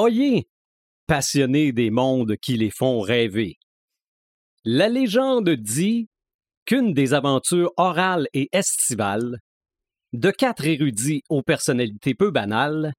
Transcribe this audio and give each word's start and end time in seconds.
oyez, 0.00 0.48
passionnés 1.06 1.72
des 1.72 1.90
mondes 1.90 2.36
qui 2.36 2.56
les 2.56 2.70
font 2.70 3.00
rêver. 3.00 3.58
La 4.64 4.88
légende 4.88 5.50
dit 5.50 6.08
qu'une 6.64 6.92
des 6.92 7.14
aventures 7.14 7.72
orales 7.76 8.28
et 8.32 8.48
estivales 8.52 9.38
de 10.12 10.30
quatre 10.30 10.66
érudits 10.66 11.22
aux 11.28 11.42
personnalités 11.42 12.14
peu 12.14 12.30
banales 12.30 12.92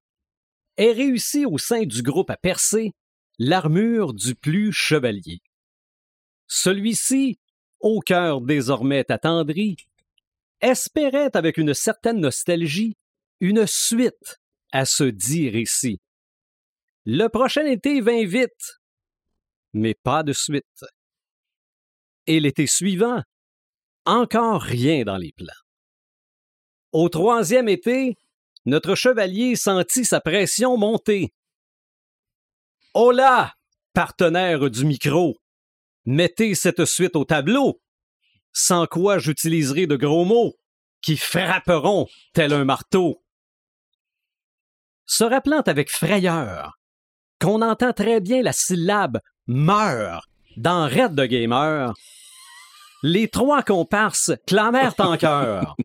est 0.76 0.92
réussi 0.92 1.46
au 1.46 1.58
sein 1.58 1.84
du 1.84 2.02
groupe 2.02 2.30
à 2.30 2.36
percer 2.36 2.92
l'armure 3.38 4.14
du 4.14 4.34
plus 4.34 4.72
chevalier. 4.72 5.40
Celui-ci, 6.48 7.38
au 7.80 8.00
cœur 8.00 8.40
désormais 8.40 9.10
attendri, 9.10 9.76
espérait 10.60 11.34
avec 11.36 11.56
une 11.56 11.74
certaine 11.74 12.20
nostalgie 12.20 12.96
une 13.40 13.66
suite 13.66 14.38
à 14.70 14.84
ce 14.84 15.04
dit 15.04 15.48
récit. 15.48 16.01
Le 17.04 17.26
prochain 17.26 17.66
été 17.66 18.00
vint 18.00 18.24
vite, 18.24 18.78
mais 19.72 19.94
pas 19.94 20.22
de 20.22 20.32
suite. 20.32 20.84
Et 22.28 22.38
l'été 22.38 22.68
suivant, 22.68 23.22
encore 24.04 24.62
rien 24.62 25.02
dans 25.02 25.16
les 25.16 25.32
plans. 25.32 25.52
Au 26.92 27.08
troisième 27.08 27.68
été, 27.68 28.16
notre 28.66 28.94
chevalier 28.94 29.56
sentit 29.56 30.04
sa 30.04 30.20
pression 30.20 30.76
monter. 30.76 31.34
Hola, 32.94 33.52
partenaire 33.94 34.70
du 34.70 34.84
micro, 34.84 35.36
mettez 36.04 36.54
cette 36.54 36.84
suite 36.84 37.16
au 37.16 37.24
tableau, 37.24 37.80
sans 38.52 38.86
quoi 38.86 39.18
j'utiliserai 39.18 39.88
de 39.88 39.96
gros 39.96 40.24
mots 40.24 40.54
qui 41.00 41.16
frapperont 41.16 42.06
tel 42.32 42.52
un 42.52 42.64
marteau. 42.64 43.24
Se 45.04 45.24
rappelant 45.24 45.62
avec 45.62 45.90
frayeur 45.90 46.78
qu'on 47.42 47.60
entend 47.60 47.92
très 47.92 48.20
bien 48.20 48.40
la 48.40 48.52
syllabe 48.52 49.18
meurt 49.48 50.24
dans 50.56 50.86
Red 50.86 51.16
de 51.16 51.26
Gamer, 51.26 51.92
les 53.02 53.26
trois 53.26 53.64
comparses 53.64 54.30
clamèrent 54.46 54.94
en 54.98 55.16
chœur. 55.16 55.76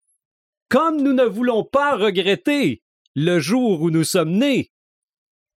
Comme 0.70 1.02
nous 1.02 1.12
ne 1.12 1.24
voulons 1.24 1.62
pas 1.62 1.96
regretter 1.96 2.82
le 3.14 3.38
jour 3.38 3.82
où 3.82 3.90
nous 3.90 4.04
sommes 4.04 4.38
nés, 4.38 4.70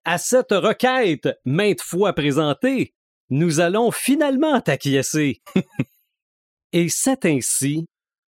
à 0.06 0.16
cette 0.16 0.52
requête 0.52 1.28
maintes 1.44 1.82
fois 1.82 2.14
présentée, 2.14 2.94
nous 3.28 3.60
allons 3.60 3.90
finalement 3.90 4.62
t'acquiescer. 4.62 5.42
Et 6.72 6.88
c'est 6.88 7.26
ainsi 7.26 7.84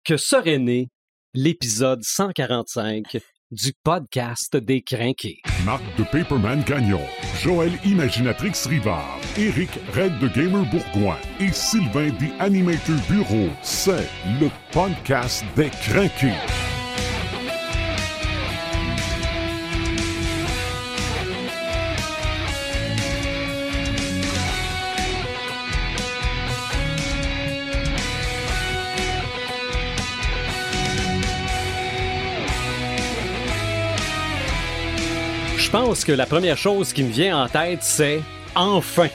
que 0.03 0.17
serait 0.17 0.57
né 0.57 0.89
l'épisode 1.35 2.01
145 2.03 3.19
du 3.51 3.71
podcast 3.83 4.55
des 4.57 4.81
Crinqués. 4.81 5.41
Marc 5.65 5.83
de 5.97 6.03
Paperman 6.03 6.63
Gagnon, 6.63 7.01
Joël 7.41 7.71
Imaginatrix 7.85 8.53
Rivard, 8.67 9.19
Eric 9.37 9.69
Red 9.93 10.19
de 10.19 10.27
Gamer 10.27 10.65
Bourgoin 10.71 11.17
et 11.39 11.51
Sylvain 11.51 12.09
des 12.19 12.31
Animator 12.39 12.95
Bureau, 13.09 13.49
c'est 13.61 14.09
le 14.39 14.49
podcast 14.71 15.43
des 15.55 15.69
Crinqués. 15.69 16.72
Pense 35.73 36.05
que 36.05 36.11
la 36.11 36.27
première 36.27 36.55
chose 36.55 36.93
qui 36.93 37.01
me 37.03 37.11
vient 37.11 37.35
en 37.45 37.47
tête, 37.49 37.79
c'est 37.81 38.21
enfin. 38.53 39.07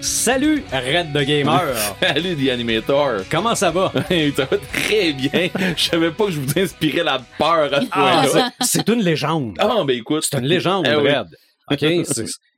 Salut, 0.00 0.64
Red 0.72 1.12
de 1.12 1.22
Gamer. 1.22 1.62
Salut, 2.02 2.34
The 2.36 2.50
Animator. 2.50 3.20
Comment 3.30 3.54
ça 3.54 3.70
va? 3.70 3.92
ça 4.36 4.44
va 4.44 4.56
très 4.72 5.12
bien. 5.12 5.48
Je 5.76 5.82
savais 5.84 6.10
pas 6.10 6.24
que 6.26 6.32
je 6.32 6.40
vous 6.40 6.58
inspirais 6.58 7.04
la 7.04 7.20
peur 7.38 7.72
à 7.72 7.80
ce 7.80 7.86
Ah, 7.92 8.22
point-là. 8.26 8.50
c'est- 8.60 8.88
une 8.88 9.02
légende. 9.02 9.54
Ah, 9.60 9.82
ben 9.86 9.96
écoute. 9.96 10.26
C'est 10.28 10.36
une 10.38 10.46
légende, 10.46 10.86
Eh 10.90 10.96
oui. 10.96 11.10
Red. 11.12 11.28
OK? 11.70 12.06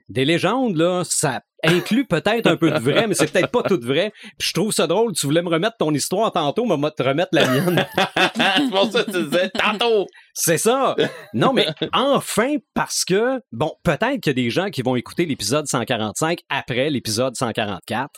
Des 0.08 0.24
légendes, 0.24 0.76
là, 0.76 1.02
ça 1.04 1.40
inclut 1.64 2.06
peut-être 2.06 2.46
un 2.46 2.56
peu 2.56 2.70
de 2.70 2.78
vrai, 2.78 3.08
mais 3.08 3.14
c'est 3.14 3.30
peut-être 3.32 3.50
pas 3.50 3.64
tout 3.64 3.80
vrai. 3.82 4.12
Puis 4.38 4.50
je 4.50 4.52
trouve 4.52 4.70
ça 4.72 4.86
drôle. 4.86 5.12
Tu 5.14 5.26
voulais 5.26 5.42
me 5.42 5.48
remettre 5.48 5.76
ton 5.78 5.92
histoire 5.92 6.30
tantôt, 6.30 6.64
mais 6.64 6.76
moi 6.76 6.92
te 6.92 7.02
remettre 7.02 7.30
la 7.32 7.46
mienne. 7.48 7.86
c'est 8.36 8.70
pour 8.70 8.90
ça 8.92 9.02
que 9.02 9.10
tu 9.10 9.24
disais 9.24 9.50
tantôt. 9.50 10.06
C'est 10.32 10.58
ça. 10.58 10.94
Non, 11.34 11.52
mais 11.52 11.66
enfin, 11.92 12.56
parce 12.72 13.04
que, 13.04 13.40
bon, 13.50 13.72
peut-être 13.82 14.20
qu'il 14.20 14.28
y 14.28 14.30
a 14.30 14.34
des 14.44 14.50
gens 14.50 14.70
qui 14.70 14.82
vont 14.82 14.94
écouter 14.94 15.26
l'épisode 15.26 15.66
145 15.66 16.38
après 16.50 16.88
l'épisode 16.88 17.34
144. 17.34 18.08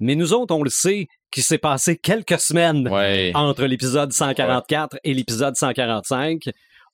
Mais 0.00 0.14
nous 0.14 0.32
autres, 0.32 0.54
on 0.54 0.62
le 0.62 0.70
sait 0.70 1.08
qu'il 1.30 1.42
s'est 1.42 1.58
passé 1.58 1.98
quelques 1.98 2.38
semaines 2.38 2.88
Ouais. 2.88 3.32
entre 3.34 3.64
l'épisode 3.66 4.12
144 4.12 4.96
et 5.04 5.12
l'épisode 5.12 5.56
145. 5.56 6.44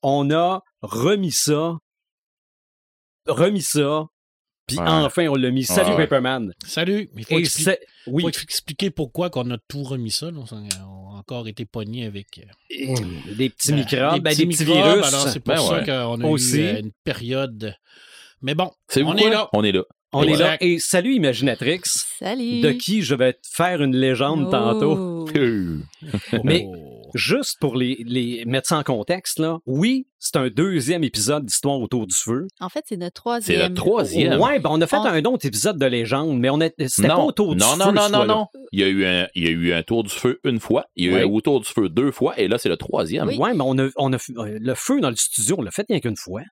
On 0.03 0.31
a 0.33 0.61
remis 0.83 1.31
ça, 1.31 1.75
remis 3.29 3.63
ça, 3.63 4.07
puis 4.67 4.79
Ouais. 4.79 4.85
enfin 4.87 5.27
on 5.29 5.35
l'a 5.35 5.51
mis. 5.51 5.65
Salut 5.65 5.91
Ouais. 5.91 5.97
Paperman. 6.07 6.53
Salut, 6.67 7.09
il 7.17 7.25
faut, 7.25 7.39
Et 7.39 7.43
expli- 7.43 7.65
c'est, 7.65 7.81
oui, 8.07 8.23
faut 8.23 8.29
expliquer 8.29 8.91
pourquoi 8.91 9.31
qu'on 9.31 9.51
a 9.51 9.59
tout 9.69 9.83
remis 9.83 10.11
ça. 10.11 10.31
là. 10.31 10.39
On 10.51 10.57
a 10.57 11.19
encore 11.19 11.49
été 11.49 11.65
pogné 11.65 12.07
avec 12.07 12.27
euh, 12.71 12.95
des 13.37 13.51
petits 13.51 13.73
euh, 13.73 13.77
microbes, 13.77 14.23
ben, 14.23 14.35
des 14.35 14.47
petits 14.47 14.65
microbes, 14.65 14.85
virus. 14.85 15.07
Alors 15.07 15.29
c'est 15.29 15.41
pour 15.41 15.55
Ben 15.55 15.61
ça 15.61 15.73
ouais. 15.79 15.85
qu'on 15.87 16.21
a 16.21 16.27
Aussi. 16.29 16.59
eu 16.59 16.65
euh, 16.65 16.81
une 16.81 16.91
période. 17.05 17.75
Mais 18.43 18.55
bon, 18.55 18.71
C'est 18.89 19.03
on 19.03 19.17
est 19.17 19.31
là. 19.31 19.49
On 19.53 19.65
est 19.65 19.73
là. 19.73 19.83
On 20.13 20.23
est 20.23 20.37
là. 20.37 20.57
Et 20.61 20.79
salut 20.79 21.15
Imaginatrix, 21.15 21.81
Salut. 22.21 22.61
de 22.61 22.71
qui 22.71 23.03
je 23.03 23.15
vais 23.17 23.33
te 23.33 23.41
faire 23.57 23.83
une 23.83 23.97
légende 23.97 24.45
Oh. 24.47 24.51
tantôt. 24.51 25.29
Mais- 26.45 26.67
Oh. 26.69 26.94
Juste 27.15 27.59
pour 27.61 27.77
les, 27.77 28.03
les 28.07 28.45
mettre 28.45 28.69
ça 28.69 28.79
en 28.79 28.83
contexte, 28.83 29.39
là, 29.39 29.59
oui, 29.67 30.07
c'est 30.19 30.37
un 30.37 30.49
deuxième 30.49 31.05
épisode 31.05 31.45
d'Histoire 31.45 31.79
autour 31.81 32.07
du 32.07 32.15
feu. 32.15 32.47
En 32.61 32.69
fait, 32.69 32.83
c'est 32.89 32.97
notre 32.97 33.15
C'est 33.41 33.53
troisième. 33.55 33.69
le 33.69 33.75
troisième. 33.75 34.41
Ouais, 34.41 34.59
ben 34.59 34.71
on 34.73 34.81
a 34.81 34.87
fait 34.87 34.97
un 34.97 35.25
autre 35.25 35.47
épisode 35.47 35.79
de 35.79 35.87
légende, 35.87 36.39
mais 36.39 36.51
on 36.51 36.59
c'était 36.87 37.09
pas 37.09 37.15
non, 37.17 37.27
autour 37.27 37.55
du 37.55 37.61
non, 37.61 37.73
feu. 37.73 37.79
non, 37.79 37.93
non, 37.93 38.09
non, 38.09 38.27
non. 38.27 38.47
Il 38.73 38.81
y, 38.81 38.85
a 38.85 38.89
eu 38.89 39.05
un, 39.05 39.29
il 39.35 39.45
y 39.45 39.47
a 39.47 39.51
eu 39.51 39.73
un 39.73 39.83
tour 39.83 40.03
du 40.03 40.11
feu 40.11 40.41
une 40.45 40.61
fois, 40.61 40.87
il 40.97 41.05
y 41.05 41.09
a 41.15 41.19
eu 41.21 41.23
un 41.23 41.27
autour 41.27 41.61
du 41.61 41.69
feu 41.69 41.89
deux 41.89 42.11
fois, 42.11 42.39
et 42.39 42.49
là, 42.49 42.59
c'est 42.59 42.69
le 42.69 42.77
troisième. 42.77 43.29
Oui. 43.29 43.37
Ouais, 43.39 43.55
mais 43.55 43.65
on 43.65 43.79
a, 43.79 43.89
on 43.97 44.13
a 44.13 44.17
euh, 44.17 44.59
le 44.61 44.75
feu 44.75 45.01
dans 45.01 45.11
le 45.11 45.17
studio, 45.17 45.57
on 45.59 45.63
l'a 45.63 45.71
fait 45.71 45.87
rien 45.89 46.01
qu'une 46.01 46.17
fois. 46.17 46.43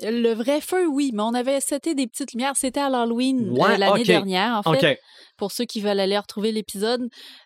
Le 0.00 0.32
vrai 0.32 0.60
feu, 0.60 0.86
oui, 0.86 1.10
mais 1.12 1.22
on 1.22 1.34
avait 1.34 1.60
seté 1.60 1.94
des 1.94 2.06
petites 2.06 2.32
lumières. 2.32 2.52
C'était 2.56 2.80
à 2.80 2.88
l'Halloween 2.88 3.48
euh, 3.48 3.60
Ouais, 3.60 3.76
l'année 3.78 4.04
dernière, 4.04 4.62
en 4.64 4.72
fait. 4.74 4.98
Pour 5.36 5.52
ceux 5.52 5.64
qui 5.66 5.80
veulent 5.80 6.00
aller 6.00 6.18
retrouver 6.18 6.50
l'épisode. 6.50 7.02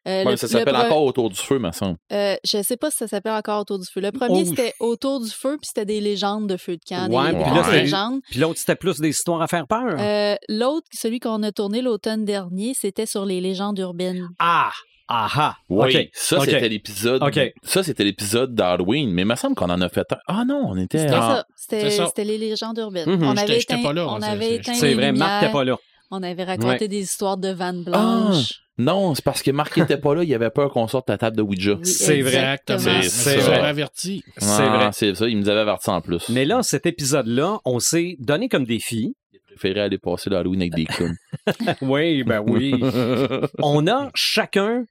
Euh, 0.08 0.24
Ouais, 0.24 0.36
ça 0.38 0.46
le 0.46 0.52
s'appelle 0.52 0.74
pre- 0.74 0.86
encore 0.86 1.02
autour 1.04 1.28
du 1.28 1.36
feu, 1.36 1.58
me 1.58 1.70
semble. 1.72 1.98
Euh, 2.10 2.36
je 2.42 2.62
sais 2.62 2.78
pas 2.78 2.90
si 2.90 2.96
ça 2.96 3.06
s'appelle 3.08 3.32
encore 3.34 3.60
Autour 3.60 3.78
du 3.80 3.86
feu. 3.86 4.00
Le 4.00 4.12
premier, 4.12 4.42
Oh. 4.46 4.48
c'était 4.48 4.72
Autour 4.80 5.20
du 5.20 5.28
feu, 5.30 5.58
puis 5.60 5.66
c'était 5.68 5.84
des 5.84 6.00
légendes 6.00 6.48
de 6.48 6.56
feu 6.56 6.76
de 6.76 6.82
camp, 6.88 7.10
Ouais, 7.10 7.32
des 7.32 7.38
puis 7.42 7.50
grosses 7.50 7.66
là, 7.66 7.72
c'est- 7.72 7.80
légendes. 7.82 8.20
Puis 8.30 8.40
l'autre, 8.40 8.58
c'était 8.58 8.76
plus 8.76 8.98
des 8.98 9.10
histoires 9.10 9.42
à 9.42 9.46
faire 9.46 9.66
peur. 9.66 9.96
Euh, 9.98 10.36
L'autre, 10.48 10.86
celui 10.92 11.20
qu'on 11.20 11.42
a 11.42 11.52
tourné 11.52 11.82
l'automne 11.82 12.24
dernier, 12.24 12.72
c'était 12.74 13.04
sur 13.06 13.26
les 13.26 13.40
légendes 13.42 13.78
urbaines. 13.78 14.26
Ah! 14.38 14.72
Ah 15.08 15.56
Oui, 15.68 16.10
ça 16.12 16.40
c'était 16.40 16.68
l'épisode. 16.68 17.22
OK. 17.22 17.40
Ça 17.62 17.82
c'était 17.82 18.04
l'épisode 18.04 18.54
d'Halloween, 18.54 19.10
mais 19.10 19.22
il 19.22 19.28
me 19.28 19.34
semble 19.36 19.54
qu'on 19.54 19.70
en 19.70 19.80
a 19.80 19.88
fait 19.88 20.10
un. 20.12 20.18
Ah 20.26 20.44
non, 20.46 20.64
on 20.68 20.76
était. 20.76 20.98
C'était 20.98 21.14
en- 21.14 21.20
ça. 21.20 21.44
C'était 21.56 21.90
C'est 21.90 22.24
les 22.24 22.38
légendes 22.38 22.78
urbaines. 22.78 23.08
Mhm. 23.10 23.22
On 23.24 23.30
J'étais- 23.30 23.42
avait 23.42 23.58
éteint, 23.60 23.82
pas 23.82 23.92
là, 23.92 24.06
on 24.08 24.20
c'est- 24.20 24.26
avait 24.28 24.60
c'est- 24.62 24.74
C'est 24.74 24.94
vrai, 24.94 25.12
Marc, 25.12 25.32
lumières. 25.42 25.52
pas 25.52 25.64
là. 25.64 25.76
On 26.10 26.22
avait 26.22 26.44
raconté 26.44 26.66
Ouais. 26.84 26.88
des 26.88 26.98
histoires 27.00 27.36
de 27.38 27.48
vannes 27.48 27.84
Ah, 27.86 27.90
blanches. 28.28 28.52
non, 28.78 29.14
c'est 29.14 29.24
parce 29.24 29.42
que 29.42 29.50
Marc 29.50 29.78
était 29.78 29.96
pas 29.96 30.14
là, 30.14 30.22
il 30.24 30.34
avait 30.34 30.50
peur 30.50 30.70
qu'on 30.70 30.86
sorte 30.86 31.08
la 31.08 31.16
table 31.16 31.36
de 31.38 31.42
Ouija. 31.42 31.72
Oui, 31.74 31.86
C'est 31.86 32.20
vrai. 32.20 32.34
Exactement. 32.36 32.78
C'est- 32.78 33.02
C'est 33.08 33.30
c'est 33.30 33.40
ça. 33.40 33.48
vrai. 33.48 33.60
averti. 33.60 34.22
C'est 34.36 34.62
Ah, 34.62 34.76
vrai. 34.76 34.88
C'est 34.92 35.14
ça, 35.14 35.26
il 35.28 35.38
nous 35.38 35.48
avait 35.48 35.60
averti 35.60 35.88
en 35.90 36.00
plus. 36.02 36.28
Mais 36.28 36.44
là, 36.44 36.62
cet 36.62 36.84
épisode-là, 36.86 37.60
on 37.64 37.78
s'est 37.80 38.16
donné 38.18 38.48
comme 38.50 38.64
défi. 38.64 39.14
Préféré 39.56 39.80
aller 39.80 39.98
passer 39.98 40.30
l'Halloween 40.30 40.62
avec 40.62 40.74
des 40.74 40.84
clowns. 40.86 41.16
Oui, 41.82 42.24
ben 42.24 42.42
oui. 42.46 42.72
on 43.62 43.86
a 43.86 44.10
chacun 44.14 44.84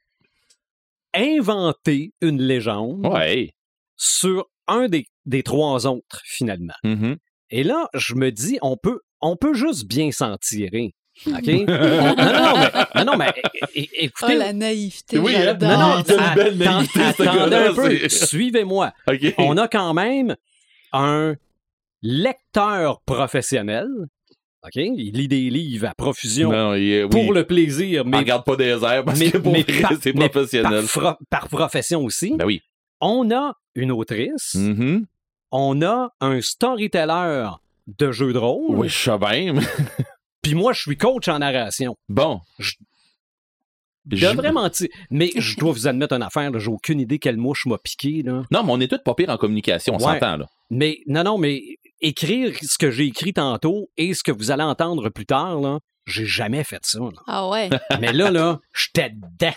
inventé 1.15 2.13
une 2.21 2.41
légende 2.41 3.05
ouais. 3.07 3.51
sur 3.97 4.47
un 4.67 4.87
des, 4.87 5.05
des 5.25 5.43
trois 5.43 5.87
autres, 5.87 6.21
finalement. 6.25 6.73
Mhm. 6.83 7.17
Et 7.49 7.63
là, 7.63 7.89
je 7.93 8.15
me 8.15 8.31
dis, 8.31 8.57
on 8.61 8.77
peut, 8.77 8.99
on 9.19 9.35
peut 9.35 9.53
juste 9.53 9.85
bien 9.87 10.11
s'en 10.11 10.37
tirer. 10.37 10.93
OK? 11.27 11.33
On- 11.47 11.65
non, 11.67 12.15
non, 12.33 12.53
mais, 12.57 12.71
non, 12.95 13.05
non, 13.11 13.17
mais 13.17 13.33
é- 13.75 13.81
é- 13.81 13.89
Oh, 13.93 13.97
écoutez. 14.05 14.35
la 14.37 14.53
naïveté, 14.53 15.17
Oui, 15.19 15.35
hein? 15.35 15.57
non, 15.59 15.77
non, 15.77 15.97
une 16.03 16.35
belle 16.35 16.57
naïveté, 16.57 17.01
attendez 17.01 17.55
un 17.55 17.73
peu. 17.73 18.09
Suivez-moi. 18.09 18.93
On 19.37 19.57
a 19.57 19.67
quand 19.67 19.93
même 19.93 20.35
un 20.93 21.35
lecteur 22.01 23.01
professionnel. 23.01 23.87
OK? 24.63 24.75
Il 24.75 25.11
lit 25.13 25.27
des 25.27 25.49
livres 25.49 25.87
à 25.87 25.93
profusion 25.95 26.51
Non, 26.51 26.75
il 26.75 26.91
est- 26.91 27.03
oui. 27.03 27.09
pour 27.09 27.33
le 27.33 27.45
plaisir, 27.45 28.03
On 28.05 28.09
mais, 28.09 28.17
regarde 28.17 28.45
pas 28.45 28.55
des 28.55 28.65
airs 28.83 29.03
parce 29.03 29.19
mais- 29.19 29.31
que 29.31 29.37
pour 29.39 29.51
mais 29.53 29.63
vrai, 29.63 29.81
par- 29.81 29.93
c'est 30.01 30.13
professionnel. 30.13 30.85
par, 31.29 31.47
profession 31.47 32.03
aussi. 32.03 32.35
Ben 32.35 32.45
oui. 32.45 32.61
On 32.99 33.31
a 33.31 33.55
une 33.75 33.91
autrice. 33.91 34.53
Mhm. 34.55 35.05
On 35.51 35.81
a 35.81 36.11
un 36.21 36.41
storyteller 36.41 37.49
de 37.99 38.11
jeux 38.11 38.33
de 38.33 38.37
rôle. 38.37 38.77
Oui, 38.77 38.89
je 38.89 38.97
sais 38.97 39.11
Puis 40.43 40.53
moi, 40.55 40.73
je 40.73 40.81
suis 40.81 40.97
coach 40.97 41.27
en 41.27 41.39
narration. 41.39 41.95
Bon. 42.09 42.39
Je- 42.59 42.73
Je- 44.11 44.27
devrais 44.27 44.51
mentir. 44.51 44.87
Mais 45.11 45.31
je 45.35 45.57
dois 45.57 45.71
vous 45.73 45.87
admettre 45.87 46.13
une 46.13 46.23
affaire, 46.23 46.51
j'ai 46.59 46.69
aucune 46.69 46.99
idée 46.99 47.19
quelle 47.19 47.37
mouche 47.37 47.65
m'a 47.65 47.77
piqué. 47.77 48.23
Là. 48.23 48.43
Non, 48.51 48.63
mais 48.63 48.71
on 48.71 48.79
est 48.79 48.87
tous 48.87 48.99
pas 49.03 49.13
pire 49.13 49.29
en 49.29 49.37
communication, 49.37 49.93
on 49.95 49.97
Ouais. 49.97 50.13
s'entend, 50.13 50.37
là. 50.37 50.47
Mais 50.71 50.99
non, 51.07 51.23
non, 51.23 51.37
mais 51.37 51.61
écrire 52.01 52.53
ce 52.62 52.77
que 52.77 52.92
j'ai 52.92 53.06
écrit 53.06 53.33
tantôt 53.33 53.89
et 53.98 54.13
ce 54.13 54.24
que 54.24 54.31
vous 54.31 54.51
allez 54.51 54.63
entendre 54.63 55.09
plus 55.09 55.25
tard, 55.25 55.59
là, 55.62 55.80
j'ai 56.07 56.25
jamais 56.25 56.63
fait 56.63 56.80
ça. 56.81 56.98
là. 57.00 57.09
Ah 57.27 57.48
ouais? 57.48 57.69
Mais 58.01 58.12
là, 58.12 58.31
là, 58.31 58.59
j'étais 58.75 59.12
dedans. 59.12 59.53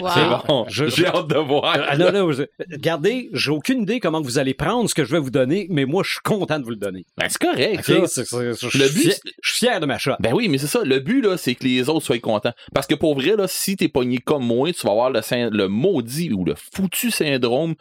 Wow. 0.00 0.08
C'est 0.14 0.48
bon. 0.48 0.66
Je- 0.68 0.86
J'ai 0.86 1.06
hâte 1.06 1.28
de 1.28 1.36
voir. 1.36 1.76
Ah, 1.88 1.96
non, 1.98 2.10
non, 2.10 2.32
je- 2.32 2.44
regardez, 2.72 3.28
j'ai 3.34 3.50
aucune 3.50 3.82
idée 3.82 4.00
comment 4.00 4.22
vous 4.22 4.38
allez 4.38 4.54
prendre 4.54 4.88
ce 4.88 4.94
que 4.94 5.04
je 5.04 5.12
vais 5.12 5.18
vous 5.18 5.30
donner, 5.30 5.66
mais 5.70 5.84
moi, 5.84 6.02
je 6.02 6.12
suis 6.12 6.20
content 6.24 6.58
de 6.58 6.64
vous 6.64 6.70
le 6.70 6.76
donner. 6.76 7.04
Ben, 7.18 7.28
c'est 7.28 7.38
correct, 7.38 7.84
ça. 7.84 8.06
C'est- 8.06 8.24
c'est- 8.24 8.54
je, 8.70 8.78
Le 8.78 8.88
suis 8.88 9.02
but, 9.08 9.20
je 9.42 9.50
suis 9.50 9.66
fier 9.66 9.78
de 9.78 9.84
ma 9.86 9.98
shot. 9.98 10.12
Ben 10.20 10.32
oui, 10.32 10.48
mais 10.48 10.56
c'est 10.56 10.66
ça. 10.68 10.82
Le 10.84 11.00
but, 11.00 11.20
là, 11.20 11.36
c'est 11.36 11.54
que 11.54 11.64
les 11.64 11.86
autres 11.90 12.06
soient 12.06 12.18
contents. 12.18 12.54
Parce 12.74 12.86
que 12.86 12.94
pour 12.94 13.14
vrai, 13.14 13.36
là, 13.36 13.46
si 13.46 13.76
t'es 13.76 13.88
pogné 13.88 14.18
comme 14.18 14.44
moi, 14.46 14.72
tu 14.72 14.86
vas 14.86 14.92
avoir 14.92 15.10
le 15.10 15.66
maudit 15.68 16.32
ou 16.32 16.46
le 16.46 16.54
foutu 16.54 17.10
syndrome 17.10 17.74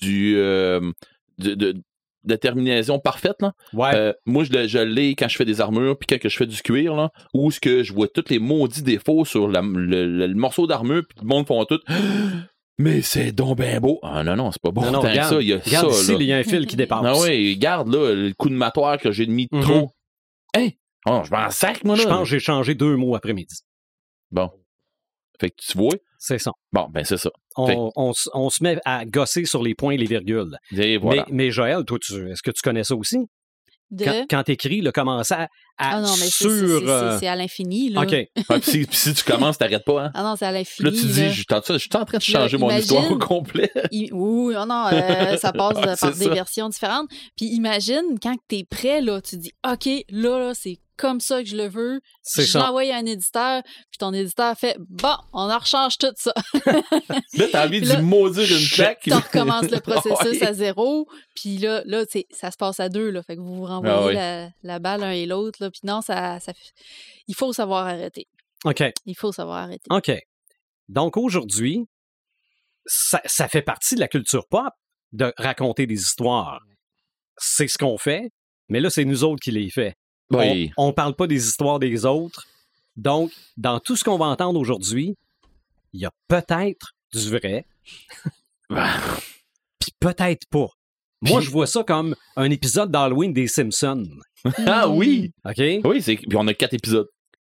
du, 0.00 0.36
euh, 0.36 0.92
de, 1.38 1.54
de- 1.54 1.82
de 2.24 2.34
terminaison 2.36 2.98
parfaite, 2.98 3.36
là. 3.40 3.52
Ouais. 3.72 3.90
Euh, 3.94 4.12
moi, 4.26 4.44
je, 4.44 4.66
je 4.66 4.78
l'ai 4.78 5.14
quand 5.14 5.28
je 5.28 5.36
fais 5.36 5.44
des 5.44 5.60
armures, 5.60 5.96
puis 5.98 6.06
quand 6.06 6.28
je 6.28 6.36
fais 6.36 6.46
du 6.46 6.60
cuir, 6.62 6.94
là, 6.94 7.10
où 7.34 7.50
ce 7.50 7.60
que 7.60 7.82
je 7.82 7.92
vois 7.92 8.08
tous 8.08 8.24
les 8.28 8.38
maudits 8.38 8.82
défauts 8.82 9.24
sur 9.24 9.48
la- 9.48 9.60
le, 9.62 10.06
le- 10.06 10.26
le 10.26 10.34
morceau 10.34 10.66
d'armure, 10.66 11.02
puis 11.08 11.18
le 11.22 11.26
monde 11.26 11.46
font 11.46 11.64
tout. 11.64 11.80
Mais 12.80 13.02
c'est 13.02 13.32
donc 13.32 13.58
ben 13.58 13.80
beau. 13.80 13.98
Ah 14.04 14.22
non, 14.22 14.36
non, 14.36 14.52
c'est 14.52 14.62
pas 14.62 14.70
bon 14.70 14.82
non, 14.82 14.92
non, 14.92 15.00
tant 15.02 15.08
regarde, 15.08 15.30
que 15.30 15.34
ça. 15.36 15.42
Il 15.42 15.48
y 15.48 15.52
a 15.52 15.58
regarde 15.58 15.90
ça, 15.90 16.00
ici, 16.00 16.12
là. 16.12 16.18
il 16.20 16.26
y 16.26 16.32
a 16.32 16.36
un 16.36 16.44
fil 16.44 16.66
qui 16.66 16.76
dépasse. 16.76 17.02
Ah 17.04 17.14
oui, 17.20 17.54
regarde 17.54 17.92
là, 17.92 18.14
le 18.14 18.32
coup 18.34 18.48
de 18.48 18.54
matoire 18.54 18.98
que 18.98 19.10
j'ai 19.10 19.26
mis 19.26 19.48
de 19.50 19.56
Mhm. 19.56 19.62
trop. 19.62 19.90
Hein? 20.56 20.68
Oh, 21.06 21.22
je 21.24 21.30
m'en 21.32 21.50
sac, 21.50 21.82
moi, 21.84 21.96
là. 21.96 22.02
Je 22.02 22.08
pense 22.08 22.22
que 22.22 22.28
j'ai 22.28 22.38
changé 22.38 22.74
deux 22.76 22.94
mots 22.96 23.16
après-midi. 23.16 23.56
Bon. 24.30 24.50
Fait 25.40 25.50
que 25.50 25.56
tu 25.58 25.76
vois. 25.78 25.94
C'est 26.18 26.38
ça. 26.38 26.50
Bon, 26.72 26.88
ben 26.90 27.04
c'est 27.04 27.16
ça. 27.16 27.30
On, 27.56 27.66
Fait- 27.66 27.76
on 28.34 28.50
se 28.50 28.62
met 28.62 28.78
à 28.84 29.04
gosser 29.04 29.44
sur 29.44 29.62
les 29.62 29.74
points 29.74 29.92
et 29.94 29.96
les 29.96 30.06
virgules. 30.06 30.56
Et 30.76 30.96
voilà. 30.98 31.24
Mais, 31.28 31.44
mais 31.46 31.50
Joël, 31.50 31.84
toi, 31.84 31.98
tu- 32.00 32.30
est-ce 32.30 32.42
que 32.42 32.50
tu 32.50 32.60
connais 32.62 32.82
ça 32.84 32.96
aussi? 32.96 33.18
De... 33.90 34.04
Quand, 34.04 34.24
quand 34.28 34.42
tu 34.42 34.52
écris, 34.52 34.80
le 34.82 34.92
commencer 34.92 35.32
à, 35.32 35.42
à 35.44 35.48
Ah 35.78 36.00
non, 36.02 36.10
mais 36.10 36.26
c'est- 36.26 36.30
sur... 36.30 36.50
c'est- 36.50 36.88
euh, 36.90 37.18
c'est 37.18 37.26
à 37.28 37.36
l'infini, 37.36 37.88
là. 37.88 38.02
OK. 38.02 38.08
Puis 38.60 38.62
si, 38.62 38.86
puis 38.86 38.96
si 38.96 39.14
tu 39.14 39.24
commences, 39.24 39.56
t'arrêtes 39.56 39.84
pas, 39.84 40.02
hein? 40.06 40.10
Ah 40.12 40.22
non, 40.24 40.34
c'est 40.36 40.44
à 40.44 40.52
l'infini. 40.52 40.90
Là, 40.90 40.94
tu 40.94 41.06
dis, 41.06 41.28
je 41.30 41.32
suis 41.32 41.46
en 41.52 41.60
je 41.66 41.78
suis 41.78 41.88
en 41.94 42.04
train 42.04 42.18
de 42.18 42.32
là, 42.32 42.40
changer 42.40 42.58
mon 42.58 42.66
imagine- 42.68 42.82
histoire 42.82 43.10
au 43.12 43.16
complet. 43.18 43.70
I- 43.92 44.10
Oui, 44.12 44.52
non, 44.54 44.66
non, 44.66 44.88
euh, 44.92 45.36
ça 45.38 45.52
passe 45.54 45.80
par 46.00 46.12
des 46.12 46.24
ça. 46.24 46.34
versions 46.34 46.68
différentes. 46.68 47.08
Puis 47.36 47.46
imagine, 47.46 48.02
quand 48.22 48.34
tu 48.48 48.56
es 48.56 48.64
prêt, 48.64 49.00
là, 49.00 49.22
tu 49.22 49.36
dis, 49.38 49.52
OK, 49.66 49.86
là, 50.10 50.38
là 50.38 50.52
c'est 50.54 50.76
comme 50.98 51.20
ça 51.20 51.42
que 51.42 51.48
je 51.48 51.56
le 51.56 51.68
veux. 51.68 52.00
Je 52.36 52.58
l'envoie 52.58 52.82
à 52.92 52.96
un 52.98 53.06
éditeur, 53.06 53.62
puis 53.64 53.98
ton 53.98 54.12
éditeur 54.12 54.54
fait, 54.58 54.76
bon, 54.78 55.14
on 55.32 55.50
en 55.50 55.58
rechange 55.58 55.96
tout 55.96 56.12
ça. 56.16 56.34
Là, 57.32 57.46
t'as 57.50 57.66
envie 57.66 57.80
d'y 57.80 57.96
maudire 57.98 58.50
une 58.50 58.66
claque. 58.68 59.00
tu 59.02 59.12
recommences 59.14 59.70
le 59.70 59.80
processus 59.80 60.40
Ouais. 60.40 60.46
à 60.46 60.52
zéro. 60.52 61.08
Puis 61.36 61.58
là, 61.58 61.82
là 61.86 62.04
ça 62.32 62.50
se 62.50 62.56
passe 62.56 62.80
à 62.80 62.88
deux. 62.88 63.10
Là, 63.10 63.22
fait 63.22 63.36
que 63.36 63.40
vous 63.40 63.54
vous 63.56 63.64
renvoyez 63.64 63.94
Ah 63.96 64.06
oui. 64.06 64.14
la, 64.14 64.50
la 64.62 64.78
balle 64.78 65.00
l'un 65.00 65.12
et 65.12 65.24
l'autre. 65.26 65.68
Puis 65.68 65.80
non, 65.84 66.00
ça, 66.02 66.38
ça, 66.40 66.52
il 67.26 67.34
faut 67.34 67.52
savoir 67.52 67.86
arrêter. 67.86 68.26
OK. 68.64 68.82
Il 69.06 69.16
faut 69.16 69.32
savoir 69.32 69.58
arrêter. 69.58 69.86
OK. 69.90 70.10
Donc 70.88 71.16
aujourd'hui, 71.16 71.84
ça, 72.86 73.20
ça 73.24 73.48
fait 73.48 73.62
partie 73.62 73.94
de 73.94 74.00
la 74.00 74.08
culture 74.08 74.46
pop 74.48 74.72
de 75.12 75.32
raconter 75.36 75.86
des 75.86 76.00
histoires. 76.00 76.60
C'est 77.36 77.68
ce 77.68 77.78
qu'on 77.78 77.98
fait, 77.98 78.30
mais 78.68 78.80
là, 78.80 78.90
c'est 78.90 79.04
nous 79.04 79.24
autres 79.24 79.40
qui 79.40 79.50
les 79.52 79.70
fait. 79.70 79.94
Oui. 80.30 80.70
On 80.76 80.88
ne 80.88 80.92
parle 80.92 81.14
pas 81.14 81.26
des 81.26 81.46
histoires 81.46 81.78
des 81.78 82.04
autres. 82.04 82.46
Donc, 82.96 83.32
dans 83.56 83.80
tout 83.80 83.96
ce 83.96 84.04
qu'on 84.04 84.18
va 84.18 84.26
entendre 84.26 84.58
aujourd'hui, 84.58 85.16
il 85.92 86.00
y 86.00 86.04
a 86.04 86.10
peut-être 86.26 86.94
du 87.12 87.30
vrai, 87.30 87.66
puis 88.68 89.92
peut-être 89.98 90.46
pas. 90.50 90.68
Moi, 91.22 91.40
je 91.40 91.50
vois 91.50 91.66
ça 91.66 91.82
comme 91.82 92.14
un 92.36 92.50
épisode 92.50 92.90
d'Halloween 92.90 93.32
des 93.32 93.48
Simpsons. 93.48 94.08
Ah 94.66 94.88
oui! 94.88 95.32
OK? 95.44 95.60
Oui, 95.84 96.00
c'est. 96.00 96.14
Puis 96.14 96.36
on 96.36 96.46
a 96.46 96.54
quatre 96.54 96.74
épisodes. 96.74 97.08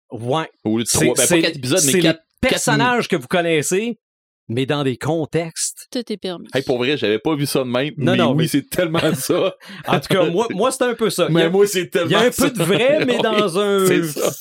Ouais. 0.10 0.50
Au 0.64 0.78
lieu 0.78 0.86
de 0.86 0.90
trois. 0.90 1.14
Ben, 1.16 1.28
pas 1.28 1.42
quatre 1.42 1.58
épisodes, 1.58 1.82
mais 1.86 2.00
quatre. 2.00 2.22
personnages 2.40 3.10
que 3.10 3.18
vous 3.18 3.28
connaissez, 3.28 4.00
mais 4.50 4.66
dans 4.66 4.84
des 4.84 4.98
contextes. 4.98 5.88
Tout 5.92 6.12
est 6.12 6.18
permis. 6.18 6.48
Hey, 6.54 6.62
pour 6.64 6.78
vrai, 6.78 6.98
j'avais 6.98 7.20
pas 7.20 7.36
vu 7.36 7.46
ça 7.46 7.60
de 7.60 7.70
même. 7.70 7.94
Non, 7.98 8.12
mais 8.14 8.18
non, 8.18 8.32
oui, 8.32 8.38
mais- 8.44 8.48
c'est 8.48 8.70
tellement 8.70 9.00
ça. 9.16 9.56
En 9.88 10.00
tout 10.00 10.08
cas, 10.10 10.26
moi, 10.30 10.48
moi 10.54 10.72
c'est 10.72 10.84
un 10.84 10.94
peu 10.96 11.10
ça. 11.10 11.28
Mais 11.30 11.44
a, 11.44 11.50
moi, 11.50 11.66
c'est 11.68 11.88
tellement 11.90 12.08
il 12.10 12.14
y 12.14 12.16
a 12.16 12.20
un 12.28 12.32
ça. 12.32 12.50
peu 12.50 12.58
de 12.58 12.64
vrai, 12.64 13.06
mais 13.06 13.16
Oui, 13.18 13.22
dans 13.22 13.60
un. 13.60 13.86
C'est 13.86 14.04
ça. 14.04 14.32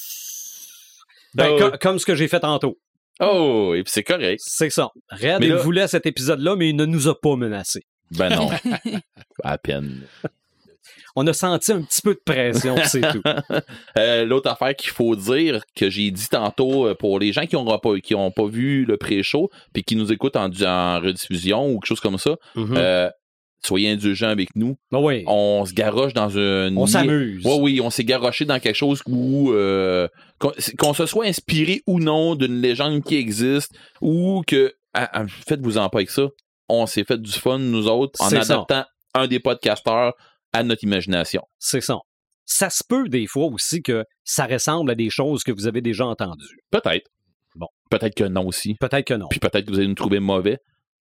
Ben, 1.35 1.58
Ah 1.73 1.79
comme 1.79 1.99
ce 1.99 2.06
que 2.06 2.14
j'ai 2.14 2.29
fait 2.29 2.41
tantôt. 2.41 2.79
Oh, 3.20 3.73
et 3.75 3.82
puis 3.82 3.93
c'est 3.94 4.03
correct. 4.05 4.41
C'est 4.44 4.70
ça. 4.70 4.91
Red, 5.11 5.41
Mais 5.41 5.47
il 5.47 5.53
là- 5.53 5.56
voulait 5.56 5.88
cet 5.88 6.06
épisode-là, 6.06 6.55
mais 6.56 6.69
il 6.70 6.76
ne 6.76 6.85
nous 6.87 7.09
a 7.09 7.19
pas 7.20 7.37
menacés. 7.37 7.85
Ben 8.12 8.29
non. 8.31 8.50
à 9.43 9.59
peine. 9.59 10.06
On 11.15 11.27
a 11.27 11.33
senti 11.33 11.73
un 11.73 11.83
petit 11.83 12.03
peu 12.03 12.15
de 12.15 12.21
pression, 12.25 12.77
c'est 12.85 13.00
tout. 13.12 13.23
Euh, 13.99 14.25
L'autre 14.25 14.50
affaire 14.50 14.75
qu'il 14.77 14.91
faut 14.91 15.17
dire, 15.17 15.62
que 15.75 15.88
j'ai 15.91 16.11
dit 16.11 16.29
tantôt 16.29 16.87
euh, 16.87 16.94
pour 16.94 17.19
les 17.19 17.33
gens 17.33 17.47
qui 17.47 17.55
n'ont 17.56 17.79
pas, 17.79 17.99
qui 18.00 18.15
ont 18.15 18.31
pas 18.31 18.47
vu 18.47 18.85
le 18.85 18.97
pré-show, 18.97 19.50
puis 19.73 19.83
qui 19.85 19.97
nous 19.97 20.12
écoutent 20.12 20.37
en, 20.37 20.50
en 20.50 21.00
rediffusion 21.00 21.69
ou 21.71 21.79
quelque 21.81 21.87
chose 21.88 22.00
comme 22.00 22.19
ça, 22.19 22.37
Mhm. 22.55 22.75
euh, 22.77 23.11
soyez 23.65 23.91
indulgents 23.91 24.29
avec 24.29 24.55
nous. 24.55 24.77
Ben 24.93 25.00
oui, 25.00 25.25
on, 25.27 25.61
On 25.62 25.65
se 25.65 25.73
garoche 25.73 26.12
dans 26.12 26.37
un. 26.38 26.87
s'amuse. 26.87 27.43
Oui, 27.44 27.56
oui, 27.61 27.81
on 27.83 27.91
s'est 27.91 28.05
garoché 28.05 28.44
dans 28.44 28.61
quelque 28.61 28.77
chose 28.77 29.03
où 29.06 29.50
euh, 29.53 30.06
qu'on 30.79 30.94
se 30.94 31.06
soit 31.06 31.25
inspiré 31.27 31.83
ou 31.87 31.99
non 31.99 32.35
d'une 32.37 32.61
légende 32.61 33.03
qui 33.03 33.17
existe 33.17 33.73
ou 34.00 34.43
que 34.47 34.75
ah, 34.94 35.09
ah, 35.12 35.25
faites-vous 35.49 35.79
en 35.79 35.88
pas 35.88 35.99
avec 35.99 36.11
ça. 36.11 36.29
On 36.69 36.87
s'est 36.87 37.05
fait 37.05 37.21
du 37.21 37.33
fun 37.33 37.59
nous 37.59 37.87
autres 37.88 38.21
en 38.21 38.29
ça. 38.29 38.41
adaptant 38.41 38.85
un 39.15 39.27
des 39.27 39.41
podcasteurs 39.41 40.15
à 40.53 40.63
notre 40.63 40.85
imagination. 40.85 41.43
C'est 41.59 41.81
ça. 41.81 41.97
Ça 42.45 42.71
se 42.71 42.83
peut 42.89 43.09
des 43.09 43.27
fois 43.27 43.47
aussi 43.47 43.83
que 43.83 44.05
ça 44.25 44.47
ressemble 44.47 44.91
à 44.91 44.95
des 44.95 45.11
choses 45.11 45.43
que 45.43 45.53
vous 45.53 45.67
avez 45.67 45.81
déjà 45.81 46.07
entendues. 46.07 46.61
Peut-être. 46.71 47.11
Bon. 47.57 47.67
Peut-être 47.91 48.15
que 48.15 48.25
non 48.25 48.47
aussi. 48.47 48.75
Peut-être 48.75 49.07
que 49.07 49.15
non. 49.15 49.27
Puis 49.29 49.41
peut-être 49.41 49.67
que 49.67 49.71
vous 49.71 49.79
allez 49.79 49.89
nous 49.89 49.95
trouver 49.95 50.21
mauvais. 50.21 50.59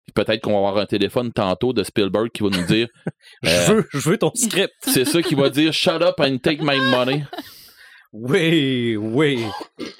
Puis 0.06 0.12
peut-être 0.12 0.42
qu'on 0.42 0.52
va 0.52 0.68
avoir 0.68 0.78
un 0.78 0.86
téléphone 0.86 1.32
tantôt 1.32 1.72
de 1.72 1.82
Spielberg 1.82 2.30
qui 2.32 2.42
va 2.42 2.50
nous 2.50 2.66
dire 2.66 2.88
Je, 3.42 3.50
euh, 3.50 3.74
veux, 3.74 3.88
je 3.92 4.10
veux 4.10 4.18
ton 4.18 4.32
script. 4.34 4.74
c'est 4.82 5.04
ça 5.04 5.22
qui 5.22 5.34
va 5.34 5.50
dire 5.50 5.72
shut 5.72 6.02
up 6.02 6.16
and 6.18 6.38
take 6.38 6.62
my 6.62 6.78
money. 6.78 7.24
Oui, 8.12 8.96
oui. 8.96 9.44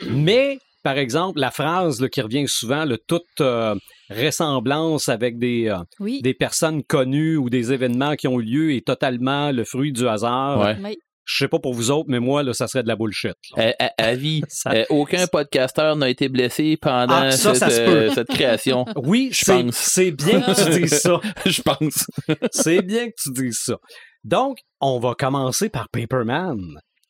Mais, 0.09 0.59
par 0.83 0.99
exemple, 0.99 1.41
la 1.41 1.51
phrase 1.51 2.01
là, 2.01 2.09
qui 2.09 2.21
revient 2.21 2.47
souvent, 2.47 2.85
le 2.85 2.97
toute 2.97 3.25
euh, 3.41 3.75
ressemblance 4.11 5.09
avec 5.09 5.39
des, 5.39 5.69
euh, 5.69 5.77
Oui. 6.01 6.21
des 6.23 6.35
personnes 6.35 6.83
connues 6.85 7.37
ou 7.37 7.51
des 7.51 7.73
événements 7.73 8.17
qui 8.17 8.29
ont 8.29 8.41
eu 8.41 8.45
lieu 8.45 8.73
est 8.75 8.87
totalement 8.87 9.51
le 9.53 9.65
fruit 9.65 9.93
du 9.93 10.07
hasard. 10.09 10.61
Ouais. 10.61 10.77
Oui. 10.83 10.97
Je 11.27 11.39
sais 11.39 11.49
pas 11.49 11.59
pour 11.59 11.73
vous 11.73 11.91
autres, 11.91 12.05
mais 12.11 12.21
moi, 12.21 12.43
là, 12.43 12.53
ça 12.53 12.69
serait 12.69 12.83
de 12.83 12.89
la 12.89 12.97
bullshit. 12.97 13.33
Euh, 13.57 13.73
à- 13.79 13.93
avis, 13.97 14.43
Ça- 14.49 14.73
euh, 14.73 14.85
aucun 14.91 15.27
podcasteur 15.27 15.97
n'a 15.97 16.11
été 16.11 16.29
blessé 16.29 16.77
pendant 16.77 17.15
Ah, 17.15 17.31
ça, 17.31 17.55
cette, 17.55 17.71
ça 17.73 17.81
euh, 17.81 18.11
cette 18.15 18.29
création. 18.29 18.85
Oui, 18.97 19.31
Je 19.33 19.43
c'est, 19.47 19.63
pense. 19.65 19.75
c'est 19.75 20.11
bien 20.11 20.43
que 20.43 20.65
tu 20.65 20.81
dises 20.81 20.99
ça. 21.01 21.21
Je 21.47 21.63
pense. 21.63 22.07
C'est 22.51 22.83
bien 22.83 23.07
que 23.07 23.15
tu 23.19 23.31
dises 23.33 23.59
ça. 23.65 23.77
Donc, 24.23 24.59
on 24.81 24.99
va 24.99 25.15
commencer 25.15 25.71
par 25.71 25.89
Paperman. 25.89 26.59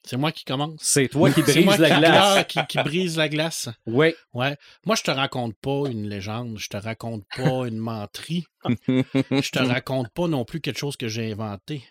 C'est 0.07 0.17
moi 0.19 0.33
qui 0.33 0.45
commence. 0.45 0.81
C'est 0.83 1.09
toi 1.09 1.31
qui 1.33 1.41
moi 1.65 1.77
brise 1.77 1.79
la 1.81 1.91
qui, 1.91 1.99
glace. 2.01 2.35
ah, 2.37 2.45
qui, 2.45 2.59
qui 2.69 2.79
brise 2.83 3.17
la 3.17 3.29
glace. 3.29 3.69
Oui. 3.87 4.15
Ouais. 4.35 4.57
Moi, 4.85 4.97
je 4.97 5.03
te 5.03 5.11
raconte 5.11 5.55
pas 5.57 5.85
une 5.91 6.09
légende, 6.09 6.59
je 6.59 6.69
te 6.69 6.77
raconte 6.77 7.25
pas 7.37 7.65
une 7.67 7.79
menterie, 7.79 8.45
je 8.89 9.51
te 9.51 9.59
raconte 9.63 10.11
pas 10.11 10.29
non 10.29 10.45
plus 10.45 10.61
quelque 10.61 10.79
chose 10.79 10.97
que 10.97 11.09
j'ai 11.09 11.33
inventé. 11.33 11.83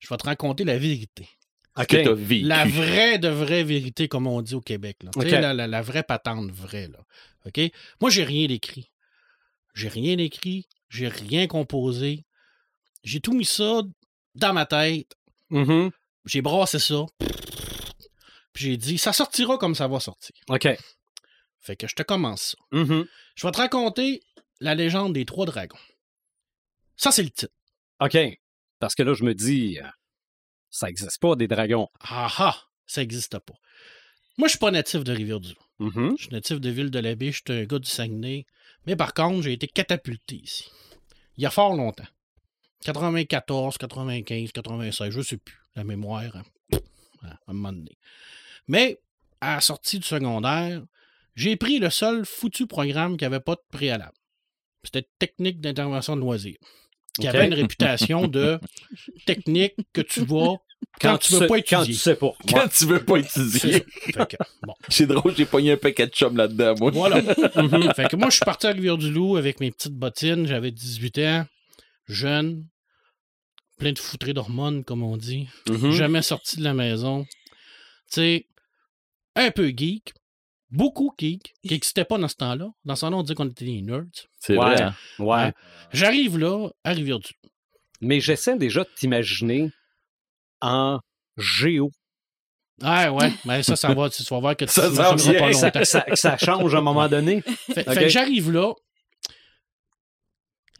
Je 0.00 0.08
vais 0.08 0.16
te 0.16 0.26
raconter 0.26 0.64
la 0.64 0.76
vérité. 0.78 1.28
Que 1.88 2.10
vécu. 2.10 2.44
La 2.44 2.66
vraie 2.66 3.18
de 3.18 3.28
vraie 3.28 3.64
vérité, 3.64 4.06
comme 4.06 4.26
on 4.26 4.42
dit 4.42 4.54
au 4.54 4.60
Québec. 4.60 4.98
Là. 5.02 5.10
La, 5.40 5.54
la- 5.54 5.66
la 5.66 5.80
vraie 5.82 6.02
patente 6.02 6.50
vraie. 6.50 6.88
Là. 6.88 6.98
OK? 7.46 7.58
Moi, 8.00 8.10
j'ai 8.10 8.24
rien 8.24 8.46
écrit. 8.48 8.90
J'ai 9.74 9.88
rien 9.88 10.18
écrit. 10.18 10.68
J'ai 10.90 11.08
rien 11.08 11.46
composé. 11.46 12.26
J'ai 13.04 13.20
tout 13.20 13.32
mis 13.32 13.46
ça 13.46 13.80
dans 14.34 14.52
ma 14.52 14.66
tête. 14.66 15.14
Mhm. 15.48 15.90
J'ai 16.26 16.42
brassé 16.42 16.78
ça. 16.78 17.06
Puis 18.52 18.64
j'ai 18.64 18.76
dit, 18.76 18.98
ça 18.98 19.12
sortira 19.12 19.56
comme 19.58 19.74
ça 19.74 19.88
va 19.88 20.00
sortir. 20.00 20.34
OK. 20.48 20.68
Fait 21.60 21.76
que 21.76 21.86
je 21.86 21.94
te 21.94 22.02
commence 22.02 22.50
ça. 22.50 22.58
Mhm. 22.78 23.06
Je 23.36 23.46
vais 23.46 23.52
te 23.52 23.58
raconter 23.58 24.20
la 24.60 24.74
légende 24.74 25.12
des 25.14 25.24
trois 25.24 25.46
dragons. 25.46 25.78
Ça, 26.96 27.10
c'est 27.12 27.22
le 27.22 27.30
titre. 27.30 27.52
OK. 28.00 28.16
Parce 28.78 28.94
que 28.94 29.02
là, 29.02 29.14
je 29.14 29.24
me 29.24 29.34
dis, 29.34 29.78
euh, 29.80 29.86
ça 30.70 30.86
n'existe 30.86 31.20
pas, 31.20 31.36
des 31.36 31.48
dragons. 31.48 31.88
Ah 32.00 32.28
ah! 32.38 32.56
Ça 32.86 33.00
n'existe 33.00 33.38
pas. 33.38 33.54
Moi, 34.38 34.48
je 34.48 34.52
suis 34.52 34.58
pas 34.58 34.70
natif 34.70 35.04
de 35.04 35.12
Rivière-du-Loup. 35.12 35.56
Mhm. 35.78 36.14
Je 36.18 36.24
suis 36.24 36.32
natif 36.32 36.60
de 36.60 36.68
Ville-de-la-Baie, 36.70 37.32
je 37.32 37.40
suis 37.46 37.60
un 37.60 37.64
gars 37.64 37.78
du 37.78 37.88
Saguenay. 37.88 38.44
Mais 38.86 38.96
par 38.96 39.14
contre, 39.14 39.42
j'ai 39.42 39.52
été 39.52 39.66
catapulté 39.68 40.36
ici. 40.36 40.68
Il 41.36 41.42
y 41.42 41.46
a 41.46 41.50
fort 41.50 41.74
longtemps. 41.76 42.06
94, 42.84 43.78
95, 43.78 44.52
96, 44.52 45.10
je 45.12 45.22
sais 45.22 45.36
plus. 45.36 45.58
La 45.76 45.84
mémoire. 45.84 46.24
hein. 46.36 46.42
à 47.22 47.38
un 47.48 47.52
moment 47.52 47.72
donné. 47.72 47.96
Mais 48.68 48.98
à 49.40 49.54
la 49.56 49.60
sortie 49.60 49.98
du 49.98 50.06
secondaire, 50.06 50.82
j'ai 51.34 51.56
pris 51.56 51.78
le 51.78 51.90
seul 51.90 52.24
foutu 52.24 52.66
programme 52.66 53.16
qui 53.16 53.24
n'avait 53.24 53.40
pas 53.40 53.54
de 53.54 53.62
préalable. 53.70 54.12
C'était 54.84 55.08
technique 55.18 55.60
d'intervention 55.60 56.16
de 56.16 56.20
loisirs. 56.20 56.58
Qui 57.20 57.28
avait 57.28 57.46
une 57.46 57.54
réputation 57.54 58.26
de 58.26 58.58
technique 59.26 59.74
que 59.92 60.00
tu 60.00 60.24
vas 60.24 60.54
quand, 61.00 61.18
tu 61.18 61.34
veux 61.34 61.38
sais- 61.40 61.46
pas 61.46 61.56
Quand 61.60 61.84
tu 61.84 61.90
étudier. 61.90 61.94
sais 61.94 62.16
pas. 62.16 62.32
Quand 62.50 62.68
tu 62.68 62.86
veux 62.86 63.04
pas 63.04 63.18
étudier. 63.18 63.84
bon. 64.62 64.74
C'est 64.88 65.06
drôle, 65.06 65.34
j'ai 65.36 65.44
pogné 65.46 65.72
un 65.72 65.76
paquet 65.76 66.06
de 66.06 66.12
chum 66.12 66.36
là-dedans, 66.36 66.74
moi. 66.80 66.90
Voilà. 66.90 67.20
Fait 67.94 68.08
que 68.08 68.16
moi, 68.16 68.30
je 68.30 68.36
suis 68.36 68.44
parti 68.44 68.66
à 68.66 68.70
Rivière-du-Loup 68.72 69.36
avec 69.36 69.60
mes 69.60 69.70
petites 69.70 69.92
bottines. 69.94 70.46
J'avais 70.46 70.70
18 70.70 71.18
ans, 71.18 71.46
jeune, 72.08 72.66
plein 73.78 73.92
de 73.92 73.98
foutrés 73.98 74.32
d'hormones, 74.32 74.82
comme 74.82 75.02
on 75.02 75.16
dit. 75.16 75.48
Mhm. 75.68 75.92
Jamais 75.92 76.22
sorti 76.22 76.56
de 76.56 76.64
la 76.64 76.74
maison. 76.74 77.24
Tu 77.24 78.20
sais, 78.20 78.46
un 79.36 79.50
peu 79.50 79.68
geek, 79.68 80.12
beaucoup 80.70 81.12
geek, 81.18 81.54
qui 81.62 81.70
n'existait 81.72 82.04
pas 82.04 82.18
dans 82.18 82.28
ce 82.28 82.36
temps-là. 82.36 82.70
Dans 82.84 82.96
ce 82.96 83.02
temps-là, 83.02 83.16
on 83.18 83.22
disait 83.22 83.34
qu'on 83.34 83.48
était 83.48 83.64
des 83.64 83.82
nerds. 83.82 84.04
C'est 84.38 84.56
Ouais. 84.56 84.74
vrai. 84.74 84.82
hein? 84.82 84.94
Ouais. 85.18 85.52
J'arrive 85.92 86.38
là, 86.38 86.68
à 86.84 86.92
Rivière-du-Loup. 86.92 87.50
Mais 88.00 88.20
j'essaie 88.20 88.56
déjà 88.56 88.82
de 88.84 88.88
t'imaginer 88.96 89.70
en 90.60 90.98
géo. 91.36 91.90
Ah 92.82 93.12
ouais, 93.12 93.32
mais 93.44 93.62
ça, 93.62 93.76
ça 93.76 93.94
va, 93.94 94.10
tu 94.10 94.22
vas 94.24 94.40
voir 94.40 94.56
que 94.56 94.64
tu 94.64 94.72
Ça 94.72 94.88
vient. 94.90 95.04
pas 95.12 95.70
Que 95.70 95.84
ça, 95.84 95.84
ça- 95.84 96.04
ça 96.14 96.36
change 96.38 96.74
à 96.74 96.78
un 96.78 96.82
moment 96.82 97.08
donné. 97.08 97.42
Fait, 97.42 97.86
Ok. 97.88 97.94
fait 97.94 98.00
que 98.04 98.08
j'arrive 98.08 98.50
là, 98.50 98.72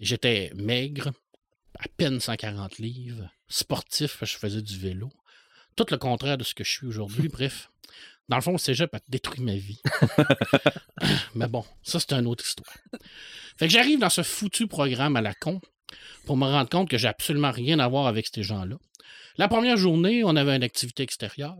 j'étais 0.00 0.50
maigre, 0.54 1.12
à 1.78 1.87
peine 1.97 2.18
140 2.21 2.78
livres, 2.78 3.28
sportif, 3.49 4.16
parce 4.18 4.32
que 4.32 4.37
je 4.37 4.38
faisais 4.40 4.62
du 4.62 4.78
vélo. 4.78 5.11
Tout 5.76 5.87
le 5.90 5.97
contraire 5.97 6.38
de 6.38 6.44
ce 6.44 6.54
que 6.54 6.64
je 6.64 6.71
suis 6.71 6.87
aujourd'hui, 6.87 7.28
bref. 7.28 7.71
Dans 8.29 8.37
le 8.37 8.43
fond, 8.43 8.52
le 8.52 8.59
cégep 8.59 8.95
a 8.95 9.00
détruit 9.09 9.43
ma 9.43 9.55
vie. 9.55 9.81
Mais 11.35 11.49
bon, 11.49 11.64
ça, 11.83 12.00
c'est 12.00 12.12
une 12.12 12.26
autre 12.26 12.45
histoire. 12.45 12.73
Fait 13.59 13.67
que 13.67 13.73
j'arrive 13.73 13.99
dans 13.99 14.11
ce 14.11 14.23
foutu 14.23 14.67
programme 14.67 15.17
à 15.17 15.21
la 15.21 15.35
con 15.35 15.61
pour 16.25 16.37
me 16.37 16.47
rendre 16.47 16.71
compte 16.71 16.88
que 16.88 16.99
j'ai 16.99 17.09
absolument 17.09 17.50
rien 17.50 17.79
à 17.79 17.88
voir 17.88 18.07
avec 18.07 18.29
ces 18.33 18.43
gens-là. 18.43 18.76
La 19.37 19.49
première 19.49 19.76
journée, 19.76 20.25
on 20.25 20.37
avait 20.37 20.55
une 20.57 20.62
activité 20.62 21.02
extérieure. 21.02 21.57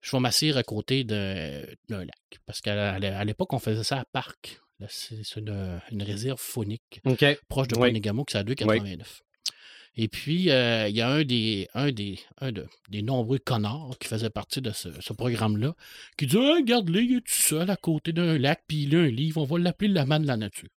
Je 0.00 0.10
vais 0.10 0.20
m'asseoir 0.20 0.56
à 0.56 0.62
côté 0.62 1.04
d'un 1.04 1.64
lac. 1.88 2.10
Parce 2.46 2.60
qu'à 2.60 2.98
l'époque, 3.24 3.52
on 3.52 3.58
faisait 3.58 3.84
ça 3.84 4.00
à 4.00 4.04
Parc. 4.04 4.60
C'est 4.88 5.36
une, 5.36 5.80
une 5.92 6.02
réserve 6.02 6.38
faunique 6.40 7.00
OK. 7.04 7.24
proche 7.48 7.68
de 7.68 7.76
Oui. 7.76 7.88
Ponegamo, 7.88 8.24
qui 8.24 8.32
c'est 8.32 8.38
à 8.38 8.42
2,89. 8.44 8.98
Et 9.96 10.08
puis, 10.08 10.50
euh, 10.50 10.88
il 10.88 10.96
y 10.96 11.02
a 11.02 11.08
un 11.08 11.22
des, 11.22 11.68
un 11.74 11.92
des, 11.92 12.18
un 12.40 12.50
de- 12.50 12.66
des 12.90 13.02
nombreux 13.02 13.38
connards 13.38 13.94
qui 14.00 14.08
faisait 14.08 14.28
partie 14.30 14.60
de 14.60 14.72
ce, 14.72 14.88
ce 15.00 15.12
programme-là 15.12 15.74
qui 16.18 16.26
dit 16.26 16.36
hey, 16.36 16.54
Regarde-le, 16.62 17.00
il 17.02 17.16
est 17.18 17.20
tout 17.20 17.42
seul 17.42 17.70
à 17.70 17.76
côté 17.76 18.12
d'un 18.12 18.36
lac, 18.36 18.62
puis 18.66 18.82
il 18.84 18.96
a 18.96 19.00
un 19.00 19.06
livre, 19.06 19.40
on 19.40 19.44
va 19.44 19.58
l'appeler 19.58 19.88
le 19.92 20.04
man 20.04 20.20
de 20.22 20.26
la 20.26 20.36
nature. 20.36 20.68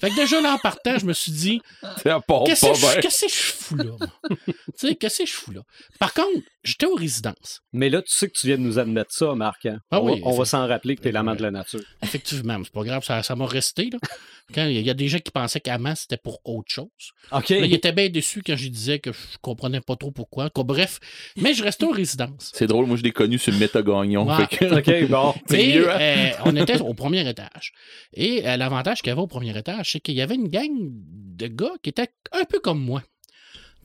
Fait 0.00 0.10
que 0.10 0.16
déjà 0.16 0.40
là, 0.40 0.54
en 0.54 0.58
partant, 0.58 0.98
je 0.98 1.06
me 1.06 1.12
suis 1.12 1.30
dit 1.32 1.60
Qu'est-ce 3.00 3.20
que 3.26 3.28
je- 3.28 3.34
fous 3.52 3.76
là 3.76 3.84
moi? 3.84 4.08
Tu 4.46 4.54
sais, 4.74 4.94
qu'est-ce 4.96 5.18
que 5.22 5.26
je 5.26 5.32
fous 5.32 5.52
là? 5.52 5.60
Par 6.00 6.12
contre, 6.12 6.40
j'étais 6.66 6.86
aux 6.86 6.94
résidences. 6.94 7.60
Mais 7.72 7.88
là, 7.88 8.02
tu 8.02 8.08
sais 8.14 8.28
que 8.28 8.32
tu 8.38 8.46
viens 8.48 8.56
de 8.58 8.62
nous 8.62 8.78
admettre 8.78 9.12
ça, 9.12 9.34
Marc. 9.34 9.66
hein? 9.66 9.78
Ah 9.90 10.00
on, 10.00 10.06
va- 10.06 10.12
oui, 10.12 10.20
on 10.24 10.32
va 10.36 10.44
s'en 10.44 10.66
rappeler 10.66 10.96
que 10.96 11.02
t'es 11.02 11.12
l'amant 11.12 11.34
de 11.34 11.42
la 11.42 11.50
nature. 11.50 11.80
Effectivement, 12.02 12.58
c'est 12.62 12.72
pas 12.72 12.84
grave, 12.84 13.04
ça 13.04 13.22
ça 13.22 13.34
m'a 13.36 13.46
resté. 13.46 13.90
Là. 13.90 13.98
Quand 14.54 14.64
il 14.66 14.80
y 14.80 14.90
a 14.90 14.94
des 14.94 15.08
gens 15.08 15.18
qui 15.18 15.32
pensaient 15.32 15.58
qu'Aman, 15.58 15.96
c'était 15.96 16.16
pour 16.18 16.38
autre 16.44 16.68
chose. 16.70 16.86
OK. 17.32 17.48
Là, 17.48 17.66
il 17.66 17.74
était 17.74 17.90
bien 17.90 18.08
déçu 18.08 18.42
quand 18.46 18.54
je 18.56 18.68
disais 18.68 19.00
que 19.00 19.10
je 19.12 19.18
comprenais 19.42 19.80
pas 19.80 19.96
trop 19.96 20.12
pourquoi. 20.12 20.50
Quoi, 20.50 20.62
bref, 20.62 21.00
mais 21.36 21.52
je 21.52 21.64
restais 21.64 21.84
aux 21.84 21.90
résidences. 21.90 22.52
C'est 22.54 22.68
drôle, 22.68 22.86
moi 22.86 22.96
je 22.96 23.02
l'ai 23.02 23.10
connu 23.10 23.38
sur 23.38 23.50
le 23.52 23.58
métagagnon. 23.58 24.24
Ouais. 24.24 24.46
Fait 24.46 24.56
que- 24.58 24.78
OK, 25.04 25.10
bon. 25.10 25.34
C'est 25.48 25.64
Et, 25.64 25.74
mieux, 25.74 25.90
hein? 25.90 25.98
euh, 26.00 26.30
on 26.44 26.54
était 26.54 26.80
au 26.80 26.94
premier 26.94 27.28
étage. 27.28 27.72
Et 28.14 28.46
euh, 28.46 28.56
l'avantage 28.56 29.02
qu'il 29.02 29.08
y 29.08 29.12
avait 29.12 29.20
au 29.20 29.26
premier 29.26 29.58
étage, 29.58 29.90
c'est 29.90 30.00
qu'il 30.00 30.14
y 30.14 30.22
avait 30.22 30.36
une 30.36 30.46
gang 30.48 30.70
de 30.70 31.46
gars 31.48 31.72
qui 31.82 31.90
étaient 31.90 32.08
un 32.30 32.44
peu 32.44 32.60
comme 32.60 32.80
moi. 32.80 33.02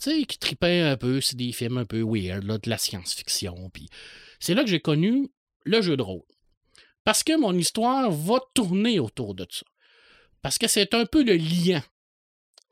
Sais, 0.04 0.24
qui 0.26 0.40
tripaient 0.40 0.82
un 0.82 0.98
peu, 0.98 1.22
c'est 1.22 1.36
des 1.36 1.52
films 1.52 1.78
un 1.78 1.86
peu 1.86 2.02
weird, 2.02 2.44
là, 2.44 2.58
de 2.58 2.70
la 2.70 2.78
science-fiction. 2.80 3.70
Puis 3.70 3.88
c'est 4.40 4.56
là 4.56 4.64
que 4.64 4.70
j'ai 4.70 4.80
connu 4.80 5.30
le 5.64 5.82
jeu 5.82 5.96
de 5.96 6.02
rôle. 6.02 6.24
Parce 7.04 7.24
que 7.24 7.38
mon 7.40 7.54
histoire 7.56 8.10
va 8.12 8.40
tourner 8.56 9.00
autour 9.00 9.36
de 9.36 9.46
ça. 9.50 9.64
Parce 10.42 10.58
que 10.58 10.68
c'est 10.68 10.94
un 10.96 11.06
peu 11.06 11.24
le 11.24 11.36
lien. 11.36 11.84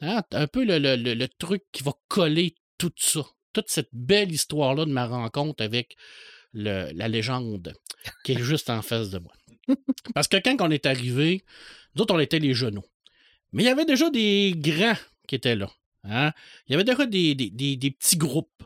Hein, 0.01 0.23
Un 0.31 0.47
peu 0.47 0.63
le, 0.63 0.79
le- 0.79 0.95
le- 0.95 1.13
le 1.13 1.27
truc 1.27 1.63
qui 1.71 1.83
va 1.83 1.91
coller 2.07 2.55
tout 2.79 2.93
ça. 2.97 3.21
Toute 3.53 3.69
cette 3.69 3.89
belle 3.93 4.31
histoire-là 4.31 4.85
de 4.85 4.91
ma 4.91 5.05
rencontre 5.05 5.63
avec 5.63 5.95
le- 6.53 6.89
la 6.93 7.07
légende 7.07 7.73
qui 8.23 8.31
est 8.31 8.39
juste 8.41 8.69
en 8.71 8.81
face 8.81 9.09
de 9.11 9.19
moi. 9.19 9.33
Parce 10.15 10.27
que 10.27 10.37
quand 10.37 10.55
on 10.61 10.71
est 10.71 10.85
arrivé, 10.87 11.43
nous 11.93 12.01
autres, 12.03 12.15
on 12.15 12.19
était 12.19 12.39
les 12.39 12.53
genoux. 12.55 12.85
Mais 13.51 13.63
il 13.63 13.65
y 13.67 13.69
avait 13.69 13.85
déjà 13.85 14.09
des 14.09 14.53
grands 14.55 14.97
qui 15.27 15.35
étaient 15.35 15.55
là. 15.55 15.69
Hein? 16.03 16.31
Il 16.67 16.71
y 16.71 16.75
avait 16.75 16.83
déjà 16.83 17.05
des, 17.05 17.35
des- 17.35 17.49
des- 17.77 17.91
petits 17.91 18.17
groupes 18.17 18.63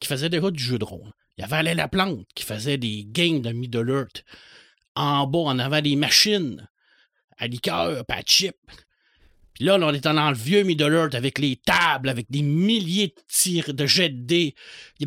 qui 0.00 0.08
faisaient 0.08 0.28
déjà 0.30 0.50
du 0.50 0.62
jeu 0.62 0.78
de 0.78 0.84
rôle. 0.84 1.12
Il 1.38 1.42
y 1.42 1.44
avait 1.44 1.56
Alain 1.56 1.74
Laplante 1.74 2.26
qui 2.34 2.44
faisait 2.44 2.78
des 2.78 3.04
games 3.06 3.40
de 3.40 3.52
Middle 3.52 3.88
Earth. 3.90 4.24
En 4.94 5.26
bas, 5.26 5.38
on 5.38 5.58
avait 5.58 5.82
des 5.82 5.96
machines 5.96 6.68
à 7.38 7.46
liqueur, 7.46 8.04
pas 8.04 8.16
à 8.16 8.22
chip. 8.24 8.56
Puis 9.54 9.64
là, 9.64 9.76
là, 9.76 9.86
on 9.88 9.92
était 9.94 10.12
dans 10.12 10.30
le 10.30 10.36
vieux 10.36 10.62
Middle 10.62 10.92
Earth 10.94 11.14
avec 11.14 11.38
les 11.38 11.56
tables, 11.56 12.08
avec 12.08 12.26
des 12.30 12.42
milliers 12.42 13.08
de 13.08 13.14
tirs 13.28 13.74
de 13.74 13.86
jets 13.86 14.08
de 14.08 14.22
dés. 14.22 14.54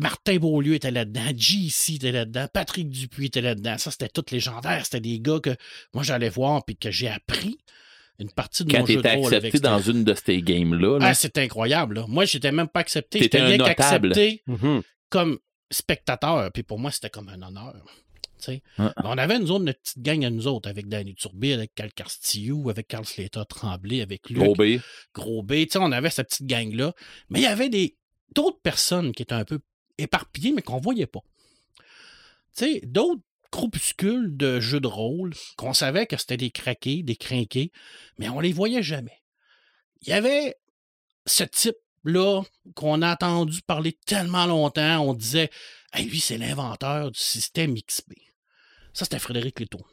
Martin 0.00 0.36
Beaulieu 0.36 0.74
était 0.74 0.90
là-dedans, 0.92 1.32
JC 1.36 1.94
était 1.96 2.12
là-dedans, 2.12 2.46
Patrick 2.52 2.88
Dupuis 2.88 3.26
était 3.26 3.40
là-dedans. 3.40 3.76
Ça, 3.78 3.90
c'était 3.90 4.08
tout 4.08 4.24
légendaire. 4.30 4.84
C'était 4.84 5.00
des 5.00 5.18
gars 5.20 5.40
que 5.40 5.54
moi, 5.94 6.02
j'allais 6.04 6.28
voir 6.28 6.64
puis 6.64 6.76
que 6.76 6.90
j'ai 6.90 7.08
appris 7.08 7.58
une 8.18 8.30
partie 8.30 8.64
de 8.64 8.70
Quand 8.72 8.80
mon 8.80 8.86
jeu 8.86 8.96
de 8.96 9.02
t'étais 9.02 9.16
rôle 9.16 9.34
avec 9.34 9.54
accepté 9.54 9.68
dans 9.68 9.80
une 9.80 10.04
de 10.04 10.14
ces 10.14 10.40
games-là, 10.42 10.98
là, 10.98 11.06
Ah, 11.08 11.14
c'est 11.14 11.36
incroyable. 11.38 11.96
là. 11.96 12.04
Moi, 12.08 12.24
j'étais 12.24 12.52
même 12.52 12.68
pas 12.68 12.80
accepté. 12.80 13.18
T'étais 13.20 13.38
J'étais 13.38 13.46
rien 13.46 13.64
un 13.64 13.68
notable. 13.68 14.12
qu'accepté 14.12 14.42
Mhm. 14.46 14.82
comme 15.10 15.38
spectateur. 15.70 16.50
Puis 16.52 16.62
pour 16.62 16.78
moi, 16.78 16.90
c'était 16.90 17.10
comme 17.10 17.28
un 17.28 17.42
honneur. 17.42 17.74
tu 18.38 18.44
sais. 18.52 18.62
Ah. 18.78 18.92
Mais 18.98 19.08
On 19.08 19.16
avait 19.18 19.36
une 19.36 19.46
zone 19.46 19.64
de 19.64 19.72
petite 19.72 20.00
gang 20.02 20.22
à 20.24 20.28
nous 20.30 20.46
autres, 20.46 20.68
avec 20.68 20.88
Danny 20.88 21.14
Turbide, 21.14 21.54
avec 21.54 21.74
Cal 21.74 21.90
Castillo, 21.92 22.68
avec 22.68 22.86
Carl 22.86 23.04
Slater 23.06 23.40
Tremblay, 23.48 24.02
avec 24.02 24.28
Luc 24.28 24.38
gros 24.38 24.54
B. 24.54 24.78
Gros 25.14 25.42
B. 25.42 25.52
Tu 25.64 25.68
sais, 25.70 25.78
on 25.78 25.90
avait 25.90 26.10
cette 26.10 26.28
petite 26.28 26.46
gang-là. 26.46 26.92
Mais 27.30 27.38
il 27.40 27.42
y 27.44 27.46
avait 27.46 27.70
des 27.70 27.96
d'autres 28.34 28.60
personnes 28.60 29.12
qui 29.12 29.22
étaient 29.22 29.32
un 29.34 29.46
peu 29.46 29.58
éparpillées, 29.96 30.52
mais 30.52 30.60
qu'on 30.60 30.78
voyait 30.78 31.06
pas. 31.06 31.20
Tu 32.56 32.64
sais, 32.64 32.80
d'autres 32.84 33.22
groupuscules 33.56 34.36
de 34.36 34.60
jeux 34.60 34.80
de 34.80 34.86
rôle 34.86 35.32
qu'on 35.56 35.72
savait 35.72 36.06
que 36.06 36.16
c'était 36.18 36.36
des 36.36 36.50
craqués, 36.50 37.02
des 37.02 37.16
crinqués, 37.16 37.72
mais 38.18 38.28
on 38.28 38.40
les 38.40 38.52
voyait 38.52 38.82
jamais. 38.82 39.22
Il 40.02 40.10
y 40.10 40.12
avait 40.12 40.56
ce 41.24 41.42
type-là 41.42 42.42
qu'on 42.74 43.00
a 43.00 43.12
entendu 43.12 43.62
parler 43.62 43.96
tellement 44.06 44.46
longtemps, 44.46 45.00
on 45.00 45.14
disait 45.14 45.50
Hey, 45.92 46.06
lui, 46.06 46.20
c'est 46.20 46.36
l'inventeur 46.36 47.10
du 47.10 47.18
système 47.18 47.74
XP. 47.74 48.12
Ça, 48.92 49.04
c'était 49.06 49.18
Frédéric 49.18 49.58
Letourneau. 49.60 49.86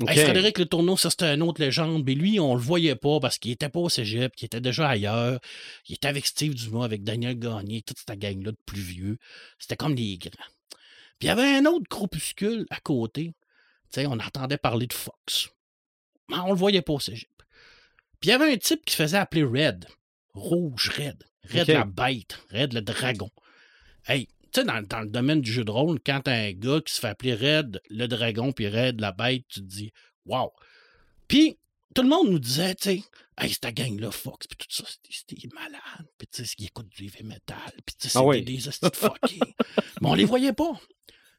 OK. 0.00 0.10
Hey, 0.10 0.18
Frédéric 0.18 0.58
Le 0.58 0.66
Tourneau, 0.66 0.96
ça 0.96 1.10
c'était 1.10 1.32
une 1.34 1.42
autre 1.42 1.60
légende, 1.60 2.02
mais 2.04 2.14
lui, 2.14 2.40
on 2.40 2.54
le 2.54 2.60
voyait 2.60 2.96
pas 2.96 3.20
parce 3.20 3.38
qu'il 3.38 3.52
était 3.52 3.68
pas 3.68 3.78
au 3.80 3.88
cégep, 3.88 4.34
qu'il 4.34 4.46
était 4.46 4.60
déjà 4.60 4.88
ailleurs. 4.88 5.38
Il 5.88 5.94
était 5.94 6.08
avec 6.08 6.26
Steve 6.26 6.54
Dumas, 6.54 6.84
avec 6.84 7.04
Daniel 7.04 7.38
Gagné, 7.38 7.82
toute 7.82 7.98
cette 7.98 8.18
gang-là 8.18 8.50
de 8.52 8.58
plus 8.66 8.80
vieux. 8.80 9.18
C'était 9.58 9.76
comme 9.76 9.94
les 9.94 10.18
grands. 10.18 10.30
Puis 11.22 11.28
il 11.28 11.38
y 11.38 11.40
avait 11.40 11.56
un 11.56 11.66
autre 11.66 11.86
groupuscule 11.88 12.66
à 12.70 12.80
côté. 12.80 13.32
Tu 13.92 14.00
sais, 14.00 14.06
on 14.06 14.18
entendait 14.18 14.58
parler 14.58 14.88
de 14.88 14.92
Fox. 14.92 15.50
Mais 16.28 16.38
on 16.38 16.48
le 16.48 16.56
voyait 16.56 16.82
pas 16.82 16.94
au 16.94 16.98
cégep. 16.98 17.30
Puis 18.18 18.30
il 18.30 18.30
y 18.30 18.32
avait 18.32 18.52
un 18.52 18.56
type 18.56 18.84
qui 18.84 18.92
se 18.92 19.00
faisait 19.04 19.18
appeler 19.18 19.44
Red. 19.44 19.86
Rouge 20.34 20.88
Red. 20.88 21.22
Red 21.48 21.68
la 21.68 21.84
bête. 21.84 22.40
Red 22.50 22.72
le 22.72 22.80
dragon. 22.80 23.30
Hey, 24.04 24.26
tu 24.52 24.62
sais, 24.62 24.64
dans, 24.64 24.82
dans 24.82 24.98
le 25.02 25.10
domaine 25.10 25.40
du 25.40 25.52
jeu 25.52 25.62
de 25.62 25.70
rôle, 25.70 26.00
quand 26.04 26.22
t'as 26.24 26.34
un 26.34 26.52
gars 26.54 26.80
qui 26.84 26.92
se 26.92 26.98
fait 26.98 27.06
appeler 27.06 27.34
Red 27.34 27.80
le 27.88 28.08
dragon, 28.08 28.50
puis 28.50 28.66
Red 28.66 29.00
la 29.00 29.12
bête, 29.12 29.44
tu 29.46 29.60
te 29.60 29.64
dis, 29.64 29.92
wow. 30.26 30.52
Puis, 31.28 31.56
tout 31.94 32.02
le 32.02 32.08
monde 32.08 32.28
nous 32.30 32.38
disait, 32.38 32.74
tu 32.74 32.84
sais, 32.84 33.02
hey, 33.38 33.50
cette 33.52 33.74
gang-là, 33.74 34.10
Fox, 34.10 34.46
puis 34.46 34.56
tout 34.56 34.66
ça, 34.70 34.84
c'était 35.10 35.48
malade. 35.54 36.06
Puis, 36.18 36.28
tu 36.32 36.44
sais, 36.44 36.54
ils 36.58 36.66
écoutent 36.66 36.88
du 36.88 37.04
heavy 37.04 37.24
metal, 37.24 37.56
puis, 37.84 37.94
tu 37.98 38.08
sais, 38.08 38.18
Ah 38.18 38.20
c'était 38.20 38.26
oui. 38.26 38.42
des 38.44 38.68
hosties 38.68 38.90
de 38.90 38.96
fuckés. 38.96 39.40
Mais 40.00 40.08
on 40.08 40.14
les 40.14 40.24
voyait 40.24 40.52
pas. 40.52 40.72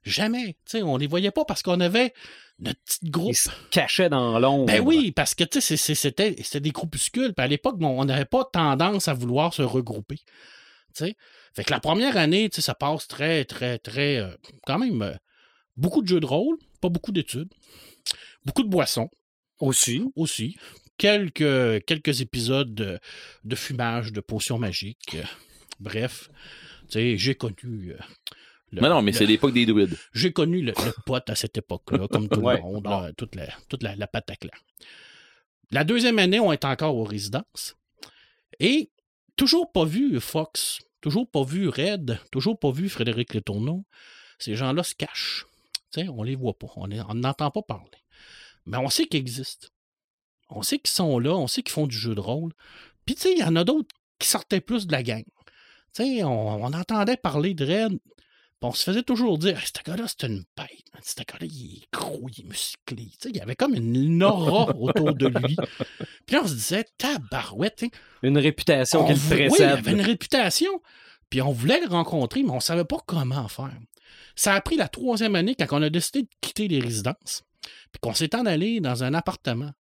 Jamais. 0.04 0.58
Tu 0.66 0.78
sais, 0.80 0.84
on 0.84 0.98
les 0.98 1.08
voyait 1.08 1.32
pas 1.32 1.46
parce 1.46 1.62
qu'on 1.62 1.80
avait 1.80 2.14
notre 2.60 2.80
petit 2.82 3.10
groupe. 3.10 3.32
Il 3.32 3.36
se 3.36 3.50
cachait 3.72 4.10
dans 4.10 4.38
l'ombre. 4.38 4.66
Ben 4.66 4.82
oui, 4.82 5.12
parce 5.12 5.34
que 5.34 5.46
tu 5.46 5.62
sais, 5.62 5.78
c'était 5.78 6.36
c'était 6.44 6.60
des 6.60 6.72
groupuscules. 6.72 7.34
Puis 7.34 7.44
à 7.44 7.48
l'époque, 7.48 7.80
bon, 7.80 8.02
on 8.02 8.04
n'avait 8.06 8.26
pas 8.26 8.44
tendance 8.52 9.08
à 9.08 9.14
vouloir 9.14 9.54
se 9.54 9.62
regrouper. 9.62 10.18
Tu 10.18 11.06
sais. 11.06 11.16
Fait 11.56 11.64
que 11.64 11.72
la 11.72 11.80
première 11.80 12.18
année, 12.18 12.50
tu 12.50 12.58
sais, 12.58 12.62
ça 12.62 12.76
passe 12.76 13.08
très, 13.08 13.46
très, 13.46 13.80
très. 13.80 14.18
euh, 14.18 14.36
quand 14.68 14.78
même, 14.78 15.02
euh, 15.04 15.14
beaucoup 15.78 16.02
de 16.02 16.08
jeux 16.08 16.20
de 16.20 16.26
rôle, 16.26 16.58
pas 16.82 16.90
beaucoup 16.90 17.14
d'études, 17.14 17.50
beaucoup 18.46 18.64
de 18.64 18.70
boissons 18.70 19.10
Aussi. 19.68 20.04
aussi, 20.16 20.58
quelques, 20.98 21.84
quelques 21.86 22.22
épisodes 22.22 22.74
de, 22.74 23.00
de 23.44 23.56
fumage, 23.56 24.12
de 24.12 24.22
potions 24.22 24.58
magiques. 24.60 25.18
bref, 25.80 26.30
tu 26.88 26.94
sais, 26.94 27.18
j'ai 27.18 27.36
connu 27.36 27.92
euh, 27.92 27.98
le- 28.72 28.82
Non, 28.82 28.90
non, 28.90 29.02
mais 29.02 29.12
c'est 29.14 29.26
l'époque 29.26 29.54
des 29.54 29.66
druides. 29.66 29.98
J'ai 30.14 30.32
connu 30.34 30.62
le, 30.62 30.72
le 30.86 30.94
pote 31.06 31.30
à 31.30 31.36
cette 31.36 31.58
époque-là, 31.58 32.08
comme 32.08 32.28
tout 32.30 32.40
Ouais. 32.42 32.58
le 32.58 32.62
monde, 32.62 33.14
toute, 33.18 33.36
la, 33.36 33.48
toute 33.70 33.84
la, 33.84 33.96
la 33.96 34.08
pataclan. 34.08 34.52
La 35.72 35.84
deuxième 35.84 36.20
année, 36.20 36.40
on 36.40 36.52
est 36.54 36.66
encore 36.66 36.96
aux 36.96 37.04
résidences. 37.04 37.76
Et 38.60 38.92
toujours 39.36 39.72
pas 39.72 39.86
vu 39.86 40.20
Fox, 40.20 40.80
toujours 41.02 41.30
pas 41.30 41.44
vu 41.44 41.68
Red, 41.68 42.20
toujours 42.32 42.60
pas 42.60 42.72
vu 42.72 42.90
Frédéric 42.90 43.34
Letourneau. 43.34 43.84
Ces 44.38 44.56
gens-là 44.56 44.84
se 44.84 44.94
cachent. 44.94 45.46
Tu 45.92 46.02
sais, 46.02 46.10
on 46.10 46.22
les 46.24 46.36
voit 46.36 46.58
pas, 46.58 46.68
on 46.76 46.88
n'entend 46.88 47.50
pas 47.50 47.62
parler. 47.62 47.90
Mais 48.66 48.78
on 48.78 48.90
sait 48.90 49.06
qu'ils 49.08 49.20
existent. 49.20 49.68
On 50.50 50.62
sait 50.62 50.78
qu'ils 50.80 50.92
sont 50.92 51.20
là, 51.20 51.32
on 51.34 51.48
sait 51.48 51.64
qu'ils 51.64 51.74
font 51.74 51.88
du 51.88 51.98
jeu 51.98 52.16
de 52.16 52.20
rôle. 52.20 52.54
Puis, 53.06 53.16
tu 53.16 53.22
sais, 53.22 53.32
il 53.34 53.40
y 53.40 53.44
en 53.44 53.56
a 53.56 53.64
d'autres 53.64 53.90
qui 54.20 54.28
sortaient 54.28 54.62
plus 54.62 54.88
de 54.88 54.92
la 54.92 55.04
gang. 55.04 55.24
Tu 55.96 56.04
sais, 56.04 56.24
on, 56.24 56.64
on 56.64 56.74
entendait 56.74 57.18
parler 57.18 57.54
de 57.54 57.66
Red, 57.66 57.92
puis 58.00 58.00
on 58.62 58.72
se 58.72 58.84
faisait 58.84 59.04
toujours 59.04 59.38
dire, 59.38 59.58
Hey, 59.58 59.66
ce 59.66 59.84
gars-là, 59.84 60.06
c'est 60.08 60.28
une 60.28 60.44
bête. 60.56 60.86
Ce 61.04 61.16
gars-là, 61.18 61.46
il 61.52 61.78
est 61.84 61.92
gros, 61.92 62.28
il 62.30 62.42
est 62.46 62.48
musclé. 62.48 63.06
Tu 63.08 63.16
sais, 63.20 63.30
il 63.30 63.36
y 63.38 63.42
avait 63.42 63.56
comme 63.56 63.74
une 63.76 64.24
aura 64.24 64.70
autour 64.80 65.14
de 65.14 65.28
lui. 65.28 65.56
Puis 66.26 66.38
on 66.38 66.48
se 66.48 66.54
disait, 66.54 66.86
tabarouette, 66.98 67.82
sais, 67.82 67.92
Une 68.22 68.38
réputation 68.38 69.02
on 69.02 69.06
qui 69.08 69.14
le 69.14 69.18
vou- 69.18 69.34
Oui, 69.34 69.42
il 69.44 69.48
précède. 69.50 69.70
avait 69.72 69.92
une 69.92 70.02
réputation. 70.02 70.82
Puis 71.30 71.42
on 71.42 71.52
voulait 71.52 71.82
le 71.82 71.88
rencontrer, 71.88 72.44
mais 72.44 72.52
on 72.52 72.56
ne 72.56 72.60
savait 72.62 72.86
pas 72.86 73.00
comment 73.06 73.48
faire. 73.48 73.74
Ça 74.36 74.54
a 74.54 74.62
pris 74.62 74.78
la 74.78 74.88
troisième 74.88 75.36
année 75.36 75.56
quand 75.56 75.68
on 75.72 75.82
a 75.82 75.90
décidé 75.90 76.22
de 76.24 76.30
quitter 76.42 76.68
les 76.68 76.80
résidences, 76.80 77.44
puis 77.92 78.00
qu'on 78.02 78.14
s'est 78.14 78.36
en 78.36 78.46
allé 78.46 78.80
dans 78.80 79.04
un 79.04 79.14
appartement 79.14 79.72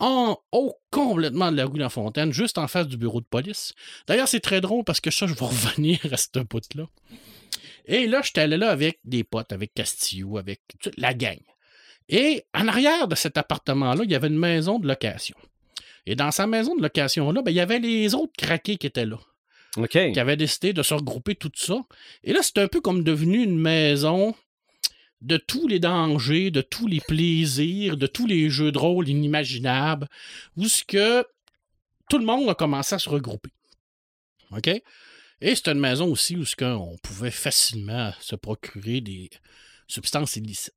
en 0.00 0.36
haut 0.52 0.76
complètement 0.90 1.50
de 1.50 1.56
la 1.56 1.66
rue 1.66 1.78
La 1.78 1.88
Fontaine, 1.88 2.32
juste 2.32 2.58
en 2.58 2.68
face 2.68 2.86
du 2.86 2.96
bureau 2.96 3.20
de 3.20 3.26
police. 3.26 3.74
D'ailleurs, 4.06 4.28
c'est 4.28 4.40
très 4.40 4.60
drôle 4.60 4.84
parce 4.84 5.00
que 5.00 5.10
ça, 5.10 5.26
je 5.26 5.34
vais 5.34 5.44
revenir 5.44 5.98
à 6.12 6.16
ce 6.16 6.38
bout-là. 6.38 6.84
Et 7.86 8.06
là, 8.06 8.20
j'étais 8.22 8.42
allé 8.42 8.56
là 8.56 8.70
avec 8.70 9.00
des 9.04 9.24
potes, 9.24 9.52
avec 9.52 9.74
Castillo, 9.74 10.38
avec 10.38 10.60
toute 10.80 10.98
la 10.98 11.14
gang. 11.14 11.40
Et 12.08 12.44
en 12.54 12.68
arrière 12.68 13.08
de 13.08 13.14
cet 13.14 13.36
appartement-là, 13.36 14.04
il 14.04 14.10
y 14.10 14.14
avait 14.14 14.28
une 14.28 14.38
maison 14.38 14.78
de 14.78 14.86
location. 14.86 15.36
Et 16.06 16.14
dans 16.14 16.30
sa 16.30 16.46
maison 16.46 16.74
de 16.76 16.82
location-là, 16.82 17.42
ben, 17.42 17.50
il 17.50 17.56
y 17.56 17.60
avait 17.60 17.80
les 17.80 18.14
autres 18.14 18.32
craqués 18.38 18.76
qui 18.76 18.86
étaient 18.86 19.04
là, 19.04 19.18
OK. 19.76 19.90
qui 19.90 20.20
avaient 20.20 20.36
décidé 20.36 20.72
de 20.72 20.82
se 20.82 20.94
regrouper 20.94 21.34
tout 21.34 21.50
ça. 21.54 21.84
Et 22.24 22.32
là, 22.32 22.40
c'est 22.42 22.58
un 22.58 22.68
peu 22.68 22.80
comme 22.80 23.04
devenu 23.04 23.42
une 23.42 23.58
maison 23.58 24.34
de 25.20 25.36
tous 25.36 25.66
les 25.66 25.80
dangers, 25.80 26.50
de 26.50 26.60
tous 26.60 26.86
les 26.86 27.00
plaisirs, 27.00 27.96
de 27.96 28.06
tous 28.06 28.26
les 28.26 28.50
jeux 28.50 28.72
de 28.72 28.78
rôle 28.78 29.08
inimaginables, 29.08 30.08
où 30.56 30.64
tout 32.08 32.18
le 32.18 32.24
monde 32.24 32.48
a 32.48 32.54
commencé 32.54 32.94
à 32.94 32.98
se 32.98 33.08
regrouper. 33.08 33.50
OK? 34.52 34.68
Et 35.40 35.54
c'est 35.54 35.68
une 35.68 35.78
maison 35.78 36.10
aussi 36.10 36.36
où 36.36 36.44
ce 36.44 36.56
qu'on 36.56 36.96
pouvait 37.02 37.30
facilement 37.30 38.12
se 38.20 38.34
procurer 38.34 39.00
des 39.00 39.30
substances 39.86 40.36
illicites. 40.36 40.74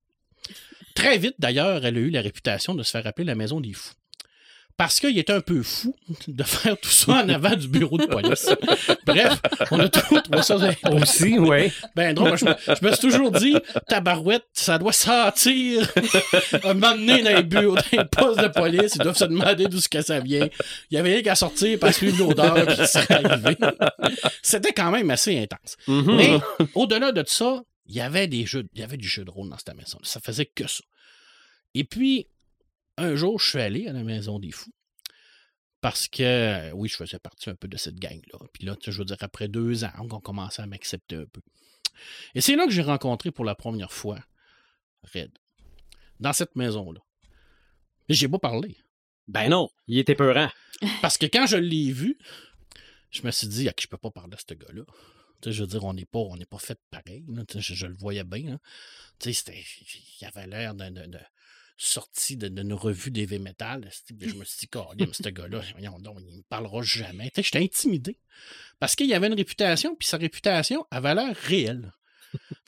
Très 0.95 1.17
vite, 1.17 1.35
d'ailleurs, 1.39 1.85
elle 1.85 1.97
a 1.97 1.99
eu 1.99 2.09
la 2.09 2.21
réputation 2.21 2.75
de 2.75 2.83
se 2.83 2.91
faire 2.91 3.07
appeler 3.07 3.25
la 3.25 3.35
maison 3.35 3.61
des 3.61 3.73
fous. 3.73 3.93
Parce 4.81 4.99
qu'il 4.99 5.15
était 5.19 5.31
un 5.31 5.41
peu 5.41 5.61
fou 5.61 5.95
de 6.27 6.41
faire 6.41 6.75
tout 6.75 6.89
ça 6.89 7.23
en 7.23 7.29
avant 7.29 7.55
du 7.55 7.67
bureau 7.67 7.99
de 7.99 8.07
police. 8.07 8.49
Bref, 9.05 9.39
on 9.69 9.79
a 9.79 9.87
toujours 9.87 10.23
trouvé 10.23 10.41
ça 10.41 10.55
Aussi, 10.89 11.37
oui. 11.37 11.71
ben 11.95 12.15
drôle. 12.15 12.35
Je 12.35 12.45
me, 12.45 12.55
je 12.65 12.83
me 12.83 12.91
suis 12.91 12.99
toujours 12.99 13.29
dit, 13.29 13.55
tabarouette, 13.87 14.47
ça 14.53 14.79
doit 14.79 14.91
sentir 14.91 15.87
un 16.63 16.73
moment 16.73 16.95
donné 16.95 17.21
dans 17.21 17.35
les 17.35 17.43
bureaux, 17.43 17.75
dans 17.75 17.83
les 17.91 18.05
postes 18.05 18.41
de 18.41 18.47
police, 18.47 18.95
ils 18.95 19.03
doivent 19.03 19.15
se 19.15 19.25
demander 19.25 19.67
d'où 19.67 19.77
que 19.87 20.01
ça 20.01 20.19
vient. 20.19 20.49
Il 20.89 20.95
y 20.95 20.97
avait 20.97 21.13
rien 21.13 21.21
qu'à 21.21 21.35
sortir, 21.35 21.77
pas 21.77 21.91
suivre 21.91 22.17
l'odeur, 22.25 22.65
puis 22.65 22.77
c'est 22.87 23.11
arrivé. 23.11 23.57
C'était 24.41 24.73
quand 24.73 24.89
même 24.89 25.11
assez 25.11 25.37
intense. 25.37 25.77
Mhm. 25.85 26.15
Mais 26.15 26.39
au-delà 26.73 27.11
de 27.11 27.23
ça, 27.27 27.61
il 27.85 27.93
y 27.93 28.01
avait 28.01 28.25
des 28.25 28.47
jeux, 28.47 28.67
il 28.73 28.81
y 28.81 28.83
avait 28.83 28.97
du 28.97 29.07
jeu 29.07 29.25
de 29.25 29.29
rôle 29.29 29.47
dans 29.47 29.59
cette 29.59 29.77
maison. 29.77 29.99
Ça 30.01 30.19
faisait 30.19 30.47
que 30.47 30.67
ça. 30.67 30.83
Et 31.75 31.83
puis, 31.83 32.25
un 33.01 33.15
jour, 33.15 33.39
je 33.39 33.49
suis 33.49 33.59
allé 33.59 33.87
à 33.87 33.93
la 33.93 34.03
maison 34.03 34.39
des 34.39 34.51
fous. 34.51 34.73
Parce 35.81 36.07
que, 36.07 36.71
oui, 36.73 36.89
je 36.89 36.95
faisais 36.95 37.17
partie 37.19 37.49
un 37.49 37.55
peu 37.55 37.67
de 37.67 37.77
cette 37.77 37.95
gang-là. 37.99 38.37
Puis 38.53 38.65
là, 38.65 38.75
tu 38.75 38.85
sais, 38.85 38.91
je 38.91 38.99
veux 38.99 39.05
dire, 39.05 39.17
après 39.21 39.47
deux 39.47 39.83
ans, 39.83 39.91
on 40.11 40.19
commençait 40.19 40.61
à 40.61 40.67
m'accepter 40.67 41.15
un 41.15 41.25
peu. 41.25 41.41
Et 42.35 42.41
c'est 42.41 42.55
là 42.55 42.65
que 42.65 42.71
j'ai 42.71 42.83
rencontré 42.83 43.31
pour 43.31 43.45
la 43.45 43.55
première 43.55 43.91
fois 43.91 44.19
Red. 45.13 45.31
Dans 46.19 46.33
cette 46.33 46.55
maison-là. 46.55 46.99
Mais 48.07 48.13
j'ai 48.15 48.27
pas 48.27 48.37
parlé. 48.37 48.77
Ben 49.27 49.49
non, 49.49 49.69
il 49.87 49.97
était 49.97 50.15
peurant. 50.15 50.49
Parce 51.01 51.17
que 51.17 51.25
quand 51.25 51.47
je 51.47 51.57
l'ai 51.57 51.91
vu, 51.91 52.17
je 53.09 53.23
me 53.23 53.31
suis 53.31 53.47
dit, 53.47 53.67
ah, 53.67 53.73
je 53.79 53.87
peux 53.87 53.97
pas 53.97 54.11
parler 54.11 54.35
à 54.35 54.37
ce 54.37 54.53
gars-là. 54.53 54.83
Tu 55.41 55.49
sais, 55.49 55.51
je 55.53 55.61
veux 55.63 55.67
dire, 55.67 55.83
on 55.83 55.93
n'est 55.93 56.05
pas, 56.05 56.19
on 56.19 56.35
n'est 56.37 56.45
pas 56.45 56.59
fait 56.59 56.79
pareil. 56.91 57.25
là. 57.27 57.43
Je, 57.55 57.73
je 57.73 57.87
le 57.87 57.95
voyais 57.95 58.23
bien. 58.23 58.51
là. 58.51 58.57
Tu 59.19 59.33
sais, 59.33 59.33
c'était- 59.33 59.63
il 60.21 60.25
avait 60.27 60.45
l'air 60.45 60.75
de- 60.75 60.89
sorti 61.85 62.37
de- 62.37 62.47
d'une 62.47 62.73
revue 62.73 63.11
d'heavy 63.11 63.39
metal. 63.39 63.89
Je 64.19 64.33
me 64.35 64.43
suis 64.45 64.59
dit, 64.59 64.67
Colin, 64.67 65.07
ce 65.11 65.29
gars-là, 65.29 65.61
voyons 65.73 65.99
donc, 65.99 66.17
il 66.19 66.37
me 66.37 66.43
parlera 66.43 66.81
jamais. 66.81 67.31
J'étais 67.35 67.59
intimidé. 67.59 68.17
Parce 68.79 68.95
qu'il 68.95 69.13
avait 69.13 69.27
une 69.27 69.33
réputation, 69.35 69.95
puis 69.95 70.07
sa 70.07 70.17
réputation 70.17 70.85
avait 70.91 71.15
l'air 71.15 71.35
réelle. 71.35 71.91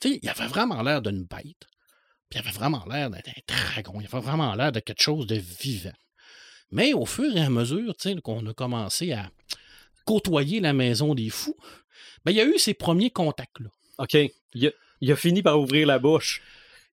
Il 0.04 0.28
avait 0.28 0.46
vraiment 0.46 0.82
l'air 0.82 1.00
d'une 1.02 1.24
bête. 1.24 1.66
Puis 2.28 2.38
il 2.38 2.38
avait 2.38 2.50
vraiment 2.50 2.84
l'air 2.86 3.10
d'un 3.10 3.20
dragon. 3.46 4.00
Il 4.00 4.06
avait 4.06 4.20
vraiment 4.24 4.54
l'air 4.54 4.72
de 4.72 4.80
quelque 4.80 5.02
chose 5.02 5.26
de 5.26 5.36
vivant. 5.36 5.92
Mais 6.70 6.92
au 6.92 7.06
fur 7.06 7.34
et 7.36 7.40
à 7.40 7.50
mesure 7.50 7.94
qu'on 8.22 8.46
a 8.46 8.54
commencé 8.54 9.12
à 9.12 9.30
côtoyer 10.04 10.60
la 10.60 10.72
maison 10.72 11.14
des 11.14 11.30
fous, 11.30 11.56
ben, 12.24 12.32
il 12.32 12.36
y 12.36 12.40
a 12.40 12.44
eu 12.44 12.58
ces 12.58 12.74
premiers 12.74 13.10
contacts-là. 13.10 13.68
OK. 13.98 14.14
Il 14.54 14.66
a, 14.66 14.70
il 15.00 15.12
a 15.12 15.16
fini 15.16 15.42
par 15.42 15.60
ouvrir 15.60 15.86
la 15.86 15.98
bouche. 15.98 16.42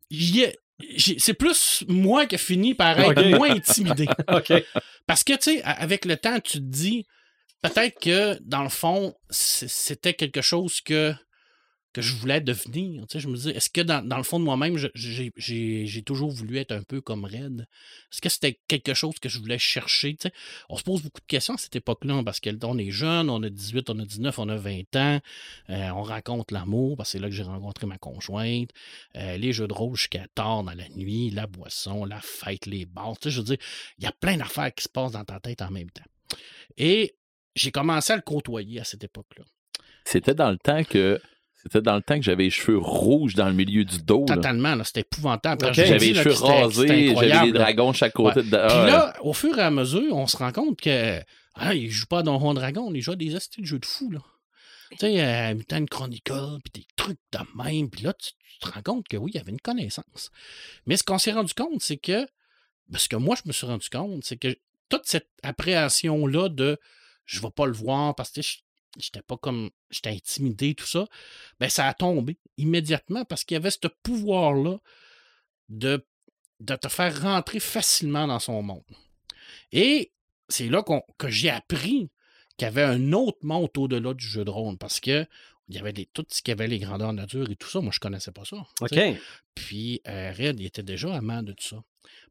J'ai- 0.09 0.55
C'est 0.97 1.33
plus 1.33 1.83
moi 1.87 2.25
qui 2.25 2.35
ai 2.35 2.37
fini 2.37 2.73
par 2.73 2.99
être 2.99 3.37
moins 3.37 3.51
intimidé. 3.51 4.07
Parce 5.07 5.23
que, 5.23 5.33
tu 5.33 5.55
sais, 5.57 5.63
avec 5.63 6.05
le 6.05 6.17
temps, 6.17 6.39
tu 6.39 6.59
te 6.59 6.63
dis, 6.63 7.05
peut-être 7.61 7.99
que, 7.99 8.37
dans 8.41 8.63
le 8.63 8.69
fond, 8.69 9.15
c'était 9.29 10.13
quelque 10.13 10.41
chose 10.41 10.81
que, 10.81 11.13
que 11.93 12.01
je 12.01 12.13
voulais 12.15 12.41
devenir. 12.41 13.05
Tu 13.07 13.19
je 13.19 13.27
me 13.27 13.35
dis, 13.35 13.49
est-ce 13.49 13.69
que 13.69 13.81
dans, 13.81 14.17
le 14.17 14.23
fond 14.23 14.39
de 14.39 14.45
moi-même, 14.45 14.77
j'ai- 14.95 16.03
toujours 16.03 16.31
voulu 16.31 16.57
être 16.57 16.71
un 16.71 16.83
peu 16.83 17.01
comme 17.01 17.25
Red? 17.25 17.67
Est-ce 18.11 18.21
que 18.21 18.29
c'était 18.29 18.59
quelque 18.67 18.93
chose 18.93 19.15
que 19.19 19.29
je 19.29 19.39
voulais 19.39 19.59
chercher? 19.59 20.15
On 20.69 20.77
se 20.77 20.83
pose 20.83 21.01
beaucoup 21.01 21.21
de 21.21 21.25
questions 21.25 21.55
à 21.55 21.57
cette 21.57 21.75
époque-là, 21.75 22.23
parce 22.23 22.39
qu'on 22.39 22.77
est 22.77 22.91
jeune, 22.91 23.29
on 23.29 23.43
a 23.43 23.49
18, 23.49 23.89
on 23.89 23.99
a 23.99 24.05
19, 24.05 24.39
on 24.39 24.49
a 24.49 24.55
20 24.55 24.95
ans, 24.95 25.19
euh, 25.69 25.89
on 25.89 26.01
raconte 26.01 26.51
l'amour, 26.51 26.97
parce 26.97 27.09
que 27.09 27.11
c'est 27.13 27.19
là 27.19 27.27
que 27.27 27.35
j'ai 27.35 27.43
rencontré 27.43 27.87
ma 27.87 27.97
conjointe, 27.97 28.69
euh, 29.15 29.37
les 29.37 29.53
jeux 29.53 29.67
de 29.67 29.73
rôle 29.73 29.95
jusqu'à 29.95 30.25
tard 30.33 30.63
dans 30.63 30.73
la 30.73 30.89
nuit, 30.89 31.29
la 31.29 31.47
boisson, 31.47 32.05
la 32.05 32.21
fête, 32.21 32.65
les 32.65 32.85
bars. 32.85 33.15
Je 33.23 33.41
veux 33.41 33.57
il 33.97 34.03
y 34.03 34.07
a 34.07 34.11
plein 34.11 34.37
d'affaires 34.37 34.73
qui 34.73 34.83
se 34.83 34.89
passent 34.89 35.11
dans 35.11 35.25
ta 35.25 35.39
tête 35.39 35.61
en 35.61 35.71
même 35.71 35.89
temps. 35.89 36.03
Et 36.77 37.15
j'ai 37.55 37.71
commencé 37.71 38.13
à 38.13 38.15
le 38.15 38.21
côtoyer 38.21 38.79
à 38.79 38.83
cette 38.83 39.03
époque-là. 39.03 39.43
C'était 40.05 40.33
dans 40.33 40.51
le 40.51 40.57
temps 40.57 40.83
que. 40.83 41.19
C'était 41.63 41.81
dans 41.81 41.95
le 41.95 42.01
temps 42.01 42.15
que 42.15 42.23
j'avais 42.23 42.45
les 42.45 42.49
cheveux 42.49 42.77
rouges 42.79 43.35
dans 43.35 43.47
le 43.47 43.53
milieu 43.53 43.85
du 43.85 43.99
dos. 44.01 44.25
Totalement, 44.25 44.73
là, 44.75 44.83
c'était 44.83 45.01
épouvantable. 45.01 45.73
J'avais 45.73 45.97
les 45.99 46.13
cheveux 46.15 46.33
rasés, 46.33 47.13
j'avais 47.15 47.45
les 47.45 47.51
dragons 47.51 47.93
chaque 47.93 48.13
côté 48.13 48.39
Ouais. 48.39 48.45
de. 48.45 48.49
Puis 48.49 48.57
Ah, 48.59 48.85
là, 48.87 49.13
au 49.21 49.33
fur 49.33 49.57
et 49.57 49.61
à 49.61 49.69
mesure, 49.71 50.15
on 50.15 50.25
se 50.27 50.37
rend 50.37 50.51
compte 50.51 50.79
que 50.81 51.21
ah, 51.55 51.73
il 51.75 51.89
joue 51.91 52.05
pas 52.07 52.19
à 52.19 52.23
Donjon 52.23 52.53
Dragon, 52.53 52.91
il 52.93 53.01
joue 53.01 53.11
à 53.11 53.15
des 53.15 53.35
astuces 53.35 53.61
de 53.61 53.67
jeux 53.67 53.79
de 53.79 53.85
fou. 53.85 54.09
Là. 54.09 54.19
Tu 54.91 54.97
sais, 54.97 55.21
euh, 55.23 55.53
Mutant 55.53 55.85
Chronicle, 55.85 56.57
puis 56.63 56.81
des 56.81 56.87
trucs 56.95 57.19
de 57.31 57.39
même. 57.63 57.89
Puis 57.89 58.03
là, 58.03 58.13
tu, 58.13 58.31
tu 58.31 58.59
te 58.59 58.69
rends 58.73 58.81
compte 58.81 59.07
que 59.07 59.17
oui, 59.17 59.31
il 59.33 59.37
y 59.37 59.39
avait 59.39 59.51
une 59.51 59.61
connaissance. 59.61 60.31
Mais 60.85 60.97
ce 60.97 61.03
qu'on 61.03 61.17
s'est 61.17 61.31
rendu 61.31 61.53
compte, 61.53 61.81
c'est 61.81 61.97
que, 61.97 62.25
parce 62.91 63.07
que 63.07 63.15
moi, 63.15 63.35
je 63.35 63.47
me 63.47 63.53
suis 63.53 63.67
rendu 63.67 63.87
compte, 63.89 64.23
c'est 64.23 64.37
que 64.37 64.55
toute 64.89 65.03
cette 65.05 65.29
appréhension-là 65.43 66.49
de 66.49 66.77
je 67.25 67.39
vais 67.41 67.51
pas 67.51 67.65
le 67.67 67.71
voir 67.73 68.15
parce 68.15 68.31
que 68.31 68.41
je- 68.41 68.57
j'étais 68.97 69.21
pas 69.21 69.37
comme. 69.37 69.69
J'étais 69.89 70.09
intimidé, 70.09 70.75
tout 70.75 70.85
ça, 70.85 71.05
ben 71.59 71.69
ça 71.69 71.87
a 71.87 71.93
tombé 71.93 72.37
immédiatement 72.57 73.25
parce 73.25 73.43
qu'il 73.43 73.55
y 73.55 73.57
avait 73.57 73.71
ce 73.71 73.87
pouvoir-là 74.03 74.77
de, 75.69 76.05
de 76.59 76.75
te 76.75 76.87
faire 76.87 77.21
rentrer 77.21 77.59
facilement 77.59 78.27
dans 78.27 78.39
son 78.39 78.61
monde. 78.61 78.83
Et 79.71 80.11
c'est 80.49 80.67
là 80.67 80.83
que 81.17 81.29
j'ai 81.29 81.49
appris 81.49 82.09
qu'il 82.57 82.65
y 82.65 82.69
avait 82.69 82.83
un 82.83 83.13
autre 83.13 83.39
monde 83.43 83.69
au-delà 83.77 84.13
du 84.13 84.25
jeu 84.25 84.43
de 84.45 84.49
rôle 84.49 84.77
parce 84.77 84.99
que 84.99 85.25
il 85.69 85.75
y 85.75 85.79
avait 85.79 85.93
des, 85.93 86.05
tout 86.05 86.25
ce 86.29 86.41
qu'il 86.41 86.51
y 86.51 86.53
avait 86.53 86.67
les 86.67 86.79
grandeurs 86.79 87.13
nature 87.13 87.49
et 87.49 87.55
tout 87.55 87.69
ça, 87.69 87.79
moi 87.79 87.91
je 87.93 87.99
connaissais 87.99 88.31
pas 88.33 88.43
ça. 88.43 88.57
tu 88.77 88.83
OK. 88.83 88.89
sais. 88.89 89.21
Puis 89.55 90.01
euh, 90.07 90.33
Red, 90.37 90.59
il 90.59 90.65
était 90.65 90.83
déjà 90.83 91.15
amant 91.15 91.43
de 91.43 91.53
tout 91.53 91.65
ça. 91.65 91.81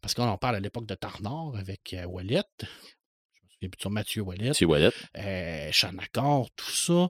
Parce 0.03 0.15
qu'on 0.15 0.29
en 0.29 0.37
parle 0.37 0.57
à 0.57 0.61
l'époque 0.61 0.87
de 0.87 0.95
Tarnor 0.95 1.57
avec 1.57 1.95
euh, 1.95 2.05
Wallet. 2.05 2.43
Plus 3.61 3.69
de 3.69 3.83
son 3.83 3.91
Mathieu 3.91 4.23
Wallet 4.23 4.49
Monsieur 4.49 4.67
Wallet. 4.67 4.91
euh, 5.19 5.69
Chanacor, 5.71 6.49
tout 6.57 6.71
ça. 6.71 6.93
Euh, 6.93 7.09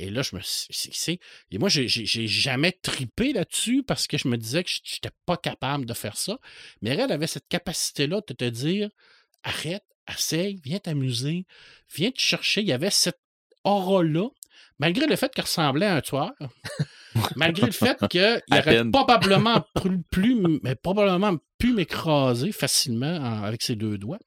et 0.00 0.08
là, 0.10 0.22
je 0.22 0.34
me 0.34 0.40
suis. 0.42 1.20
Et 1.50 1.58
moi, 1.58 1.68
j'ai- 1.68 1.86
jamais 1.88 2.72
tripé 2.72 3.32
là-dessus 3.34 3.82
parce 3.82 4.06
que 4.06 4.16
je 4.16 4.28
me 4.28 4.38
disais 4.38 4.64
que 4.64 4.70
je 4.70 4.80
n'étais 4.96 5.14
pas 5.26 5.36
capable 5.36 5.84
de 5.84 5.92
faire 5.92 6.16
ça. 6.16 6.38
Mais 6.80 6.90
elle 6.96 7.12
avait 7.12 7.26
cette 7.26 7.48
capacité-là 7.48 8.20
de 8.26 8.32
te 8.34 8.44
dire 8.46 8.88
arrête, 9.42 9.84
essaye, 10.10 10.58
viens 10.64 10.78
t'amuser, 10.78 11.44
viens 11.94 12.10
te 12.10 12.20
chercher. 12.20 12.62
Il 12.62 12.66
y 12.68 12.72
avait 12.72 12.88
cette 12.90 13.20
aura-là, 13.64 14.28
malgré 14.78 15.06
le 15.06 15.16
fait 15.16 15.32
qu'elle 15.34 15.44
ressemblait 15.44 15.86
à 15.86 15.96
un 15.96 16.00
tueur. 16.00 16.32
malgré 17.36 17.66
le 17.66 17.72
fait 17.72 17.98
qu'il 18.08 18.20
aurait 18.22 18.84
probablement, 18.90 19.64
plus, 19.74 20.02
plus- 20.10 20.60
mais 20.62 20.74
probablement 20.76 21.36
pu 21.58 21.74
m'écraser 21.74 22.52
facilement 22.52 23.16
en- 23.16 23.42
avec 23.44 23.62
ses 23.62 23.76
deux 23.76 23.98
doigts. 23.98 24.18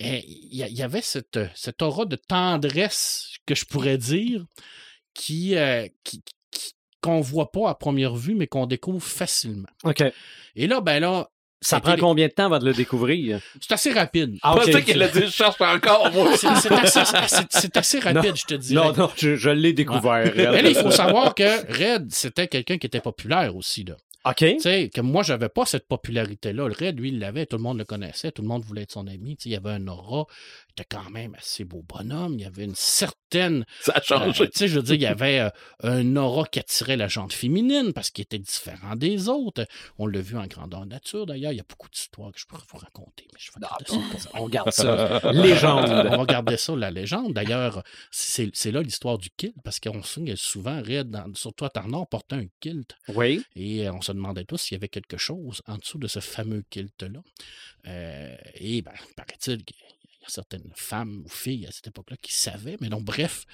Et 0.00 0.24
il 0.26 0.54
y, 0.56 0.82
avait 0.82 1.02
cette, 1.02 1.40
cette 1.56 1.82
aura 1.82 2.04
de 2.04 2.14
tendresse 2.16 3.30
que 3.46 3.54
je 3.54 3.64
pourrais 3.64 3.98
dire 3.98 4.44
qui, 5.14 5.56
euh, 5.56 5.88
qui- 6.04 6.22
qui- 6.52 6.72
qu'on 7.00 7.20
voit 7.20 7.50
pas 7.50 7.68
à 7.70 7.74
première 7.74 8.14
vue, 8.14 8.34
mais 8.34 8.46
qu'on 8.46 8.66
découvre 8.66 9.02
facilement. 9.02 9.68
OK. 9.84 10.04
Et 10.54 10.66
là, 10.68 10.80
ben 10.80 11.00
là, 11.00 11.28
Ça 11.60 11.80
prend 11.80 11.92
été- 11.94 12.00
combien 12.00 12.28
de 12.28 12.32
temps 12.32 12.46
avant 12.46 12.60
de 12.60 12.64
le 12.66 12.72
découvrir? 12.74 13.40
c'est 13.60 13.72
assez 13.72 13.90
rapide. 13.92 14.36
Ah, 14.42 14.54
Pas 14.54 14.64
OK. 14.66 14.70
ça 14.72 14.80
qu'elle 14.82 15.02
a 15.02 15.08
dit, 15.08 15.22
je 15.22 15.30
cherche 15.30 15.60
encore, 15.60 16.12
moi. 16.12 16.36
C'est 16.36 16.54
c'est 16.56 16.72
assez, 16.72 17.04
c'est- 17.04 17.46
c'est 17.50 17.76
assez 17.76 17.98
rapide, 17.98 18.36
je 18.36 18.44
te 18.46 18.54
dirais. 18.54 18.84
Non, 18.86 18.92
non, 18.92 19.10
je, 19.16 19.34
je 19.34 19.50
l'ai 19.50 19.72
découvert. 19.72 20.32
Mais 20.36 20.62
là, 20.62 20.68
il 20.68 20.76
faut 20.76 20.92
savoir 20.92 21.34
que 21.34 21.66
Red, 21.94 22.12
c'était 22.12 22.46
quelqu'un 22.46 22.78
qui 22.78 22.86
était 22.86 23.00
populaire 23.00 23.56
aussi. 23.56 23.82
Là. 23.82 23.96
OK. 24.28 24.36
Tu 24.36 24.60
sais, 24.60 24.90
que 24.90 25.00
moi, 25.00 25.22
j'avais 25.22 25.48
pas 25.48 25.64
cette 25.64 25.86
popularité-là. 25.88 26.68
Le 26.68 26.74
Red, 26.74 26.98
lui, 27.00 27.08
il 27.08 27.18
l'avait, 27.18 27.46
tout 27.46 27.56
le 27.56 27.62
monde 27.62 27.78
le 27.78 27.84
connaissait, 27.84 28.30
tout 28.32 28.42
le 28.42 28.48
monde 28.48 28.62
voulait 28.64 28.82
être 28.82 28.92
son 28.92 29.06
ami. 29.06 29.36
Il 29.44 29.52
y 29.52 29.56
avait 29.56 29.70
un 29.70 29.86
aura, 29.88 30.26
il 30.68 30.72
était 30.82 30.96
quand 30.96 31.08
même 31.10 31.34
assez 31.34 31.64
beau 31.64 31.82
bonhomme, 31.88 32.34
il 32.34 32.42
y 32.42 32.44
avait 32.44 32.64
une 32.64 32.74
certaine. 32.74 33.64
Ça 33.80 33.92
a 33.92 33.98
euh, 33.98 34.02
changé. 34.02 34.50
tu 34.50 34.58
sais, 34.58 34.68
je 34.68 34.76
veux 34.76 34.82
dire, 34.82 34.94
il 34.96 35.02
y 35.02 35.06
avait 35.06 35.40
euh, 35.40 35.50
un 35.82 36.16
aura 36.16 36.44
qui 36.46 36.58
attirait 36.58 36.96
la 36.96 37.08
gente 37.08 37.32
féminine 37.32 37.92
parce 37.92 38.10
qu'il 38.10 38.22
était 38.22 38.38
différent 38.38 38.96
des 38.96 39.28
autres. 39.28 39.66
On 39.98 40.06
l'a 40.06 40.20
vu 40.20 40.36
en 40.36 40.46
grandeur 40.46 40.84
nature, 40.84 41.24
d'ailleurs. 41.24 41.52
Il 41.52 41.56
y 41.56 41.60
a 41.60 41.64
beaucoup 41.68 41.88
d'histoires 41.88 42.32
que 42.32 42.38
je 42.38 42.46
pourrais 42.46 42.64
vous 42.70 42.78
raconter, 42.78 43.26
mais 43.32 43.38
je 43.38 43.50
vais 43.52 43.60
garder 43.60 44.18
ça 44.18 44.30
On 44.34 44.48
garde 44.48 44.70
ça. 44.72 45.20
Légende. 45.32 45.90
on 46.10 46.18
va 46.18 46.24
garder 46.26 46.56
ça, 46.56 46.74
la 46.76 46.90
légende. 46.90 47.32
D'ailleurs, 47.32 47.82
c'est 48.10 48.50
c'est 48.52 48.72
là 48.72 48.82
l'histoire 48.82 49.16
du 49.18 49.30
kilt, 49.30 49.54
parce 49.64 49.80
qu'on 49.80 50.00
que 50.00 50.36
souvent, 50.36 50.82
Red, 50.82 51.10
dans- 51.10 51.34
surtout 51.34 51.64
à 51.64 51.70
Tarnor, 51.70 52.06
portait 52.08 52.36
un 52.36 52.46
kilt. 52.60 52.96
Oui. 53.14 53.42
Et 53.56 53.86
euh, 53.86 53.92
on 53.92 54.00
se 54.00 54.12
demandait 54.18 54.44
tous 54.44 54.58
s'il 54.58 54.74
y 54.74 54.78
avait 54.78 54.88
quelque 54.88 55.16
chose 55.16 55.62
en 55.66 55.76
dessous 55.76 55.98
de 55.98 56.06
ce 56.06 56.20
fameux 56.20 56.64
kilt-là. 56.70 57.20
Euh, 57.86 58.36
et 58.54 58.82
ben, 58.82 58.92
paraît-il 59.16 59.64
qu'il 59.64 59.76
y 59.76 60.24
a 60.24 60.28
certaines 60.28 60.70
femmes 60.74 61.22
ou 61.24 61.28
filles 61.28 61.66
à 61.66 61.70
cette 61.70 61.88
époque-là 61.88 62.16
qui 62.20 62.34
savaient, 62.34 62.76
mais 62.80 62.88
donc, 62.88 63.04
bref, 63.04 63.46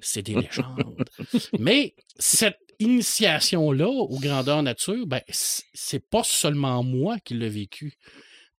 c'est 0.00 0.22
des 0.22 0.34
légendes. 0.34 1.04
mais 1.58 1.94
cette 2.18 2.60
initiation-là 2.78 3.88
aux 3.88 4.18
grandeurs 4.18 4.62
nature, 4.62 5.06
ben, 5.06 5.22
c'est 5.28 6.08
pas 6.08 6.24
seulement 6.24 6.82
moi 6.82 7.18
qui 7.20 7.34
l'ai 7.34 7.48
vécu 7.48 7.94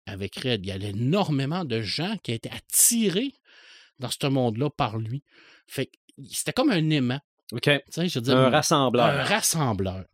avec 0.06 0.36
Red. 0.36 0.66
Il 0.66 0.68
y 0.68 0.72
a 0.72 0.76
énormément 0.76 1.64
de 1.64 1.80
gens 1.80 2.16
qui 2.22 2.32
étaient 2.32 2.50
attirés 2.50 3.34
dans 3.98 4.10
ce 4.10 4.26
monde-là 4.26 4.70
par 4.70 4.98
lui. 4.98 5.22
Fait 5.66 5.86
que 5.86 5.92
c'était 6.30 6.52
comme 6.52 6.70
un 6.70 6.90
aimant. 6.90 7.20
OK. 7.52 7.62
tu 7.62 7.80
sais, 7.90 8.08
je 8.08 8.18
veux 8.18 8.24
dire, 8.24 8.36
Un 8.36 8.50
rassembleur. 8.50 9.06
un 9.06 9.24
rassembleur. 9.24 10.04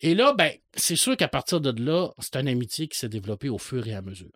Et 0.00 0.14
là, 0.14 0.32
ben, 0.32 0.52
c'est 0.74 0.96
sûr 0.96 1.16
qu'à 1.16 1.28
partir 1.28 1.60
de 1.60 1.70
là, 1.82 2.10
c'est 2.18 2.36
une 2.36 2.48
amitié 2.48 2.88
qui 2.88 2.96
s'est 2.98 3.08
développée 3.08 3.48
au 3.48 3.58
fur 3.58 3.86
et 3.86 3.94
à 3.94 4.02
mesure. 4.02 4.30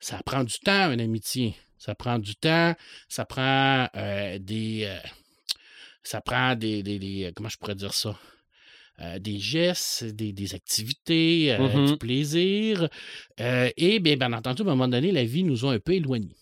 Ça 0.00 0.20
prend 0.24 0.44
du 0.44 0.58
temps, 0.60 0.90
une 0.92 1.00
amitié. 1.00 1.54
Ça 1.78 1.94
prend 1.94 2.18
du 2.18 2.34
temps, 2.34 2.74
ça 3.08 3.24
prend 3.24 3.88
euh, 3.94 4.38
des. 4.38 4.84
euh, 4.84 4.98
ça 6.02 6.20
prend 6.20 6.54
des, 6.56 6.82
des- 6.82 6.98
des- 6.98 7.32
Comment 7.34 7.48
je 7.48 7.56
pourrais 7.58 7.74
dire 7.74 7.92
ça? 7.94 8.18
Euh, 9.00 9.18
des 9.20 9.38
gestes, 9.38 10.04
des, 10.04 10.32
des 10.32 10.54
activités, 10.54 11.52
euh, 11.52 11.58
du 11.92 11.96
plaisir. 11.98 12.88
Euh, 13.40 13.70
et 13.76 14.00
bien, 14.00 14.16
bien 14.16 14.32
entendu, 14.32 14.62
à 14.62 14.64
un 14.64 14.68
moment 14.70 14.88
donné, 14.88 15.12
la 15.12 15.24
vie 15.24 15.44
nous 15.44 15.64
a 15.66 15.72
un 15.74 15.78
peu 15.78 15.92
éloignés. 15.92 16.34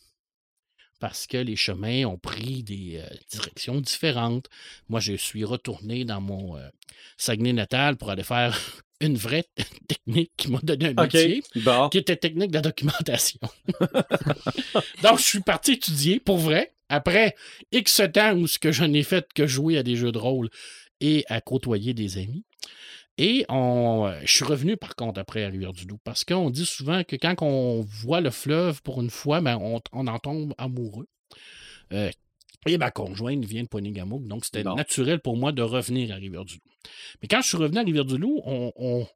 Parce 0.98 1.26
que 1.26 1.36
les 1.36 1.56
chemins 1.56 2.04
ont 2.06 2.16
pris 2.18 2.62
des 2.62 3.02
euh, 3.02 3.16
directions 3.30 3.80
différentes. 3.80 4.46
Moi, 4.88 5.00
je 5.00 5.12
suis 5.12 5.44
retourné 5.44 6.04
dans 6.04 6.20
mon 6.20 6.56
euh, 6.56 6.68
Saguenay 7.18 7.52
natal 7.52 7.96
pour 7.96 8.10
aller 8.10 8.22
faire 8.24 8.58
une 9.00 9.16
vraie 9.16 9.44
technique 9.88 10.32
qui 10.38 10.50
m'a 10.50 10.58
donné 10.62 10.86
un 10.86 10.92
OK. 10.92 11.12
métier, 11.12 11.42
Bon. 11.56 11.88
qui 11.90 11.98
était 11.98 12.16
technique 12.16 12.50
de 12.50 12.54
la 12.56 12.62
documentation. 12.62 13.40
Donc, 15.02 15.18
je 15.18 15.24
suis 15.24 15.40
parti 15.40 15.72
étudier, 15.72 16.18
pour 16.20 16.38
vrai, 16.38 16.72
après 16.88 17.34
X 17.72 18.00
temps 18.12 18.34
où 18.34 18.46
ce 18.46 18.58
que 18.58 18.72
je 18.72 18.84
n'ai 18.84 19.02
fait 19.02 19.26
que 19.34 19.46
jouer 19.46 19.76
à 19.78 19.82
des 19.82 19.96
jeux 19.96 20.12
de 20.12 20.18
rôle 20.18 20.48
et 21.00 21.24
à 21.28 21.40
côtoyer 21.40 21.92
des 21.94 22.16
amis. 22.18 22.44
Et 23.18 23.46
on, 23.48 24.06
euh, 24.06 24.20
je 24.24 24.32
suis 24.34 24.44
revenu 24.44 24.76
par 24.76 24.94
contre 24.94 25.18
après 25.20 25.44
à 25.44 25.48
Rivière-du-Loup 25.48 25.98
parce 26.04 26.24
qu'on 26.24 26.50
dit 26.50 26.66
souvent 26.66 27.02
que 27.04 27.16
quand 27.16 27.34
on 27.40 27.80
voit 27.80 28.20
le 28.20 28.30
fleuve 28.30 28.82
pour 28.82 29.00
une 29.00 29.10
fois, 29.10 29.40
ben, 29.40 29.58
on, 29.60 29.80
on 29.92 30.06
en 30.06 30.18
tombe 30.18 30.54
amoureux. 30.58 31.08
Euh, 31.92 32.10
et 32.66 32.78
ma 32.78 32.90
conjointe 32.90 33.44
vient 33.44 33.62
de 33.62 33.68
Poinégamouk, 33.68 34.26
donc 34.26 34.44
c'était 34.44 34.64
naturel 34.74 35.20
pour 35.20 35.36
moi 35.36 35.52
de 35.52 35.62
revenir 35.62 36.12
à 36.12 36.16
Rivière-du-Loup. 36.16 36.60
Mais 37.22 37.28
quand 37.28 37.40
je 37.40 37.48
suis 37.48 37.56
revenu 37.56 37.78
à 37.78 37.82
Rivière-du-Loup, 37.82 38.42
on, 38.44 38.72
on- 38.76 39.06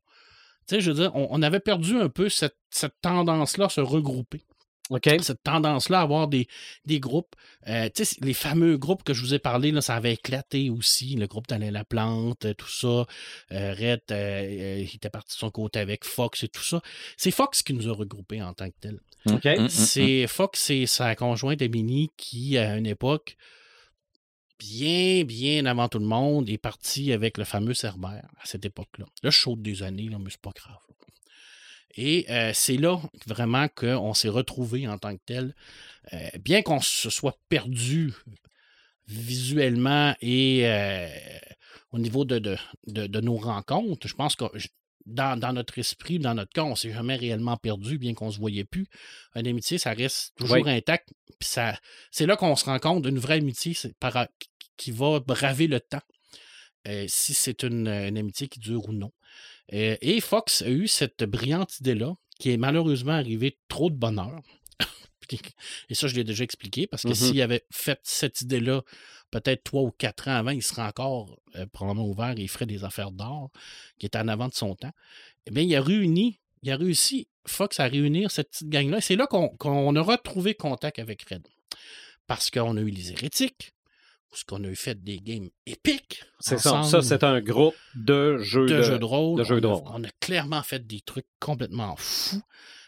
je 0.70 0.88
veux 0.90 0.94
dire, 0.94 1.10
on, 1.16 1.26
on 1.30 1.42
avait 1.42 1.58
perdu 1.60 1.96
un 1.96 2.08
peu 2.08 2.28
cette, 2.28 2.56
cette 2.70 2.94
tendance-là 3.02 3.66
à 3.66 3.68
se 3.68 3.80
regrouper 3.80 4.44
Cette 5.20 5.42
tendance-là 5.42 6.00
à 6.00 6.02
avoir 6.02 6.28
des, 6.28 6.48
des 6.84 7.00
groupes. 7.00 7.34
Euh, 7.68 7.88
tu 7.94 8.04
sais, 8.04 8.16
les 8.22 8.34
fameux 8.34 8.76
groupes 8.76 9.02
que 9.02 9.14
je 9.14 9.22
vous 9.22 9.34
ai 9.34 9.38
parlé, 9.38 9.70
là, 9.70 9.80
ça 9.80 9.94
avait 9.94 10.14
éclaté 10.14 10.70
aussi. 10.70 11.14
Le 11.16 11.26
groupe 11.26 11.46
d'Alain 11.46 11.70
Laplante, 11.70 12.44
euh, 12.44 12.54
tout 12.54 12.68
ça. 12.68 13.06
Euh, 13.52 13.72
Red, 13.72 14.02
euh, 14.10 14.12
euh, 14.12 14.78
il 14.80 14.94
était 14.94 15.10
parti 15.10 15.36
de 15.36 15.38
son 15.38 15.50
côté 15.50 15.78
avec 15.78 16.04
Fox 16.04 16.42
et 16.44 16.48
tout 16.48 16.62
ça. 16.62 16.80
C'est 17.16 17.30
Fox 17.30 17.62
qui 17.62 17.72
nous 17.72 17.88
a 17.88 17.92
regroupés 17.92 18.42
en 18.42 18.52
tant 18.52 18.68
que 18.68 18.76
tel. 18.80 19.00
OK. 19.26 19.44
Mm, 19.44 19.48
mm, 19.48 19.64
mm. 19.64 19.68
C'est 19.68 20.26
Fox 20.26 20.70
et 20.70 20.86
sa 20.86 21.14
conjointe 21.14 21.62
Émilie 21.62 22.10
qui, 22.16 22.58
à 22.58 22.76
une 22.76 22.86
époque, 22.86 23.36
bien, 24.58 25.24
bien 25.24 25.66
avant 25.66 25.88
tout 25.88 25.98
le 25.98 26.06
monde, 26.06 26.48
est 26.48 26.58
parti 26.58 27.12
avec 27.12 27.38
le 27.38 27.44
fameux 27.44 27.74
Cerbère 27.74 28.28
à 28.40 28.44
cette 28.46 28.64
époque-là. 28.64 29.06
Là, 29.22 29.30
je 29.30 29.38
saute 29.38 29.62
des 29.62 29.82
années, 29.82 30.08
là, 30.08 30.18
mais 30.18 30.30
c'est 30.30 30.40
pas 30.40 30.52
grave. 30.54 30.78
Et 31.96 32.26
euh, 32.30 32.52
c'est 32.54 32.76
là 32.76 33.00
vraiment 33.26 33.68
qu'on 33.68 34.14
s'est 34.14 34.28
retrouvés 34.28 34.86
en 34.86 34.98
tant 34.98 35.16
que 35.16 35.22
tel. 35.26 35.54
Euh, 36.12 36.28
bien 36.42 36.62
qu'on 36.62 36.80
se 36.80 37.10
soit 37.10 37.38
perdu 37.48 38.12
visuellement 39.06 40.14
et 40.20 40.62
euh, 40.64 41.08
au 41.92 41.98
niveau 41.98 42.24
de, 42.24 42.38
de, 42.38 42.56
de- 42.86 43.06
de 43.06 43.20
nos 43.20 43.36
rencontres, 43.36 44.06
je 44.06 44.14
pense 44.14 44.36
que 44.36 44.44
dans, 45.06 45.38
dans 45.38 45.52
notre 45.52 45.78
esprit, 45.78 46.18
dans 46.18 46.34
notre 46.34 46.52
cas, 46.52 46.62
on 46.62 46.70
ne 46.70 46.74
s'est 46.76 46.92
jamais 46.92 47.16
réellement 47.16 47.56
perdu, 47.56 47.98
bien 47.98 48.14
qu'on 48.14 48.26
ne 48.28 48.32
se 48.32 48.38
voyait 48.38 48.64
plus. 48.64 48.86
Une 49.34 49.46
amitié, 49.48 49.78
ça 49.78 49.92
reste 49.92 50.34
toujours 50.36 50.58
Oui. 50.64 50.70
intact. 50.70 51.08
Ça, 51.40 51.76
c'est 52.10 52.26
là 52.26 52.36
qu'on 52.36 52.54
se 52.54 52.66
rend 52.66 52.78
compte 52.78 53.02
d'une 53.04 53.18
vraie 53.18 53.36
amitié 53.38 53.74
par- 53.98 54.28
qui 54.76 54.90
va 54.92 55.20
braver 55.20 55.66
le 55.66 55.80
temps. 55.80 56.02
euh, 56.88 57.04
si 57.08 57.34
c'est 57.34 57.62
une, 57.62 57.88
une 57.88 58.16
amitié 58.16 58.48
qui 58.48 58.58
dure 58.58 58.88
ou 58.88 58.92
non. 58.94 59.12
Euh, 59.72 59.96
et 60.00 60.20
Fox 60.20 60.62
a 60.62 60.68
eu 60.70 60.88
cette 60.88 61.22
brillante 61.24 61.78
idée-là, 61.80 62.14
qui 62.38 62.50
est 62.50 62.56
malheureusement 62.56 63.12
arrivée 63.12 63.58
trop 63.68 63.90
de 63.90 63.96
bonheur. 63.96 64.40
Et 65.88 65.94
ça, 65.94 66.08
je 66.08 66.14
l'ai 66.16 66.24
déjà 66.24 66.42
expliqué, 66.42 66.86
parce 66.86 67.04
que 67.04 67.08
Mhm. 67.08 67.14
s'il 67.14 67.40
avait 67.42 67.64
fait 67.70 68.00
cette 68.02 68.40
idée-là 68.40 68.82
peut-être 69.30 69.62
trois 69.62 69.82
ou 69.82 69.92
quatre 69.92 70.26
ans 70.26 70.34
avant, 70.34 70.50
il 70.50 70.62
serait 70.62 70.82
encore 70.82 71.38
euh, 71.54 71.66
probablement 71.66 72.08
ouvert 72.08 72.34
et 72.36 72.42
il 72.42 72.48
ferait 72.48 72.66
des 72.66 72.82
affaires 72.82 73.12
d'or, 73.12 73.50
qui 73.98 74.06
étaient 74.06 74.18
en 74.18 74.26
avant 74.26 74.48
de 74.48 74.54
son 74.54 74.74
temps. 74.74 74.90
Eh 75.46 75.52
bien, 75.52 75.62
il 75.62 75.74
a 75.76 75.80
réuni, 75.82 76.40
il 76.62 76.70
a 76.72 76.76
réussi, 76.76 77.28
Fox, 77.46 77.78
à 77.78 77.84
réunir 77.84 78.30
cette 78.32 78.50
petite 78.50 78.68
gang-là. 78.68 78.98
Et 78.98 79.00
c'est 79.00 79.14
là 79.16 79.26
qu'on 79.28 79.94
a 79.96 80.00
retrouvé 80.02 80.54
contact 80.54 80.98
avec 80.98 81.22
Red. 81.30 81.46
Parce 82.26 82.50
qu'on 82.50 82.76
a 82.76 82.80
eu 82.80 82.90
les 82.90 83.12
hérétiques, 83.12 83.72
parce 84.30 84.44
qu'on 84.44 84.62
a 84.64 84.68
eu 84.68 84.76
fait 84.76 85.02
des 85.02 85.18
games 85.18 85.48
épiques. 85.66 86.22
C'est 86.38 86.58
ça. 86.58 86.74
ensemble 86.74 87.02
Ça, 87.02 87.08
c'est 87.08 87.24
un 87.24 87.40
groupe 87.40 87.74
de 87.94 88.38
jeux 88.38 88.66
de, 88.66 88.76
de, 88.76 88.82
jeux 88.82 88.98
de 88.98 89.04
rôle. 89.04 89.38
de 89.38 89.44
jeux 89.44 89.60
de 89.60 89.66
on, 89.66 89.72
a, 89.72 89.74
rôle. 89.74 89.88
on 89.92 90.04
a 90.04 90.10
clairement 90.20 90.62
fait 90.62 90.86
des 90.86 91.00
trucs 91.00 91.26
complètement 91.40 91.94
fous. 91.96 92.42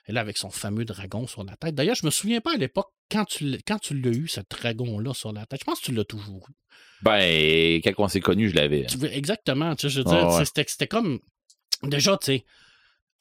Et 0.09 0.12
là, 0.12 0.20
avec 0.20 0.37
son 0.37 0.50
fameux 0.50 0.85
dragon 0.85 1.26
sur 1.26 1.44
la 1.44 1.57
tête. 1.57 1.74
D'ailleurs, 1.74 1.94
je 1.94 2.05
me 2.07 2.11
souviens 2.11 2.40
pas 2.40 2.55
à 2.55 2.57
l'époque, 2.57 2.92
quand 3.11 3.24
tu 3.24 3.44
l'as 3.44 3.59
quand 3.66 3.78
tu 3.78 4.00
l'as 4.00 4.11
eu, 4.11 4.26
ce 4.28 4.40
dragon-là 4.48 5.14
sur 5.14 5.33
la 5.33 5.46
tête. 5.46 5.61
Je 5.61 5.64
pense 5.64 5.81
que 5.81 5.87
tu 5.87 5.92
l'as 5.92 6.05
toujours 6.05 6.46
eu. 6.48 6.55
Ben, 7.02 7.81
quand 7.83 7.92
on 7.98 8.09
s'est 8.09 8.20
connus, 8.20 8.50
je 8.50 8.57
l'avais. 8.57 8.87
Exactement. 9.12 9.74
Tu 9.76 9.83
sais, 9.83 9.94
je 9.94 9.98
veux 10.00 10.05
dire, 10.05 10.28
ouais. 10.28 10.44
c'était 10.44 10.64
c'était 10.66 10.87
comme. 10.88 11.20
Déjà, 11.83 12.16
tu 12.16 12.26
sais, 12.26 12.44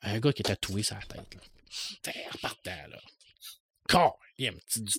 un 0.04 0.20
gars 0.20 0.34
qui 0.34 0.42
est 0.42 0.46
tatoué 0.46 0.84
sur 0.84 0.96
la 0.96 1.02
tête. 1.02 1.34
Là. 1.34 1.42
T'sais, 2.04 2.14
En 2.34 2.38
partant, 2.40 2.72
là. 2.90 3.00
Corps, 3.88 4.20
du 4.76 4.92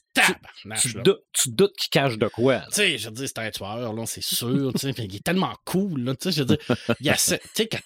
Tu, 0.81 0.93
doutes- 1.03 1.25
tu 1.33 1.51
doutes 1.51 1.77
qu'il 1.77 1.91
cache 1.91 2.19
de 2.19 2.29
quoi? 2.29 2.61
Tu 2.69 2.75
sais, 2.77 2.99
je 2.99 3.11
dire, 3.11 3.27
c'est 3.29 3.39
un 3.39 3.51
tueur, 3.51 3.93
là, 3.93 4.07
c'est 4.07 4.23
sûr. 4.23 4.73
puis 4.79 4.93
il 4.99 5.17
est 5.17 5.25
tellement 5.25 5.55
cool, 5.65 6.03
là. 6.05 6.15
Tu 6.15 6.31
sais, 6.31 6.39
je 6.39 6.43
dire, 6.45 6.59
il 7.01 7.07
y 7.07 7.11
a 7.11 7.15
Tu 7.15 7.21
sais, 7.55 7.69
quand 7.69 7.79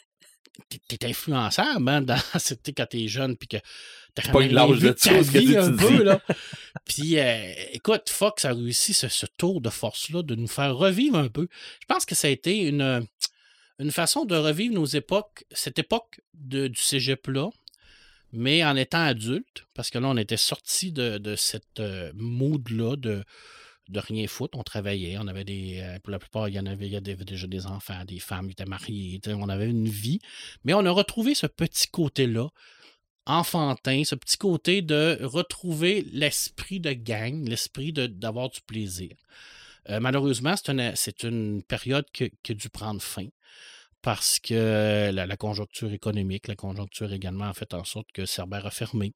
t'es- 0.88 1.07
influençable, 1.07 1.88
hein, 1.88 2.03
dans, 2.03 2.19
quand 2.77 2.87
t'es 2.87 3.09
jeune, 3.09 3.37
puis 3.37 3.49
que 3.49 3.57
t'as 4.14 4.31
pas 4.33 4.40
l'âge 4.47 4.79
de 4.79 4.90
ta 4.92 5.21
vie 5.21 5.57
un 5.57 5.71
dis. 5.71 5.77
peu, 5.85 6.03
là. 6.03 6.21
Puis, 6.87 7.19
euh, 7.19 7.53
écoute, 7.73 8.09
Fox 8.09 8.45
a 8.45 8.53
réussi 8.53 8.95
ce, 8.95 9.09
ce 9.09 9.27
tour 9.38 9.61
de 9.61 9.69
force-là 9.71 10.23
de 10.23 10.35
nous 10.35 10.47
faire 10.49 10.75
revivre 10.77 11.16
un 11.19 11.29
peu. 11.29 11.49
Je 11.81 11.87
pense 11.87 12.05
que 12.07 12.14
ça 12.14 12.29
a 12.29 12.31
été 12.31 12.57
une, 12.59 13.07
une 13.79 13.90
façon 13.92 14.25
de 14.25 14.35
revivre 14.37 14.75
nos 14.75 14.87
époques, 14.87 15.45
cette 15.51 15.79
époque 15.79 16.21
de, 16.35 16.69
du 16.69 16.81
cégep-là, 16.81 17.51
mais 18.37 18.64
en 18.64 18.77
étant 18.77 19.03
adulte, 19.03 19.66
parce 19.75 19.90
que 19.90 19.99
là, 19.99 20.09
on 20.09 20.16
était 20.16 20.37
sorti 20.37 20.92
de, 20.92 21.35
cette 21.37 21.81
euh, 21.81 22.12
mood-là 22.14 22.96
de, 22.96 23.25
de 23.88 24.01
rien 24.01 24.27
foutre. 24.27 24.59
On 24.59 24.62
travaillait, 24.62 25.16
on 25.18 25.27
avait 25.27 25.44
des. 25.44 25.81
euh, 25.81 25.99
pour 26.01 26.11
la 26.11 26.18
plupart, 26.18 26.49
il 26.49 26.55
y 26.55 26.61
en 26.61 26.66
avait, 26.66 26.87
il 26.87 26.92
y 26.92 26.96
avait 26.96 27.16
déjà 27.16 27.46
des 27.46 27.66
enfants, 27.66 28.05
des 28.05 28.18
femmes, 28.18 28.46
ils 28.49 28.53
étaient 28.53 28.64
mariés, 28.64 29.20
on 29.27 29.49
avait 29.49 29.68
une 29.68 29.88
vie. 29.88 30.20
Mais 30.64 30.75
on 30.75 30.85
a 30.85 30.90
retrouvé 30.90 31.35
ce 31.35 31.46
petit 31.46 31.88
côté-là, 31.88 32.49
enfantin, 33.27 34.03
ce 34.05 34.14
petit 34.14 34.38
côté 34.38 34.83
de 34.83 35.18
retrouver 35.22 36.07
l'esprit 36.12 36.81
de 36.81 36.92
gang, 36.92 37.49
l'esprit 37.49 37.92
d'avoir 37.92 38.51
du 38.51 38.61
plaisir. 38.61 39.12
Euh, 39.88 40.01
malheureusement, 40.01 40.55
c'est 40.57 40.68
une, 40.70 40.92
une 41.25 41.62
période 41.62 42.07
qui 42.12 42.25
a 42.25 42.55
dû 42.55 42.68
prendre 42.68 43.01
fin 43.01 43.29
parce 44.07 44.38
que 44.38 45.11
la, 45.12 45.27
la 45.27 45.37
conjoncture 45.37 45.92
économique, 45.92 46.47
la 46.47 46.55
conjoncture 46.55 47.12
également 47.12 47.47
a 47.47 47.53
fait 47.55 47.75
en 47.75 47.83
sorte 47.83 48.07
que 48.14 48.25
Cerber 48.25 48.61
a 48.62 48.71
fermé. 48.71 49.14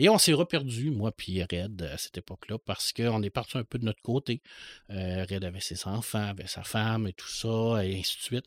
Et 0.00 0.08
on 0.08 0.18
s'est 0.18 0.32
reperdu, 0.32 0.90
moi 0.90 1.12
puis 1.12 1.40
Red, 1.40 1.82
à 1.82 1.96
cette 1.98 2.18
époque-là, 2.18 2.58
parce 2.66 2.92
qu'on 2.92 3.22
est 3.22 3.30
parti 3.30 3.58
un 3.58 3.62
peu 3.62 3.78
de 3.78 3.84
notre 3.84 4.02
côté. 4.02 4.42
Euh, 4.90 5.24
Red 5.30 5.44
avait 5.44 5.60
ses 5.60 5.86
enfants, 5.86 6.26
avait 6.26 6.48
sa 6.48 6.64
femme 6.64 7.06
et 7.06 7.12
tout 7.12 7.28
ça, 7.28 7.84
et 7.86 7.96
ainsi 7.96 8.16
de 8.16 8.22
suite. 8.22 8.46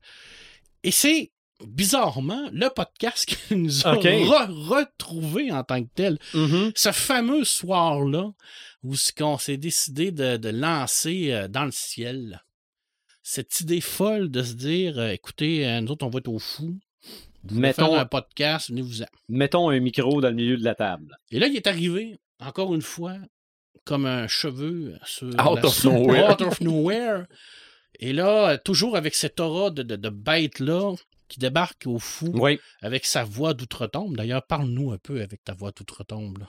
Et 0.84 0.92
c'est 0.92 1.32
bizarrement 1.66 2.50
le 2.52 2.68
podcast 2.68 3.26
qui 3.48 3.56
nous 3.56 3.88
a 3.88 3.96
OK. 3.96 4.04
re- 4.04 4.52
retrouvés 4.68 5.54
en 5.54 5.64
tant 5.64 5.82
que 5.82 5.90
tel. 5.96 6.20
Mhm. 6.34 6.74
Ce 6.76 6.92
fameux 6.92 7.46
soir-là, 7.46 8.30
où 8.84 8.98
ce 8.98 9.14
qu'on 9.14 9.38
s'est 9.38 9.56
décidé 9.56 10.12
de, 10.12 10.36
de 10.36 10.50
lancer 10.50 11.32
euh, 11.32 11.48
dans 11.48 11.64
le 11.64 11.72
ciel 11.72 12.44
cette 13.30 13.60
idée 13.60 13.82
folle 13.82 14.32
de 14.32 14.42
se 14.42 14.54
dire 14.54 14.98
euh, 14.98 15.10
écoutez, 15.10 15.68
euh, 15.68 15.82
nous 15.82 15.92
autres, 15.92 16.06
on 16.06 16.10
va 16.10 16.20
être 16.20 16.30
au 16.30 16.40
fou. 16.40 16.80
Vous 17.44 17.60
Mettons- 17.60 17.90
faire 17.92 18.00
un 18.00 18.06
podcast, 18.06 18.70
venez-vous-en. 18.70 19.06
Mettons 19.28 19.70
un 19.70 19.80
micro 19.82 20.22
dans 20.22 20.30
le 20.30 20.36
milieu 20.36 20.56
de 20.58 20.64
la 20.64 20.76
table. 20.76 21.18
Et 21.32 21.40
là, 21.40 21.48
il 21.48 21.56
est 21.58 21.68
arrivé, 21.68 22.18
encore 22.40 22.74
une 22.74 22.82
fois, 22.82 23.16
comme 23.84 24.06
un 24.06 24.28
cheveu 24.28 24.98
sur 25.06 25.28
Out 25.28 25.64
of 25.66 25.84
nowhere. 25.84 26.32
out 26.32 26.42
of 26.42 26.62
nowhere. 26.62 27.26
Et 28.00 28.14
là, 28.14 28.58
toujours 28.58 28.96
avec 28.96 29.14
cette 29.14 29.40
aura 29.42 29.72
de, 29.72 29.84
de, 29.84 29.96
de 29.98 30.10
bête-là 30.10 30.94
qui 31.28 31.40
débarque 31.40 31.84
au 31.86 32.00
fou 32.00 32.32
Oui. 32.34 32.60
avec 32.82 33.06
sa 33.06 33.24
voix 33.26 33.54
d'outre-tombe. 33.54 34.16
D'ailleurs, 34.16 34.44
parle-nous 34.46 34.92
un 34.94 34.98
peu 34.98 35.22
avec 35.22 35.44
ta 35.44 35.54
voix 35.54 35.72
d'outre-tombe. 35.72 36.46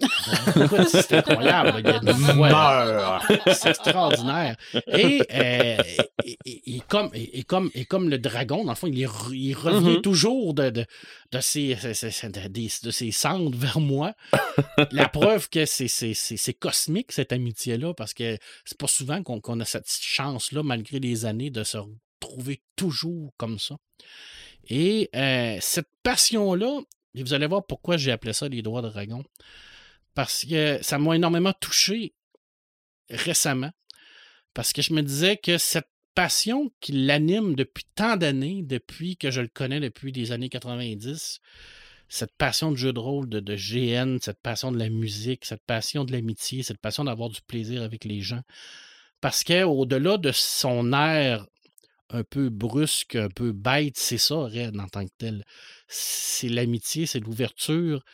c'est 0.88 1.12
incroyable. 1.14 1.80
Il 1.80 1.86
y 1.86 1.90
a 1.90 2.00
une 2.02 2.10
voix- 2.36 3.20
C'est 3.52 3.70
extraordinaire. 3.70 4.56
Et, 4.88 5.22
euh, 5.32 5.76
et- 6.24 6.38
et- 6.44 6.76
et 6.76 6.82
comme, 6.88 7.10
et, 7.14 7.38
et 7.38 7.42
comme, 7.44 7.70
et 7.74 7.84
comme 7.84 8.08
le 8.08 8.18
dragon, 8.18 8.64
dans 8.64 8.72
le 8.72 8.76
fond, 8.76 8.86
il, 8.86 9.00
est 9.00 9.06
re- 9.06 9.34
il 9.34 9.54
revient 9.54 9.96
Mhm. 9.96 10.02
toujours 10.02 10.54
de, 10.54 10.70
de, 10.70 10.86
de, 11.32 11.40
ses, 11.40 11.74
de, 11.74 12.48
des- 12.48 12.70
de 12.82 12.90
ses 12.90 13.10
cendres 13.10 13.56
vers 13.56 13.80
moi. 13.80 14.14
La 14.92 15.08
preuve 15.08 15.48
que 15.48 15.64
c'est, 15.66 15.88
c'est, 15.88 16.14
c'est, 16.14 16.36
c'est 16.36 16.54
cosmique, 16.54 17.12
cette 17.12 17.32
amitié-là, 17.32 17.94
parce 17.94 18.14
que 18.14 18.36
c'est 18.64 18.78
pas 18.78 18.86
souvent 18.88 19.22
qu'on, 19.22 19.40
qu'on 19.40 19.60
a 19.60 19.64
cette 19.64 19.88
chance-là, 19.90 20.62
malgré 20.62 20.98
les 21.00 21.24
années, 21.24 21.50
de 21.50 21.64
se 21.64 21.78
retrouver 21.78 22.62
toujours 22.76 23.32
comme 23.36 23.58
ça. 23.58 23.76
Et 24.68 25.08
euh, 25.14 25.56
cette 25.60 25.88
passion-là, 26.02 26.80
et 27.14 27.22
vous 27.22 27.32
allez 27.34 27.46
voir 27.46 27.64
pourquoi 27.64 27.96
j'ai 27.96 28.10
appelé 28.12 28.32
ça 28.32 28.48
les 28.48 28.62
droits 28.62 28.82
de 28.82 28.88
dragon. 28.90 29.22
Parce 30.16 30.46
que 30.46 30.78
ça 30.82 30.98
m'a 30.98 31.14
énormément 31.14 31.52
touché 31.52 32.14
récemment. 33.10 33.70
Parce 34.54 34.72
que 34.72 34.80
je 34.80 34.94
me 34.94 35.02
disais 35.02 35.36
que 35.36 35.58
cette 35.58 35.90
passion 36.14 36.72
qui 36.80 36.92
l'anime 36.92 37.54
depuis 37.54 37.84
tant 37.94 38.16
d'années, 38.16 38.62
depuis 38.62 39.18
que 39.18 39.30
je 39.30 39.42
le 39.42 39.48
connais 39.48 39.78
depuis 39.78 40.12
les 40.12 40.32
années 40.32 40.48
90, 40.48 41.40
cette 42.08 42.34
passion 42.38 42.72
de 42.72 42.76
jeu 42.76 42.94
de 42.94 42.98
rôle, 42.98 43.28
de, 43.28 43.40
de 43.40 43.56
GN, 43.56 44.16
cette 44.22 44.40
passion 44.40 44.72
de 44.72 44.78
la 44.78 44.88
musique, 44.88 45.44
cette 45.44 45.64
passion 45.66 46.06
de 46.06 46.12
l'amitié, 46.12 46.62
cette 46.62 46.80
passion 46.80 47.04
d'avoir 47.04 47.28
du 47.28 47.42
plaisir 47.42 47.82
avec 47.82 48.06
les 48.06 48.22
gens. 48.22 48.42
Parce 49.20 49.44
qu'au-delà 49.44 50.16
de 50.16 50.32
son 50.32 50.94
air 50.94 51.46
un 52.10 52.24
peu 52.24 52.48
brusque, 52.48 53.16
un 53.16 53.28
peu 53.28 53.52
bête, 53.52 53.96
c'est 53.96 54.18
ça, 54.18 54.36
Red, 54.36 54.78
en 54.78 54.88
tant 54.88 55.04
que 55.04 55.12
tel. 55.18 55.44
C'est 55.88 56.48
l'amitié, 56.48 57.06
c'est 57.06 57.20
l'ouverture, 57.20 58.04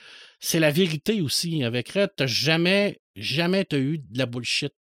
c'est 0.41 0.61
la 0.61 0.71
vérité 0.71 1.21
aussi. 1.21 1.63
Avec 1.65 1.91
Red, 1.91 2.11
t'as 2.17 2.27
jamais, 2.27 3.01
jamais 3.17 3.65
t'as 3.65 3.79
eu 3.79 3.99
de 3.99 4.19
la 4.19 4.27
bullshit. 4.27 4.75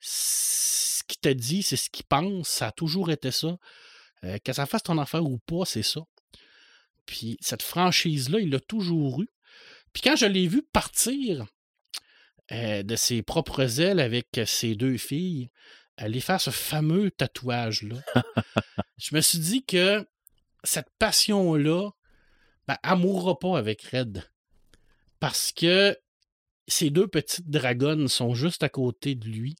Ce 0.00 1.02
qu'il 1.04 1.20
t'a 1.20 1.34
dit, 1.34 1.62
c'est 1.62 1.76
ce 1.76 1.90
qu'il 1.90 2.06
pense, 2.06 2.48
ça 2.48 2.68
a 2.68 2.72
toujours 2.72 3.10
été 3.10 3.30
ça. 3.30 3.56
Euh, 4.24 4.38
que 4.38 4.52
ça 4.52 4.66
fasse 4.66 4.82
ton 4.82 4.98
affaire 4.98 5.24
ou 5.24 5.38
pas, 5.38 5.64
c'est 5.64 5.82
ça. 5.82 6.00
Puis 7.06 7.38
cette 7.40 7.62
franchise-là, 7.62 8.40
il 8.40 8.50
l'a 8.50 8.60
toujours 8.60 9.22
eu. 9.22 9.28
Puis 9.92 10.02
quand 10.02 10.16
je 10.16 10.26
l'ai 10.26 10.46
vu 10.46 10.62
partir 10.62 11.46
euh, 12.52 12.82
de 12.82 12.96
ses 12.96 13.22
propres 13.22 13.80
ailes 13.80 14.00
avec 14.00 14.40
ses 14.44 14.74
deux 14.74 14.98
filles, 14.98 15.50
aller 15.98 16.20
faire 16.20 16.40
ce 16.40 16.50
fameux 16.50 17.10
tatouage-là, 17.10 17.96
je 18.98 19.14
me 19.14 19.20
suis 19.20 19.38
dit 19.38 19.64
que 19.64 20.06
cette 20.64 20.88
passion-là, 20.98 21.90
ben, 22.66 22.76
elle 22.82 22.96
mourra 22.96 23.38
pas 23.38 23.58
avec 23.58 23.82
Red. 23.82 24.24
Parce 25.20 25.52
que 25.52 25.96
ces 26.66 26.90
deux 26.90 27.06
petites 27.08 27.48
dragonnes 27.50 28.08
sont 28.08 28.34
juste 28.34 28.62
à 28.62 28.68
côté 28.68 29.14
de 29.14 29.26
lui. 29.26 29.56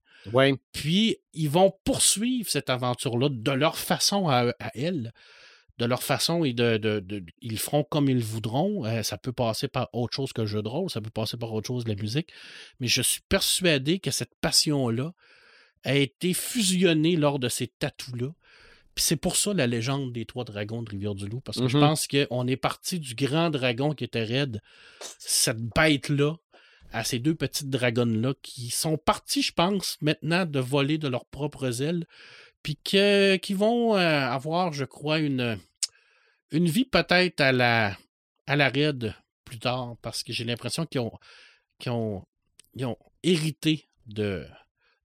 Puis, 0.72 1.16
ils 1.32 1.48
vont 1.48 1.72
poursuivre 1.84 2.48
cette 2.50 2.70
aventure-là 2.70 3.28
de 3.30 3.50
leur 3.52 3.78
façon 3.78 4.28
à, 4.28 4.50
à 4.60 4.70
elles, 4.76 5.12
de 5.78 5.84
leur 5.84 6.02
façon 6.02 6.44
et 6.44 6.52
de, 6.52 6.76
de- 6.76 7.00
de- 7.00 7.24
ils 7.40 7.58
feront 7.58 7.84
comme 7.84 8.08
ils 8.10 8.22
voudront. 8.22 8.84
Euh, 8.84 9.02
ça 9.04 9.16
peut 9.16 9.32
passer 9.32 9.68
par 9.68 9.88
autre 9.92 10.14
chose 10.16 10.32
que 10.32 10.40
le 10.42 10.46
jeu 10.48 10.60
de 10.60 10.68
rôle, 10.68 10.90
ça 10.90 11.00
peut 11.00 11.08
passer 11.10 11.36
par 11.36 11.52
autre 11.52 11.68
chose 11.68 11.84
que 11.84 11.90
la 11.90 11.94
musique. 11.94 12.30
Mais 12.80 12.88
je 12.88 13.00
suis 13.00 13.20
persuadé 13.28 14.00
que 14.00 14.10
cette 14.10 14.34
passion-là 14.40 15.12
a 15.84 15.94
été 15.94 16.34
fusionnée 16.34 17.16
lors 17.16 17.38
de 17.38 17.48
ces 17.48 17.66
tatous-là. 17.68 18.28
Puis 18.94 19.04
c'est 19.04 19.16
pour 19.16 19.36
ça 19.36 19.54
la 19.54 19.66
légende 19.68 20.12
des 20.12 20.24
trois 20.26 20.44
dragons 20.44 20.82
de 20.82 20.90
Rivière-du-Loup, 20.90 21.40
parce 21.40 21.58
que 21.60 21.68
je 21.68 21.76
Mhm. 21.76 21.82
pense 21.84 22.08
qu'on 22.08 22.46
est 22.48 22.56
parti 22.56 22.98
du 22.98 23.14
grand 23.14 23.48
dragon 23.50 23.94
qui 23.94 24.04
était 24.04 24.24
raide, 24.24 24.60
cette 25.18 25.60
bête-là, 25.60 26.34
à 26.90 27.04
ces 27.04 27.18
deux 27.18 27.34
petites 27.34 27.70
dragonnes-là 27.70 28.34
qui 28.42 28.70
sont 28.70 28.96
partis, 28.96 29.42
je 29.42 29.52
pense, 29.52 29.98
maintenant 30.00 30.46
de 30.46 30.58
voler 30.58 30.98
de 30.98 31.06
leurs 31.06 31.26
propres 31.26 31.82
ailes, 31.82 32.06
puis 32.62 32.76
que- 32.76 33.36
qui 33.36 33.54
vont 33.54 33.94
euh, 33.96 33.98
avoir, 34.26 34.72
je 34.72 34.84
crois, 34.84 35.18
une, 35.20 35.58
une 36.50 36.66
vie 36.66 36.86
peut-être 36.86 37.40
à 37.40 37.52
la, 37.52 37.96
à 38.46 38.56
la 38.56 38.68
raide 38.68 39.14
plus 39.44 39.58
tard, 39.60 39.96
parce 40.02 40.22
que 40.24 40.32
j'ai 40.32 40.44
l'impression 40.44 40.86
qu'ils 40.86 41.00
ont, 41.02 41.12
ont, 41.86 42.24
ils 42.74 42.84
ont 42.86 42.98
hérité 43.22 43.86
de 44.06 44.44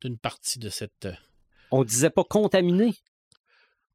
d'une 0.03 0.17
partie 0.17 0.59
de 0.59 0.69
cette... 0.69 1.05
euh, 1.05 1.13
On 1.71 1.83
disait 1.83 2.09
pas 2.09 2.23
contaminé. 2.23 2.93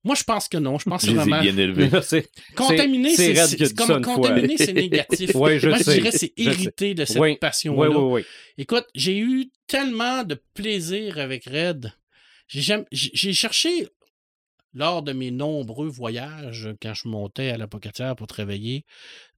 Moi, 0.04 0.14
je 0.14 0.22
pense 0.22 0.48
que 0.48 0.56
non. 0.56 0.78
Je 0.78 0.88
pense 0.88 1.04
ai 1.04 1.12
vraiment... 1.12 1.40
bien 1.40 1.56
élevés. 1.56 1.90
C'est- 2.02 2.30
Contaminé, 2.54 3.14
c'est 3.16 3.74
comme 3.74 4.00
contaminé, 4.02 4.56
c'est 4.56 4.72
négatif. 4.84 5.32
Oui, 5.34 5.58
je 5.58 5.68
Moi, 5.68 5.78
sais, 5.78 5.96
je 5.96 6.00
dirais 6.00 6.10
c'est 6.12 6.32
hérité 6.36 6.94
de 6.94 7.04
cette 7.04 7.18
Oui, 7.18 7.36
passion-là. 7.36 7.90
oui, 7.90 7.96
oui, 7.96 8.12
oui. 8.20 8.24
Écoute, 8.58 8.86
j'ai 8.94 9.18
eu 9.18 9.50
tellement 9.66 10.22
de 10.24 10.40
plaisir 10.54 11.18
avec 11.18 11.44
Red. 11.46 11.92
J'ai 12.48 13.32
cherché 13.34 13.88
lors 14.74 15.02
de 15.02 15.12
mes 15.12 15.30
nombreux 15.30 15.88
voyages, 15.88 16.68
quand 16.80 16.94
je 16.94 17.08
montais 17.08 17.50
à 17.50 17.56
la 17.58 17.66
Pocatière 17.66 18.14
pour 18.14 18.26
travailler, 18.28 18.84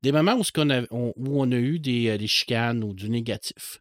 des 0.03 0.13
moments 0.13 0.35
où, 0.35 0.45
ce 0.45 0.53
qu'on 0.53 0.71
a, 0.71 0.83
on, 0.91 1.13
où 1.17 1.41
on 1.41 1.51
a 1.53 1.57
eu 1.57 1.79
des, 1.79 2.09
euh, 2.09 2.19
des 2.19 2.27
chicanes 2.27 2.85
ou 2.85 2.93
du 2.93 3.09
négatif. 3.09 3.81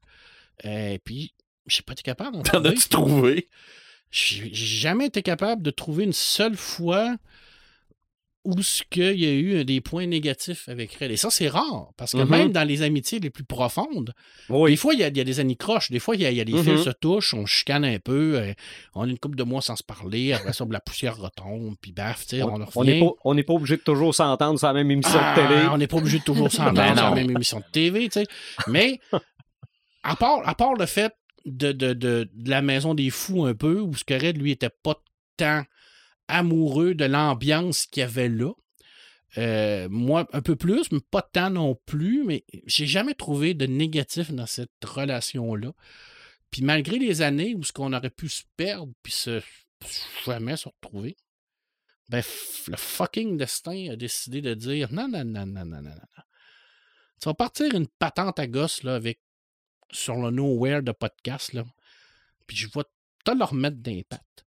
Et 0.63 0.99
puis, 1.03 1.33
j'ai 1.69 1.81
pas 1.83 1.93
été 1.93 2.01
capable 2.03 2.37
d'en 2.37 2.43
T'en 2.43 2.63
as-tu 2.65 2.89
trouvé? 2.89 3.47
J'ai 4.11 4.49
jamais 4.53 5.05
été 5.07 5.21
capable 5.21 5.61
de 5.61 5.71
trouver 5.71 6.03
une 6.03 6.13
seule 6.13 6.55
fois 6.57 7.15
où 8.45 8.61
ce 8.63 8.83
qu'il 8.89 9.19
y 9.19 9.25
a 9.27 9.31
eu 9.33 9.65
des 9.65 9.81
points 9.81 10.07
négatifs 10.07 10.69
avec 10.69 10.93
Red. 10.95 11.11
Et 11.11 11.17
ça, 11.17 11.29
c'est 11.29 11.49
rare, 11.49 11.91
parce 11.97 12.13
que 12.13 12.21
Mhm. 12.21 12.29
même 12.29 12.51
dans 12.53 12.63
les 12.63 12.81
amitiés 12.81 13.19
les 13.19 13.29
plus 13.29 13.43
profondes, 13.43 14.13
des 14.49 14.75
fois, 14.77 14.93
il 14.93 15.01
y 15.01 15.03
a, 15.03 15.09
il 15.09 15.17
y 15.17 15.19
a 15.19 15.25
des 15.25 15.39
anicroches, 15.41 15.91
des 15.91 15.99
fois, 15.99 16.15
il 16.15 16.21
y 16.21 16.25
a, 16.25 16.31
il 16.31 16.37
y 16.37 16.41
a 16.41 16.45
des 16.45 16.53
Mhm. 16.53 16.63
fils 16.63 16.83
se 16.85 16.89
touchent, 16.89 17.33
on 17.33 17.45
chicane 17.45 17.83
un 17.83 17.99
peu, 17.99 18.37
euh, 18.39 18.53
on 18.95 19.03
a 19.03 19.07
une 19.07 19.19
couple 19.19 19.35
de 19.35 19.43
mois 19.43 19.61
sans 19.61 19.75
se 19.75 19.83
parler, 19.83 20.31
après 20.31 20.53
ça, 20.53 20.65
la 20.71 20.79
poussière 20.79 21.17
retombe, 21.17 21.75
puis 21.81 21.91
baf, 21.91 22.25
tu 22.25 22.37
sais, 22.37 22.43
on, 22.43 22.53
On 22.53 22.57
leur 22.57 22.71
on 22.75 22.83
n'est 22.85 22.99
pas, 22.99 23.11
on 23.25 23.55
obligé 23.55 23.75
de 23.75 23.81
toujours 23.81 24.15
s'entendre 24.15 24.57
sur 24.57 24.67
la 24.67 24.73
même 24.73 24.89
émission 24.89 25.19
ah, 25.21 25.35
de 25.35 25.41
télé. 25.47 25.67
On 25.67 25.77
n'est 25.77 25.87
pas 25.87 25.97
obligé 25.97 26.19
de 26.19 26.23
toujours 26.23 26.49
s'entendre 26.51 26.73
Ben 26.75 26.95
sur 26.95 27.09
la 27.09 27.15
même 27.15 27.29
émission 27.29 27.59
de 27.59 27.65
TV, 27.71 28.07
tu 28.07 28.21
sais. 28.21 28.25
Mais, 28.67 28.99
à 30.01 30.15
part, 30.15 30.47
à 30.47 30.55
part 30.55 30.73
le 30.75 30.85
fait 30.85 31.13
de, 31.45 31.71
de, 31.71 31.93
de, 31.93 32.29
de 32.33 32.49
la 32.49 32.61
maison 32.61 32.93
des 32.93 33.09
fous 33.09 33.45
un 33.45 33.53
peu, 33.53 33.79
où 33.79 33.95
ce 33.95 34.03
que 34.03 34.13
Red, 34.13 34.37
lui, 34.37 34.51
était 34.51 34.69
pas 34.69 35.01
tant 35.37 35.63
amoureux 36.27 36.93
de 36.95 37.05
l'ambiance 37.05 37.85
qu'il 37.85 38.01
y 38.01 38.03
avait 38.03 38.29
là. 38.29 38.51
Euh, 39.37 39.87
moi, 39.89 40.27
un 40.33 40.41
peu 40.41 40.55
plus, 40.55 40.91
mais 40.91 40.99
pas 41.11 41.21
tant 41.21 41.49
non 41.49 41.75
plus, 41.85 42.23
mais 42.23 42.45
j'ai 42.65 42.87
jamais 42.87 43.13
trouvé 43.13 43.53
de 43.53 43.65
négatif 43.65 44.31
dans 44.31 44.45
cette 44.45 44.71
relation-là. 44.83 45.73
Puis 46.51 46.63
malgré 46.63 46.97
les 46.97 47.21
années 47.21 47.53
où 47.55 47.63
ce 47.63 47.71
qu'on 47.71 47.93
aurait 47.93 48.09
pu 48.09 48.27
se 48.27 48.43
perdre, 48.57 48.91
puis 49.03 49.13
se 49.13 49.41
jamais 50.25 50.57
se 50.57 50.67
retrouver, 50.67 51.15
ben, 52.09 52.23
le 52.67 52.77
fucking 52.77 53.37
destin 53.37 53.91
a 53.91 53.95
décidé 53.95 54.41
de 54.41 54.55
dire 54.55 54.91
non, 54.91 55.07
non, 55.07 55.23
non, 55.23 55.45
non, 55.45 55.65
non, 55.65 55.81
non. 55.81 55.89
non. 55.89 56.23
Tu 57.21 57.27
vas 57.27 57.33
partir 57.35 57.75
une 57.75 57.87
patente 57.87 58.39
à 58.39 58.47
gosse 58.47 58.83
là, 58.83 58.95
avec 58.95 59.19
sur 59.91 60.15
le 60.15 60.31
Nowhere 60.31 60.81
de 60.81 60.91
podcast. 60.91 61.53
Là. 61.53 61.65
puis 62.47 62.57
je 62.57 62.67
vais 62.67 62.83
te 63.23 63.31
leur 63.31 63.53
mettre 63.53 63.77
d'impact. 63.77 64.45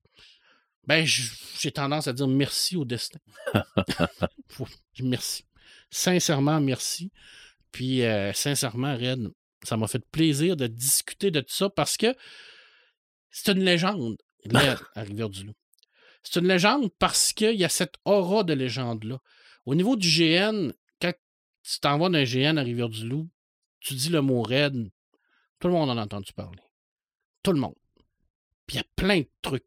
Ben, 0.86 1.06
j'ai 1.06 1.71
tendance 1.71 2.08
à 2.08 2.13
dire 2.13 2.27
merci 2.27 2.75
au 2.75 2.86
destin. 2.86 3.19
Merci. 4.99 5.45
Sincèrement, 5.89 6.60
merci. 6.60 7.12
Puis, 7.71 8.04
euh, 8.04 8.34
sincèrement, 8.34 8.95
Red, 8.95 9.30
ça 9.63 9.77
m'a 9.77 9.88
fait 9.88 10.04
plaisir 10.12 10.56
de 10.58 10.67
discuter 10.67 11.32
de 11.32 11.41
tout 11.41 11.54
ça 11.54 11.69
parce 11.69 11.97
que 11.97 12.15
c'est 13.30 13.51
une 13.51 13.63
légende, 13.63 14.17
Red, 14.45 14.77
à 14.95 15.01
Rivière-du-Loup. 15.01 15.54
C'est 16.23 16.39
une 16.39 16.47
légende 16.47 16.89
parce 16.99 17.34
qu'il 17.34 17.56
y 17.56 17.63
a 17.63 17.69
cette 17.69 17.95
aura 18.06 18.43
de 18.43 18.54
légende-là. 18.54 19.19
Au 19.65 19.75
niveau 19.75 19.95
du 19.95 20.08
GN, 20.08 20.71
quand 21.01 21.13
tu 21.63 21.80
t'en 21.80 21.97
vas 21.97 22.10
d'un 22.10 22.23
GN 22.23 22.58
à 22.58 22.63
Rivière-du-Loup, 22.63 23.30
tu 23.80 23.93
dis 23.93 24.10
le 24.10 24.21
mot 24.21 24.41
Red, 24.43 24.91
tout 25.62 25.67
le 25.67 25.74
monde 25.74 25.89
en 25.91 25.97
a 25.97 26.02
entendu 26.04 26.34
parler. 26.34 26.62
Tout 27.43 27.54
le 27.54 27.60
monde. 27.60 27.76
Puis 28.65 28.76
il 28.76 28.80
y 28.80 28.82
a 28.82 28.86
plein 28.95 29.19
de 29.19 29.30
trucs 29.41 29.63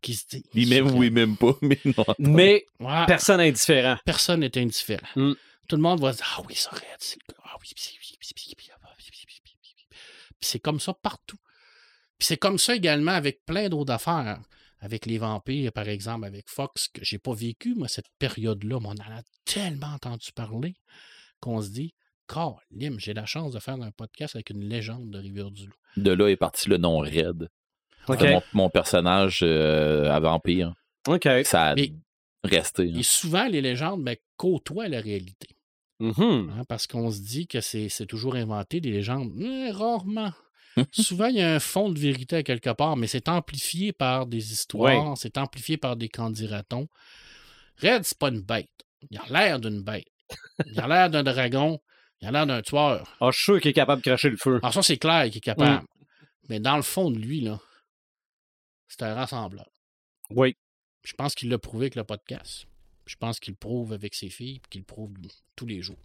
qui 0.00 0.14
se 0.14 0.26
disent. 0.28 0.44
Il 0.54 0.68
m'aime 0.68 0.94
ou 0.96 1.02
il 1.02 1.12
m'aime 1.12 1.36
pas, 1.36 1.52
mais 1.62 1.80
non. 1.84 2.04
Mais 2.18 2.64
Ouais, 2.80 3.04
personne 3.06 3.40
indifférent. 3.40 3.98
personne 4.04 4.40
n'est 4.40 4.56
indifférent. 4.56 5.06
Mm. 5.16 5.32
Tout 5.68 5.76
le 5.76 5.82
monde 5.82 6.00
va 6.00 6.12
se 6.12 6.18
dire 6.18 6.34
Ah 6.38 6.42
oui, 6.48 6.54
ça 6.54 6.70
Red, 6.70 6.80
c'est. 7.00 7.18
Ah 7.44 7.56
oui, 7.60 7.68
c'est 10.40 10.60
comme 10.60 10.80
ça 10.80 10.94
partout. 10.94 11.38
Puis 12.18 12.26
c'est 12.26 12.36
comme 12.36 12.58
ça 12.58 12.74
également 12.74 13.12
avec 13.12 13.44
plein 13.44 13.68
d'autres 13.68 13.92
affaires. 13.92 14.40
Avec 14.80 15.06
les 15.06 15.16
vampires, 15.18 15.72
par 15.72 15.88
exemple, 15.88 16.26
avec 16.26 16.48
Fox, 16.48 16.88
que 16.88 17.02
j'ai 17.02 17.18
pas 17.18 17.32
vécu, 17.32 17.74
moi, 17.74 17.88
cette 17.88 18.10
période-là, 18.18 18.78
mais 18.78 18.88
on 18.88 18.90
en 18.90 19.18
a 19.18 19.22
tellement 19.46 19.88
entendu 19.88 20.30
parler 20.32 20.76
qu'on 21.40 21.62
se 21.62 21.70
dit 21.70 21.94
Lim, 22.70 22.98
j'ai 22.98 23.14
la 23.14 23.26
chance 23.26 23.52
de 23.52 23.58
faire 23.60 23.74
un 23.74 23.90
podcast 23.90 24.34
avec 24.36 24.50
une 24.50 24.64
légende 24.68 25.10
de 25.10 25.18
Rivière-du-Loup. 25.18 25.74
De 25.96 26.10
là 26.12 26.28
est 26.28 26.36
parti 26.36 26.68
le 26.68 26.76
nom 26.76 26.98
Red. 26.98 27.48
Mon, 28.08 28.42
mon 28.52 28.70
personnage 28.70 29.40
euh, 29.42 30.10
à 30.10 30.20
Vampire. 30.20 30.74
OK. 31.08 31.28
Ça 31.44 31.68
a 31.68 31.74
Mais- 31.74 31.92
resté. 32.44 32.82
hein. 32.94 32.98
Et 32.98 33.02
souvent, 33.02 33.46
les 33.48 33.60
légendes 33.60 34.02
ben, 34.04 34.16
côtoient 34.36 34.88
la 34.88 35.00
réalité. 35.00 35.48
Mhm. 35.98 36.52
hein, 36.58 36.62
parce 36.68 36.86
qu'on 36.86 37.10
se 37.10 37.20
dit 37.20 37.46
que 37.46 37.60
c'est 37.62 37.88
c'est 37.88 38.04
toujours 38.06 38.34
inventé, 38.34 38.80
des 38.80 38.90
légendes. 38.92 39.32
Rarement. 39.72 40.32
Souvent, 40.92 41.28
il 41.28 41.36
y 41.36 41.40
a 41.40 41.54
un 41.54 41.58
fond 41.58 41.88
de 41.88 41.98
vérité 41.98 42.36
à 42.36 42.42
quelque 42.42 42.68
part, 42.68 42.98
mais 42.98 43.06
c'est 43.06 43.30
amplifié 43.30 43.94
par 43.94 44.26
des 44.26 44.52
histoires, 44.52 45.16
c'est 45.16 45.38
amplifié 45.38 45.78
par 45.78 45.96
des 45.96 46.10
candidatons. 46.10 46.86
Red, 47.82 48.04
c'est 48.04 48.18
pas 48.18 48.28
une 48.28 48.42
bête. 48.42 48.68
Il 49.10 49.16
a 49.18 49.22
l'air 49.30 49.58
d'une 49.58 49.82
bête. 49.82 50.04
Il 50.66 50.78
a 50.78 50.86
l'air 50.86 51.08
d'un 51.08 51.22
dragon. 51.22 51.80
Il 52.20 52.28
a 52.28 52.30
l'air 52.30 52.46
d'un 52.46 52.62
tueur. 52.62 53.16
Ah, 53.20 53.28
je 53.30 53.36
suis 53.36 53.44
sûr 53.44 53.60
qu'il 53.60 53.70
est 53.70 53.74
capable 53.74 54.02
de 54.02 54.08
cracher 54.08 54.30
le 54.30 54.36
feu. 54.36 54.58
Alors 54.62 54.72
ça, 54.72 54.82
c'est 54.82 54.96
clair 54.96 55.24
qu'il 55.26 55.36
est 55.38 55.40
capable. 55.40 55.84
Mais 56.48 56.60
dans 56.60 56.76
le 56.76 56.82
fond 56.82 57.10
de 57.10 57.18
lui, 57.18 57.40
là, 57.40 57.58
c'est 58.88 59.02
un 59.02 59.14
rassembleur. 59.14 59.66
Oui. 60.30 60.56
Je 61.04 61.12
pense 61.12 61.34
qu'il 61.34 61.50
l'a 61.50 61.58
prouvé 61.58 61.84
avec 61.84 61.94
le 61.94 62.04
podcast. 62.04 62.66
Je 63.06 63.16
pense 63.16 63.38
qu'il 63.38 63.52
le 63.52 63.58
prouve 63.58 63.92
avec 63.92 64.14
ses 64.14 64.28
filles, 64.30 64.60
qu'il 64.70 64.80
le 64.80 64.84
prouve 64.86 65.12
tous 65.54 65.66
les 65.66 65.82
jours. 65.82 65.98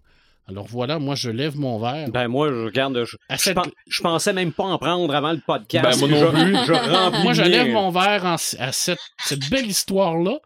Alors 0.47 0.65
voilà, 0.67 0.99
moi, 0.99 1.15
je 1.15 1.29
lève 1.29 1.55
mon 1.57 1.79
verre. 1.79 2.09
Ben 2.09 2.27
moi, 2.27 2.49
je 2.49 2.65
regarde. 2.65 3.03
Je, 3.05 3.15
je 3.29 3.35
cette- 3.37 3.55
pen- 3.55 3.71
je 3.87 4.01
pensais 4.01 4.33
même 4.33 4.51
pas 4.51 4.63
en 4.65 4.77
prendre 4.77 5.13
avant 5.15 5.31
le 5.31 5.39
podcast. 5.39 5.99
Ben, 6.01 6.07
moi 6.07 6.19
non 6.19 6.31
je, 6.31 6.43
plus. 6.43 6.55
je 6.67 6.73
remplis 6.73 7.23
Moi, 7.23 7.33
je 7.33 7.41
le 7.43 7.49
lève 7.49 7.71
mon 7.71 7.89
verre 7.91 8.25
en- 8.25 8.35
à 8.59 8.71
cette, 8.71 8.99
cette 9.23 9.49
belle 9.49 9.67
histoire-là, 9.67 10.39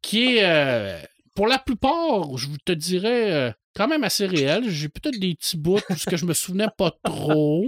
qui 0.00 0.36
est, 0.36 0.44
euh, 0.44 1.00
pour 1.34 1.48
la 1.48 1.58
plupart, 1.58 2.36
je 2.38 2.46
vous 2.48 2.56
te 2.64 2.72
dirais, 2.72 3.32
euh, 3.32 3.52
quand 3.76 3.86
même 3.88 4.02
assez 4.04 4.26
réelle. 4.26 4.68
J'ai 4.70 4.88
peut-être 4.88 5.18
des 5.20 5.34
petits 5.34 5.56
bouts 5.56 5.80
parce 5.88 6.04
que 6.04 6.16
je 6.16 6.24
me 6.24 6.32
souvenais 6.34 6.68
pas 6.76 6.92
trop. 7.04 7.66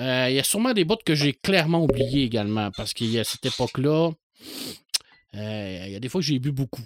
Euh, 0.00 0.26
Il 0.30 0.34
y 0.34 0.38
a 0.38 0.44
sûrement 0.44 0.72
des 0.72 0.84
bouts 0.84 0.96
que 1.04 1.14
j'ai 1.14 1.32
clairement 1.34 1.82
oubliés 1.84 2.22
également, 2.24 2.70
parce 2.76 2.92
qu'il 2.94 3.10
y 3.10 3.18
a 3.18 3.24
cette 3.24 3.44
époque-là, 3.46 4.10
euh, 5.34 5.84
il 5.86 5.92
y 5.92 5.96
a 5.96 6.00
des 6.00 6.08
fois 6.08 6.20
que 6.20 6.26
j'ai 6.26 6.38
bu 6.38 6.52
beaucoup. 6.52 6.82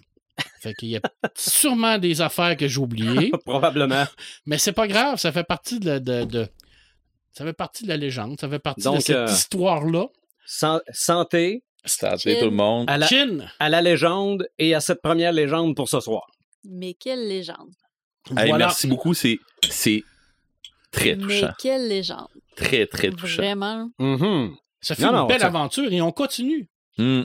Fait 0.60 0.74
qu'il 0.74 0.88
y 0.90 0.96
a 0.96 1.00
sûrement 1.36 1.98
des 1.98 2.20
affaires 2.20 2.56
que 2.56 2.66
j'ai 2.68 2.78
oubliées. 2.78 3.30
Probablement. 3.44 4.04
Mais 4.46 4.58
c'est 4.58 4.72
pas 4.72 4.86
grave, 4.88 5.18
ça 5.18 5.30
fait 5.32 5.44
partie 5.44 5.78
de, 5.78 5.86
la- 5.86 6.00
de- 6.00 6.24
de- 6.24 6.48
ça 7.32 7.44
fait 7.44 7.52
partie 7.52 7.84
de 7.84 7.88
la 7.88 7.96
légende, 7.96 8.38
ça 8.40 8.48
fait 8.48 8.58
partie 8.58 8.82
de 8.88 8.98
cette 9.00 9.16
euh, 9.16 9.26
histoire-là. 9.26 10.06
San- 10.46 10.80
santé 10.92 11.64
Santé 11.84 12.38
tout 12.38 12.44
le 12.46 12.50
monde. 12.52 12.88
à 12.88 12.96
la, 12.98 13.06
Chin, 13.08 13.44
à 13.58 13.68
la 13.68 13.82
légende 13.82 14.46
et 14.58 14.74
à 14.74 14.80
cette 14.80 15.02
première 15.02 15.32
légende 15.32 15.74
pour 15.74 15.88
ce 15.88 15.98
soir. 16.00 16.22
Mais 16.64 16.94
quelle 16.94 17.26
légende. 17.26 17.72
Hey, 18.36 18.48
voilà. 18.48 18.66
Merci 18.66 18.86
beaucoup. 18.86 19.14
C'est, 19.14 19.38
très 20.90 21.16
Mais 21.16 21.22
touchant. 21.22 21.52
quelle 21.58 21.88
légende. 21.88 22.28
Très, 22.56 22.86
très 22.86 23.10
touchant. 23.10 23.42
Vraiment. 23.42 23.90
Mhm. 23.98 24.54
Ça 24.80 24.94
fait 24.94 25.02
Non, 25.02 25.10
une 25.10 25.16
non, 25.16 25.26
belle 25.26 25.40
ça- 25.40 25.46
aventure 25.46 25.92
et 25.92 26.02
on 26.02 26.12
continue. 26.12 26.68
Hmm. 26.98 27.22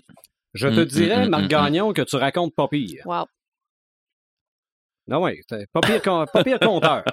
Je 0.53 0.67
te 0.69 0.79
Mm, 0.81 0.85
dirais, 0.85 1.25
mm, 1.25 1.29
Marc 1.29 1.43
mm, 1.43 1.47
Gagnon, 1.47 1.93
que 1.93 2.01
tu 2.01 2.15
racontes 2.15 2.55
pas 2.55 2.67
pire. 2.67 3.03
Wow. 3.05 3.25
Non, 5.07 5.23
oui, 5.23 5.39
pas 5.73 5.81
pire, 5.81 6.01
con- 6.01 6.25
pas 6.31 6.43
pire 6.43 6.59
compteur. 6.59 7.03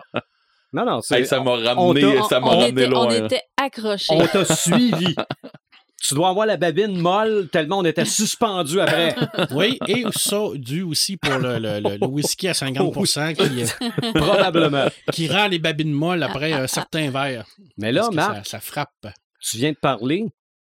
Non, 0.72 0.84
non, 0.84 1.00
c'est. 1.02 1.20
Hey, 1.20 1.26
ça 1.26 1.40
m'a 1.40 1.50
on 1.52 1.62
ramené, 1.62 2.22
ça 2.28 2.40
m'a 2.40 2.46
on, 2.46 2.50
ramené 2.58 2.68
était, 2.82 2.86
on 2.86 2.90
loin. 2.90 3.08
hein. 3.14 3.24
était 3.26 3.42
accrochés. 3.56 4.12
on 4.14 4.26
t'a 4.26 4.44
suivi. 4.44 5.14
tu 6.06 6.14
dois 6.14 6.28
avoir 6.28 6.44
la 6.46 6.56
babine 6.58 6.98
molle 6.98 7.48
tellement 7.50 7.78
on 7.78 7.84
était 7.84 8.04
suspendu 8.04 8.78
après. 8.80 9.14
Oui, 9.52 9.78
et 9.88 10.04
ça 10.12 10.38
dû 10.54 10.82
aussi 10.82 11.16
pour 11.16 11.38
le, 11.38 11.58
le- 11.58 11.80
le- 11.80 11.96
le 11.96 12.06
whisky 12.06 12.46
à 12.48 12.54
50 12.54 12.94
qui, 13.36 13.62
euh, 13.62 13.66
Probablement. 14.14 14.86
qui 15.12 15.28
rend 15.28 15.48
les 15.48 15.58
babines 15.58 15.92
molles 15.92 16.22
après 16.22 16.52
un 16.52 16.66
certain 16.66 17.10
verre. 17.10 17.46
Mais 17.78 17.90
là, 17.92 18.10
Marc, 18.12 18.36
ça, 18.46 18.58
ça 18.58 18.60
frappe. 18.60 19.06
tu 19.40 19.56
viens 19.56 19.72
de 19.72 19.76
parler, 19.78 20.26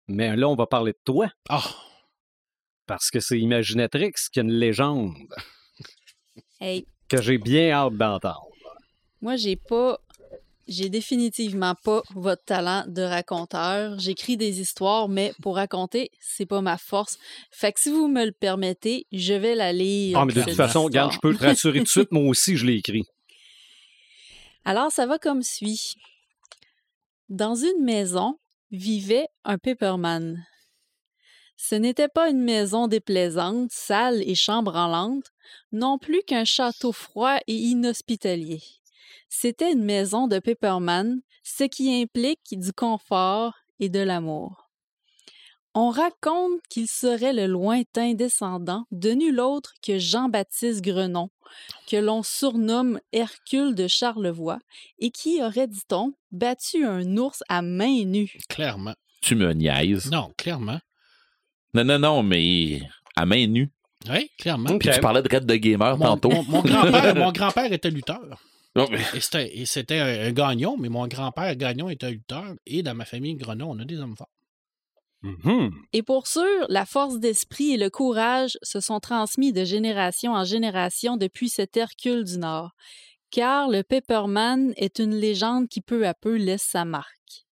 mais 0.08 0.36
là, 0.36 0.48
on 0.48 0.54
va 0.54 0.66
parler 0.66 0.92
de 0.92 0.98
toi. 1.04 1.28
Ah, 1.48 1.64
Parce 2.86 3.10
que 3.10 3.20
c'est 3.20 3.38
Imaginatrix 3.38 4.12
qui 4.32 4.40
a 4.40 4.42
une 4.42 4.52
légende 4.52 5.14
Hey, 6.60 6.86
que 7.08 7.20
j'ai 7.22 7.38
bien 7.38 7.70
hâte 7.72 7.96
d'entendre. 7.96 8.48
moi, 9.20 9.36
j'ai 9.36 9.56
pas. 9.56 9.98
J'ai 10.68 10.88
définitivement 10.88 11.74
pas 11.74 12.02
votre 12.14 12.44
talent 12.44 12.84
de 12.86 13.02
raconteur. 13.02 13.98
J'écris 13.98 14.36
des 14.36 14.60
histoires, 14.60 15.08
mais 15.08 15.32
pour 15.42 15.56
raconter, 15.56 16.10
c'est 16.20 16.46
pas 16.46 16.60
ma 16.60 16.78
force. 16.78 17.18
Fait 17.50 17.72
que 17.72 17.80
si 17.80 17.90
vous 17.90 18.06
me 18.06 18.24
le 18.24 18.32
permettez, 18.32 19.06
je 19.10 19.34
vais 19.34 19.54
la 19.54 19.72
lire. 19.72 20.18
Ah, 20.18 20.24
mais 20.24 20.32
de 20.32 20.42
toute 20.42 20.54
façon, 20.54 20.84
regarde, 20.84 21.12
je 21.12 21.18
peux 21.18 21.34
te 21.34 21.42
rassurer 21.42 21.78
tout 21.78 21.84
de 21.84 21.88
suite, 21.88 22.12
moi 22.12 22.24
aussi, 22.24 22.56
je 22.56 22.64
l'ai 22.66 22.76
écrit. 22.76 23.04
Alors, 24.64 24.92
ça 24.92 25.06
va 25.06 25.18
comme 25.18 25.42
suit. 25.42 25.94
Dans 27.28 27.56
une 27.56 27.82
maison 27.82 28.38
vivait 28.70 29.26
un 29.44 29.58
Pepperman. 29.58 30.44
Ce 31.56 31.74
n'était 31.74 32.08
pas 32.08 32.28
une 32.28 32.42
maison 32.42 32.88
déplaisante, 32.88 33.70
sale 33.72 34.22
et 34.22 34.34
chambranlante, 34.34 35.26
non 35.70 35.98
plus 35.98 36.22
qu'un 36.26 36.44
château 36.44 36.92
froid 36.92 37.38
et 37.46 37.54
inhospitalier. 37.54 38.60
C'était 39.34 39.72
une 39.72 39.82
maison 39.82 40.28
de 40.28 40.38
Pepperman, 40.38 41.22
ce 41.42 41.64
qui 41.64 42.02
implique 42.02 42.40
du 42.58 42.70
confort 42.74 43.54
et 43.80 43.88
de 43.88 43.98
l'amour. 43.98 44.68
On 45.74 45.88
raconte 45.88 46.60
qu'il 46.68 46.86
serait 46.86 47.32
le 47.32 47.46
lointain 47.46 48.12
descendant 48.12 48.84
de 48.90 49.12
nul 49.12 49.40
autre 49.40 49.72
que 49.82 49.98
Jean-Baptiste 49.98 50.82
Grenon, 50.82 51.30
que 51.88 51.96
l'on 51.96 52.22
surnomme 52.22 53.00
Hercule 53.12 53.74
de 53.74 53.88
Charlevoix, 53.88 54.58
et 54.98 55.10
qui 55.10 55.42
aurait, 55.42 55.66
dit-on, 55.66 56.12
battu 56.30 56.84
un 56.84 57.16
ours 57.16 57.42
à 57.48 57.62
main 57.62 58.04
nue. 58.04 58.36
clairement. 58.50 58.94
Tu 59.22 59.34
me 59.34 59.50
niaises. 59.54 60.10
Non, 60.10 60.30
clairement. 60.36 60.78
Non, 61.72 61.84
non, 61.84 61.98
non, 61.98 62.22
mais 62.22 62.82
à 63.16 63.24
main 63.24 63.46
nue. 63.46 63.70
Oui, 64.10 64.30
clairement. 64.36 64.76
Puis 64.78 64.90
tu 64.92 65.00
parlais 65.00 65.22
de 65.22 65.34
Red 65.34 65.46
de 65.46 65.54
Gamer 65.54 65.96
Mon, 65.96 66.04
tantôt. 66.04 66.28
mon- 66.30 66.42
mon 66.42 66.60
grand-père 66.60 67.14
mon 67.16 67.32
grand-père 67.32 67.72
était 67.72 67.88
lutteur. 67.88 68.42
Non, 68.74 68.86
mais- 68.90 69.00
Et 69.14 69.20
c'était, 69.20 69.58
et 69.58 69.66
c'était 69.66 69.98
un, 69.98 70.28
un 70.28 70.32
gagnon, 70.32 70.76
mais 70.78 70.88
mon 70.88 71.06
grand-père 71.06 71.54
gagnon 71.56 71.90
était 71.90 72.06
un 72.06 72.10
lutteur. 72.10 72.54
Et 72.66 72.82
dans 72.82 72.94
ma 72.94 73.04
famille 73.04 73.34
Grenon, 73.34 73.70
on 73.70 73.78
a 73.78 73.84
des 73.84 73.98
hommes 73.98 74.16
forts. 74.16 74.30
Mhm. 75.22 75.70
Et 75.92 76.02
pour 76.02 76.26
sûr, 76.26 76.66
la 76.68 76.84
force 76.84 77.18
d'esprit 77.20 77.72
et 77.72 77.76
le 77.76 77.90
courage 77.90 78.58
se 78.62 78.80
sont 78.80 78.98
transmis 78.98 79.52
de 79.52 79.64
génération 79.64 80.32
en 80.32 80.44
génération 80.44 81.16
depuis 81.16 81.48
cet 81.48 81.76
Hercule 81.76 82.24
du 82.24 82.38
Nord, 82.38 82.70
car 83.30 83.68
le 83.68 83.82
Pepperman 83.84 84.72
est 84.76 84.98
une 84.98 85.14
légende 85.14 85.68
qui 85.68 85.80
peu 85.80 86.06
à 86.08 86.14
peu 86.14 86.36
laisse 86.36 86.62
sa 86.64 86.84
marque. 86.84 87.46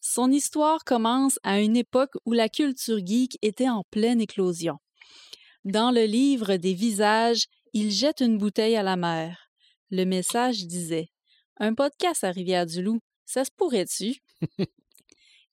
Son 0.00 0.32
histoire 0.32 0.84
commence 0.84 1.38
à 1.44 1.60
une 1.60 1.76
époque 1.76 2.14
où 2.24 2.32
la 2.32 2.48
culture 2.48 2.98
geek 3.04 3.38
était 3.42 3.68
en 3.68 3.84
pleine 3.90 4.20
éclosion. 4.20 4.78
Dans 5.64 5.90
le 5.90 6.04
livre 6.04 6.56
des 6.56 6.74
visages, 6.74 7.44
il 7.74 7.90
jette 7.92 8.20
une 8.22 8.38
bouteille 8.38 8.76
à 8.76 8.82
la 8.82 8.96
mer. 8.96 9.47
Le 9.90 10.04
message 10.04 10.66
disait 10.66 11.08
Un 11.58 11.74
podcast 11.74 12.22
à 12.22 12.30
Rivière-du-Loup, 12.30 13.00
ça 13.24 13.44
se 13.44 13.50
pourrait-tu 13.56 14.22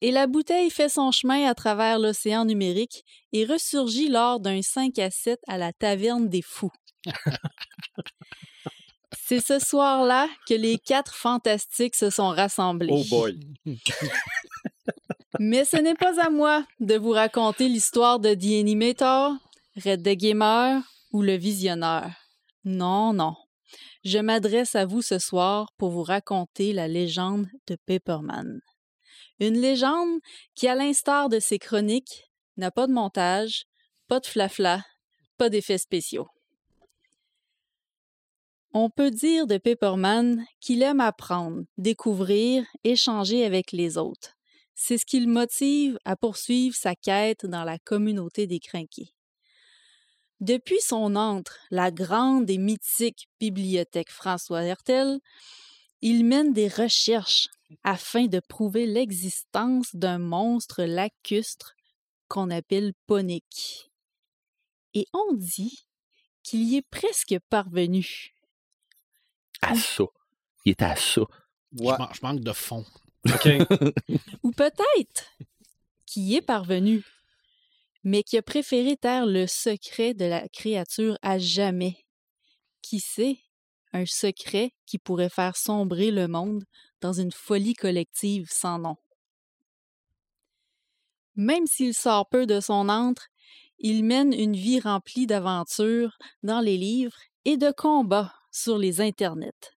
Et 0.02 0.12
la 0.12 0.28
bouteille 0.28 0.70
fait 0.70 0.90
son 0.90 1.12
chemin 1.12 1.46
à 1.46 1.56
travers 1.56 2.00
l'océan 2.00 2.44
numérique 2.44 3.06
et 3.32 3.46
ressurgit 3.46 4.10
lors 4.10 4.42
d'un 4.42 4.62
5 4.62 5.00
à 5.00 5.10
7 5.10 5.40
à 5.48 5.58
la 5.58 5.72
taverne 5.72 6.28
des 6.28 6.42
fous. 6.42 6.72
C'est 9.18 9.40
ce 9.40 9.58
soir-là 9.58 10.28
que 10.48 10.54
les 10.54 10.78
quatre 10.78 11.16
fantastiques 11.16 11.96
se 11.96 12.10
sont 12.10 12.28
rassemblés. 12.28 12.90
Oh 12.92 13.04
boy. 13.10 13.40
Mais 15.40 15.66
ce 15.66 15.78
n'est 15.78 15.96
pas 15.96 16.22
à 16.22 16.30
moi 16.30 16.66
de 16.80 16.96
vous 16.96 17.12
raconter 17.12 17.70
l'histoire 17.70 18.20
de 18.20 18.34
The 18.34 18.60
Animator, 18.60 19.34
Red 19.84 20.04
the 20.04 20.16
Gamer 20.16 20.82
ou 21.12 21.22
le 21.22 21.36
Visionneur. 21.36 22.10
Non, 22.66 23.14
non. 23.14 23.36
Je 24.06 24.20
m'adresse 24.20 24.76
à 24.76 24.86
vous 24.86 25.02
ce 25.02 25.18
soir 25.18 25.72
pour 25.80 25.90
vous 25.90 26.04
raconter 26.04 26.74
la 26.74 26.88
légende 26.88 27.48
de 27.66 27.76
Paperman. 27.88 28.62
Une 29.40 29.60
légende 29.60 30.20
qui, 30.54 30.68
à 30.68 30.76
l'instar 30.76 31.28
de 31.28 31.40
ses 31.40 31.58
chroniques, 31.58 32.30
n'a 32.56 32.70
pas 32.70 32.86
de 32.86 32.94
montage, 32.94 33.66
pas 34.08 34.20
de 34.20 34.28
flafla, 34.28 34.84
pas 35.40 35.50
d'effets 35.50 35.80
spéciaux. 35.80 36.28
On 38.74 38.92
peut 38.92 39.10
dire 39.10 39.48
de 39.48 39.58
Paperman 39.58 40.46
qu'il 40.60 40.84
aime 40.84 41.00
apprendre, 41.00 41.64
découvrir, 41.80 42.64
échanger 42.84 43.44
avec 43.44 43.72
les 43.72 43.98
autres. 43.98 44.36
C'est 44.76 45.00
ce 45.00 45.06
qui 45.08 45.20
le 45.20 45.32
motive 45.32 45.98
à 46.06 46.16
poursuivre 46.16 46.76
sa 46.76 46.94
quête 46.94 47.48
dans 47.48 47.64
la 47.64 47.80
communauté 47.80 48.46
des 48.46 48.60
crinqués. 48.60 49.15
Depuis 50.42 50.80
son 50.82 51.16
antre, 51.16 51.58
la 51.72 51.92
grande 51.92 52.50
et 52.50 52.58
mythique 52.58 53.30
bibliothèque 53.40 54.12
François 54.12 54.64
Hertel, 54.64 55.20
il 56.02 56.26
mène 56.26 56.54
des 56.54 56.68
recherches 56.68 57.48
afin 57.84 58.26
de 58.26 58.40
prouver 58.40 58.86
l'existence 58.86 59.96
d'un 59.96 60.20
monstre 60.20 60.84
lacustre 60.84 61.76
qu'on 62.28 62.50
appelle 62.52 62.94
Ponic. 63.08 63.90
Et 64.94 65.08
on 65.14 65.34
dit 65.34 65.86
qu'il 66.44 66.64
y 66.64 66.78
est 66.78 66.88
presque 66.90 67.38
parvenu. 67.50 68.34
À 69.62 69.76
ça. 69.76 70.04
Il 70.66 70.72
est 70.72 70.82
à 70.82 70.96
ça. 70.96 71.22
Je, 71.78 71.84
man- 71.84 72.08
je 72.14 72.20
manque 72.22 72.42
de 72.42 72.54
fond. 72.54 72.86
Ou 74.44 74.52
peut-être 74.52 75.26
qu'il 76.06 76.24
y 76.24 76.36
est 76.36 76.42
parvenu, 76.42 77.04
mais 78.06 78.22
qui 78.22 78.38
a 78.38 78.44
préféré 78.44 78.96
taire 78.96 79.26
le 79.26 79.48
secret 79.48 80.14
de 80.14 80.26
la 80.26 80.48
créature 80.50 81.18
à 81.24 81.40
jamais. 81.40 82.06
Qui 82.84 83.00
sait, 83.00 83.40
un 83.94 84.06
secret 84.06 84.74
qui 84.86 85.00
pourrait 85.00 85.30
faire 85.30 85.58
sombrer 85.58 86.12
le 86.12 86.28
monde 86.28 86.64
dans 87.02 87.14
une 87.14 87.32
folie 87.32 87.74
collective 87.74 88.48
sans 88.52 88.78
nom. 88.78 88.96
Même 91.36 91.66
s'il 91.66 91.96
sort 91.96 92.30
peu 92.30 92.46
de 92.46 92.60
son 92.60 92.90
antre, 92.90 93.28
il 93.80 94.06
mène 94.06 94.34
une 94.34 94.56
vie 94.56 94.80
remplie 94.80 95.26
d'aventures 95.26 96.18
dans 96.44 96.62
les 96.62 96.78
livres 96.78 97.18
et 97.44 97.58
de 97.58 97.72
combats 97.72 98.34
sur 98.52 98.78
les 98.78 99.02
internets. 99.02 99.74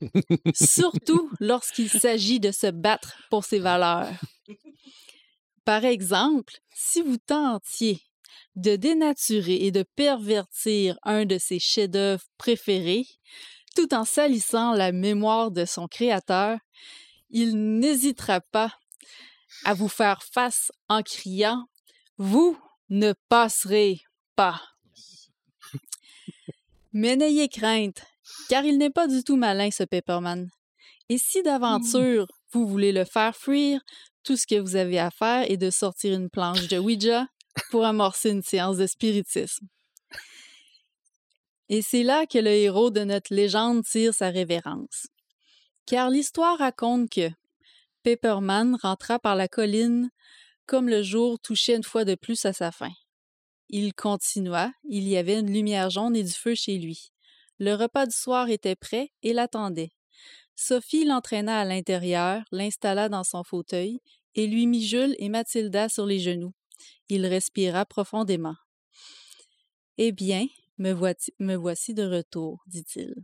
Surtout 0.54 1.28
lorsqu'il 1.40 1.90
s'agit 1.90 2.38
de 2.38 2.52
se 2.52 2.68
battre 2.68 3.16
pour 3.30 3.44
ses 3.44 3.58
valeurs. 3.58 4.14
Par 5.68 5.84
exemple, 5.84 6.54
si 6.72 7.02
vous 7.02 7.18
tentiez 7.18 8.00
de 8.56 8.76
dénaturer 8.76 9.66
et 9.66 9.70
de 9.70 9.82
pervertir 9.82 10.98
un 11.02 11.26
de 11.26 11.36
ses 11.36 11.58
chefs-d'œuvre 11.58 12.24
préférés, 12.38 13.04
tout 13.76 13.92
en 13.92 14.06
salissant 14.06 14.72
la 14.72 14.92
mémoire 14.92 15.50
de 15.50 15.66
son 15.66 15.86
créateur, 15.86 16.58
il 17.28 17.54
n'hésitera 17.80 18.40
pas 18.40 18.72
à 19.66 19.74
vous 19.74 19.88
faire 19.88 20.22
face 20.22 20.72
en 20.88 21.02
criant 21.02 21.66
Vous 22.16 22.58
ne 22.88 23.12
passerez 23.28 24.00
pas. 24.36 24.62
Mais 26.94 27.14
n'ayez 27.14 27.50
crainte, 27.50 28.06
car 28.48 28.64
il 28.64 28.78
n'est 28.78 28.88
pas 28.88 29.06
du 29.06 29.22
tout 29.22 29.36
malin, 29.36 29.70
ce 29.70 29.82
Pepperman. 29.82 30.48
Et 31.10 31.18
si 31.18 31.42
d'aventure 31.42 32.26
vous 32.52 32.66
voulez 32.66 32.92
le 32.92 33.04
faire 33.04 33.36
fuir, 33.36 33.82
tout 34.28 34.36
ce 34.36 34.46
que 34.46 34.60
vous 34.60 34.76
avez 34.76 34.98
à 34.98 35.10
faire 35.10 35.50
est 35.50 35.56
de 35.56 35.70
sortir 35.70 36.12
une 36.12 36.28
planche 36.28 36.68
de 36.68 36.76
Ouija 36.76 37.28
pour 37.70 37.86
amorcer 37.86 38.28
une 38.28 38.42
séance 38.42 38.76
de 38.76 38.86
spiritisme. 38.86 39.66
Et 41.70 41.80
c'est 41.80 42.02
là 42.02 42.26
que 42.26 42.36
le 42.36 42.50
héros 42.50 42.90
de 42.90 43.04
notre 43.04 43.34
légende 43.34 43.84
tire 43.84 44.12
sa 44.12 44.28
révérence. 44.28 45.06
Car 45.86 46.10
l'histoire 46.10 46.58
raconte 46.58 47.08
que 47.08 47.30
Pepperman 48.02 48.76
rentra 48.82 49.18
par 49.18 49.34
la 49.34 49.48
colline 49.48 50.10
comme 50.66 50.90
le 50.90 51.02
jour 51.02 51.40
touchait 51.40 51.76
une 51.76 51.82
fois 51.82 52.04
de 52.04 52.14
plus 52.14 52.44
à 52.44 52.52
sa 52.52 52.70
fin. 52.70 52.92
Il 53.70 53.94
continua, 53.94 54.70
il 54.84 55.08
y 55.08 55.16
avait 55.16 55.38
une 55.38 55.50
lumière 55.50 55.88
jaune 55.88 56.14
et 56.14 56.22
du 56.22 56.34
feu 56.34 56.54
chez 56.54 56.76
lui. 56.76 57.12
Le 57.58 57.72
repas 57.72 58.04
du 58.04 58.14
soir 58.14 58.50
était 58.50 58.76
prêt 58.76 59.10
et 59.22 59.32
l'attendait. 59.32 59.92
Sophie 60.60 61.04
l'entraîna 61.04 61.60
à 61.60 61.64
l'intérieur, 61.64 62.42
l'installa 62.50 63.08
dans 63.08 63.22
son 63.22 63.44
fauteuil 63.44 64.00
et 64.34 64.48
lui 64.48 64.66
mit 64.66 64.84
Jules 64.84 65.14
et 65.20 65.28
Mathilda 65.28 65.88
sur 65.88 66.04
les 66.04 66.18
genoux. 66.18 66.52
Il 67.08 67.24
respira 67.26 67.86
profondément. 67.86 68.56
Eh 69.98 70.10
bien, 70.10 70.46
me, 70.78 70.90
voici, 70.90 71.32
me 71.38 71.54
voici 71.54 71.94
de 71.94 72.02
retour, 72.02 72.60
dit-il. 72.66 73.14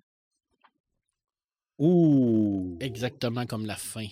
Ouh. 1.78 2.78
Exactement 2.78 3.46
comme 3.46 3.66
la 3.66 3.76
fin. 3.76 4.06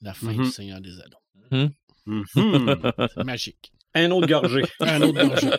La 0.00 0.14
fin 0.14 0.32
du 0.32 0.50
Seigneur 0.50 0.80
des 0.80 0.98
Anneaux. 1.00 1.70
C'est 2.32 3.24
magique. 3.24 3.74
Un 3.92 4.10
autre 4.10 4.26
gorgé. 4.26 4.62
Un 4.80 5.02
autre 5.02 5.22
gorgée. 5.22 5.50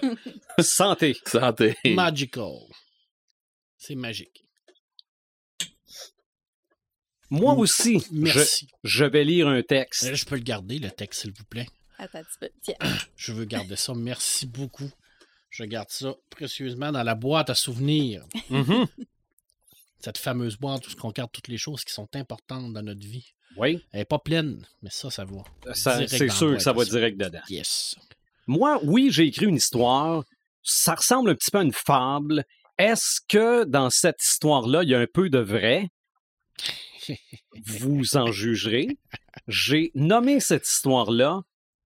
Santé. 0.57 1.15
Santé. 1.27 1.75
Magical. 1.85 2.57
C'est 3.77 3.93
magique. 3.93 4.42
Moi 7.33 7.53
aussi, 7.55 7.99
je, 7.99 8.05
Merci. 8.11 8.67
je 8.83 9.05
vais 9.05 9.23
lire 9.23 9.47
un 9.47 9.63
texte. 9.63 10.03
Euh, 10.03 10.13
Je 10.15 10.23
peux 10.23 10.35
le 10.35 10.43
garder, 10.43 10.77
le 10.77 10.91
texte, 10.91 11.21
s'il 11.21 11.31
vous 11.31 11.45
plaît. 11.45 11.67
Attends 11.97 12.19
un 12.19 12.23
petit 12.23 12.37
peu. 12.39 12.49
Tiens. 12.61 12.75
Je 13.15 13.31
veux 13.33 13.45
garder 13.45 13.75
ça. 13.75 13.93
Merci 13.95 14.45
beaucoup. 14.45 14.89
Je 15.49 15.63
garde 15.63 15.89
ça 15.89 16.13
précieusement 16.29 16.91
dans 16.91 17.01
la 17.01 17.15
boîte 17.15 17.49
à 17.49 17.55
souvenirs. 17.55 18.23
Mhm. 18.51 18.85
Cette 19.99 20.19
fameuse 20.19 20.57
boîte 20.57 20.87
où 20.87 20.91
on 21.07 21.11
garde 21.11 21.31
toutes 21.31 21.47
les 21.47 21.57
choses 21.57 21.83
qui 21.83 21.93
sont 21.93 22.09
importantes 22.15 22.71
dans 22.71 22.83
notre 22.83 23.05
vie. 23.05 23.33
Oui, 23.57 23.83
Elle 23.91 23.99
n'est 23.99 24.05
pas 24.05 24.19
pleine, 24.19 24.65
mais 24.81 24.89
ça, 24.91 25.09
ça 25.09 25.25
va. 25.25 25.43
c'est 25.73 26.29
sûr 26.29 26.53
que 26.57 26.59
ça 26.59 26.73
va 26.73 26.85
direct 26.85 27.17
dedans. 27.19 27.41
Yes. 27.49 27.95
Moi, 28.47 28.79
oui, 28.83 29.09
j'ai 29.11 29.25
écrit 29.25 29.45
une 29.45 29.55
histoire. 29.55 30.23
Ça 30.61 30.95
ressemble 30.95 31.31
un 31.31 31.35
petit 31.35 31.49
peu 31.51 31.59
à 31.59 31.63
une 31.63 31.73
fable. 31.73 32.43
Est-ce 32.77 33.21
que 33.27 33.63
dans 33.63 33.89
cette 33.89 34.21
histoire-là, 34.23 34.83
il 34.83 34.89
y 34.89 34.95
a 34.95 34.99
un 34.99 35.07
peu 35.11 35.29
de 35.29 35.39
vrai? 35.39 35.89
Vous 37.65 38.17
en 38.17 38.31
jugerez. 38.31 38.87
J'ai 39.47 39.91
nommé 39.95 40.39
cette 40.39 40.67
histoire-là 40.67 41.43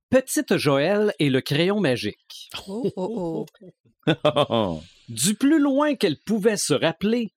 Petite 0.09 0.55
Joël 0.55 1.13
et 1.19 1.29
le 1.29 1.41
crayon 1.41 1.81
magique. 1.81 2.49
Oh, 2.67 2.91
oh, 2.95 3.45
oh. 4.33 4.81
Du 5.09 5.35
plus 5.35 5.59
loin 5.59 5.95
qu'elle 5.95 6.17
pouvait 6.17 6.57
se 6.57 6.73
rappeler, 6.73 7.33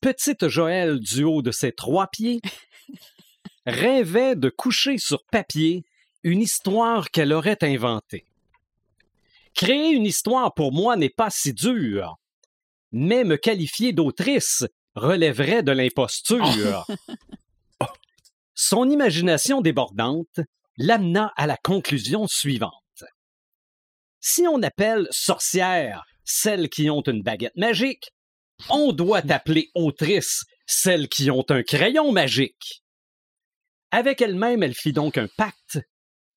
petite 0.00 0.48
Joël 0.48 1.00
du 1.00 1.24
haut 1.24 1.42
de 1.42 1.50
ses 1.50 1.72
trois 1.72 2.06
pieds 2.06 2.40
rêvait 3.66 4.36
de 4.36 4.48
coucher 4.48 4.98
sur 4.98 5.24
papier 5.24 5.84
une 6.22 6.40
histoire 6.40 7.10
qu'elle 7.10 7.32
aurait 7.32 7.62
inventée. 7.62 8.24
Créer 9.54 9.90
une 9.90 10.04
histoire 10.04 10.54
pour 10.54 10.72
moi 10.72 10.96
n'est 10.96 11.10
pas 11.10 11.30
si 11.30 11.52
dur, 11.52 12.16
mais 12.92 13.24
me 13.24 13.36
qualifier 13.36 13.92
d'autrice 13.92 14.64
relèverait 14.96 15.62
de 15.62 15.72
l'imposture. 15.72 16.86
Son 18.54 18.90
imagination 18.90 19.60
débordante 19.60 20.40
l'amena 20.78 21.32
à 21.36 21.46
la 21.46 21.56
conclusion 21.56 22.26
suivante. 22.26 22.72
Si 24.20 24.46
on 24.48 24.62
appelle 24.62 25.06
sorcière 25.10 26.04
celles 26.24 26.68
qui 26.68 26.90
ont 26.90 27.02
une 27.02 27.22
baguette 27.22 27.56
magique, 27.56 28.10
on 28.70 28.92
doit 28.92 29.30
appeler 29.30 29.70
autrice 29.74 30.44
celles 30.66 31.08
qui 31.08 31.30
ont 31.30 31.44
un 31.50 31.62
crayon 31.62 32.10
magique. 32.10 32.82
Avec 33.90 34.20
elle-même, 34.20 34.62
elle 34.62 34.74
fit 34.74 34.92
donc 34.92 35.16
un 35.16 35.28
pacte, 35.36 35.78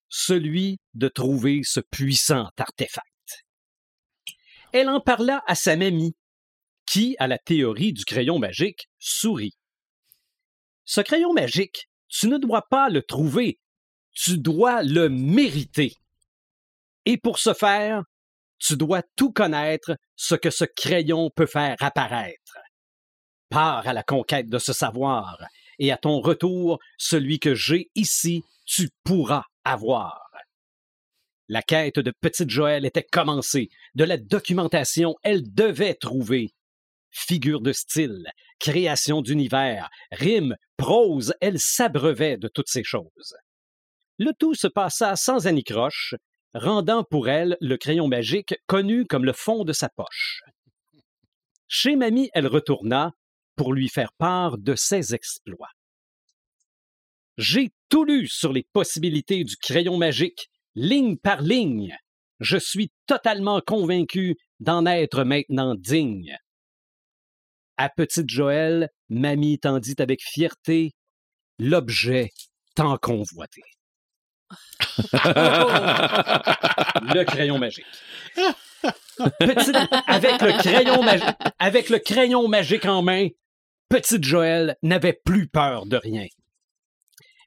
celui 0.07 0.79
de 0.93 1.07
trouver 1.07 1.61
ce 1.63 1.79
puissant 1.79 2.49
artefact. 2.57 3.07
Elle 4.71 4.89
en 4.89 4.99
parla 4.99 5.43
à 5.47 5.55
sa 5.55 5.75
mamie, 5.75 6.15
qui, 6.89 7.15
à 7.19 7.27
la 7.27 7.37
théorie 7.37 7.93
du 7.93 8.03
crayon 8.03 8.39
magique, 8.39 8.89
sourit. 8.97 9.53
Ce 10.85 11.01
crayon 11.01 11.33
magique, 11.33 11.87
tu 12.07 12.27
ne 12.27 12.39
dois 12.39 12.63
pas 12.67 12.89
le 12.89 13.03
trouver, 13.03 13.59
tu 14.11 14.39
dois 14.39 14.81
le 14.81 15.07
mériter. 15.07 15.93
Et 17.05 17.17
pour 17.17 17.37
ce 17.37 17.53
faire, 17.53 18.03
tu 18.57 18.75
dois 18.75 19.03
tout 19.15 19.31
connaître 19.31 19.97
ce 20.15 20.33
que 20.33 20.49
ce 20.49 20.65
crayon 20.65 21.29
peut 21.29 21.45
faire 21.45 21.77
apparaître. 21.79 22.57
Pars 23.49 23.87
à 23.87 23.93
la 23.93 24.03
conquête 24.03 24.49
de 24.49 24.57
ce 24.57 24.73
savoir, 24.73 25.37
et 25.77 25.91
à 25.91 25.97
ton 25.97 26.19
retour, 26.21 26.79
celui 26.97 27.39
que 27.39 27.53
j'ai 27.53 27.91
ici, 27.93 28.43
tu 28.65 28.89
pourras 29.03 29.43
avoir. 29.63 30.19
La 31.47 31.61
quête 31.61 31.99
de 31.99 32.11
Petite 32.19 32.49
Joël 32.49 32.85
était 32.85 33.03
commencée. 33.03 33.69
De 33.93 34.03
la 34.03 34.17
documentation, 34.17 35.15
elle 35.23 35.53
devait 35.53 35.95
trouver. 35.95 36.53
Figure 37.11 37.61
de 37.61 37.71
style, 37.71 38.31
création 38.59 39.21
d'univers, 39.21 39.89
rime, 40.11 40.55
prose, 40.77 41.33
elle 41.41 41.59
s'abreuvait 41.59 42.37
de 42.37 42.47
toutes 42.47 42.69
ces 42.69 42.83
choses. 42.83 43.35
Le 44.17 44.31
tout 44.33 44.53
se 44.53 44.67
passa 44.67 45.15
sans 45.15 45.47
anicroche, 45.47 46.15
rendant 46.53 47.03
pour 47.03 47.29
elle 47.29 47.57
le 47.61 47.77
crayon 47.77 48.07
magique 48.07 48.55
connu 48.67 49.05
comme 49.05 49.25
le 49.25 49.33
fond 49.33 49.63
de 49.63 49.73
sa 49.73 49.89
poche. 49.89 50.41
Chez 51.67 51.95
Mamie, 51.95 52.29
elle 52.33 52.47
retourna 52.47 53.13
pour 53.55 53.73
lui 53.73 53.89
faire 53.89 54.11
part 54.13 54.57
de 54.57 54.75
ses 54.75 55.13
exploits. 55.13 55.69
J'ai 57.37 57.71
tout 57.87 58.03
lu 58.03 58.27
sur 58.27 58.51
les 58.51 58.63
possibilités 58.73 59.43
du 59.43 59.55
crayon 59.55 59.97
magique, 59.97 60.49
ligne 60.75 61.17
par 61.17 61.41
ligne. 61.41 61.95
Je 62.39 62.57
suis 62.57 62.91
totalement 63.05 63.61
convaincu 63.61 64.35
d'en 64.59 64.85
être 64.85 65.23
maintenant 65.23 65.75
digne. 65.75 66.37
À 67.81 67.87
petite 67.87 68.29
Joël, 68.29 68.89
Mamie 69.07 69.57
tendit 69.57 69.95
avec 69.99 70.19
fierté 70.21 70.91
l'objet 71.59 72.29
tant 72.75 72.97
convoité. 72.97 73.61
le 75.13 77.23
crayon 77.23 77.57
magique. 77.57 77.85
Petite, 79.39 79.77
avec, 80.07 80.41
le 80.41 80.61
crayon 80.61 81.01
magi- 81.03 81.23
avec 81.57 81.89
le 81.89 81.99
crayon 81.99 82.49
magique 82.49 82.83
en 82.83 83.01
main, 83.01 83.29
petite 83.87 84.25
Joël 84.25 84.75
n'avait 84.83 85.17
plus 85.23 85.47
peur 85.47 85.85
de 85.85 85.95
rien. 85.95 86.25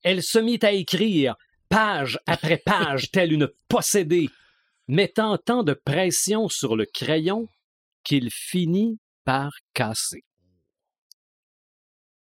Elle 0.03 0.23
se 0.23 0.39
mit 0.39 0.61
à 0.63 0.73
écrire, 0.73 1.37
page 1.69 2.19
après 2.27 2.57
page, 2.57 3.11
telle 3.11 3.35
une 3.35 3.51
possédée, 3.69 4.31
mettant 4.89 5.37
tant 5.37 5.63
de 5.63 5.75
pression 5.75 6.49
sur 6.49 6.75
le 6.75 6.87
crayon 6.87 7.49
qu'il 8.03 8.31
finit 8.31 8.99
par 9.25 9.53
casser. 9.75 10.25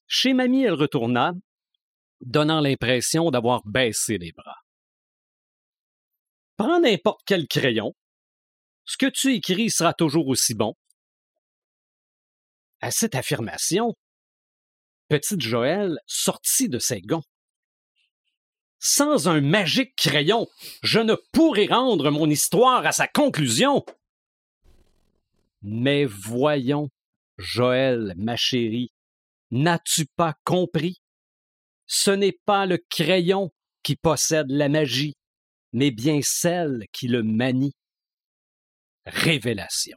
Chez 0.07 0.33
Mamie, 0.33 0.63
elle 0.63 0.75
retourna, 0.75 1.33
donnant 2.21 2.61
l'impression 2.61 3.31
d'avoir 3.31 3.63
baissé 3.67 4.19
les 4.19 4.33
bras. 4.33 4.59
Prends 6.57 6.81
n'importe 6.81 7.21
quel 7.27 7.47
crayon, 7.49 7.95
ce 8.85 8.97
que 8.97 9.07
tu 9.07 9.35
écris 9.35 9.71
sera 9.71 9.93
toujours 9.93 10.29
aussi 10.29 10.55
bon. 10.55 10.75
À 12.81 12.91
cette 12.91 13.15
affirmation, 13.15 13.95
petite 15.09 15.41
Joël 15.41 15.99
sortit 16.07 16.69
de 16.69 16.79
ses 16.79 17.01
gonds. 17.01 17.25
Sans 18.79 19.29
un 19.29 19.41
magique 19.41 19.97
crayon, 19.97 20.47
je 20.83 21.01
ne 21.01 21.17
pourrais 21.33 21.67
rendre 21.67 22.11
mon 22.11 22.29
histoire 22.31 22.87
à 22.87 22.93
sa 22.93 23.09
conclusion. 23.09 23.85
Mais 25.63 26.05
voyons, 26.05 26.91
Joël, 27.39 28.15
ma 28.17 28.37
chérie, 28.37 28.93
n'as-tu 29.51 30.07
pas 30.17 30.35
compris? 30.45 31.01
Ce 31.87 32.11
n'est 32.11 32.39
pas 32.45 32.67
le 32.67 32.79
crayon 32.91 33.53
qui 33.83 33.97
possède 33.97 34.51
la 34.51 34.69
magie, 34.69 35.17
mais 35.73 35.91
bien 35.91 36.21
celle 36.23 36.87
qui 36.93 37.09
le 37.09 37.23
manie. 37.23 37.75
Révélation. 39.07 39.97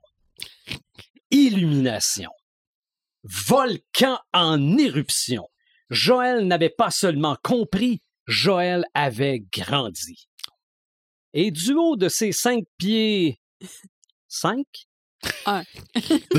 Illumination. 1.31 2.31
Volcan 3.23 4.19
en 4.33 4.77
éruption. 4.77 5.47
Joël 5.89 6.45
n'avait 6.45 6.69
pas 6.69 6.91
seulement 6.91 7.35
compris, 7.43 8.01
Joël 8.27 8.85
avait 8.93 9.39
grandi. 9.51 10.27
Et 11.33 11.51
du 11.51 11.73
haut 11.73 11.95
de 11.95 12.09
ses 12.09 12.31
cinq 12.31 12.65
pieds... 12.77 13.39
Cinq? 14.27 14.88
Un. 15.45 15.63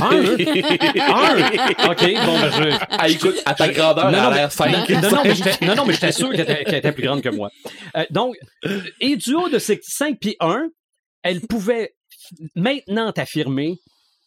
Un? 0.01 0.24
Un? 0.24 1.91
OK, 1.91 2.14
bon, 2.24 2.41
ben 2.41 2.51
je... 2.51 2.78
Ah, 2.91 3.09
écoute, 3.09 3.37
à 3.45 3.55
ta 3.55 3.68
grandeur, 3.68 4.07
elle 4.09 4.12
Non, 4.14 4.18
a 4.18 4.24
non, 4.31 4.37
l'air 4.37 4.51
mais- 4.61 5.01
non, 5.01 5.11
non, 5.11 5.22
mais 5.24 5.35
j'étais- 5.35 5.66
non, 5.66 5.74
non, 5.74 5.85
mais 5.87 5.93
j'étais 5.95 6.12
sûr 6.12 6.31
qu'elle 6.31 6.51
était, 6.76 6.93
plus 6.93 7.03
grande 7.05 7.22
que 7.22 7.28
moi. 7.28 7.51
Euh, 7.97 8.05
donc, 8.11 8.37
et 9.01 9.16
du 9.16 9.35
haut 9.35 9.49
de 9.49 9.59
ses 9.59 9.78
5 9.83 10.18
pieds 10.18 10.37
1, 10.41 10.68
elle 11.22 11.41
pouvait 11.43 11.95
maintenant 12.55 13.11
affirmer 13.16 13.76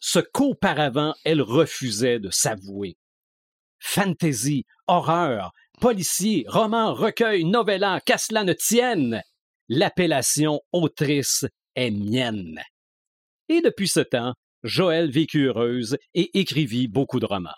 ce 0.00 0.18
qu'auparavant 0.20 1.14
elle 1.24 1.40
refusait 1.42 2.18
de 2.20 2.30
s'avouer. 2.30 2.96
Fantasy, 3.80 4.64
horreur, 4.86 5.50
policier, 5.80 6.44
roman, 6.48 6.94
recueil, 6.94 7.44
novella, 7.44 8.00
qu'à 8.04 8.18
cela 8.18 8.44
ne 8.44 8.52
tienne, 8.52 9.22
l'appellation 9.68 10.60
autrice 10.72 11.44
est 11.74 11.90
mienne. 11.90 12.60
Et 13.48 13.60
depuis 13.60 13.88
ce 13.88 14.00
temps, 14.00 14.32
Joël 14.64 15.10
vécut 15.10 15.44
heureuse 15.48 15.96
et 16.14 16.38
écrivit 16.40 16.88
beaucoup 16.88 17.20
de 17.20 17.26
romans. 17.26 17.50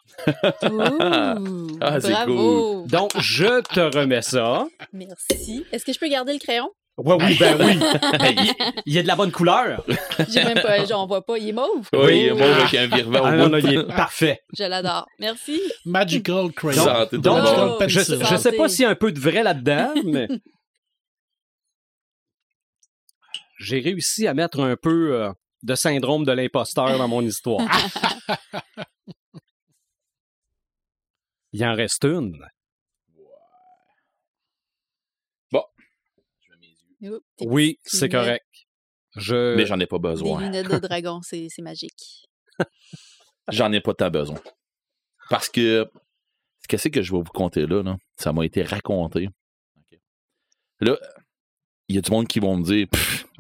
Ouh, 0.65 1.69
Ah, 1.81 2.01
c'est 2.01 2.11
bravo. 2.11 2.85
Donc, 2.89 3.13
je 3.21 3.63
te 3.63 3.81
remets 3.97 4.23
ça. 4.23 4.67
Merci. 4.93 5.65
Est-ce 5.73 5.85
que 5.85 5.93
je 5.93 5.99
peux 5.99 6.09
garder 6.09 6.33
le 6.33 6.39
crayon? 6.39 6.69
Ouais, 6.99 7.15
oui, 7.21 7.37
ben 7.39 7.57
oui. 7.61 7.79
Ben, 8.19 8.35
il, 8.39 8.53
il 8.87 8.93
y 8.95 8.99
a 8.99 9.03
de 9.03 9.07
la 9.07 9.17
bonne 9.17 9.31
couleur. 9.31 9.85
J'ai 10.31 10.43
même 10.45 10.61
pas, 10.63 10.85
j'en 10.87 11.07
vois 11.07 11.25
pas. 11.25 11.37
Il 11.39 11.51
est 11.51 11.53
mauve. 11.53 11.87
Oui, 11.93 12.31
Oh. 12.33 12.37
moi, 12.37 12.47
avec 12.57 12.75
un 12.75 12.87
virement 12.87 13.21
Ah, 13.23 13.37
non, 13.37 13.51
non, 13.51 13.59
il 13.59 13.75
est 13.81 13.87
parfait. 13.87 14.41
Je 14.59 14.65
l'adore. 14.65 15.07
Merci. 15.21 15.61
Magical 15.85 16.51
Crayon. 16.53 17.07
Donc. 17.13 17.45
Oh, 17.45 17.85
je, 17.87 18.01
je 18.01 18.37
sais 18.37 18.53
pas 18.53 18.69
s'il 18.69 18.83
y 18.83 18.87
a 18.87 18.91
un 18.91 18.95
peu 18.95 19.13
de 19.13 19.21
vrai 19.21 19.43
là-dedans, 19.43 19.93
mais 20.07 20.27
j'ai 23.59 23.81
réussi 23.81 24.27
à 24.27 24.35
mettre 24.35 24.61
un 24.61 24.77
peu 24.77 25.15
euh, 25.15 25.31
de 25.63 25.75
syndrome 25.75 26.25
de 26.25 26.33
l'imposteur 26.33 26.99
dans 26.99 27.09
mon 27.09 27.23
histoire. 27.23 27.67
Il 31.53 31.65
en 31.65 31.75
reste 31.75 32.05
une. 32.05 32.39
Tes 37.01 37.11
Oui, 37.41 37.79
c'est 37.85 38.09
correct. 38.09 38.45
Je... 39.17 39.57
Mais 39.57 39.67
j'en 39.67 39.79
ai 39.81 39.87
pas 39.87 39.99
Des 39.99 40.03
besoin. 40.09 40.41
lunettes 40.41 40.69
de 40.69 40.79
dragon, 40.79 41.21
c'est 41.23 41.49
c'est 41.49 41.63
magique. 41.63 42.27
J'en 43.49 43.73
ai 43.73 43.81
pas 43.81 43.95
tant 43.95 44.11
besoin. 44.11 44.41
Parce 45.31 45.49
que 45.49 45.89
qu'est-ce 46.69 46.89
que 46.89 47.01
je 47.03 47.13
vais 47.13 47.19
vous 47.19 47.25
conter 47.33 47.67
là, 47.67 47.83
là? 47.83 47.97
ça 48.17 48.33
m'a 48.33 48.45
été 48.45 48.63
raconté. 48.63 49.29
Là, 50.81 50.99
il 51.89 51.97
y 51.97 51.99
a 51.99 52.03
du 52.03 52.11
monde 52.11 52.27
qui 52.27 52.41
vont 52.41 52.57
me 52.57 52.65
dire 52.65 52.89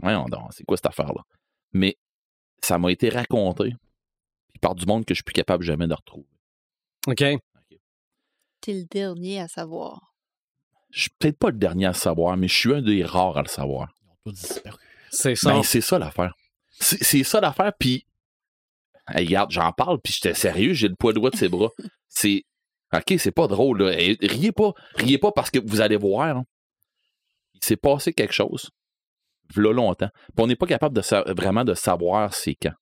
voyons 0.01 0.27
c'est 0.51 0.64
quoi 0.64 0.77
cette 0.77 0.87
affaire-là? 0.87 1.23
Mais 1.73 1.97
ça 2.63 2.79
m'a 2.79 2.91
été 2.93 3.09
raconté 3.09 3.75
puis 4.51 4.59
par 4.61 4.75
du 4.75 4.87
monde 4.87 5.05
que 5.05 5.13
je 5.15 5.17
suis 5.19 5.25
plus 5.25 5.33
capable 5.35 5.63
jamais 5.65 5.87
de 5.87 5.95
retrouver. 5.95 6.27
OK. 7.07 7.19
T'es 7.19 8.73
le 8.73 8.85
dernier 8.85 9.41
à 9.41 9.49
savoir. 9.49 10.15
Je 10.91 11.03
suis 11.03 11.11
peut-être 11.19 11.39
pas 11.39 11.51
le 11.51 11.59
dernier 11.59 11.87
à 11.87 11.91
le 11.91 11.95
savoir, 11.95 12.37
mais 12.37 12.49
je 12.49 12.57
suis 12.57 12.75
un 12.75 12.81
des 12.83 13.05
rares 13.05 13.37
à 13.37 13.43
le 13.43 13.49
savoir. 13.49 13.93
Ils 14.03 14.09
ont 14.11 14.17
tous 14.25 14.33
disparu. 14.33 14.79
C'est 15.11 15.35
ça. 15.37 15.53
Ben, 15.53 15.63
c'est 15.63 15.81
ça 15.81 15.99
l'affaire. 15.99 16.35
C'est 16.71 17.03
c'est 17.05 17.23
ça 17.23 17.41
l'affaire, 17.41 17.73
puis 17.79 18.07
hey, 19.09 19.27
regarde, 19.27 19.51
j'en 19.51 19.73
parle, 19.73 20.01
puis 20.01 20.13
j'étais 20.13 20.35
sérieux, 20.35 20.73
j'ai 20.73 20.89
le 20.89 20.97
poids 20.97 21.13
droit 21.13 21.31
de 21.31 21.37
ses 21.37 21.49
bras. 21.49 21.71
C'est 22.09 22.45
OK, 22.95 23.15
c'est 23.19 23.33
pas 23.33 23.47
drôle 23.47 23.83
là. 23.83 23.93
Hey, 23.93 24.17
riez 24.23 24.53
pas, 24.53 24.73
riez 24.95 25.19
pas 25.19 25.33
parce 25.33 25.51
que 25.51 25.59
vous 25.59 25.81
allez 25.83 25.97
voir. 25.97 26.37
hein. 26.39 26.45
Il 27.55 27.65
s'est 27.65 27.77
passé 27.77 28.13
quelque 28.15 28.33
chose. 28.33 28.71
V'là 29.55 29.72
longtemps. 29.72 30.09
Puis 30.34 30.34
on 30.44 30.47
n'est 30.47 30.57
pas 30.57 30.66
capable 30.66 30.94
de 30.97 31.32
vraiment 31.34 31.64
de 31.64 31.74
savoir 31.74 32.34
c'est 32.34 32.55
quand. 32.55 32.72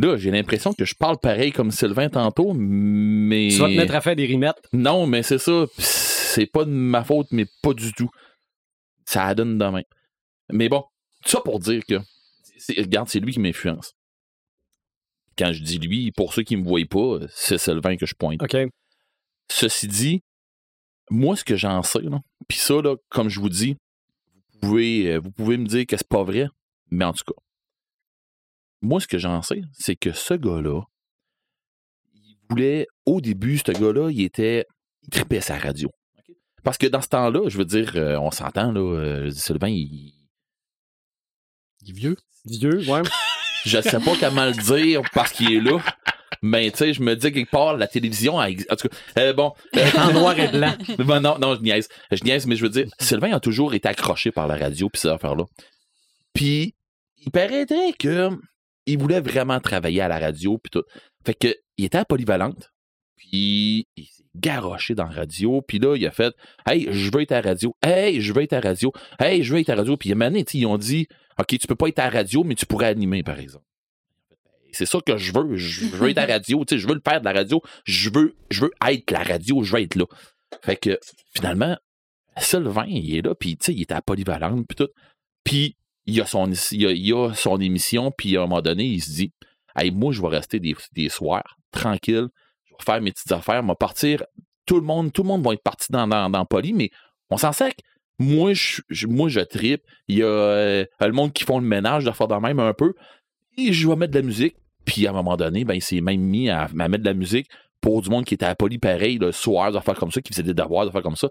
Là, 0.00 0.16
j'ai 0.16 0.30
l'impression 0.30 0.72
que 0.72 0.84
je 0.84 0.94
parle 0.94 1.18
pareil 1.18 1.50
comme 1.50 1.70
Sylvain 1.72 2.08
tantôt, 2.08 2.54
mais. 2.54 3.48
Tu 3.50 3.58
vas 3.58 3.66
te 3.68 3.76
mettre 3.76 3.94
à 3.94 4.00
faire 4.00 4.14
des 4.14 4.26
rimettes. 4.26 4.60
Non, 4.72 5.06
mais 5.06 5.22
c'est 5.24 5.38
ça. 5.38 5.64
C'est 5.76 6.46
pas 6.46 6.64
de 6.64 6.70
ma 6.70 7.02
faute, 7.02 7.28
mais 7.32 7.46
pas 7.62 7.74
du 7.74 7.92
tout. 7.92 8.08
Ça 9.06 9.34
donne 9.34 9.58
demain. 9.58 9.82
Mais 10.52 10.68
bon, 10.68 10.84
ça 11.24 11.40
pour 11.40 11.58
dire 11.58 11.82
que, 11.84 11.96
c'est- 12.58 12.80
regarde, 12.80 13.08
c'est 13.08 13.18
lui 13.20 13.32
qui 13.32 13.40
m'influence. 13.40 13.94
Quand 15.36 15.52
je 15.52 15.62
dis 15.62 15.78
lui, 15.78 16.12
pour 16.12 16.32
ceux 16.32 16.42
qui 16.42 16.56
me 16.56 16.64
voient 16.64 16.80
pas, 16.88 17.26
c'est 17.30 17.58
Sylvain 17.58 17.96
que 17.96 18.06
je 18.06 18.14
pointe. 18.14 18.42
OK. 18.42 18.56
Ceci 19.50 19.88
dit, 19.88 20.22
moi, 21.10 21.36
ce 21.36 21.42
que 21.44 21.56
j'en 21.56 21.82
sais, 21.82 22.00
puis 22.48 22.58
ça, 22.58 22.74
là, 22.82 22.96
comme 23.08 23.28
je 23.28 23.40
vous 23.40 23.48
dis, 23.48 23.76
pouvez, 24.60 25.12
euh, 25.12 25.18
vous 25.18 25.30
pouvez 25.30 25.56
me 25.56 25.66
dire 25.66 25.86
que 25.86 25.96
c'est 25.96 26.08
pas 26.08 26.22
vrai, 26.22 26.46
mais 26.90 27.04
en 27.04 27.12
tout 27.12 27.24
cas, 27.24 27.40
moi, 28.80 29.00
ce 29.00 29.06
que 29.06 29.18
j'en 29.18 29.42
sais, 29.42 29.62
c'est 29.72 29.96
que 29.96 30.12
ce 30.12 30.34
gars-là, 30.34 30.82
il 32.14 32.36
voulait, 32.48 32.86
au 33.06 33.20
début, 33.20 33.58
ce 33.58 33.72
gars-là, 33.72 34.10
il 34.10 34.22
était, 34.22 34.66
il 35.02 35.10
tripait 35.10 35.40
sa 35.40 35.58
radio. 35.58 35.90
Parce 36.62 36.78
que 36.78 36.86
dans 36.86 37.00
ce 37.00 37.08
temps-là, 37.08 37.48
je 37.48 37.58
veux 37.58 37.64
dire, 37.64 37.92
euh, 37.96 38.18
on 38.18 38.30
s'entend, 38.30 38.72
là, 38.72 38.80
euh, 38.80 39.30
Sylvain, 39.30 39.68
il, 39.68 40.14
Il 41.82 41.90
est 41.90 41.92
vieux. 41.92 42.16
Vieux, 42.44 42.88
ouais. 42.88 43.02
je 43.64 43.80
sais 43.80 44.00
pas 44.00 44.16
comment 44.20 44.46
le 44.46 44.52
dire 44.52 45.02
parce 45.12 45.32
qu'il 45.32 45.52
est 45.52 45.60
là. 45.60 45.82
Mais 46.42 46.70
tu 46.70 46.78
sais, 46.78 46.92
je 46.92 47.02
me 47.02 47.14
dis 47.16 47.32
quelque 47.32 47.50
part, 47.50 47.76
la 47.76 47.86
télévision, 47.86 48.38
a 48.38 48.50
ex- 48.50 48.66
en 48.70 48.76
tout 48.76 48.88
cas, 48.88 48.96
euh, 49.18 49.32
bon, 49.32 49.52
euh, 49.76 49.86
en 49.98 50.12
noir 50.12 50.38
et 50.38 50.48
blanc. 50.48 50.74
Ben 50.98 51.20
non, 51.20 51.38
non, 51.38 51.54
je 51.54 51.60
niaise. 51.62 51.88
Je 52.10 52.22
niaise, 52.24 52.46
mais 52.46 52.56
je 52.56 52.62
veux 52.62 52.70
dire, 52.70 52.86
Sylvain 52.98 53.32
a 53.32 53.40
toujours 53.40 53.74
été 53.74 53.88
accroché 53.88 54.30
par 54.30 54.46
la 54.46 54.56
radio 54.56 54.88
puis 54.88 55.00
ces 55.00 55.08
affaires-là. 55.08 55.44
Puis, 56.34 56.74
il 57.18 57.30
paraîtrait 57.30 57.92
que 57.98 58.30
il 58.86 58.98
voulait 58.98 59.20
vraiment 59.20 59.60
travailler 59.60 60.00
à 60.00 60.08
la 60.08 60.18
radio 60.18 60.58
puis 60.58 60.70
tout. 60.70 60.84
Fait 61.24 61.34
que, 61.34 61.54
il 61.76 61.84
était 61.84 61.98
à 61.98 62.04
Polyvalente. 62.04 62.70
Puis 63.16 63.86
il 63.96 64.04
s'est 64.06 64.22
garoché 64.36 64.94
dans 64.94 65.04
la 65.04 65.10
radio. 65.10 65.60
Puis 65.62 65.78
là, 65.78 65.96
il 65.96 66.06
a 66.06 66.10
fait 66.10 66.34
Hey, 66.66 66.88
je 66.90 67.10
veux 67.12 67.22
être 67.22 67.32
à 67.32 67.42
la 67.42 67.50
radio. 67.50 67.74
Hey, 67.82 68.20
je 68.20 68.32
veux 68.32 68.42
être 68.42 68.52
à 68.52 68.60
la 68.60 68.68
radio. 68.70 68.92
Hey, 69.18 69.42
je 69.42 69.52
veux 69.52 69.60
être 69.60 69.70
à 69.70 69.74
la 69.74 69.82
radio. 69.82 69.96
Puis 69.96 70.08
il 70.08 70.10
y 70.10 70.12
a 70.14 70.16
une 70.16 70.22
année, 70.22 70.44
ils 70.54 70.66
ont 70.66 70.78
dit 70.78 71.08
OK, 71.38 71.58
tu 71.58 71.66
peux 71.66 71.74
pas 71.74 71.88
être 71.88 71.98
à 71.98 72.04
la 72.04 72.10
radio, 72.10 72.44
mais 72.44 72.54
tu 72.54 72.66
pourrais 72.66 72.86
animer, 72.86 73.22
par 73.22 73.38
exemple. 73.38 73.64
C'est 74.72 74.86
ça 74.86 75.00
que 75.00 75.16
je 75.16 75.32
veux. 75.32 75.56
Je 75.56 75.86
veux 75.86 76.10
être 76.10 76.18
à 76.18 76.26
la 76.26 76.34
radio. 76.34 76.64
Tu 76.64 76.74
sais, 76.74 76.78
je 76.80 76.86
veux 76.88 76.94
le 76.94 77.02
faire 77.06 77.20
de 77.20 77.24
la 77.24 77.32
radio. 77.32 77.60
Je 77.84 78.10
veux, 78.10 78.34
je 78.50 78.62
veux 78.62 78.70
être 78.86 79.10
la 79.10 79.22
radio. 79.22 79.62
Je 79.62 79.72
veux 79.76 79.82
être 79.82 79.94
là. 79.96 80.04
Fait 80.62 80.76
que 80.76 80.98
finalement, 81.34 81.76
Sylvain, 82.36 82.86
il 82.86 83.16
est 83.16 83.22
là. 83.22 83.34
Puis 83.34 83.56
tu 83.56 83.66
sais, 83.66 83.74
il 83.74 83.82
était 83.82 83.94
à 83.94 84.02
Polyvalente. 84.02 84.66
Puis 84.68 84.76
tout. 84.76 84.88
Puis 85.44 85.76
il 86.06 86.20
a 86.20 86.26
son, 86.26 86.50
il 86.72 86.86
a, 86.86 86.90
il 86.92 87.12
a 87.14 87.32
son 87.34 87.58
émission. 87.60 88.10
Puis 88.16 88.36
à 88.36 88.40
un 88.42 88.46
moment 88.46 88.62
donné, 88.62 88.84
il 88.84 89.00
se 89.02 89.10
dit 89.10 89.32
Hey, 89.76 89.90
moi, 89.90 90.12
je 90.12 90.20
vais 90.22 90.28
rester 90.28 90.58
des, 90.60 90.74
des 90.92 91.08
soirs 91.08 91.56
tranquille. 91.72 92.28
Je 92.66 92.72
vais 92.74 92.84
faire 92.84 93.00
mes 93.00 93.12
petites 93.12 93.32
affaires. 93.32 93.62
Je 93.62 93.66
vais 93.68 93.74
partir. 93.78 94.24
Tout 94.66 94.76
le 94.76 94.82
monde, 94.86 95.12
tout 95.12 95.22
le 95.22 95.28
monde 95.28 95.42
va 95.44 95.54
être 95.54 95.62
parti 95.62 95.86
dans, 95.90 96.06
dans, 96.06 96.28
dans 96.28 96.44
Poly, 96.44 96.72
mais 96.74 96.90
on 97.30 97.36
s'en 97.38 97.52
sert. 97.52 97.72
Moi, 98.18 98.52
je, 98.52 98.82
je- 98.90 99.06
moi, 99.06 99.28
je 99.28 99.40
tripe. 99.40 99.82
Il 100.08 100.18
y 100.18 100.22
a 100.22 100.26
euh, 100.26 100.84
le 101.00 101.12
monde 101.12 101.32
qui 101.32 101.44
font 101.44 101.58
le 101.58 101.66
ménage 101.66 102.04
de 102.04 102.10
faire 102.10 102.28
de 102.28 102.34
même 102.34 102.58
un 102.58 102.74
peu. 102.74 102.92
Je 103.58 103.88
vais 103.88 103.96
mettre 103.96 104.12
de 104.12 104.18
la 104.18 104.24
musique. 104.24 104.56
Puis 104.84 105.06
à 105.06 105.10
un 105.10 105.12
moment 105.12 105.36
donné, 105.36 105.64
ben, 105.64 105.74
il 105.74 105.82
s'est 105.82 106.00
même 106.00 106.20
mis 106.20 106.48
à, 106.48 106.68
mettre 106.68 106.98
de 106.98 107.08
la 107.08 107.14
musique 107.14 107.48
pour 107.80 108.00
du 108.02 108.08
monde 108.08 108.24
qui 108.24 108.34
était 108.34 108.46
à 108.46 108.54
Poly 108.54 108.78
pareil, 108.78 109.18
le 109.18 109.32
soir, 109.32 109.72
des 109.72 109.94
comme 109.94 110.10
ça, 110.10 110.22
qui 110.22 110.32
faisait 110.32 110.42
des 110.42 110.54
devoirs, 110.54 110.90
des 110.90 111.02
comme 111.02 111.16
ça. 111.16 111.28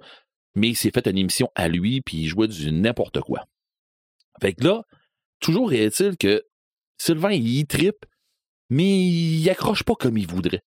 Mais 0.55 0.69
il 0.69 0.75
s'est 0.75 0.91
fait 0.91 1.07
une 1.07 1.17
émission 1.17 1.49
à 1.55 1.67
lui, 1.67 2.01
puis 2.01 2.17
il 2.17 2.27
jouait 2.27 2.47
du 2.47 2.71
n'importe 2.71 3.21
quoi. 3.21 3.45
Fait 4.41 4.53
que 4.53 4.63
là, 4.63 4.83
toujours 5.39 5.73
est-il 5.73 6.17
que 6.17 6.43
Sylvain, 6.97 7.31
il 7.31 7.47
y 7.47 7.65
tripe, 7.65 8.05
mais 8.69 9.07
il 9.07 9.49
accroche 9.49 9.83
pas 9.83 9.95
comme 9.95 10.17
il 10.17 10.27
voudrait. 10.27 10.61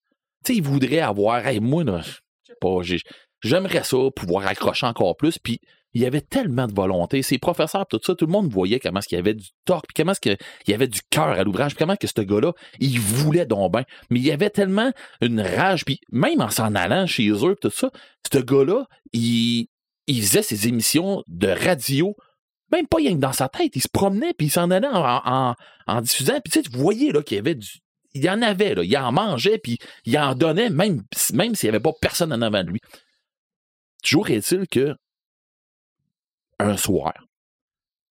Tu 0.44 0.52
sais, 0.52 0.58
il 0.58 0.62
voudrait 0.62 1.00
avoir, 1.00 1.46
hey, 1.46 1.60
moi, 1.60 1.84
là, 1.84 2.02
pas, 2.60 2.82
j'ai- 2.82 3.02
j'aimerais 3.42 3.84
ça, 3.84 3.96
pouvoir 4.14 4.46
accrocher 4.46 4.86
encore 4.86 5.16
plus, 5.16 5.38
puis 5.38 5.60
il 5.94 6.02
y 6.02 6.06
avait 6.06 6.20
tellement 6.20 6.66
de 6.66 6.74
volonté. 6.74 7.22
Ses 7.22 7.38
professeurs, 7.38 7.86
tout 7.86 8.00
ça, 8.02 8.14
tout 8.14 8.26
le 8.26 8.32
monde 8.32 8.50
voyait 8.50 8.78
comment 8.78 9.00
il 9.10 9.14
y 9.14 9.18
avait 9.18 9.34
du 9.34 9.48
torque, 9.64 9.86
puis 9.88 10.02
comment 10.02 10.12
il 10.24 10.36
y 10.68 10.74
avait 10.74 10.88
du 10.88 11.00
cœur 11.10 11.30
à 11.30 11.42
l'ouvrage, 11.42 11.74
puis 11.74 11.84
comment 11.84 11.96
que 11.96 12.06
ce 12.06 12.20
gars-là, 12.20 12.52
il 12.78 13.00
voulait 13.00 13.46
donc 13.46 13.72
bien. 13.72 13.84
Mais 14.10 14.20
il 14.20 14.26
y 14.26 14.32
avait 14.32 14.50
tellement 14.50 14.92
une 15.20 15.40
rage, 15.40 15.84
puis 15.84 16.00
même 16.12 16.40
en 16.40 16.50
s'en 16.50 16.74
allant 16.74 17.06
chez 17.06 17.28
eux, 17.30 17.56
tout 17.60 17.70
ça, 17.70 17.90
ce 18.32 18.38
gars-là, 18.38 18.86
il, 19.12 19.66
il 20.06 20.22
faisait 20.22 20.42
ses 20.42 20.68
émissions 20.68 21.22
de 21.26 21.48
radio, 21.48 22.14
même 22.70 22.86
pas 22.86 22.98
rien 22.98 23.14
que 23.14 23.20
dans 23.20 23.32
sa 23.32 23.48
tête, 23.48 23.74
il 23.74 23.82
se 23.82 23.88
promenait, 23.92 24.34
puis 24.34 24.46
il 24.46 24.50
s'en 24.50 24.70
allait 24.70 24.88
en, 24.88 25.54
en, 25.86 26.00
diffusant, 26.00 26.40
puis 26.44 26.52
tu 26.52 26.62
sais, 26.62 26.68
voyez 26.76 27.12
là, 27.12 27.22
qu'il 27.22 27.36
y 27.36 27.40
avait 27.40 27.54
du... 27.54 27.68
Il 28.12 28.24
y 28.24 28.30
en 28.30 28.42
avait, 28.42 28.74
là, 28.74 28.82
il 28.82 28.96
en 28.96 29.12
mangeait, 29.12 29.58
puis 29.58 29.78
il 30.04 30.18
en 30.18 30.34
donnait, 30.34 30.68
même, 30.68 31.02
même 31.32 31.54
s'il 31.54 31.68
n'y 31.68 31.76
avait 31.76 31.82
pas 31.82 31.92
personne 32.00 32.32
en 32.32 32.42
avant 32.42 32.64
de 32.64 32.70
lui. 32.70 32.80
Toujours 34.02 34.30
est-il 34.30 34.66
que 34.66 34.96
un 36.60 36.76
soir, 36.76 37.14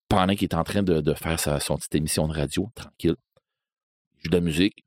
pendant 0.09 0.35
qu'il 0.35 0.45
est 0.45 0.55
en 0.55 0.63
train 0.63 0.83
de, 0.83 1.13
faire 1.13 1.39
sa, 1.39 1.59
son 1.59 1.77
petite 1.77 1.95
émission 1.95 2.27
de 2.27 2.33
radio, 2.33 2.71
tranquille, 2.75 3.15
il 4.15 4.23
joue 4.23 4.29
de 4.29 4.35
la 4.35 4.41
musique, 4.41 4.85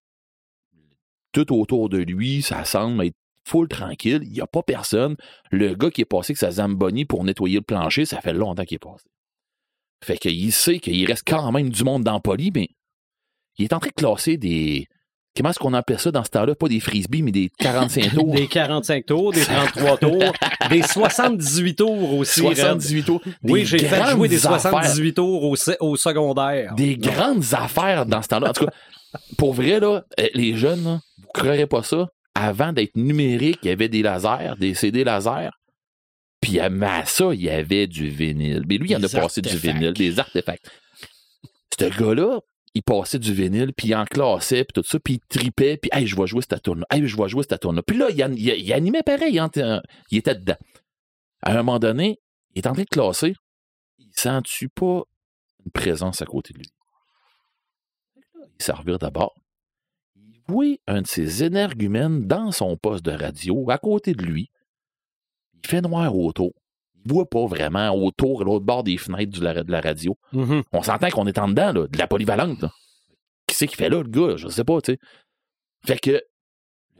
tout 1.32 1.52
autour 1.54 1.88
de 1.88 1.98
lui, 1.98 2.42
ça 2.42 2.64
semble 2.64 3.04
être 3.04 3.16
full 3.46 3.68
tranquille, 3.68 4.20
il 4.22 4.32
n'y 4.32 4.40
a 4.40 4.46
pas 4.46 4.62
personne. 4.62 5.16
Le 5.50 5.74
gars 5.74 5.90
qui 5.90 6.02
est 6.02 6.06
passé 6.06 6.32
avec 6.32 6.38
sa 6.38 6.50
Zamboni 6.50 7.04
pour 7.04 7.24
nettoyer 7.24 7.56
le 7.56 7.62
plancher, 7.62 8.04
ça 8.04 8.20
fait 8.20 8.32
longtemps 8.32 8.64
qu'il 8.64 8.76
est 8.76 8.78
passé. 8.78 9.06
Fait 10.02 10.18
qu'il 10.18 10.52
sait 10.52 10.78
qu'il 10.78 11.06
reste 11.06 11.24
quand 11.26 11.52
même 11.52 11.70
du 11.70 11.84
monde 11.84 12.04
dans 12.04 12.14
le 12.14 12.20
Poly, 12.20 12.50
mais 12.54 12.68
il 13.58 13.64
est 13.64 13.72
en 13.72 13.80
train 13.80 13.90
de 13.90 13.94
classer 13.94 14.36
des. 14.36 14.86
Comment 15.36 15.50
est-ce 15.50 15.58
qu'on 15.60 15.74
appelle 15.74 15.98
ça 16.00 16.10
dans 16.10 16.24
ce 16.24 16.30
temps-là? 16.30 16.54
Pas 16.56 16.68
des 16.68 16.80
frisbees, 16.80 17.22
mais 17.22 17.30
des 17.30 17.50
45 17.58 18.10
tours. 18.14 18.34
Des 18.34 18.46
45 18.48 19.06
tours, 19.06 19.32
des 19.32 19.42
33 19.42 19.96
tours, 20.00 20.32
des 20.70 20.82
78 20.82 21.74
tours 21.76 22.14
aussi. 22.14 22.40
Red. 22.40 22.56
78 22.56 23.02
tours. 23.04 23.22
Oui, 23.44 23.64
j'ai 23.64 23.78
fait 23.78 24.10
jouer 24.10 24.28
des 24.28 24.44
affaires. 24.46 24.70
78 24.70 25.14
tours 25.14 25.44
au, 25.44 25.54
se- 25.56 25.76
au 25.80 25.96
secondaire. 25.96 26.74
Des 26.74 26.96
grandes 26.96 27.44
affaires 27.52 28.06
dans 28.06 28.22
ce 28.22 28.28
temps-là. 28.28 28.50
En 28.50 28.52
tout 28.52 28.66
cas, 28.66 28.72
pour 29.38 29.54
vrai, 29.54 29.78
là, 29.80 30.02
euh, 30.18 30.28
les 30.34 30.56
jeunes, 30.56 30.82
là, 30.84 31.00
vous 31.18 31.26
ne 31.26 31.32
croirez 31.40 31.66
pas 31.66 31.82
ça. 31.84 32.08
Avant 32.34 32.72
d'être 32.72 32.96
numérique, 32.96 33.58
il 33.62 33.68
y 33.68 33.72
avait 33.72 33.88
des 33.88 34.02
lasers, 34.02 34.54
des 34.58 34.74
CD 34.74 35.04
laser. 35.04 35.50
Puis 36.40 36.58
à 36.58 36.70
ça, 37.04 37.26
il 37.34 37.42
y 37.42 37.50
avait 37.50 37.86
du 37.86 38.08
vinyle. 38.08 38.64
Mais 38.68 38.78
lui, 38.78 38.90
il 38.90 38.96
en 38.96 39.02
a 39.02 39.08
passé 39.08 39.42
du 39.42 39.56
vinyle, 39.56 39.92
des 39.92 40.18
artefacts. 40.18 40.64
Ce 41.78 41.84
gars-là, 41.84 42.40
il 42.74 42.82
passait 42.82 43.18
du 43.18 43.32
vinyle, 43.34 43.72
puis 43.76 43.88
il 43.88 43.94
en 43.96 44.04
classait, 44.04 44.64
puis 44.64 44.72
tout 44.80 44.86
ça, 44.88 44.98
puis 45.00 45.14
il 45.14 45.20
tripait, 45.20 45.76
puis 45.76 45.90
hey, 45.92 46.06
je 46.06 46.16
vais 46.16 46.26
jouer 46.26 46.42
cette 46.48 46.62
tourne 46.62 46.84
Hey, 46.90 47.06
je 47.06 47.16
vais 47.16 47.28
jouer 47.28 47.42
cette 47.48 47.60
tourne 47.60 47.82
Puis 47.82 47.96
là, 47.98 48.08
il, 48.10 48.22
an- 48.22 48.32
il- 48.32 48.48
il 48.48 48.72
animait 48.72 49.02
pareil, 49.02 49.34
il, 49.34 49.40
en- 49.40 49.50
il 50.10 50.18
était 50.18 50.34
dedans. 50.36 50.56
À 51.42 51.52
un 51.52 51.56
moment 51.56 51.78
donné, 51.78 52.18
il 52.54 52.58
est 52.58 52.66
en 52.68 52.72
train 52.72 52.82
de 52.82 52.88
classer. 52.88 53.34
Il 53.98 54.10
sent-tu 54.14 54.68
pas 54.68 55.02
une 55.64 55.72
présence 55.72 56.22
à 56.22 56.26
côté 56.26 56.52
de 56.52 56.58
lui? 56.58 56.68
Il 58.58 58.62
s'en 58.62 58.82
d'abord. 58.82 59.34
Il 60.16 60.40
voit 60.46 60.76
un 60.86 61.02
de 61.02 61.06
ses 61.06 61.42
énergumènes 61.44 62.26
dans 62.26 62.52
son 62.52 62.76
poste 62.76 63.04
de 63.04 63.12
radio, 63.12 63.70
à 63.70 63.78
côté 63.78 64.14
de 64.14 64.22
lui. 64.22 64.50
Il 65.62 65.68
fait 65.68 65.80
noir 65.80 66.14
autour. 66.16 66.52
Il 67.04 67.12
voit 67.12 67.28
pas 67.28 67.46
vraiment 67.46 67.90
autour, 67.94 68.42
à 68.42 68.44
l'autre 68.44 68.64
bord 68.64 68.82
des 68.84 68.96
fenêtres 68.98 69.38
de 69.38 69.44
la, 69.44 69.62
de 69.62 69.72
la 69.72 69.80
radio. 69.80 70.16
Mhm. 70.32 70.62
On 70.72 70.82
s'entend 70.82 71.08
qu'on 71.10 71.26
est 71.26 71.38
en 71.38 71.48
dedans, 71.48 71.72
là, 71.72 71.86
de 71.86 71.98
la 71.98 72.06
polyvalente. 72.06 72.60
là. 72.62 72.70
Qui 73.46 73.56
c'est 73.56 73.66
qui 73.66 73.76
fait 73.76 73.88
là, 73.88 73.98
le 74.02 74.08
gars? 74.08 74.36
Je 74.36 74.48
sais 74.48 74.64
pas, 74.64 74.80
tu 74.80 74.92
sais. 74.92 74.98
Fait 75.86 75.98
que, 75.98 76.22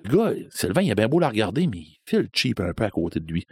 le 0.05 0.17
gars, 0.17 0.33
Sylvain, 0.51 0.83
il 0.83 0.91
a 0.91 0.95
bien 0.95 1.09
beau 1.09 1.19
la 1.19 1.29
regarder, 1.29 1.67
mais 1.67 1.79
il 1.79 1.99
file 2.07 2.29
cheap 2.33 2.61
un 2.61 2.73
peu 2.73 2.85
à 2.85 2.91
côté 2.91 3.21
de 3.21 3.31
lui. 3.31 3.45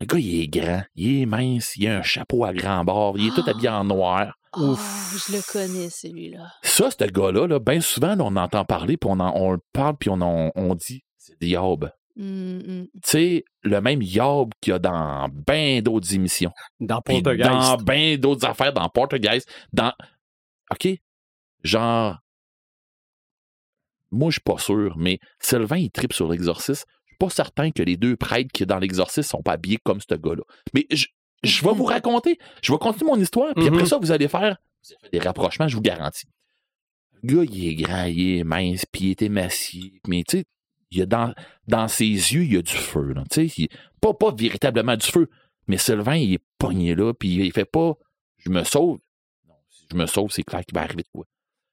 Le 0.00 0.06
gars, 0.06 0.18
il 0.18 0.40
est 0.40 0.48
grand, 0.48 0.82
il 0.96 1.20
est 1.22 1.26
mince, 1.26 1.76
il 1.76 1.86
a 1.88 1.98
un 1.98 2.02
chapeau 2.02 2.44
à 2.44 2.52
grand 2.52 2.84
bord, 2.84 3.18
il 3.18 3.28
est 3.28 3.34
tout 3.34 3.48
habillé 3.48 3.68
en 3.68 3.84
noir. 3.84 4.34
Oh, 4.54 4.76
je 4.76 5.32
le 5.32 5.40
connais, 5.50 5.88
celui-là. 5.88 6.46
Ça, 6.62 6.90
ce 6.90 7.04
gars-là, 7.06 7.46
là, 7.46 7.58
bien 7.58 7.80
souvent, 7.80 8.14
là, 8.14 8.22
on 8.22 8.36
entend 8.36 8.66
parler, 8.66 8.98
puis 8.98 9.08
on, 9.10 9.18
en- 9.18 9.32
on 9.34 9.52
le 9.52 9.60
parle, 9.72 9.96
puis 9.98 10.10
on, 10.10 10.20
en- 10.20 10.50
on 10.54 10.74
dit, 10.74 11.04
c'est 11.16 11.40
des. 11.40 11.56
Hum, 12.18 12.62
hum. 12.66 12.86
Tu 12.94 13.00
sais, 13.04 13.44
le 13.62 13.80
même 13.80 14.02
Yob 14.02 14.52
qu'il 14.60 14.72
y 14.72 14.74
a 14.74 14.78
dans 14.78 15.28
bien 15.28 15.80
d'autres 15.80 16.14
émissions. 16.14 16.52
Dans 16.78 17.00
Poltergeist. 17.00 17.50
dans 17.50 17.76
bien 17.78 18.18
d'autres 18.18 18.46
affaires, 18.46 18.72
dans 18.72 18.88
Poltergeist, 18.88 19.48
dans. 19.72 19.92
OK? 20.70 20.88
Genre. 21.62 22.18
Moi, 24.10 24.30
je 24.30 24.34
suis 24.34 24.42
pas 24.42 24.58
sûr, 24.58 24.94
mais 24.98 25.18
Sylvain, 25.40 25.78
il 25.78 25.90
tripe 25.90 26.12
sur 26.12 26.28
l'exorcisme. 26.30 26.84
Je 27.06 27.12
suis 27.12 27.18
pas 27.18 27.30
certain 27.30 27.70
que 27.70 27.82
les 27.82 27.96
deux 27.96 28.16
prêtres 28.16 28.50
qui 28.52 28.64
sont 28.64 28.66
dans 28.66 28.78
l'exorcisme 28.78 29.28
sont 29.28 29.42
pas 29.42 29.52
habillés 29.52 29.78
comme 29.82 30.00
ce 30.00 30.14
gars-là. 30.14 30.42
Mais 30.74 30.86
je, 30.90 31.06
je 31.42 31.64
vais 31.64 31.72
vous 31.72 31.84
raconter. 31.84 32.38
Je 32.62 32.72
vais 32.72 32.78
continuer 32.78 33.10
mon 33.10 33.18
histoire, 33.18 33.54
puis 33.54 33.68
après 33.68 33.86
ça, 33.86 33.98
vous 33.98 34.12
allez 34.12 34.28
faire 34.28 34.56
vous 34.82 34.92
allez 34.92 35.00
faire 35.00 35.10
des 35.12 35.18
rapprochements, 35.20 35.68
je 35.68 35.76
vous 35.76 35.82
garantis. 35.82 36.26
Le 37.22 37.34
gars, 37.36 37.50
il 37.50 37.68
est 37.68 37.74
grand, 37.74 38.04
il 38.04 38.38
est 38.38 38.44
mince, 38.44 38.84
puis 38.84 39.04
il 39.04 39.10
est 39.12 39.22
émacié. 39.22 40.00
Mais 40.08 40.24
tu 40.24 40.38
sais, 40.38 40.44
il 40.92 40.98
y 40.98 41.02
a 41.02 41.06
dans, 41.06 41.34
dans 41.68 41.88
ses 41.88 42.04
yeux, 42.06 42.44
il 42.44 42.52
y 42.54 42.56
a 42.56 42.62
du 42.62 42.72
feu. 42.72 43.12
Là. 43.14 43.24
Il- 43.36 43.68
pas, 44.00 44.14
pas 44.14 44.32
véritablement 44.32 44.96
du 44.96 45.06
feu, 45.06 45.28
mais 45.66 45.78
Sylvain, 45.78 46.16
il 46.16 46.34
est 46.34 46.44
pogné 46.58 46.94
là, 46.94 47.12
puis 47.14 47.34
il 47.36 47.52
fait 47.52 47.64
pas 47.64 47.94
je 48.38 48.50
me 48.50 48.64
sauve. 48.64 48.98
Non, 49.48 49.54
si 49.70 49.86
je 49.90 49.96
me 49.96 50.06
sauve, 50.06 50.30
c'est 50.32 50.42
clair 50.42 50.64
qu'il 50.64 50.74
va 50.74 50.82
arriver 50.82 51.02
de 51.02 51.08
quoi. 51.12 51.24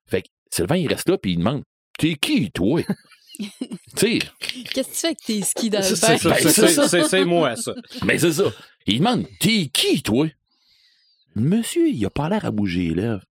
Fait 0.06 0.22
que 0.22 0.28
Sylvain, 0.52 0.76
il 0.78 0.88
reste 0.88 1.10
là, 1.10 1.18
puis 1.18 1.34
il 1.34 1.38
demande 1.38 1.64
T'es 1.98 2.16
qui, 2.16 2.52
toi 2.52 2.82
Tu 3.40 3.50
sais, 3.96 4.20
Qu'est-ce 4.74 4.90
que 4.90 4.94
tu 4.94 5.00
fais 5.00 5.08
avec 5.08 5.18
tes 5.20 5.42
skis 5.42 5.70
dans 5.70 5.80
le 5.80 5.84
c'est 5.84 6.24
Ben, 6.24 7.08
c'est- 7.08 7.26
moi, 7.26 7.56
ça. 7.56 7.74
mais 8.06 8.18
c'est 8.20 8.34
ça. 8.34 8.44
Il 8.86 9.00
demande 9.00 9.26
T'es 9.40 9.68
qui, 9.74 10.02
toi 10.04 10.28
Le 11.36 11.42
monsieur, 11.42 11.88
il 11.90 12.06
a 12.06 12.10
pas 12.10 12.30
l'air 12.30 12.46
à 12.46 12.52
bouger 12.52 12.90
les 12.90 12.96
lèvres. 13.02 13.24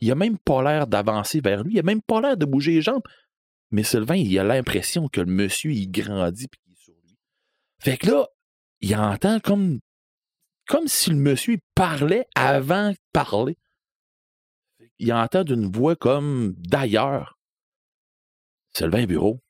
Il 0.00 0.10
a 0.10 0.14
même 0.14 0.38
pas 0.38 0.62
l'air 0.62 0.86
d'avancer 0.86 1.40
vers 1.40 1.62
lui. 1.62 1.74
Il 1.74 1.78
a 1.78 1.82
même 1.82 2.02
pas 2.02 2.20
l'air 2.20 2.36
de 2.36 2.44
bouger 2.44 2.72
les 2.72 2.82
jambes. 2.82 3.02
Mais 3.74 3.82
Sylvain, 3.82 4.14
il 4.14 4.38
a 4.38 4.44
l'impression 4.44 5.08
que 5.08 5.20
le 5.20 5.26
monsieur, 5.26 5.72
il 5.72 5.90
grandit 5.90 6.46
puis 6.46 6.60
qu'il 6.60 6.74
est 6.74 6.76
sur 6.76 6.94
lui. 7.02 7.18
Fait 7.80 7.98
que 7.98 8.06
là, 8.06 8.28
il 8.80 8.94
entend 8.94 9.40
comme, 9.40 9.80
comme 10.68 10.86
si 10.86 11.10
le 11.10 11.16
monsieur 11.16 11.58
parlait 11.74 12.24
avant 12.36 12.92
de 12.92 12.96
parler. 13.12 13.58
Il 15.00 15.12
entend 15.12 15.42
d'une 15.42 15.66
voix 15.66 15.96
comme 15.96 16.54
d'ailleurs. 16.56 17.36
Sylvain 18.70 19.06
Bureau. 19.06 19.40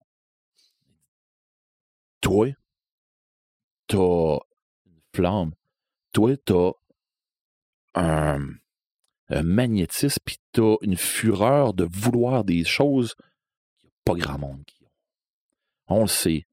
Toi, 2.22 2.54
t'as 3.88 4.38
une 4.86 5.02
flamme. 5.14 5.52
Toi, 6.14 6.34
t'as 6.38 6.70
un, 7.94 8.40
un 9.28 9.42
magnétisme, 9.42 10.22
puis 10.24 10.38
t'as 10.52 10.76
une 10.80 10.96
fureur 10.96 11.74
de 11.74 11.84
vouloir 11.84 12.44
des 12.44 12.64
choses 12.64 13.16
pas 14.04 14.14
grand 14.14 14.38
monde 14.38 14.64
qui 14.66 14.82
ont. 14.84 15.96
On 15.96 16.00
le 16.02 16.08
sait. 16.08 16.44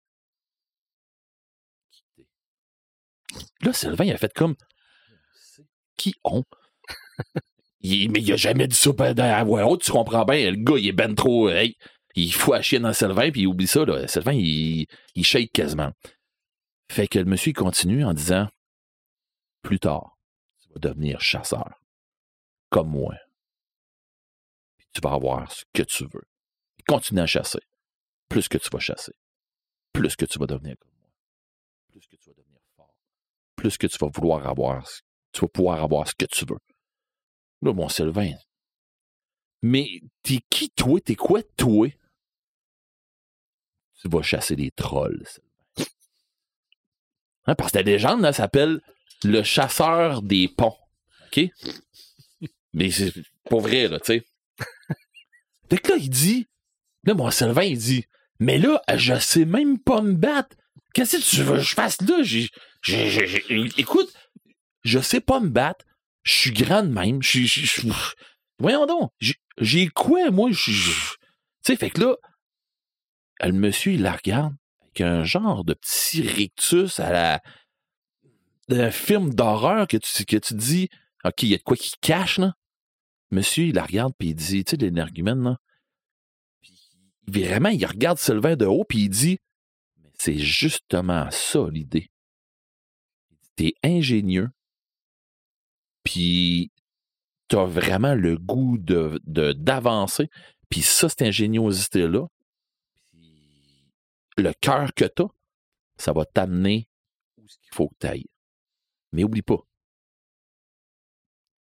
Là, 3.62 3.74
Sylvain, 3.74 4.06
il 4.06 4.12
a 4.12 4.18
fait 4.18 4.34
comme 4.34 4.56
qui 5.98 6.16
ont? 6.24 6.44
Il- 7.84 8.12
mais 8.12 8.20
il 8.22 8.32
a 8.32 8.36
jamais 8.36 8.68
dit 8.68 8.76
ça 8.76 8.92
à 9.00 9.44
voix 9.44 9.66
haute, 9.66 9.82
tu 9.84 9.92
comprends 9.92 10.24
bien. 10.24 10.52
Le 10.52 10.58
gars, 10.58 10.78
il 10.78 10.88
est 10.88 10.92
ben 10.92 11.16
trop. 11.16 11.50
hey. 11.50 11.76
il 12.14 12.32
fout 12.32 12.54
à 12.54 12.62
chienne 12.62 12.84
dans 12.84 12.94
Sylvain, 12.94 13.32
puis 13.32 13.42
il 13.42 13.48
oublie 13.48 13.66
ça, 13.66 13.84
là. 13.86 14.08
Sylvain, 14.08 14.34
il, 14.34 14.86
il 15.16 15.26
shake 15.26 15.52
quasiment. 15.52 15.92
Fait 16.92 17.08
que 17.08 17.18
le 17.18 17.26
monsieur, 17.26 17.52
il 17.52 17.56
continue 17.56 18.06
en 18.06 18.14
disant 18.14 18.48
Plus 19.64 19.80
tard, 19.80 20.16
tu 20.62 20.70
vas 20.74 20.80
devenir 20.80 21.22
chasseur. 21.22 21.82
Comme 22.70 22.90
moi. 22.90 23.16
Puis 24.78 24.88
tu 24.94 25.02
vas 25.02 25.14
avoir 25.14 25.52
ce 25.52 25.64
que 25.74 25.82
tu 25.84 26.06
veux. 26.06 26.28
Continue 26.88 27.22
à 27.22 27.26
chasser. 27.26 27.60
Plus 28.30 28.48
que 28.48 28.58
tu 28.58 28.70
vas 28.72 28.80
chasser, 28.80 29.14
plus 29.92 30.16
que 30.16 30.26
tu 30.26 30.40
vas 30.40 30.48
devenir 30.48 30.76
comme 30.80 30.92
moi. 31.02 31.10
Plus 31.92 32.08
que 32.08 32.16
tu 32.16 32.30
vas 32.30 32.36
devenir 32.36 32.62
fort. 32.76 32.94
Plus 33.56 33.78
que 33.78 33.88
tu 33.88 33.98
vas 34.00 34.08
vouloir 34.08 34.48
avoir, 34.48 34.88
tu 35.34 35.42
vas 35.42 35.48
pouvoir 35.48 35.84
avoir 35.84 36.08
ce 36.08 36.16
que 36.16 36.26
tu 36.26 36.46
veux. 36.46 36.60
Là, 37.62 37.74
mon 37.74 37.90
Sylvain. 37.90 38.34
Mais 39.62 39.88
t'es 40.24 40.40
qui, 40.50 40.70
toi? 40.72 41.00
T'es 41.02 41.16
quoi, 41.16 41.44
toi? 41.58 41.90
Tu 44.02 44.08
vas 44.08 44.22
chasser 44.22 44.56
des 44.56 44.72
trolls, 44.72 45.28
Sylvain. 45.28 45.52
Hein, 47.46 47.56
parce 47.56 47.72
que 47.72 47.78
la 47.78 47.84
légende, 47.84 48.22
là, 48.22 48.34
s'appelle 48.34 48.82
le 49.24 49.44
chasseur 49.44 50.22
des 50.22 50.48
ponts. 50.48 50.78
OK? 51.28 51.42
Mais 52.74 52.92
c'est 52.92 53.14
pas 53.50 53.58
vrai, 53.58 53.88
là, 53.88 54.00
tu 54.00 54.06
sais. 54.06 54.26
Fait 55.70 55.78
que 55.78 55.90
là, 55.90 55.98
il 55.98 56.10
dit, 56.10 56.48
là, 57.06 57.14
mon 57.14 57.32
Sylvain, 57.32 57.64
il 57.64 57.78
dit, 57.78 58.06
mais 58.40 58.58
là, 58.58 58.82
je 58.96 59.18
sais 59.20 59.46
même 59.46 59.80
pas 59.80 60.02
me 60.02 60.14
battre. 60.14 60.56
Qu'est-ce 60.94 61.18
que 61.18 61.24
tu 61.24 61.44
veux 61.44 61.58
que 61.58 61.64
je 61.64 61.74
fasse 61.76 62.02
là? 62.02 62.22
Écoute, 63.78 64.12
je 64.84 65.00
sais 65.00 65.22
pas 65.22 65.40
me 65.40 65.50
battre. 65.50 65.86
Je 66.24 66.32
suis 66.34 66.52
grand 66.52 66.84
de 66.84 66.90
même. 66.90 67.20
Voyons 68.60 68.86
donc. 68.86 69.12
J'ai- 69.58 69.88
quoi, 69.88 70.30
moi? 70.32 70.50
Tu 70.52 70.74
sais, 71.64 71.76
fait 71.76 71.90
que 71.92 72.02
là, 72.02 72.16
le 73.44 73.54
monsieur, 73.54 73.94
il 73.94 74.02
la 74.02 74.14
regarde 74.14 74.54
avec 74.84 75.02
un 75.02 75.24
genre 75.24 75.64
de 75.64 75.74
petit 75.74 76.22
rictus 76.22 77.00
à 77.00 77.12
la. 77.12 77.42
d'un 78.70 78.92
film 78.92 79.34
d'horreur 79.34 79.88
que 79.88 79.98
tu, 79.98 80.26
que 80.26 80.38
tu 80.38 80.54
dis, 80.54 80.90
OK, 81.24 81.44
il 81.44 81.50
y 81.50 81.54
a 81.54 81.58
de 81.58 81.64
quoi 81.64 81.76
qui 81.76 81.92
cache, 82.02 82.38
là. 82.38 82.54
Monsieur, 83.32 83.66
il 83.66 83.76
la 83.76 83.84
regarde, 83.84 84.14
puis 84.18 84.30
il 84.30 84.36
dit, 84.36 84.64
tu 84.64 84.72
sais, 84.72 84.78
l'énergumène, 84.78 85.44
là. 85.44 85.58
Vraiment, 87.32 87.70
il 87.70 87.86
regarde 87.86 88.18
Sylvain 88.18 88.56
de 88.56 88.66
haut, 88.66 88.84
puis 88.84 89.04
il 89.04 89.10
dit, 89.10 89.40
mais 89.98 90.12
c'est 90.18 90.38
justement 90.38 91.30
ça, 91.32 91.68
l'idée. 91.72 92.10
T'es 93.56 93.74
ingénieux, 93.84 94.50
puis 96.04 96.72
t'as 97.48 97.66
vraiment 97.66 98.16
le 98.16 98.38
goût 98.38 98.78
de, 98.78 99.20
d'avancer, 99.26 100.30
puis 100.70 100.82
ça, 100.82 101.08
cette 101.08 101.22
ingéniosité-là, 101.22 102.28
le 104.38 104.54
cœur 104.60 104.94
que 104.94 105.06
t'as, 105.06 105.28
ça 105.98 106.14
va 106.14 106.26
t'amener 106.26 106.90
où 107.38 107.48
ce 107.48 107.58
qu'il 107.60 107.74
faut 107.74 107.90
que 107.90 107.96
t'ailles. 108.00 108.30
Mais 109.12 109.24
oublie 109.24 109.42
pas, 109.42 109.60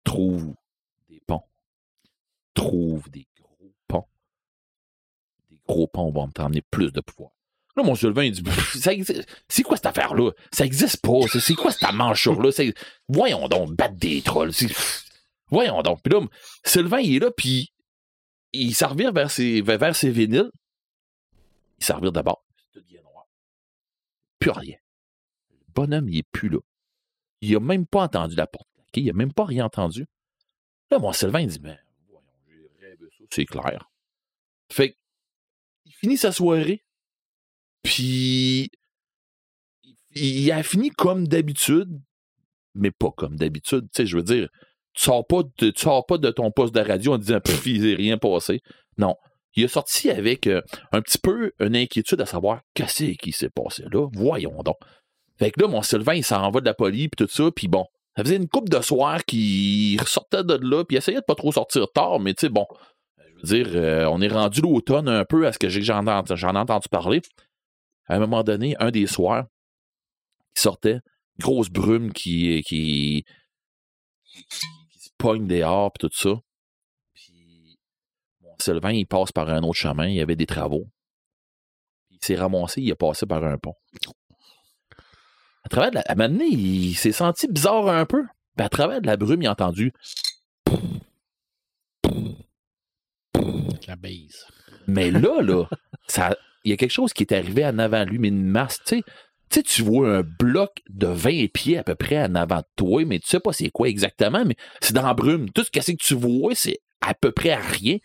trouve 0.05 0.55
des 1.09 1.21
ponts. 1.27 1.45
Trouve 2.55 3.11
des. 3.11 3.27
Gros 5.69 5.87
ponts 5.87 6.11
vont 6.11 6.29
t'emmener 6.29 6.63
plus 6.63 6.91
de 6.93 7.01
pouvoir. 7.01 7.31
Là, 7.77 7.83
mon 7.85 7.95
Sylvain, 7.95 8.25
il 8.25 8.33
dit 8.33 8.43
C'est 9.49 9.63
quoi 9.63 9.77
cette 9.77 9.87
affaire-là? 9.87 10.31
Ça 10.53 10.65
existe 10.65 11.01
pas. 11.01 11.21
C'est- 11.31 11.55
quoi 11.55 11.71
cette 11.71 11.93
manche-là 11.93 12.51
C'est- 12.51 12.75
Voyons 13.09 13.47
donc, 13.49 13.75
battre 13.77 13.95
des 13.97 14.23
trolls. 14.23 14.53
Voyons 15.51 15.83
donc. 15.83 16.01
Puis 16.03 16.13
là, 16.13 16.21
Sylvain, 16.65 16.99
il 17.01 17.17
est 17.17 17.19
là, 17.21 17.31
puis 17.31 17.73
il 18.53 18.75
s'en 18.75 18.89
revient 18.89 19.13
vers 19.15 19.31
ses, 19.31 19.61
vers 19.61 19.95
ses 19.95 20.11
vinyles. 20.11 20.51
Il 21.79 21.85
s'en 21.85 21.97
revient 21.99 22.13
d'abord. 22.13 22.45
Plus 24.39 24.51
rien. 24.51 24.77
Le 25.51 25.73
bonhomme, 25.75 26.09
il 26.09 26.19
est 26.19 26.29
plus 26.33 26.49
là. 26.49 26.59
Il 27.41 27.55
a 27.57 27.61
même 27.61 27.87
pas 27.87 28.03
entendu 28.03 28.35
la 28.37 28.47
porte 28.47 28.69
claquer. 28.75 29.01
Il 29.03 29.11
a 29.11 29.13
même 29.13 29.33
pas 29.33 29.45
rien 29.45 29.65
entendu. 29.67 30.07
Là, 30.91 30.99
mon 30.99 31.13
Sylvain, 31.13 31.41
il 31.41 31.49
dit, 31.49 31.61
mais 31.63 31.79
voyons, 32.09 32.23
j'ai 32.47 32.87
rêvé 32.87 33.07
ça, 33.19 33.25
c'est 33.31 33.45
clair. 33.47 33.91
Fait 34.73 34.93
que, 34.93 34.98
finit 36.01 36.17
sa 36.17 36.33
soirée, 36.33 36.83
puis 37.83 38.71
il- 40.15 40.51
a 40.53 40.63
fini 40.63 40.91
comme 40.91 41.27
d'habitude, 41.29 41.89
mais 42.75 42.91
pas 42.91 43.11
comme 43.17 43.37
d'habitude. 43.37 43.87
Tu 43.95 44.03
sais, 44.03 44.07
je 44.07 44.17
veux 44.17 44.23
dire, 44.23 44.49
tu 44.95 45.05
sors 45.05 45.27
pas 45.27 45.43
de, 45.43 45.71
tu 45.71 45.81
sors 45.81 46.05
pas 46.07 46.19
de 46.19 46.31
ton 46.31 46.51
poste 46.51 46.75
de 46.75 46.81
radio 46.81 47.15
en 47.15 47.19
disant, 47.19 47.41
pff, 47.41 47.67
il 47.67 47.81
s'est 47.83 47.95
rien 47.95 48.19
passé. 48.19 48.61
Non. 48.97 49.15
Il 49.55 49.65
est 49.65 49.69
sorti 49.69 50.11
avec 50.11 50.47
euh, 50.47 50.61
un 50.93 51.01
petit 51.01 51.19
peu 51.19 51.53
une 51.59 51.75
inquiétude 51.75 52.21
à 52.21 52.27
savoir 52.27 52.61
qu'est-ce 52.75 53.13
qui 53.17 53.33
s'est 53.33 53.51
passé 53.51 53.85
là. 53.91 54.07
Voyons 54.13 54.63
donc. 54.63 54.77
Fait 55.39 55.51
que 55.51 55.61
là, 55.61 55.69
mon 55.69 55.83
Sylvain, 55.83 56.15
il 56.15 56.25
s'en 56.25 56.51
va 56.51 56.61
de 56.61 56.67
la 56.67 56.75
police, 56.75 57.09
puis 57.17 57.27
tout 57.27 57.33
ça, 57.33 57.51
puis 57.51 57.69
bon, 57.69 57.87
ça 58.17 58.25
faisait 58.25 58.37
une 58.37 58.49
coupe 58.49 58.69
de 58.69 58.81
soir 58.81 59.25
qu'il 59.25 60.01
ressortait 60.01 60.45
de 60.45 60.55
là, 60.55 60.85
puis 60.85 60.97
essayait 60.97 61.19
de 61.21 61.25
pas 61.25 61.35
trop 61.37 61.53
sortir 61.53 61.87
tard, 61.93 62.19
mais 62.21 62.35
tu 62.35 62.43
sais, 62.43 62.49
bon, 62.49 62.67
dire, 63.43 63.69
euh, 63.75 64.07
on 64.07 64.21
est 64.21 64.29
rendu 64.29 64.61
l'automne 64.61 65.09
un 65.09 65.25
peu 65.25 65.47
à 65.47 65.53
ce 65.53 65.59
que 65.59 65.69
j'ai- 65.69 65.83
j'en 65.83 66.07
ai, 66.07 66.11
entendu 66.11 66.89
parler. 66.91 67.23
À 68.07 68.17
un 68.17 68.19
moment 68.19 68.43
donné, 68.43 68.77
un 68.79 68.91
des 68.91 69.07
soirs, 69.07 69.47
il 70.57 70.61
sortait, 70.61 71.01
grosse 71.39 71.69
brume 71.71 72.13
qui, 72.13 72.63
qui, 72.67 73.25
qui, 74.25 75.01
se 75.01 75.11
pogne 75.19 75.47
dehors, 75.47 75.93
puis 75.93 76.09
tout 76.09 76.15
ça. 76.15 76.41
Puis, 77.15 77.79
mon 78.41 78.55
Sylvain, 78.61 78.93
il 78.93 79.07
passe 79.07 79.33
par 79.33 79.49
un 79.49 79.63
autre 79.63 79.79
chemin, 79.79 80.09
il 80.09 80.15
y 80.15 80.21
avait 80.21 80.37
des 80.37 80.47
travaux. 80.47 80.87
Il 82.11 82.19
s'est 82.21 82.37
ramassé, 82.37 82.83
il 82.83 82.91
est 82.91 82.95
passé 82.95 83.27
par 83.27 83.45
un 83.45 83.59
pont. 83.59 83.75
À 85.65 85.69
travers 85.69 85.91
de 85.91 85.97
la, 85.97 86.01
à 86.03 86.13
un 86.13 86.15
moment 86.15 86.29
donné, 86.31 86.47
il 86.47 86.95
s'est 86.95 87.13
senti 87.13 87.47
bizarre 87.47 87.89
un 87.89 88.07
peu. 88.07 88.25
À 88.57 88.69
travers 88.69 89.01
de 89.01 89.07
la 89.07 89.17
brume, 89.17 89.43
il 89.43 89.47
a 89.47 89.53
entendu 89.53 89.93
La 93.87 93.97
base. 93.97 94.47
Mais 94.87 95.11
là, 95.11 95.41
là, 95.41 95.65
ça, 96.07 96.37
il 96.65 96.71
y 96.71 96.75
a 96.75 96.77
quelque 96.77 96.93
chose 96.93 97.13
qui 97.13 97.23
est 97.23 97.33
arrivé 97.33 97.65
en 97.65 97.79
avant 97.79 98.05
lui, 98.05 98.19
mais 98.19 98.29
une 98.29 98.45
masse, 98.45 98.81
tu 98.85 99.03
sais. 99.51 99.63
Tu 99.63 99.83
vois 99.83 100.19
un 100.19 100.23
bloc 100.23 100.83
de 100.91 101.07
20 101.07 101.51
pieds 101.53 101.79
à 101.79 101.83
peu 101.83 101.95
près 101.95 102.23
en 102.23 102.35
avant 102.35 102.59
de 102.59 102.67
toi, 102.77 103.05
mais 103.07 103.19
tu 103.19 103.29
sais 103.29 103.41
pas 103.41 103.53
c'est 103.53 103.71
quoi 103.71 103.89
exactement, 103.89 104.45
mais 104.45 104.57
c'est 104.81 104.93
dans 104.93 105.07
la 105.07 105.15
brume. 105.15 105.51
Tout 105.51 105.65
ce 105.65 105.71
que, 105.71 105.81
que 105.81 105.97
tu 105.97 106.15
vois, 106.15 106.55
c'est 106.55 106.79
à 107.01 107.15
peu 107.15 107.33
près 107.33 107.51
à 107.51 107.61
rien. 107.61 107.97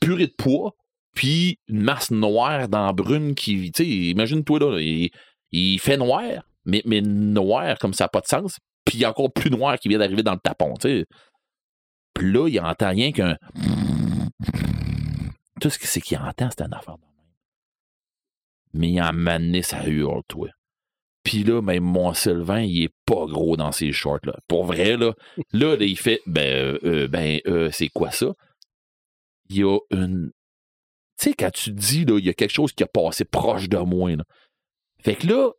Purée 0.00 0.28
de 0.28 0.34
poids, 0.36 0.74
puis 1.14 1.58
une 1.68 1.82
masse 1.82 2.10
noire 2.10 2.68
dans 2.68 2.86
la 2.86 2.92
brume 2.92 3.34
qui, 3.34 3.70
tu 3.72 3.84
sais, 3.84 3.88
imagine-toi 3.88 4.58
là, 4.60 4.78
il, 4.80 5.10
il 5.52 5.78
fait 5.78 5.96
noir, 5.96 6.22
mais, 6.64 6.82
mais 6.86 7.00
noir 7.00 7.78
comme 7.78 7.92
ça 7.92 8.04
n'a 8.04 8.08
pas 8.08 8.20
de 8.20 8.26
sens, 8.26 8.58
puis 8.84 9.04
encore 9.04 9.32
plus 9.32 9.50
noir 9.50 9.78
qui 9.78 9.88
vient 9.88 9.98
d'arriver 9.98 10.22
dans 10.22 10.34
le 10.34 10.40
tapon, 10.40 10.74
tu 10.80 10.88
sais. 10.88 11.06
Puis 12.14 12.32
là, 12.32 12.48
il 12.48 12.58
entend 12.60 12.88
rien 12.88 13.12
qu'un 13.12 13.36
tout 15.60 15.70
ce 15.70 15.78
que 15.78 15.86
c'est 15.86 16.00
qu'il 16.00 16.18
entend, 16.18 16.48
c'est 16.50 16.64
une 16.64 16.74
affaire 16.74 16.96
de 16.96 17.02
même. 17.02 17.10
Mais 18.74 18.90
il 18.90 19.00
en 19.00 19.12
mané, 19.12 19.62
ça 19.62 19.86
hurle, 19.86 20.22
toi. 20.28 20.48
Puis 21.22 21.42
là, 21.42 21.60
même 21.60 21.82
mon 21.82 22.14
Sylvain, 22.14 22.60
il 22.60 22.84
est 22.84 22.94
pas 23.04 23.26
gros 23.26 23.56
dans 23.56 23.72
ses 23.72 23.90
shorts, 23.92 24.20
là. 24.24 24.38
Pour 24.46 24.64
vrai, 24.64 24.96
là. 24.96 25.14
Là, 25.52 25.76
il 25.80 25.98
fait, 25.98 26.20
ben, 26.26 26.78
euh, 26.84 27.08
ben, 27.08 27.40
euh, 27.46 27.70
c'est 27.72 27.88
quoi 27.88 28.10
ça? 28.10 28.32
Il 29.48 29.56
y 29.56 29.64
a 29.64 29.78
une... 29.90 30.30
Tu 31.18 31.30
sais, 31.30 31.34
quand 31.34 31.50
tu 31.50 31.72
dis, 31.72 32.04
là, 32.04 32.18
il 32.18 32.26
y 32.26 32.28
a 32.28 32.34
quelque 32.34 32.52
chose 32.52 32.72
qui 32.72 32.84
a 32.84 32.86
passé 32.86 33.24
proche 33.24 33.68
de 33.68 33.78
moi, 33.78 34.14
là. 34.14 34.24
Fait 35.02 35.16
que 35.16 35.26
là, 35.26 35.50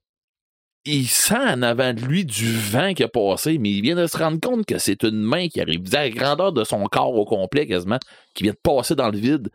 il 0.85 1.07
sent 1.07 1.35
en 1.35 1.61
avant 1.61 1.93
de 1.93 2.01
lui 2.01 2.23
du 2.23 2.51
vent 2.57 2.93
qui 2.93 3.03
a 3.03 3.09
passé, 3.09 3.57
mais 3.57 3.71
il 3.71 3.81
vient 3.81 3.95
de 3.95 4.07
se 4.07 4.17
rendre 4.17 4.39
compte 4.39 4.65
que 4.65 4.77
c'est 4.77 5.03
une 5.03 5.21
main 5.21 5.49
qui 5.49 5.59
arrive 5.59 5.83
à 5.93 6.03
la 6.03 6.09
grandeur 6.09 6.53
de 6.53 6.63
son 6.63 6.85
corps 6.85 7.13
au 7.13 7.25
complet, 7.25 7.67
quasiment, 7.67 7.99
qui 8.33 8.43
vient 8.43 8.53
de 8.53 8.59
passer 8.61 8.95
dans 8.95 9.09
le 9.09 9.17
vide. 9.17 9.49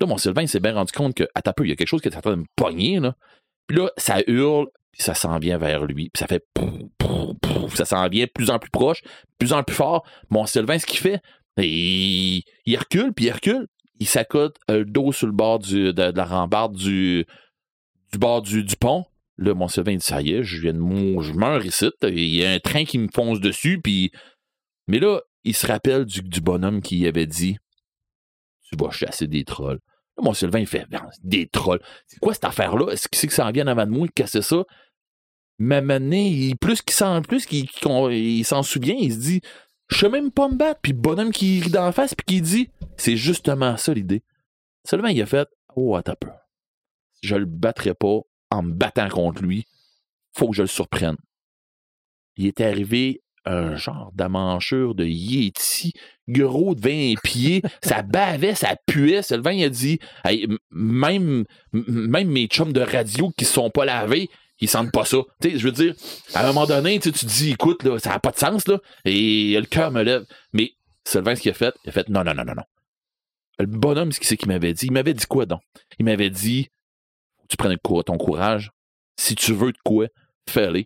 Là, 0.00 0.06
mon 0.06 0.16
Sylvain, 0.16 0.46
s'est 0.46 0.60
bien 0.60 0.74
rendu 0.74 0.92
compte 0.92 1.14
que, 1.14 1.24
peu, 1.56 1.64
il 1.64 1.70
y 1.70 1.72
a 1.72 1.76
quelque 1.76 1.88
chose 1.88 2.00
qui 2.00 2.08
est 2.08 2.16
en 2.16 2.20
train 2.20 2.30
de 2.32 2.36
me 2.36 2.46
pogner, 2.56 3.00
là. 3.00 3.14
Puis 3.66 3.76
là, 3.76 3.90
ça 3.96 4.20
hurle, 4.26 4.68
puis 4.92 5.02
ça 5.02 5.14
s'en 5.14 5.38
vient 5.38 5.58
vers 5.58 5.84
lui, 5.84 6.10
puis 6.10 6.18
ça 6.18 6.26
fait 6.26 6.44
pouf, 6.54 6.72
pouf, 6.96 7.36
pouf, 7.40 7.74
ça 7.74 7.84
s'en 7.84 8.08
vient 8.08 8.26
plus 8.32 8.50
en 8.50 8.58
plus 8.58 8.70
proche, 8.70 9.02
plus 9.38 9.52
en 9.52 9.62
plus 9.62 9.76
fort. 9.76 10.06
Mon 10.30 10.46
Sylvain, 10.46 10.78
ce 10.78 10.86
qu'il 10.86 11.00
fait, 11.00 11.20
il, 11.58 12.42
il 12.64 12.76
recule, 12.76 13.12
puis 13.12 13.26
il 13.26 13.32
recule, 13.32 13.66
il 14.00 14.06
s'accote 14.06 14.56
euh, 14.70 14.78
le 14.78 14.84
dos 14.86 15.12
sur 15.12 15.26
le 15.26 15.32
bord 15.32 15.58
de, 15.58 15.92
la 15.92 16.24
rambarde 16.24 16.76
du, 16.76 17.26
du 18.12 18.18
bord 18.18 18.42
du, 18.42 18.64
pont. 18.80 19.04
Là, 19.36 19.54
mon 19.54 19.68
Sylvain, 19.68 19.96
dit, 19.96 20.06
ça 20.06 20.22
y 20.22 20.32
est, 20.32 20.42
je 20.42 20.60
viens 20.60 20.72
de 20.72 20.78
mou- 20.78 21.20
je 21.22 21.32
meurs 21.32 21.64
ici, 21.66 21.90
il 22.02 22.34
y 22.34 22.44
a 22.44 22.52
un 22.52 22.58
train 22.58 22.84
qui 22.84 22.98
me 22.98 23.08
fonce 23.12 23.40
dessus, 23.40 23.80
puis... 23.82 24.10
Mais 24.86 25.00
là, 25.00 25.20
il 25.44 25.54
se 25.54 25.66
rappelle 25.66 26.06
du 26.06 26.40
bonhomme 26.40 26.80
qui 26.80 27.06
avait 27.06 27.26
dit, 27.26 27.58
tu 28.68 28.76
vas 28.76 28.90
chasser 28.90 29.26
des 29.26 29.44
trolls. 29.44 29.80
Là, 30.16 30.22
mon 30.24 30.34
Sylvain, 30.34 30.58
il 30.60 30.66
fait 30.66 30.86
Ben, 30.90 31.08
des 31.22 31.46
trolls. 31.48 31.80
C'est 32.06 32.18
quoi 32.20 32.34
cette 32.34 32.44
affaire-là? 32.44 32.92
Est-ce 32.92 33.08
que 33.08 33.16
c'est 33.16 33.26
que 33.26 33.32
ça 33.32 33.46
en 33.46 33.50
vient 33.52 33.64
en 33.66 33.70
avant 33.70 33.86
de 33.86 33.90
moi? 33.90 34.06
C'est 34.26 34.42
ça? 34.42 34.64
Il- 35.60 36.56
plus 36.60 36.82
qu'il 36.82 36.94
s'en, 36.94 37.20
plus 37.22 37.46
qu'il, 37.46 37.68
s'en 38.44 38.62
souvient, 38.62 38.94
il 38.98 39.12
se 39.12 39.18
dit 39.18 39.40
Je 39.88 39.96
sais 39.98 40.08
même 40.08 40.30
pas 40.30 40.48
me 40.48 40.56
battre. 40.56 40.80
Puis 40.82 40.92
bonhomme 40.92 41.32
qui 41.32 41.60
rit 41.60 41.70
d'en 41.70 41.92
face, 41.92 42.14
puis 42.14 42.24
qui 42.26 42.40
dit 42.42 42.70
C'est 42.96 43.16
justement 43.16 43.76
ça 43.76 43.92
l'idée. 43.92 44.22
Sylvain, 44.84 45.10
il 45.10 45.20
a 45.22 45.26
fait 45.26 45.48
Oh, 45.74 45.96
attends 45.96 46.16
peu. 46.20 46.30
Je 47.22 47.34
le 47.36 47.46
battrai 47.46 47.94
pas 47.94 48.20
en 48.50 48.62
me 48.62 48.72
battant 48.72 49.08
contre 49.08 49.42
lui. 49.42 49.64
Faut 50.36 50.48
que 50.48 50.56
je 50.56 50.62
le 50.62 50.68
surprenne. 50.68 51.16
Il 52.36 52.46
est 52.46 52.60
arrivé 52.60 53.22
un 53.44 53.74
genre 53.76 54.12
d'amanchure 54.14 54.94
de 54.94 55.04
Yeti, 55.04 55.92
gros 56.28 56.74
de 56.74 56.80
20 56.80 57.14
pieds, 57.22 57.62
ça 57.82 58.02
bavait, 58.02 58.54
ça 58.54 58.76
puait. 58.86 59.22
Sylvain, 59.22 59.52
il 59.52 59.64
a 59.64 59.68
dit, 59.68 59.98
même, 60.70 61.44
même 61.72 62.28
mes 62.28 62.46
chums 62.46 62.72
de 62.72 62.80
radio 62.80 63.30
qui 63.36 63.44
sont 63.44 63.70
pas 63.70 63.84
lavés, 63.84 64.28
ils 64.60 64.68
sentent 64.68 64.92
pas 64.92 65.04
ça. 65.04 65.18
Je 65.42 65.56
veux 65.58 65.72
dire, 65.72 65.94
à 66.34 66.44
un 66.44 66.48
moment 66.48 66.66
donné, 66.66 66.98
tu 67.00 67.12
te 67.12 67.24
dis, 67.26 67.50
écoute, 67.52 67.82
là, 67.84 67.98
ça 67.98 68.10
n'a 68.10 68.18
pas 68.18 68.30
de 68.30 68.38
sens, 68.38 68.66
là, 68.68 68.78
et 69.04 69.56
le 69.58 69.66
cœur 69.66 69.90
me 69.90 70.02
lève. 70.02 70.24
Mais 70.52 70.72
Sylvain, 71.04 71.34
ce 71.34 71.42
qu'il 71.42 71.50
a 71.50 71.54
fait, 71.54 71.74
il 71.84 71.90
a 71.90 71.92
fait, 71.92 72.08
non, 72.08 72.24
non, 72.24 72.34
non, 72.34 72.44
non, 72.44 72.54
non. 72.54 72.62
Le 73.60 73.66
bonhomme, 73.66 74.12
ce 74.12 74.20
qu'il 74.20 74.36
qu'il 74.36 74.48
m'avait 74.48 74.72
dit, 74.72 74.86
il 74.86 74.92
m'avait 74.92 75.14
dit 75.14 75.26
quoi, 75.26 75.46
donc? 75.46 75.60
Il 75.98 76.04
m'avait 76.04 76.30
dit, 76.30 76.68
tu 77.48 77.56
cour- 77.82 78.04
ton 78.04 78.16
courage. 78.16 78.70
Si 79.16 79.34
tu 79.34 79.52
veux 79.52 79.72
de 79.72 79.78
quoi, 79.84 80.06
fais-le. 80.48 80.84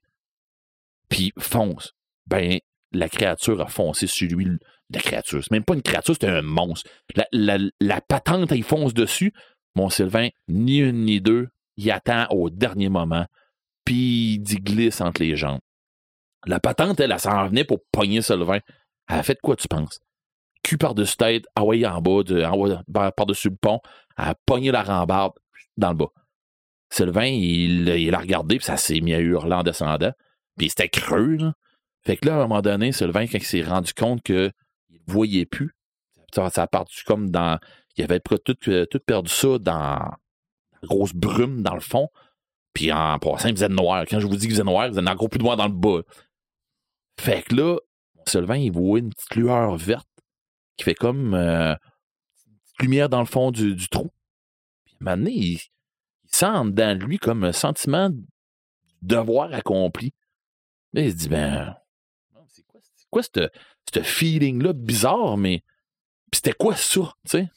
Puis 1.08 1.32
fonce. 1.38 1.92
Ben, 2.26 2.58
la 2.92 3.08
créature 3.08 3.60
a 3.60 3.66
foncé 3.66 4.06
sur 4.06 4.28
lui. 4.30 4.46
La 4.92 5.00
créature, 5.00 5.42
c'est 5.42 5.50
même 5.50 5.64
pas 5.64 5.74
une 5.74 5.82
créature, 5.82 6.14
c'est 6.20 6.28
un 6.28 6.42
monstre. 6.42 6.88
La, 7.32 8.00
patente, 8.00 8.50
il 8.52 8.62
fonce 8.62 8.92
dessus. 8.92 9.32
Mon 9.74 9.88
Sylvain, 9.88 10.28
ni 10.48 10.78
une 10.78 11.04
ni 11.04 11.20
deux, 11.20 11.48
il 11.76 11.90
attend 11.90 12.26
au 12.30 12.50
dernier 12.50 12.90
moment. 12.90 13.26
Puis 13.84 14.34
il 14.34 14.62
glisse 14.62 15.00
entre 15.00 15.22
les 15.22 15.34
jambes. 15.34 15.60
La 16.46 16.60
patente, 16.60 17.00
elle, 17.00 17.12
elle 17.12 17.18
s'en 17.18 17.46
venait 17.46 17.64
pour 17.64 17.78
pogner 17.90 18.20
Sylvain. 18.20 18.58
Elle 19.08 19.18
a 19.18 19.22
fait 19.22 19.38
quoi, 19.40 19.56
tu 19.56 19.68
penses? 19.68 20.00
Cul 20.62 20.76
par-dessus 20.76 21.16
tête, 21.16 21.44
ah 21.54 21.62
en 21.64 22.02
bas, 22.02 22.22
de, 22.22 22.44
en 22.44 22.62
bas, 22.62 22.82
par- 22.92 23.12
par-dessus 23.14 23.50
le 23.50 23.56
pont. 23.56 23.80
Elle 24.18 24.24
a 24.26 24.34
pogné 24.46 24.70
la 24.70 24.82
rambarde 24.82 25.32
dans 25.76 25.90
le 25.90 25.96
bas. 25.96 26.10
Sylvain, 26.90 27.24
il 27.24 27.84
l'a 27.84 28.18
regardé, 28.18 28.56
puis 28.56 28.66
ça 28.66 28.76
s'est 28.76 29.00
mis 29.00 29.14
à 29.14 29.20
hurler 29.20 29.54
en 29.54 29.62
descendant. 29.62 30.12
Puis 30.58 30.68
c'était 30.68 30.88
creux, 30.88 31.36
là. 31.36 31.54
Fait 32.04 32.16
que 32.16 32.26
là, 32.26 32.34
à 32.34 32.36
un 32.38 32.40
moment 32.42 32.62
donné, 32.62 32.92
Sylvain, 32.92 33.26
quand 33.26 33.38
il 33.38 33.44
s'est 33.44 33.62
rendu 33.62 33.94
compte 33.94 34.22
qu'il 34.22 34.50
voyait 35.06 35.46
plus, 35.46 35.74
ça, 36.34 36.50
a 36.54 36.66
parti 36.66 37.02
comme 37.04 37.30
dans. 37.30 37.58
Il 37.96 38.04
avait 38.04 38.20
tout, 38.20 38.38
euh, 38.68 38.86
tout 38.86 39.00
perdu 39.00 39.30
ça 39.30 39.58
dans 39.58 39.78
la 39.78 40.88
grosse 40.88 41.14
brume 41.14 41.62
dans 41.62 41.74
le 41.74 41.80
fond. 41.80 42.08
Puis 42.72 42.90
en 42.90 43.18
passant, 43.18 43.48
il 43.48 43.54
faisait 43.54 43.68
noir. 43.68 44.04
Quand 44.08 44.18
je 44.18 44.26
vous 44.26 44.36
dis 44.36 44.46
qu'il 44.46 44.52
faisait 44.52 44.64
noir, 44.64 44.86
il 44.86 44.94
faisait 44.94 45.06
encore 45.06 45.28
plus 45.28 45.40
noir 45.40 45.56
dans 45.56 45.66
le 45.66 45.74
bas. 45.74 46.00
Fait 47.20 47.42
que 47.42 47.54
là, 47.54 47.76
Sylvain, 48.26 48.56
il 48.56 48.72
voit 48.72 48.98
une 48.98 49.10
petite 49.10 49.34
lueur 49.34 49.76
verte 49.76 50.08
qui 50.76 50.84
fait 50.84 50.94
comme 50.94 51.34
euh, 51.34 51.74
une 52.46 52.58
petite 52.58 52.80
lumière 52.80 53.08
dans 53.10 53.20
le 53.20 53.26
fond 53.26 53.50
du, 53.50 53.74
du 53.74 53.88
trou. 53.88 54.10
Puis 54.84 54.96
à 55.00 55.12
un 55.12 55.16
moment 55.16 55.24
donné, 55.24 55.36
il, 55.36 55.58
sent 56.28 56.70
de 56.70 57.04
lui 57.04 57.18
comme 57.18 57.44
un 57.44 57.52
sentiment 57.52 58.08
de 58.08 58.24
devoir 59.02 59.52
accompli. 59.52 60.14
Là, 60.94 61.02
il 61.02 61.12
se 61.12 61.16
dit, 61.16 61.28
ben, 61.28 61.76
c'est 62.46 62.66
quoi, 62.66 62.80
c'est 62.82 63.06
quoi 63.10 63.22
ce 63.22 63.50
ce 63.94 64.02
feeling-là 64.02 64.72
bizarre, 64.72 65.36
mais 65.36 65.62
c'était 66.32 66.52
quoi 66.52 66.76
ça, 66.76 67.12
tu 67.24 67.30
sais? 67.30 67.48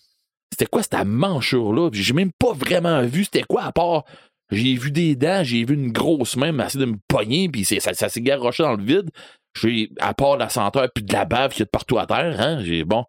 C'était 0.52 0.68
quoi 0.68 0.84
cette 0.84 1.06
manchure-là? 1.06 1.90
J'ai 1.92 2.14
même 2.14 2.32
pas 2.38 2.54
vraiment 2.54 3.02
vu 3.04 3.26
c'était 3.26 3.44
quoi, 3.44 3.64
à 3.64 3.72
part 3.72 4.06
j'ai 4.52 4.76
vu 4.76 4.92
des 4.92 5.16
dents, 5.16 5.44
j'ai 5.44 5.66
vu 5.66 5.74
une 5.74 5.92
grosse 5.92 6.36
main 6.36 6.58
essayer 6.60 6.86
de 6.86 6.92
me 6.92 6.98
pogner, 7.08 7.50
puis 7.50 7.66
ça, 7.66 7.94
ça 7.94 8.10
s'est 8.10 8.22
garoché 8.22 8.64
dans 8.64 8.76
le 8.76 8.84
vide. 8.84 9.10
J'ai, 9.56 9.90
à 10.00 10.14
part 10.14 10.38
la 10.38 10.50
senteur 10.50 10.90
puis 10.94 11.04
de 11.04 11.14
la 11.14 11.26
bave 11.26 11.52
qu'il 11.52 11.62
y 11.62 11.66
de 11.66 11.70
partout 11.70 11.98
à 11.98 12.06
terre, 12.06 12.40
hein, 12.40 12.64
j'ai 12.64 12.84
bon. 12.84 13.06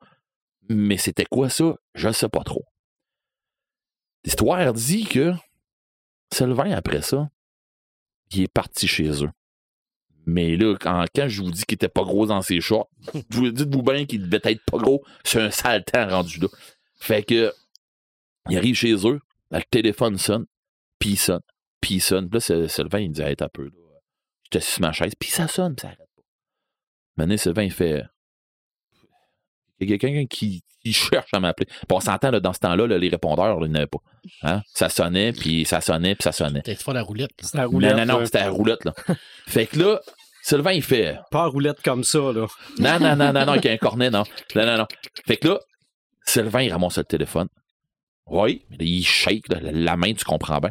Mais 0.68 0.96
c'était 0.96 1.26
quoi 1.26 1.50
ça? 1.50 1.76
Je 1.94 2.10
sais 2.10 2.28
pas 2.28 2.44
trop. 2.44 2.64
L'histoire 4.24 4.72
dit 4.72 5.04
que 5.04 5.32
Sylvain, 6.32 6.70
après 6.72 7.02
ça, 7.02 7.28
il 8.32 8.42
est 8.42 8.52
parti 8.52 8.88
chez 8.88 9.24
eux. 9.24 9.30
Mais 10.26 10.56
là, 10.56 10.74
quand, 10.80 11.04
quand 11.14 11.28
je 11.28 11.40
vous 11.42 11.50
dis 11.52 11.64
qu'il 11.64 11.76
était 11.76 11.88
pas 11.88 12.02
gros 12.02 12.26
dans 12.26 12.42
ses 12.42 12.60
shorts, 12.60 12.90
vous 13.30 13.50
dites-vous 13.50 13.82
bien 13.82 14.06
qu'il 14.06 14.28
devait 14.28 14.40
être 14.52 14.62
pas 14.64 14.78
gros. 14.78 15.04
C'est 15.24 15.40
un 15.40 15.50
sale 15.50 15.84
temps 15.84 16.08
rendu 16.08 16.40
là. 16.40 16.48
Fait 16.98 17.22
que, 17.22 17.52
il 18.48 18.56
arrive 18.56 18.74
chez 18.74 18.94
eux, 19.06 19.20
le 19.50 19.60
téléphone 19.70 20.18
sonne, 20.18 20.46
puis 20.98 21.10
il 21.10 21.16
sonne, 21.16 21.42
puis 21.80 21.94
il 21.96 22.00
sonne. 22.00 22.28
Puis 22.28 22.38
là, 22.38 22.40
Sy- 22.40 22.68
Sylvain, 22.74 23.00
il 23.00 23.12
dit, 23.12 23.22
hey, 23.22 23.36
t'as 23.36 23.46
un 23.46 23.48
peu, 23.48 23.64
là. 23.64 23.70
J'étais 24.44 24.60
sur 24.64 24.80
ma 24.80 24.92
chaise, 24.92 25.12
puis 25.18 25.28
ça 25.30 25.46
sonne, 25.48 25.74
puis 25.74 25.82
ça 25.82 25.88
arrête 25.88 25.98
pas. 26.16 26.22
Maintenant, 27.16 27.36
Sylvain, 27.36 27.62
il 27.64 27.72
fait, 27.72 28.02
il 29.80 29.90
y 29.90 29.92
a 29.94 29.98
quelqu'un 29.98 30.26
qui, 30.26 30.62
qui 30.82 30.92
cherche 30.92 31.28
à 31.32 31.40
m'appeler. 31.40 31.66
Puis 31.66 31.86
on 31.90 32.00
s'entend, 32.00 32.30
là, 32.30 32.40
dans 32.40 32.52
ce 32.52 32.60
temps-là, 32.60 32.86
là, 32.86 32.98
les 32.98 33.08
répondeurs, 33.08 33.60
là, 33.60 33.66
il 33.66 33.70
n'y 33.70 33.76
en 33.76 33.78
avait 33.80 33.86
pas. 33.86 33.98
Hein? 34.42 34.62
Ça 34.74 34.88
sonnait, 34.88 35.32
puis 35.32 35.64
ça 35.64 35.80
sonnait, 35.80 36.14
puis 36.14 36.22
ça 36.24 36.32
sonnait. 36.32 36.62
Peut-être 36.62 36.84
pas 36.84 36.92
la 36.94 37.02
roulette. 37.02 37.30
C'est 37.40 37.56
la 37.56 37.66
roulette. 37.66 37.96
non, 37.96 38.04
non, 38.06 38.18
non, 38.20 38.24
c'était 38.24 38.40
la 38.40 38.50
roulette, 38.50 38.84
là. 38.84 38.94
fait 39.46 39.66
que 39.66 39.78
là, 39.78 40.00
Sylvain, 40.42 40.72
il 40.72 40.82
fait, 40.82 41.18
Pas 41.30 41.42
la 41.44 41.48
roulette 41.48 41.82
comme 41.82 42.04
ça, 42.04 42.18
là. 42.18 42.46
non, 42.78 43.00
non, 43.00 43.16
non, 43.16 43.32
non, 43.32 43.44
non, 43.46 43.52
avec 43.52 43.66
un 43.66 43.76
cornet, 43.76 44.10
non. 44.10 44.24
Non, 44.54 44.66
non, 44.66 44.78
non. 44.78 44.86
Fait 45.26 45.36
que 45.36 45.48
là, 45.48 45.58
Sylvain, 46.24 46.62
il 46.62 46.72
ramasse 46.72 46.98
le 46.98 47.04
téléphone. 47.04 47.48
Oui, 48.28 48.64
il 48.80 49.04
shake, 49.04 49.48
là, 49.52 49.60
la- 49.60 49.72
la 49.72 49.96
main, 49.96 50.12
tu 50.14 50.24
comprends 50.24 50.58
bien. 50.58 50.70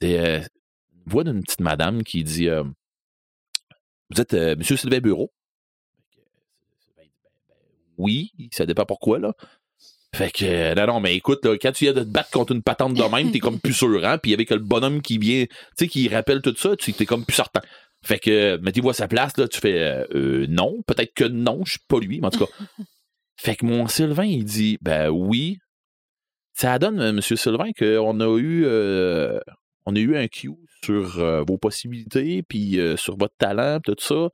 Et, 0.00 0.18
euh, 0.18 0.40
voix 1.06 1.24
d'une 1.24 1.42
petite 1.42 1.60
madame 1.60 2.02
qui 2.02 2.22
dit 2.24 2.48
euh, 2.48 2.64
Vous 4.10 4.20
êtes 4.20 4.34
euh, 4.34 4.56
Monsieur 4.56 4.76
Sylvain 4.76 5.00
Bureau 5.00 5.30
Oui, 8.02 8.32
ça 8.52 8.66
dépend 8.66 8.84
pourquoi, 8.84 9.18
là. 9.18 9.32
Fait 10.14 10.30
que, 10.30 10.44
euh, 10.44 10.74
non, 10.74 10.86
non, 10.86 11.00
mais 11.00 11.16
écoute, 11.16 11.44
là, 11.44 11.56
quand 11.56 11.72
tu 11.72 11.84
viens 11.84 11.94
de 11.94 12.00
te 12.00 12.08
battre 12.08 12.30
contre 12.30 12.52
une 12.52 12.62
patente 12.62 12.94
de 12.94 13.02
même, 13.02 13.32
t'es 13.32 13.38
comme 13.38 13.58
plus 13.58 13.72
sûr, 13.72 14.04
hein? 14.04 14.18
Puis 14.18 14.34
avec 14.34 14.50
le 14.50 14.58
bonhomme 14.58 15.00
qui 15.00 15.16
vient, 15.16 15.46
tu 15.46 15.56
sais, 15.78 15.88
qui 15.88 16.08
rappelle 16.08 16.42
tout 16.42 16.54
ça, 16.54 16.76
tu 16.76 16.92
t'es 16.92 17.06
comme 17.06 17.24
plus 17.24 17.36
certain. 17.36 17.62
Fait 18.04 18.18
que, 18.18 18.30
euh, 18.30 18.58
mettez-vous 18.60 18.90
à 18.90 18.94
sa 18.94 19.06
place, 19.06 19.36
là, 19.36 19.46
tu 19.46 19.60
fais 19.60 19.78
euh, 19.78 20.04
euh, 20.14 20.46
non, 20.48 20.82
peut-être 20.86 21.14
que 21.14 21.24
non, 21.24 21.64
je 21.64 21.72
suis 21.72 21.80
pas 21.86 22.00
lui, 22.00 22.20
mais 22.20 22.26
en 22.26 22.30
tout 22.30 22.44
cas. 22.44 22.52
fait 23.36 23.56
que 23.56 23.64
mon 23.64 23.86
Sylvain, 23.86 24.24
il 24.24 24.44
dit 24.44 24.78
Ben 24.82 25.08
oui. 25.08 25.58
Ça 26.54 26.78
donne, 26.78 27.12
Monsieur 27.12 27.36
Sylvain, 27.36 27.70
qu'on 27.72 28.20
a 28.20 28.38
eu 28.38 28.66
on 29.86 29.96
a 29.96 29.98
eu 29.98 30.16
un 30.16 30.28
Q 30.28 30.50
sur 30.84 31.44
vos 31.46 31.56
possibilités, 31.56 32.42
puis 32.42 32.78
sur 32.96 33.16
votre 33.16 33.34
talent, 33.38 33.80
tout 33.82 33.96
ça. 33.98 34.28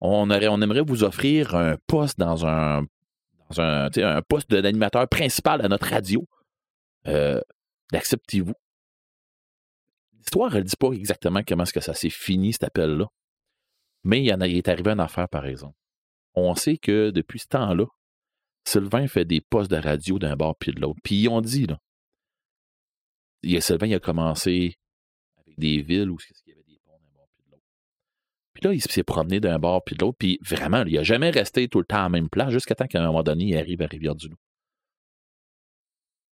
On, 0.00 0.30
aurait, 0.30 0.48
on 0.48 0.60
aimerait 0.60 0.82
vous 0.82 1.04
offrir 1.04 1.54
un 1.54 1.76
poste 1.86 2.18
dans 2.18 2.46
un, 2.46 2.82
dans 3.50 3.60
un, 3.60 3.90
un 3.96 4.22
poste 4.22 4.50
d'animateur 4.50 5.08
principal 5.08 5.64
à 5.64 5.68
notre 5.68 5.88
radio. 5.88 6.26
Euh, 7.06 7.40
L'acceptez-vous? 7.92 8.54
L'histoire, 10.18 10.54
elle 10.56 10.64
ne 10.64 10.68
dit 10.68 10.76
pas 10.76 10.90
exactement 10.90 11.40
comment 11.46 11.62
est-ce 11.62 11.72
que 11.72 11.80
ça 11.80 11.94
s'est 11.94 12.10
fini, 12.10 12.52
cet 12.52 12.64
appel-là. 12.64 13.06
Mais 14.02 14.22
il, 14.22 14.32
en 14.34 14.40
a, 14.40 14.48
il 14.48 14.56
est 14.56 14.68
arrivé 14.68 14.90
une 14.90 15.00
affaire, 15.00 15.28
par 15.28 15.46
exemple. 15.46 15.76
On 16.34 16.54
sait 16.54 16.78
que 16.78 17.10
depuis 17.10 17.38
ce 17.38 17.46
temps-là, 17.48 17.86
Sylvain 18.64 19.06
fait 19.06 19.24
des 19.24 19.40
postes 19.40 19.70
de 19.70 19.76
radio 19.76 20.18
d'un 20.18 20.36
bord 20.36 20.56
puis 20.56 20.72
de 20.72 20.80
l'autre. 20.80 20.98
Puis 21.02 21.22
ils 21.22 21.28
ont 21.28 21.40
dit, 21.40 21.66
là, 21.66 21.78
Sylvain 23.60 23.86
il 23.86 23.94
a 23.94 24.00
commencé 24.00 24.76
avec 25.38 25.58
des 25.58 25.80
villes 25.80 26.10
où 26.10 26.18
il 26.20 26.50
y 26.50 26.52
avait 26.52 26.64
des 26.64 26.80
ponts 26.84 26.98
d'un 26.98 27.12
bord 27.14 27.28
puis 27.32 27.44
de 27.46 27.52
l'autre. 27.52 27.64
Puis 28.56 28.68
là, 28.68 28.72
il 28.72 28.80
s'est 28.80 29.02
promené 29.02 29.38
d'un 29.38 29.58
bord 29.58 29.84
puis 29.84 29.94
de 29.94 30.02
l'autre. 30.02 30.16
Puis 30.18 30.38
vraiment, 30.42 30.82
il 30.86 30.94
n'a 30.94 31.02
jamais 31.02 31.28
resté 31.28 31.68
tout 31.68 31.78
le 31.78 31.84
temps 31.84 31.98
à 31.98 32.02
la 32.04 32.08
même 32.08 32.30
place 32.30 32.50
jusqu'à 32.50 32.74
temps 32.74 32.86
qu'à 32.86 33.02
un 33.02 33.06
moment 33.06 33.22
donné, 33.22 33.44
il 33.44 33.56
arrive 33.56 33.82
à 33.82 33.86
Rivière-du-Loup. 33.86 34.38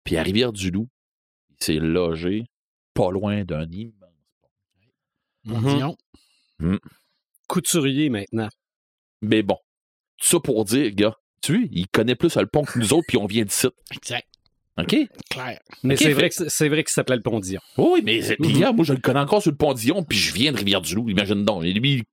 Puis 0.03 0.17
à 0.17 0.23
Rivière-du-Loup, 0.23 0.89
il 1.49 1.63
s'est 1.63 1.79
logé 1.79 2.43
pas 2.93 3.09
loin 3.09 3.45
d'un 3.45 3.65
immense 3.71 3.93
pont. 4.41 4.49
Mhm. 5.45 5.61
Pondillon. 5.61 5.97
Couturier 7.47 8.09
maintenant. 8.09 8.49
Mais 9.21 9.41
bon, 9.41 9.57
tout 10.17 10.27
ça 10.27 10.39
pour 10.41 10.65
dire, 10.65 10.91
gars, 10.91 11.15
tu 11.41 11.57
vois, 11.57 11.67
il 11.71 11.87
connaît 11.87 12.15
plus 12.15 12.35
le 12.35 12.47
pont 12.47 12.65
que 12.65 12.77
nous 12.77 12.91
autres, 12.91 13.05
puis 13.07 13.17
on 13.17 13.27
vient 13.27 13.45
d'ici. 13.45 13.67
Exact. 13.91 14.27
OK? 14.81 14.95
Clair. 15.29 15.59
Mais 15.83 15.95
c'est 15.95 16.05
fait- 16.05 16.13
vrai 16.13 16.29
que 16.29 16.35
c'est- 16.35 16.49
c'est 16.49 16.69
vrai 16.69 16.83
qu'il 16.83 16.91
s'appelait 16.91 17.15
le 17.17 17.21
Pondillon. 17.21 17.59
Oui, 17.77 18.01
mais 18.03 18.21
c'est- 18.21 18.35
puis 18.37 18.53
Mhm. 18.53 18.59
gars, 18.59 18.71
moi, 18.71 18.85
je 18.85 18.93
le 18.93 18.99
connais 18.99 19.19
encore 19.19 19.41
sur 19.41 19.51
le 19.51 19.57
pont 19.57 19.73
Dion, 19.73 20.03
puis 20.03 20.17
je 20.17 20.33
viens 20.33 20.51
de 20.51 20.57
Rivière-du-Loup, 20.57 21.09
imagine 21.09 21.43
donc. 21.45 21.63
Et 21.63 21.73
lui, 21.73 22.03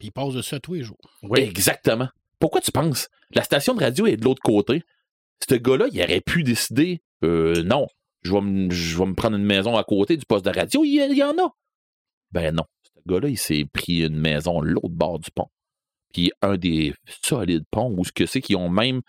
Puis 0.00 0.08
il 0.08 0.12
passe 0.12 0.34
de 0.34 0.42
ça 0.42 0.58
tous 0.58 0.74
les 0.74 0.82
jours. 0.82 0.98
Exactement. 1.36 2.08
Pourquoi 2.40 2.60
tu 2.60 2.72
penses? 2.72 3.08
La 3.30 3.44
station 3.44 3.74
de 3.74 3.80
radio 3.80 4.06
est 4.06 4.16
de 4.16 4.24
l'autre 4.24 4.42
côté. 4.42 4.82
Ce 5.48 5.54
gars-là, 5.54 5.86
il 5.92 6.02
aurait 6.02 6.20
pu 6.20 6.42
décider, 6.42 7.00
euh, 7.22 7.62
non, 7.62 7.86
je 8.22 8.32
vais, 8.32 8.40
me, 8.40 8.70
je 8.72 8.98
vais 8.98 9.06
me 9.06 9.14
prendre 9.14 9.36
une 9.36 9.44
maison 9.44 9.76
à 9.76 9.84
côté 9.84 10.16
du 10.16 10.26
poste 10.26 10.44
de 10.44 10.50
radio. 10.50 10.82
Il, 10.84 10.88
y- 10.94 11.06
il 11.12 11.16
y 11.16 11.22
en 11.22 11.38
a. 11.38 11.48
Ben 12.32 12.52
non. 12.52 12.64
Ce 12.82 13.08
gars-là, 13.08 13.28
il 13.28 13.38
s'est 13.38 13.66
pris 13.72 14.02
une 14.04 14.16
maison 14.16 14.60
l'autre 14.60 14.88
bord 14.88 15.20
du 15.20 15.30
pont. 15.30 15.46
Puis 16.12 16.32
un 16.42 16.56
des 16.56 16.92
solides 17.22 17.64
ponts 17.70 17.94
où 17.96 18.04
ce 18.04 18.10
que 18.12 18.26
c'est 18.26 18.40
qu'ils 18.40 18.56
ont 18.56 18.68
même. 18.68 19.00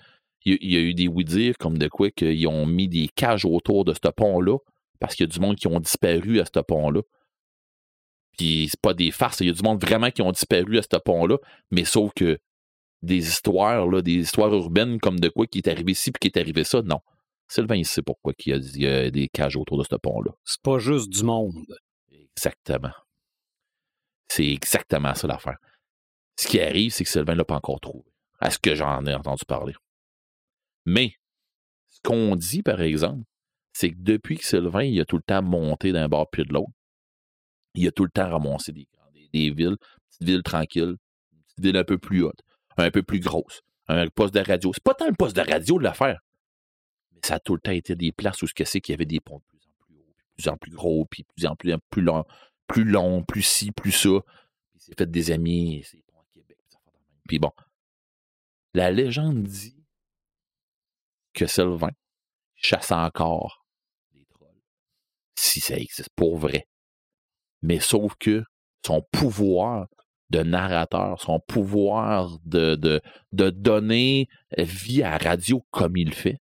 Il 0.45 0.53
y 0.53 0.55
a- 0.55 0.57
il 0.61 0.73
y 0.73 0.75
a 0.77 0.79
eu 0.79 0.93
des 0.93 1.07
oui-dire 1.07 1.55
comme 1.57 1.77
de 1.77 1.87
quoi 1.87 2.11
qu'ils 2.11 2.47
ont 2.47 2.65
mis 2.65 2.87
des 2.87 3.07
cages 3.09 3.45
autour 3.45 3.83
de 3.85 3.93
ce 3.93 4.09
pont-là 4.09 4.57
parce 4.99 5.15
qu'il 5.15 5.25
y 5.25 5.29
a 5.29 5.33
du 5.33 5.39
monde 5.39 5.55
qui 5.55 5.67
ont 5.67 5.79
disparu 5.79 6.39
à 6.39 6.45
ce 6.45 6.59
pont-là. 6.59 7.01
Puis 8.37 8.67
c'est 8.69 8.79
pas 8.81 8.93
des 8.93 9.11
farces, 9.11 9.39
il 9.39 9.47
y 9.47 9.49
a 9.49 9.53
du 9.53 9.63
monde 9.63 9.81
vraiment 9.81 10.11
qui 10.11 10.21
ont 10.21 10.31
disparu 10.31 10.77
à 10.77 10.81
ce 10.81 10.97
pont-là, 10.97 11.37
mais 11.71 11.85
sauf 11.85 12.11
que 12.13 12.37
des 13.01 13.27
histoires, 13.27 13.87
là, 13.87 14.01
des 14.01 14.13
histoires 14.15 14.53
urbaines 14.53 14.99
comme 14.99 15.19
de 15.19 15.29
quoi 15.29 15.47
qui 15.47 15.59
est 15.59 15.67
arrivé 15.67 15.91
ici 15.93 16.11
puis 16.11 16.19
qui 16.19 16.27
est 16.37 16.41
arrivé 16.41 16.63
ça, 16.63 16.81
non. 16.81 16.99
Sylvain, 17.47 17.75
il 17.75 17.85
sait 17.85 18.01
pourquoi 18.01 18.33
il 18.45 18.55
y 18.55 18.79
y 18.81 18.87
a 18.87 19.09
des 19.11 19.27
cages 19.29 19.55
autour 19.55 19.77
de 19.77 19.83
ce 19.83 19.95
pont-là. 19.95 20.31
C'est 20.43 20.61
pas 20.61 20.79
juste 20.79 21.09
du 21.09 21.23
monde. 21.23 21.65
Exactement. 22.11 22.93
C'est 24.27 24.47
exactement 24.49 25.13
ça 25.13 25.27
l'affaire. 25.27 25.57
Ce 26.37 26.47
qui 26.47 26.59
arrive, 26.59 26.91
c'est 26.91 27.03
que 27.03 27.09
Sylvain 27.09 27.35
l'a 27.35 27.45
pas 27.45 27.55
encore 27.55 27.79
trouvé, 27.79 28.03
à 28.39 28.49
ce 28.49 28.57
que 28.59 28.75
j'en 28.75 29.05
ai 29.05 29.13
entendu 29.13 29.45
parler. 29.47 29.73
Mais, 30.86 31.15
ce 31.88 31.99
qu'on 32.03 32.36
dit, 32.36 32.63
par 32.63 32.81
exemple, 32.81 33.23
c'est 33.73 33.91
que 33.91 33.97
depuis 33.99 34.38
que 34.38 34.45
Sylvain, 34.45 34.83
il 34.83 34.99
a 35.01 35.05
tout 35.05 35.17
le 35.17 35.23
temps 35.23 35.41
monté 35.41 35.91
d'un 35.91 36.07
bord 36.07 36.29
puis 36.29 36.43
de 36.45 36.53
l'autre, 36.53 36.71
il 37.73 37.88
a 37.88 37.91
tout 37.91 38.05
le 38.05 38.09
temps 38.09 38.29
ramassé 38.29 38.71
des, 38.71 38.88
des, 39.13 39.29
des 39.33 39.51
villes, 39.51 39.77
petites 40.09 40.23
villes 40.23 40.43
tranquilles, 40.43 40.95
une 41.33 41.41
petite 41.41 41.59
ville 41.59 41.77
un 41.77 41.83
peu 41.83 41.97
plus 41.97 42.23
haute, 42.23 42.39
un 42.77 42.91
peu 42.91 43.03
plus 43.03 43.19
grosse, 43.19 43.61
un 43.88 44.07
poste 44.07 44.33
de 44.33 44.39
radio. 44.39 44.71
C'est 44.73 44.83
pas 44.83 44.93
tant 44.93 45.07
le 45.07 45.13
poste 45.13 45.36
de 45.36 45.41
radio 45.41 45.77
de 45.77 45.83
l'affaire, 45.83 46.21
mais 47.11 47.19
ça 47.23 47.36
a 47.36 47.39
tout 47.39 47.55
le 47.55 47.59
temps 47.59 47.71
été 47.71 47.95
des 47.95 48.11
places 48.11 48.41
où 48.41 48.47
ce 48.47 48.53
que 48.53 48.63
c'est 48.63 48.79
qu'il 48.79 48.93
y 48.93 48.95
avait 48.95 49.05
des 49.05 49.19
ponts 49.19 49.39
de 49.39 49.55
plus 50.36 50.47
en 50.47 50.57
plus 50.57 50.75
hauts, 50.77 51.05
puis 51.05 51.23
plus 51.36 51.45
en 51.45 51.55
plus 51.55 51.71
gros, 51.71 51.75
puis 51.75 51.75
plus 51.75 51.75
en 51.75 51.81
plus, 51.81 51.89
plus 51.89 52.01
long, 52.01 52.23
plus 52.67 52.83
long, 52.83 53.23
plus 53.23 53.41
ci, 53.41 53.71
plus 53.71 53.91
ça. 53.91 54.19
Il 54.75 54.81
s'est 54.81 54.93
fait 54.97 55.09
des 55.09 55.31
amis, 55.31 55.83
c'est 55.86 56.03
bon 56.11 56.19
à 56.19 56.25
Québec. 56.33 56.57
de. 56.71 56.77
Puis 57.27 57.39
bon, 57.39 57.51
la 58.73 58.91
légende 58.91 59.43
dit 59.43 59.74
que 61.36 61.45
Sylvain 61.45 61.91
chasse 62.55 62.91
encore 62.91 63.65
des 64.13 64.25
trolls, 64.33 64.61
si 65.38 65.59
ça 65.59 65.75
existe 65.75 66.09
pour 66.15 66.38
vrai. 66.38 66.67
Mais 67.61 67.79
sauf 67.79 68.13
que 68.19 68.43
son 68.86 69.01
pouvoir 69.11 69.88
de 70.29 70.41
narrateur, 70.41 71.21
son 71.21 71.39
pouvoir 71.39 72.39
de, 72.43 72.75
de, 72.75 73.01
de 73.31 73.49
donner 73.49 74.27
vie 74.57 75.03
à 75.03 75.11
la 75.11 75.17
radio 75.17 75.63
comme 75.71 75.97
il 75.97 76.13
fait, 76.13 76.38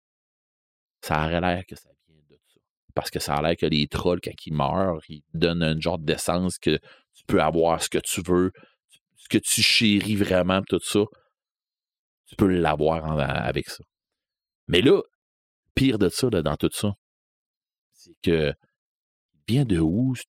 ça 1.01 1.25
aurait 1.25 1.41
l'air 1.41 1.63
que 1.65 1.75
ça 1.75 1.89
vient 2.07 2.21
de 2.29 2.37
ça. 2.47 2.59
Parce 2.93 3.09
que 3.09 3.19
ça 3.19 3.35
a 3.35 3.41
l'air 3.41 3.55
que 3.55 3.65
les 3.65 3.87
trolls, 3.87 4.19
quand 4.21 4.45
ils 4.45 4.53
meurent, 4.53 5.01
ils 5.07 5.23
donnent 5.33 5.63
un 5.63 5.79
genre 5.79 5.99
d'essence 5.99 6.57
que 6.57 6.77
tu 7.13 7.23
peux 7.25 7.41
avoir 7.41 7.81
ce 7.81 7.89
que 7.89 7.99
tu 7.99 8.21
veux, 8.21 8.51
ce 9.15 9.29
que 9.29 9.37
tu 9.37 9.61
chéris 9.61 10.15
vraiment, 10.15 10.61
tout 10.67 10.79
ça, 10.81 11.05
tu 12.27 12.35
peux 12.35 12.47
l'avoir 12.47 13.19
avec 13.19 13.69
ça. 13.69 13.83
Mais 14.69 14.81
là, 14.81 15.01
pire 15.73 15.97
de 15.97 16.09
ça, 16.09 16.29
là, 16.29 16.43
dans 16.43 16.55
tout 16.55 16.69
ça, 16.71 16.93
c'est 17.91 18.15
que 18.21 18.53
vient 19.47 19.65
de 19.65 19.79
où 19.79 20.15
ce 20.15 20.23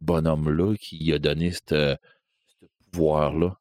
bonhomme-là 0.00 0.74
qui 0.76 1.12
a 1.12 1.18
donné 1.18 1.52
ce 1.52 1.96
pouvoir-là? 2.90 3.60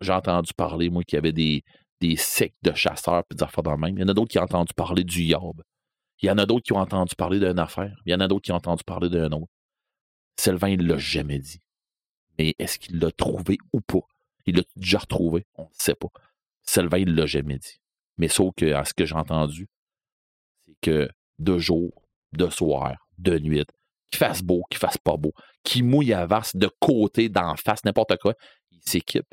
J'ai 0.00 0.12
entendu 0.12 0.52
parler, 0.54 0.88
moi, 0.88 1.02
qu'il 1.02 1.16
y 1.16 1.18
avait 1.18 1.32
des, 1.32 1.64
des 2.00 2.14
sectes 2.14 2.62
de 2.62 2.72
chasseurs 2.72 3.24
puis 3.28 3.36
des 3.36 3.42
affaires 3.42 3.64
dans 3.64 3.72
le 3.72 3.78
même. 3.78 3.98
Il 3.98 4.02
y 4.02 4.04
en 4.04 4.08
a 4.08 4.14
d'autres 4.14 4.30
qui 4.30 4.38
ont 4.38 4.42
entendu 4.42 4.72
parler 4.72 5.02
du 5.02 5.24
Yob. 5.24 5.64
Il 6.22 6.26
y 6.26 6.30
en 6.30 6.38
a 6.38 6.46
d'autres 6.46 6.64
qui 6.64 6.72
ont 6.72 6.78
entendu 6.78 7.16
parler 7.16 7.40
d'une 7.40 7.58
affaire. 7.58 8.00
Il 8.06 8.12
y 8.12 8.14
en 8.14 8.20
a 8.20 8.28
d'autres 8.28 8.42
qui 8.42 8.52
ont 8.52 8.56
entendu 8.56 8.84
parler 8.84 9.08
d'un 9.08 9.32
autre. 9.32 9.52
Sylvain, 10.36 10.68
il 10.68 10.86
l'a 10.86 10.96
jamais 10.96 11.40
dit. 11.40 11.60
Mais 12.38 12.54
est-ce 12.60 12.78
qu'il 12.78 13.00
l'a 13.00 13.10
trouvé 13.10 13.58
ou 13.72 13.80
pas? 13.80 14.06
Il 14.46 14.58
l'a 14.58 14.62
déjà 14.76 14.98
retrouvé? 14.98 15.44
On 15.56 15.64
ne 15.64 15.68
sait 15.72 15.96
pas. 15.96 16.08
Sylvain, 16.62 16.98
il 16.98 17.16
l'a 17.16 17.26
jamais 17.26 17.58
dit. 17.58 17.80
Mais 18.18 18.28
sauf 18.28 18.52
que, 18.56 18.72
à 18.72 18.84
ce 18.84 18.92
que 18.92 19.06
j'ai 19.06 19.14
entendu, 19.14 19.68
c'est 20.66 20.76
que 20.82 21.08
de 21.38 21.58
jour, 21.58 22.02
de 22.32 22.48
soir, 22.50 22.96
de 23.16 23.38
nuit, 23.38 23.64
qu'il 24.10 24.18
fasse 24.18 24.42
beau, 24.42 24.62
qu'il 24.70 24.78
fasse 24.78 24.98
pas 24.98 25.16
beau, 25.16 25.32
qu'il 25.62 25.84
mouille 25.84 26.12
à 26.12 26.26
vasse 26.26 26.56
de 26.56 26.68
côté, 26.80 27.28
d'en 27.28 27.54
face, 27.56 27.84
n'importe 27.84 28.16
quoi, 28.18 28.34
il 28.70 28.80
s'équipe, 28.82 29.28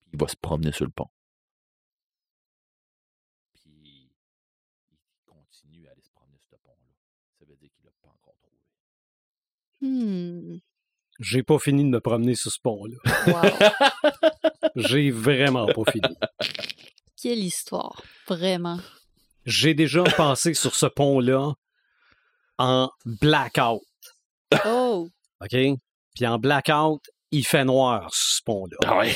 puis 0.00 0.10
il 0.12 0.20
va 0.20 0.28
se 0.28 0.36
promener 0.36 0.72
sur 0.72 0.84
le 0.84 0.90
pont. 0.90 1.08
Puis 3.54 4.10
il 4.90 4.98
continue 5.26 5.88
à 5.88 5.92
aller 5.92 6.02
se 6.02 6.10
promener 6.10 6.38
sur 6.38 6.50
ce 6.50 6.56
pont-là. 6.62 6.92
Ça 7.38 7.44
veut 7.48 7.56
dire 7.56 7.70
qu'il 7.74 7.84
l'a 7.84 7.92
pas 8.02 8.08
encore 8.08 8.36
trouvé. 8.38 8.56
Hmm. 9.80 10.58
J'ai 11.18 11.42
pas 11.42 11.58
fini 11.58 11.84
de 11.84 11.88
me 11.88 12.00
promener 12.00 12.34
sur 12.34 12.50
ce 12.50 12.58
pont-là. 12.60 12.96
Wow. 13.26 13.70
J'ai 14.76 15.10
vraiment 15.10 15.66
pas 15.66 15.90
fini. 15.90 16.16
Quelle 17.22 17.38
histoire. 17.38 18.02
Vraiment. 18.26 18.80
J'ai 19.46 19.74
déjà 19.74 20.02
passé 20.16 20.54
sur 20.54 20.74
ce 20.74 20.86
pont-là 20.86 21.52
en 22.58 22.90
blackout. 23.04 23.82
Oh. 24.66 25.08
OK? 25.40 25.56
Puis 26.16 26.26
en 26.26 26.38
blackout, 26.38 27.00
il 27.30 27.46
fait 27.46 27.64
noir 27.64 28.12
sur 28.12 28.38
ce 28.38 28.42
pont-là. 28.44 28.76
Ah 28.84 28.98
ouais? 28.98 29.14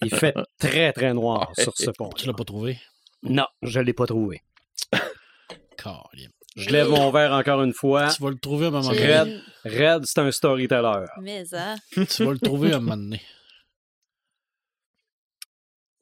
Il 0.00 0.14
fait 0.14 0.34
très, 0.58 0.94
très 0.94 1.12
noir 1.12 1.52
sur 1.58 1.74
ce 1.76 1.90
pont. 1.90 2.08
Tu 2.16 2.26
l'as 2.26 2.32
pas 2.32 2.44
trouvé? 2.44 2.80
Non, 3.22 3.46
je 3.60 3.80
l'ai 3.80 3.92
pas 3.92 4.06
trouvé. 4.06 4.40
Je 6.54 6.68
lève 6.68 6.88
mon 6.88 7.10
verre 7.10 7.32
encore 7.32 7.62
une 7.62 7.72
fois. 7.72 8.08
Tu 8.08 8.22
vas 8.22 8.30
le 8.30 8.38
trouver 8.38 8.66
à 8.66 8.68
un 8.68 8.72
moment 8.72 8.88
donné. 8.88 9.18
Red, 9.18 9.42
Red, 9.64 10.06
c'est 10.06 10.20
un 10.20 10.30
storyteller. 10.30 11.06
Mais 11.20 11.42
hein? 11.54 11.76
Tu 11.90 12.24
vas 12.24 12.32
le 12.32 12.38
trouver 12.38 12.72
à 12.72 12.76
un 12.76 12.80
moment 12.80 12.96
donné. 12.96 13.20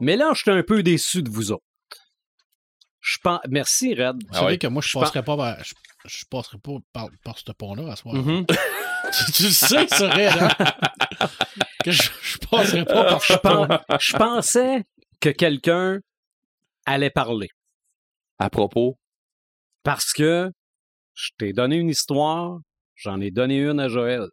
Mais 0.01 0.17
là, 0.17 0.33
je 0.35 0.41
suis 0.43 0.51
un 0.51 0.63
peu 0.63 0.83
déçu 0.83 1.23
de 1.23 1.31
vous 1.31 1.53
autres. 1.53 1.65
Je 3.01 3.17
pense... 3.23 3.41
Merci, 3.49 3.95
Red. 3.95 4.19
Tu 4.21 4.27
Ah 4.31 4.35
savais 4.35 4.47
ouais? 4.47 4.59
que 4.59 4.67
moi, 4.67 4.83
je 4.83 4.89
Je 4.89 4.99
passerais 4.99 5.23
pas, 5.25 5.37
par- 5.37 5.63
je, 5.65 5.75
je 6.07 6.25
passerais 6.31 6.59
pas 6.59 6.73
par, 6.93 7.09
par 7.25 7.39
ce 7.39 7.51
pont-là 7.53 7.93
à 7.93 7.97
soir. 7.97 8.15
Mhm. 8.15 8.45
tu, 9.35 9.51
sais, 9.51 9.87
c'est 9.89 10.07
vrai, 10.07 10.27
hein? 10.29 10.49
que 11.85 11.91
je, 11.91 12.03
je 12.23 12.39
passerais 12.51 12.85
pas 12.85 13.05
par 13.05 13.23
ce 13.23 13.33
je, 13.33 13.39
pont. 13.39 13.69
je 13.99 14.17
pensais 14.17 14.85
que 15.21 15.31
quelqu'un 15.31 16.01
allait 16.87 17.11
parler. 17.11 17.49
À 18.39 18.49
propos, 18.51 18.99
Parce 19.83 20.13
que 20.13 20.51
je 21.15 21.31
t'ai 21.39 21.53
donné 21.53 21.77
une 21.77 21.91
histoire, 21.91 22.59
j'en 22.95 23.21
ai 23.21 23.31
donné 23.31 23.59
une 23.59 23.81
à 23.81 23.89
Joël. 23.89 24.27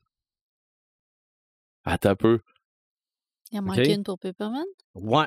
attends 1.86 2.10
un 2.12 2.16
peu. 2.16 2.40
Il 3.52 3.60
en 3.60 3.64
manque 3.64 3.78
Ok. 3.80 3.88
une 3.88 4.04
pour 4.04 4.20
Pepperman? 4.20 4.66
Ouais. 4.94 5.26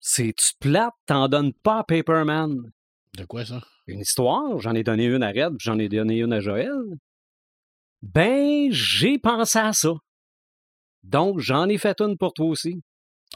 C'est-tu 0.00 0.52
plate? 0.58 0.94
T'en 1.06 1.28
donnes 1.28 1.52
pas 1.52 1.80
à 1.80 1.84
Paperman. 1.84 2.72
De 3.16 3.24
quoi, 3.24 3.44
ça? 3.44 3.60
Une 3.86 4.00
histoire, 4.00 4.58
j'en 4.60 4.74
ai 4.74 4.82
donné 4.82 5.04
une 5.04 5.22
à 5.22 5.28
Red, 5.28 5.56
puis 5.58 5.64
j'en 5.64 5.78
ai 5.78 5.88
donné 5.88 6.18
une 6.18 6.32
à 6.32 6.40
Joël. 6.40 6.72
Ben, 8.02 8.68
j'ai 8.70 9.18
pensé 9.18 9.58
à 9.58 9.72
ça. 9.72 9.92
Donc, 11.02 11.40
j'en 11.40 11.68
ai 11.68 11.78
fait 11.78 12.00
une 12.00 12.16
pour 12.16 12.32
toi 12.32 12.46
aussi. 12.46 12.82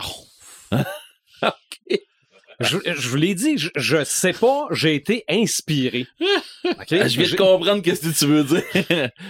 Oh. 0.03 0.77
Je, 2.61 2.79
je 2.85 3.09
vous 3.09 3.17
l'ai 3.17 3.35
dit, 3.35 3.59
je, 3.59 3.69
je 3.77 4.05
sais 4.05 4.33
pas, 4.33 4.67
j'ai 4.71 4.95
été 4.95 5.25
inspiré. 5.29 6.07
Ah, 6.67 6.85
Je 6.89 7.21
viens 7.21 7.31
de 7.31 7.37
comprendre 7.37 7.83
qu'est-ce 7.83 8.09
que 8.09 8.19
tu 8.19 8.25
veux 8.27 8.43
dire. 8.43 8.63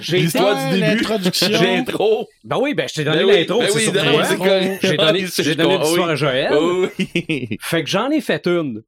j'ai 0.00 0.18
l'histoire 0.20 0.56
du 0.70 0.80
début. 0.80 0.96
L'introduction. 0.98 1.48
J'ai 1.50 1.84
trop. 1.84 2.28
Ben 2.44 2.58
oui, 2.60 2.74
ben 2.74 2.88
je 2.88 2.94
t'ai 2.94 3.04
donné 3.04 3.18
Ben 3.18 3.24
oui, 3.26 3.36
l'intro, 3.38 3.58
ben 3.58 3.68
c'est 3.70 3.78
oui. 3.78 4.78
J'ai 4.80 4.96
donné, 4.96 5.26
c'est 5.30 5.42
j'ai 5.42 5.54
donné 5.56 5.78
l'histoire 5.78 6.06
oui. 6.06 6.12
à 6.12 6.14
Joël. 6.16 6.52
Oh 6.52 6.86
oui. 6.98 7.58
Fait 7.60 7.82
que 7.82 7.90
j'en 7.90 8.10
ai 8.10 8.20
fait 8.20 8.46
une. 8.46 8.82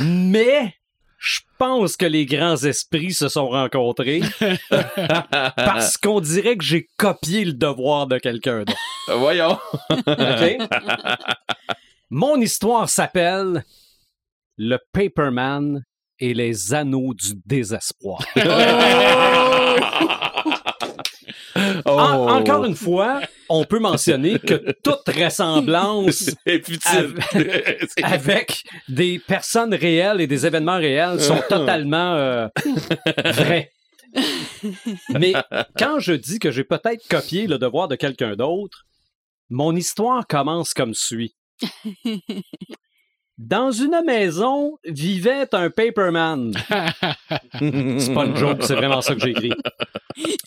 Mais 0.00 0.74
je 1.18 1.40
pense 1.58 1.96
que 1.96 2.06
les 2.06 2.24
grands 2.24 2.56
esprits 2.56 3.12
se 3.12 3.28
sont 3.28 3.48
rencontrés 3.48 4.22
parce 5.56 5.96
qu'on 5.96 6.20
dirait 6.20 6.56
que 6.56 6.64
j'ai 6.64 6.86
copié 6.96 7.44
le 7.44 7.52
devoir 7.52 8.06
de 8.06 8.18
quelqu'un 8.18 8.60
d'autre. 8.60 8.78
Voyons. 9.18 9.58
OK? 9.90 10.58
Mon 12.10 12.40
histoire 12.40 12.88
s'appelle 12.88 13.64
Le 14.56 14.78
Paperman 14.92 15.82
et 16.18 16.34
les 16.34 16.74
anneaux 16.74 17.14
du 17.14 17.32
désespoir. 17.44 18.24
Oh. 21.86 21.90
En- 21.90 22.28
encore 22.36 22.64
une 22.64 22.76
fois, 22.76 23.20
on 23.48 23.64
peut 23.64 23.80
mentionner 23.80 24.38
que 24.38 24.72
toute 24.84 25.08
ressemblance. 25.08 26.30
C'est- 26.46 28.02
avec 28.04 28.62
des 28.88 29.18
personnes 29.18 29.74
réelles 29.74 30.20
et 30.20 30.26
des 30.28 30.46
événements 30.46 30.76
réels 30.76 31.20
sont 31.20 31.40
totalement 31.48 32.14
euh, 32.14 32.46
vrais. 33.24 33.72
Mais 35.10 35.32
quand 35.76 35.98
je 35.98 36.12
dis 36.12 36.38
que 36.38 36.52
j'ai 36.52 36.64
peut-être 36.64 37.08
copié 37.08 37.46
le 37.48 37.58
devoir 37.58 37.88
de 37.88 37.96
quelqu'un 37.96 38.36
d'autre, 38.36 38.84
mon 39.50 39.74
histoire 39.74 40.26
commence 40.28 40.74
comme 40.74 40.94
suit. 40.94 41.34
Dans 43.38 43.70
une 43.70 44.02
maison 44.04 44.78
vivait 44.84 45.54
un 45.54 45.70
paperman. 45.70 46.52
C'est 47.60 48.12
pas 48.12 48.26
une 48.26 48.36
joke, 48.36 48.64
c'est 48.64 48.74
vraiment 48.74 49.00
ça 49.00 49.14
que 49.14 49.20
j'ai 49.20 49.30
écrit. 49.30 49.52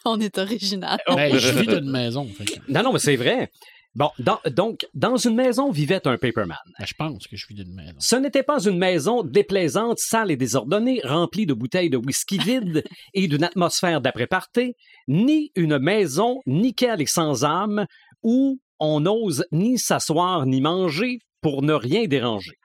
On 0.04 0.20
est 0.20 0.38
original. 0.38 1.00
Ben, 1.08 1.38
je 1.38 1.58
vis 1.58 1.68
d'une 1.68 1.90
maison. 1.92 2.26
fait 2.28 2.60
Non, 2.68 2.84
non, 2.84 2.92
mais 2.92 3.00
c'est 3.00 3.16
vrai. 3.16 3.50
Bon, 3.96 4.10
dans- 4.20 4.40
donc, 4.50 4.86
dans 4.94 5.16
une 5.16 5.36
maison 5.36 5.72
vivait 5.72 6.06
un 6.06 6.18
paperman. 6.18 6.58
ben, 6.80 6.86
je 6.86 6.94
pense 6.98 7.28
que 7.28 7.38
je 7.38 7.46
vis 7.48 7.56
d'une 7.56 7.74
maison. 7.74 7.96
Ce 8.00 8.18
n'était 8.18 8.44
pas 8.44 8.62
une 8.66 8.78
maison 8.78 9.24
déplaisante, 9.24 9.98
sale 9.98 10.30
et 10.32 10.36
désordonnée, 10.38 11.00
remplie 11.06 11.46
de 11.46 11.54
bouteilles 11.54 11.90
de 11.90 11.98
whisky 11.98 12.40
vides 12.40 12.84
et 13.14 13.30
d'une 13.30 13.44
atmosphère 13.46 14.02
d'après-party, 14.02 14.76
ni 15.08 15.52
une 15.56 15.78
maison 15.80 16.42
nickel 16.46 17.02
et 17.02 17.06
sans 17.06 17.46
âme 17.46 17.86
où 18.22 18.60
on 18.82 19.02
n'ose 19.02 19.46
ni 19.52 19.78
s'asseoir 19.78 20.46
ni 20.48 20.60
manger 20.60 21.20
pour 21.40 21.62
ne 21.62 21.74
rien 21.74 22.08
déranger. 22.08 22.58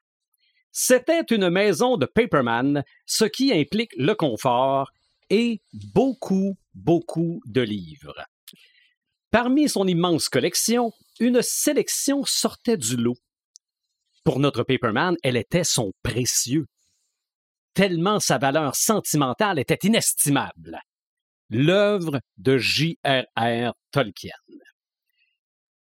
C'était 0.72 1.24
une 1.30 1.50
maison 1.50 1.96
de 1.96 2.06
Paperman, 2.06 2.82
ce 3.04 3.26
qui 3.26 3.52
implique 3.52 3.92
le 3.96 4.14
confort 4.14 4.90
et 5.30 5.60
beaucoup, 5.94 6.56
beaucoup 6.74 7.40
de 7.46 7.60
livres. 7.60 8.24
Parmi 9.30 9.68
son 9.68 9.86
immense 9.86 10.28
collection, 10.28 10.92
une 11.20 11.42
sélection 11.42 12.24
sortait 12.24 12.78
du 12.78 12.96
lot. 12.96 13.16
Pour 14.24 14.40
notre 14.40 14.62
Paperman, 14.62 15.16
elle 15.22 15.36
était 15.36 15.64
son 15.64 15.92
précieux. 16.02 16.66
Tellement 17.74 18.20
sa 18.20 18.38
valeur 18.38 18.74
sentimentale 18.74 19.58
était 19.58 19.86
inestimable. 19.86 20.80
L'œuvre 21.50 22.20
de 22.38 22.56
J.R.R. 22.56 23.74
Tolkien. 23.90 24.32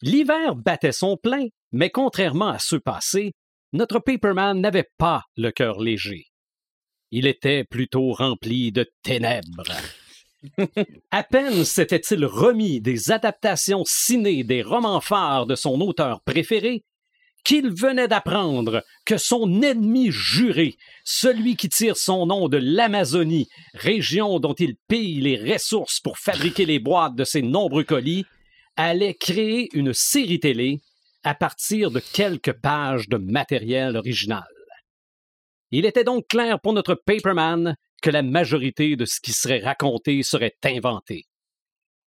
L'hiver 0.05 0.55
battait 0.55 0.91
son 0.91 1.15
plein, 1.15 1.47
mais 1.71 1.89
contrairement 1.89 2.49
à 2.49 2.59
ceux 2.59 2.81
passés, 2.81 3.31
notre 3.71 3.99
Paperman 3.99 4.59
n'avait 4.59 4.89
pas 4.97 5.23
le 5.37 5.49
cœur 5.51 5.79
léger. 5.79 6.25
Il 7.11 7.25
était 7.25 7.63
plutôt 7.63 8.11
rempli 8.11 8.73
de 8.73 8.85
ténèbres. 9.01 9.71
à 11.11 11.23
peine 11.23 11.63
s'était-il 11.63 12.25
remis 12.25 12.81
des 12.81 13.11
adaptations 13.11 13.83
cinées 13.85 14.43
des 14.43 14.61
romans 14.61 14.99
phares 14.99 15.45
de 15.45 15.55
son 15.55 15.79
auteur 15.79 16.19
préféré 16.25 16.83
qu'il 17.45 17.69
venait 17.69 18.09
d'apprendre 18.09 18.83
que 19.05 19.17
son 19.17 19.61
ennemi 19.61 20.11
juré, 20.11 20.75
celui 21.05 21.55
qui 21.55 21.69
tire 21.69 21.95
son 21.95 22.25
nom 22.25 22.49
de 22.49 22.57
l'Amazonie, 22.57 23.47
région 23.73 24.39
dont 24.39 24.53
il 24.53 24.75
pille 24.89 25.21
les 25.21 25.53
ressources 25.53 26.01
pour 26.01 26.17
fabriquer 26.17 26.65
les 26.65 26.79
boîtes 26.79 27.15
de 27.15 27.23
ses 27.23 27.41
nombreux 27.41 27.85
colis, 27.85 28.25
allait 28.75 29.13
créer 29.13 29.69
une 29.73 29.93
série 29.93 30.39
télé 30.39 30.81
à 31.23 31.35
partir 31.35 31.91
de 31.91 31.99
quelques 31.99 32.53
pages 32.53 33.07
de 33.07 33.17
matériel 33.17 33.95
original. 33.95 34.43
Il 35.71 35.85
était 35.85 36.03
donc 36.03 36.27
clair 36.27 36.59
pour 36.59 36.73
notre 36.73 36.95
Paperman 36.95 37.75
que 38.01 38.09
la 38.09 38.21
majorité 38.21 38.95
de 38.95 39.05
ce 39.05 39.19
qui 39.21 39.31
serait 39.31 39.63
raconté 39.63 40.21
serait 40.21 40.55
inventé. 40.65 41.25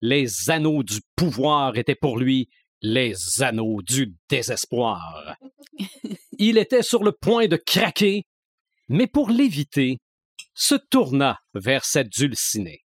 Les 0.02 0.50
anneaux 0.50 0.82
du 0.82 1.00
pouvoir 1.16 1.76
étaient 1.76 1.94
pour 1.94 2.18
lui 2.18 2.48
les 2.82 3.42
anneaux 3.42 3.80
du 3.82 4.14
désespoir. 4.28 5.36
Il 6.38 6.58
était 6.58 6.82
sur 6.82 7.02
le 7.02 7.12
point 7.12 7.48
de 7.48 7.56
craquer, 7.56 8.24
mais 8.88 9.06
pour 9.06 9.30
l'éviter, 9.30 9.98
se 10.54 10.74
tourna 10.74 11.40
vers 11.54 11.84
cette 11.84 12.10
dulcinée. 12.10 12.84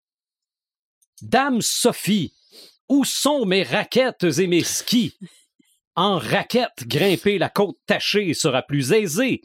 Dame 1.22 1.62
Sophie, 1.62 2.34
où 2.90 3.06
sont 3.06 3.46
mes 3.46 3.64
raquettes 3.64 4.24
et 4.24 4.48
mes 4.48 4.64
skis? 4.64 5.18
En 5.96 6.18
raquette, 6.18 6.88
grimper 6.88 7.38
la 7.38 7.50
côte 7.50 7.78
tachée 7.86 8.34
sera 8.34 8.64
plus 8.64 8.94
aisé. 8.94 9.42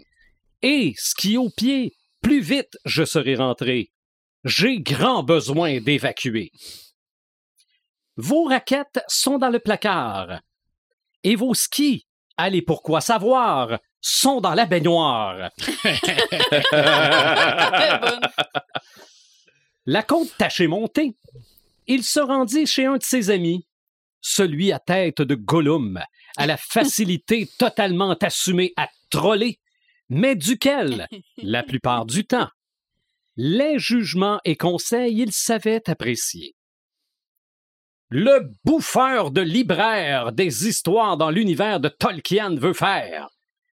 Et, 0.62 0.94
ski 0.96 1.36
au 1.36 1.50
pied, 1.50 1.94
plus 2.22 2.40
vite 2.40 2.78
je 2.84 3.04
serai 3.04 3.36
rentré. 3.36 3.92
J'ai 4.44 4.80
grand 4.80 5.22
besoin 5.22 5.80
d'évacuer. 5.80 6.50
Vos 8.16 8.44
raquettes 8.44 9.00
sont 9.08 9.38
dans 9.38 9.50
le 9.50 9.60
placard. 9.60 10.40
Et 11.22 11.36
vos 11.36 11.54
skis, 11.54 12.06
allez 12.36 12.62
pourquoi 12.62 13.00
savoir, 13.00 13.78
sont 14.00 14.40
dans 14.40 14.54
la 14.54 14.66
baignoire. 14.66 15.50
la 19.86 20.02
côte 20.02 20.36
tachée 20.38 20.66
montée, 20.66 21.16
il 21.88 22.04
se 22.04 22.20
rendit 22.20 22.66
chez 22.66 22.84
un 22.86 22.98
de 22.98 23.02
ses 23.02 23.30
amis, 23.30 23.66
celui 24.20 24.72
à 24.72 24.78
tête 24.78 25.22
de 25.22 25.34
Gollum, 25.34 26.00
à 26.36 26.46
la 26.46 26.56
facilité 26.70 27.48
totalement 27.58 28.16
assumée 28.20 28.72
à 28.76 28.88
troller, 29.10 29.58
mais 30.08 30.36
duquel, 30.36 31.08
la 31.38 31.62
plupart 31.62 32.06
du 32.06 32.24
temps, 32.24 32.48
les 33.36 33.78
jugements 33.78 34.40
et 34.44 34.56
conseils 34.56 35.20
il 35.20 35.32
savait 35.32 35.88
apprécier. 35.88 36.54
Le 38.10 38.50
bouffeur 38.64 39.30
de 39.30 39.42
libraire 39.42 40.32
des 40.32 40.66
histoires 40.66 41.16
dans 41.18 41.30
l'univers 41.30 41.78
de 41.78 41.88
Tolkien 41.88 42.54
veut 42.54 42.72
faire. 42.72 43.28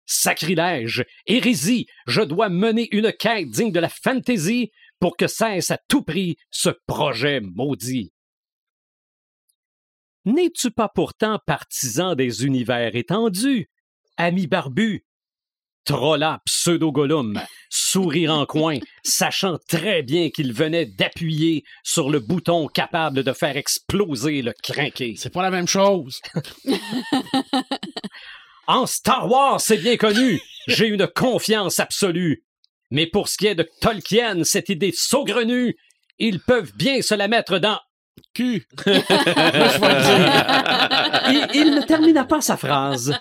Sacrilège, 0.07 1.05
hérésie, 1.27 1.87
je 2.07 2.23
dois 2.23 2.49
mener 2.49 2.89
une 2.93 3.13
quête 3.13 3.51
digne 3.51 3.73
de 3.73 3.81
la 3.81 3.89
fantaisie 3.89 4.71
pour 5.01 5.17
que 5.17 5.27
cesse 5.27 5.71
à 5.71 5.79
tout 5.89 6.03
prix 6.03 6.37
ce 6.51 6.71
projet 6.87 7.41
maudit. 7.41 8.13
N'es-tu 10.27 10.71
pas 10.71 10.89
pourtant 10.89 11.41
partisan 11.47 12.15
des 12.15 12.45
univers 12.45 12.95
étendus, 12.95 13.71
ami 14.19 14.47
barbu? 14.47 15.05
Trolla 15.85 16.41
pseudo-Gollum, 16.45 17.41
sourire 17.71 18.35
en 18.35 18.45
coin, 18.45 18.79
sachant 19.03 19.59
très 19.67 20.03
bien 20.03 20.29
qu'il 20.29 20.53
venait 20.53 20.85
d'appuyer 20.85 21.65
sur 21.83 22.11
le 22.11 22.21
bouton 22.21 22.69
capable 22.69 23.25
de 23.25 23.33
faire 23.33 23.57
exploser 23.57 24.43
le 24.43 24.53
crinqué. 24.63 25.15
C'est 25.17 25.33
pas 25.33 25.43
la 25.43 25.51
même 25.51 25.67
chose. 25.67 26.21
en 28.67 28.85
Star 28.85 29.29
Wars, 29.31 29.61
c'est 29.61 29.79
bien 29.79 29.97
connu, 29.97 30.39
j'ai 30.69 30.87
une 30.87 31.09
confiance 31.09 31.81
absolue. 31.81 32.45
Mais 32.91 33.07
pour 33.07 33.29
ce 33.29 33.37
qui 33.37 33.47
est 33.47 33.55
de 33.55 33.69
Tolkien, 33.81 34.45
cette 34.45 34.69
idée 34.69 34.93
saugrenue, 34.95 35.77
ils 36.19 36.41
peuvent 36.41 36.73
bien 36.77 37.03
se 37.03 37.15
la 37.15 37.29
mettre 37.29 37.59
dans 37.59 37.79
cul. 38.35 38.67
il, 38.87 38.93
il, 41.55 41.75
ne 41.75 41.87
termina 41.87 42.25
pas 42.25 42.41
sa 42.41 42.57
phrase, 42.57 43.15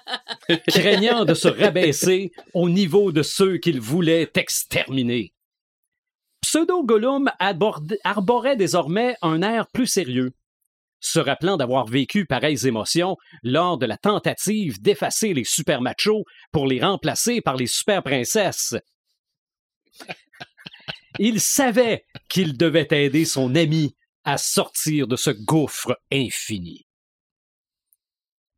craignant 0.67 1.25
de 1.25 1.33
se 1.33 1.47
rabaisser 1.47 2.31
au 2.53 2.69
niveau 2.69 3.11
de 3.11 3.23
ceux 3.23 3.57
qu'il 3.57 3.79
voulait 3.79 4.29
exterminer. 4.35 5.33
Pseudo 6.41 6.83
Gollum 6.83 7.29
arborait 7.39 8.55
désormais 8.55 9.15
un 9.21 9.41
air 9.41 9.67
plus 9.67 9.87
sérieux, 9.87 10.31
se 10.99 11.19
rappelant 11.19 11.57
d'avoir 11.57 11.85
vécu 11.85 12.25
pareilles 12.25 12.67
émotions 12.67 13.17
lors 13.43 13.77
de 13.77 13.85
la 13.85 13.97
tentative 13.97 14.81
d'effacer 14.81 15.33
les 15.33 15.43
super 15.43 15.81
machos 15.81 16.23
pour 16.51 16.67
les 16.67 16.81
remplacer 16.81 17.41
par 17.41 17.55
les 17.55 17.67
super 17.67 18.03
princesses. 18.03 18.75
Il 21.19 21.41
savait 21.41 22.05
qu'il 22.29 22.57
devait 22.57 22.87
aider 22.91 23.25
son 23.25 23.55
ami 23.55 23.95
à 24.23 24.37
sortir 24.37 25.07
de 25.07 25.15
ce 25.15 25.31
gouffre 25.31 25.97
infini. 26.11 26.85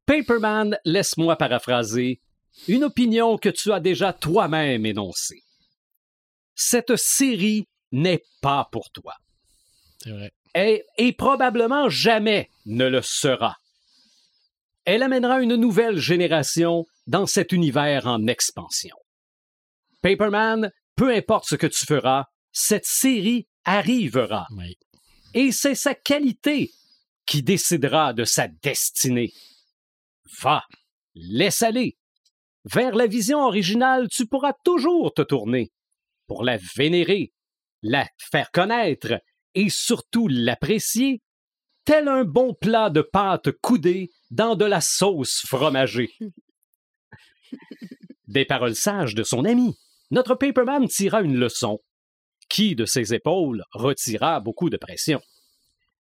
Paperman, 0.06 0.78
laisse-moi 0.86 1.38
paraphraser, 1.38 2.20
une 2.68 2.84
opinion 2.84 3.38
que 3.38 3.50
tu 3.50 3.72
as 3.72 3.80
déjà 3.80 4.14
toi-même 4.14 4.86
énoncée. 4.86 5.44
Cette 6.54 6.96
série 6.98 7.68
n'est 7.92 8.24
pas 8.42 8.68
pour 8.72 8.92
toi. 8.92 9.14
C'est 10.00 10.12
vrai. 10.12 10.32
Et, 10.54 10.84
et 10.98 11.14
probablement 11.14 11.89
jamais 11.89 12.50
ne 12.65 12.86
le 12.86 13.02
sera. 13.02 13.56
Elle 14.84 15.03
amènera 15.03 15.41
une 15.41 15.56
nouvelle 15.56 15.98
génération 15.98 16.86
dans 17.07 17.26
cet 17.26 17.52
univers 17.52 18.07
en 18.07 18.28
expansion. 18.28 18.95
Paperman, 20.02 20.72
peu 20.95 21.13
importe 21.13 21.45
ce 21.47 21.55
que 21.55 21.68
tu 21.68 21.85
feras, 21.85 22.26
cette 22.51 22.85
série 22.85 23.47
arrivera. 23.65 24.47
Oui. 24.57 24.77
Et 25.34 25.51
c'est 25.51 25.76
sa 25.76 25.95
qualité 25.95 26.72
qui 27.26 27.43
décidera 27.43 28.13
de 28.13 28.26
sa 28.26 28.47
destinée. 28.47 29.34
Va, 30.41 30.63
laisse 31.15 31.61
aller. 31.61 31.97
Vers 32.65 32.95
la 32.95 33.07
vision 33.07 33.39
originale, 33.39 34.07
tu 34.09 34.27
pourras 34.27 34.53
toujours 34.63 35.13
te 35.13 35.22
tourner 35.22 35.72
pour 36.27 36.43
la 36.43 36.57
vénérer, 36.76 37.34
la 37.81 38.07
faire 38.18 38.51
connaître 38.51 39.22
et 39.55 39.69
surtout 39.69 40.27
l'apprécier, 40.27 41.22
tel 41.85 42.07
un 42.07 42.23
bon 42.23 42.53
plat 42.53 42.89
de 42.89 43.01
pâte 43.01 43.51
coudée 43.51 44.11
dans 44.30 44.55
de 44.55 44.65
la 44.65 44.81
sauce 44.81 45.41
fromagée. 45.47 46.13
Des 48.27 48.45
paroles 48.45 48.76
sages 48.76 49.15
de 49.15 49.23
son 49.23 49.43
ami, 49.45 49.76
notre 50.12 50.36
Paperman 50.36 50.88
tira 50.88 51.22
une 51.22 51.38
leçon 51.38 51.80
qui, 52.50 52.76
de 52.76 52.86
ses 52.86 53.14
épaules, 53.14 53.64
retira 53.72 54.42
beaucoup 54.42 54.70
de 54.70 54.78
pression. 54.78 55.22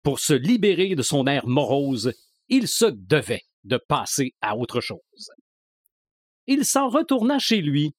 Pour 0.03 0.19
se 0.19 0.33
libérer 0.33 0.93
de 0.93 1.01
son 1.01 1.25
air 1.25 1.47
morose, 1.47 2.13
il 2.47 2.67
se 2.67 2.85
devait 2.85 3.41
de 3.63 3.77
passer 3.77 4.35
à 4.41 4.55
autre 4.55 4.79
chose. 4.79 5.31
Il 6.45 6.63
s'en 6.65 6.87
retourna 6.87 7.39
chez 7.39 7.61
lui, 7.61 7.95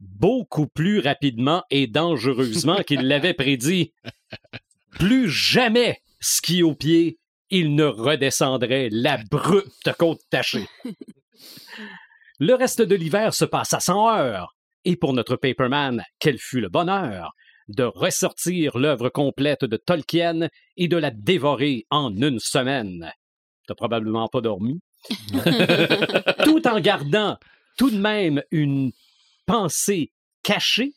beaucoup 0.00 0.66
plus 0.66 1.00
rapidement 1.00 1.62
et 1.70 1.86
dangereusement 1.86 2.82
qu'il 2.82 3.02
l'avait 3.06 3.34
prédit. 3.34 3.92
Plus 4.92 5.28
jamais, 5.28 6.00
ski 6.20 6.62
au 6.62 6.74
pied, 6.74 7.18
il 7.50 7.74
ne 7.74 7.84
redescendrait 7.84 8.88
l'abrupte 8.90 9.92
côte 9.98 10.22
tachée. 10.30 10.66
Le 12.38 12.54
reste 12.54 12.82
de 12.82 12.94
l'hiver 12.94 13.34
se 13.34 13.44
passa 13.44 13.80
sans 13.80 14.08
heure, 14.08 14.55
et 14.86 14.96
pour 14.96 15.12
notre 15.12 15.36
Paperman, 15.36 16.02
quel 16.20 16.38
fut 16.38 16.60
le 16.60 16.68
bonheur 16.70 17.34
de 17.68 17.82
ressortir 17.82 18.78
l'œuvre 18.78 19.08
complète 19.08 19.64
de 19.64 19.76
Tolkien 19.76 20.48
et 20.76 20.86
de 20.86 20.96
la 20.96 21.10
dévorer 21.10 21.84
en 21.90 22.14
une 22.16 22.38
semaine. 22.38 23.12
T'as 23.66 23.74
probablement 23.74 24.28
pas 24.28 24.40
dormi. 24.40 24.80
tout 26.44 26.66
en 26.66 26.80
gardant 26.80 27.36
tout 27.76 27.90
de 27.90 27.98
même 27.98 28.42
une 28.52 28.92
pensée 29.44 30.12
caché 30.42 30.92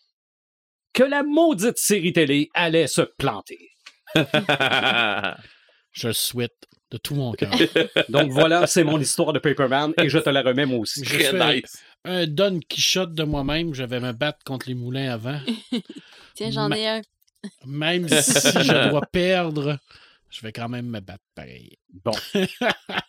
que 0.94 1.04
la 1.04 1.24
maudite 1.24 1.78
série 1.78 2.14
télé 2.14 2.50
allait 2.54 2.88
se 2.88 3.02
planter. 3.02 3.72
Je 5.92 6.12
souhaite 6.12 6.68
de 6.92 6.98
tout 6.98 7.16
mon 7.16 7.32
cœur. 7.34 7.52
Donc 8.10 8.32
voilà, 8.32 8.66
c'est 8.68 8.84
mon 8.84 9.00
histoire 9.00 9.32
de 9.34 9.40
Paperman 9.40 9.94
et 9.98 10.10
je 10.10 10.18
te 10.20 10.30
la 10.30 10.42
remets 10.42 10.66
moi 10.66 10.80
aussi. 10.80 11.04
Je 11.06 11.14
Très 11.16 11.24
fais 11.26 11.56
nice. 11.62 11.84
un 12.06 12.26
Don 12.28 12.60
Quichotte 12.68 13.14
de 13.14 13.24
moi-même. 13.24 13.74
Je 13.74 13.84
vais 13.84 14.00
me 14.00 14.12
battre 14.12 14.40
contre 14.46 14.68
les 14.68 14.76
moulins 14.76 15.12
avant. 15.12 15.40
Tiens, 16.36 16.52
j'en 16.52 16.72
ai 16.72 16.88
un. 16.88 17.02
Même 17.66 18.08
si 18.10 18.34
je 18.64 18.90
dois 18.90 19.02
perdre, 19.12 19.78
je 20.30 20.42
vais 20.42 20.52
quand 20.52 20.68
même 20.70 20.88
me 20.88 21.00
battre 21.00 21.24
pareil. 21.36 21.78
Bon. 22.04 22.12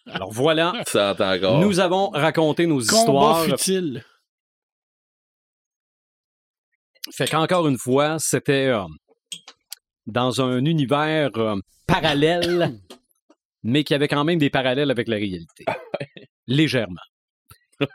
Alors 0.06 0.30
voilà, 0.32 0.72
Ça 0.86 1.16
encore. 1.18 1.60
nous 1.60 1.80
avons 1.80 2.10
raconté 2.10 2.66
nos 2.66 2.80
Combat 2.80 2.98
histoires. 2.98 3.44
futile. 3.44 4.04
Fait 7.12 7.26
qu'encore 7.28 7.66
une 7.66 7.78
fois, 7.78 8.16
c'était 8.18 8.66
euh, 8.66 8.84
dans 10.06 10.40
un 10.40 10.64
univers 10.64 11.30
euh, 11.36 11.56
parallèle, 11.86 12.78
mais 13.62 13.84
qui 13.84 13.94
avait 13.94 14.08
quand 14.08 14.24
même 14.24 14.38
des 14.38 14.50
parallèles 14.50 14.90
avec 14.90 15.08
la 15.08 15.16
réalité. 15.16 15.64
Légèrement. 16.46 17.00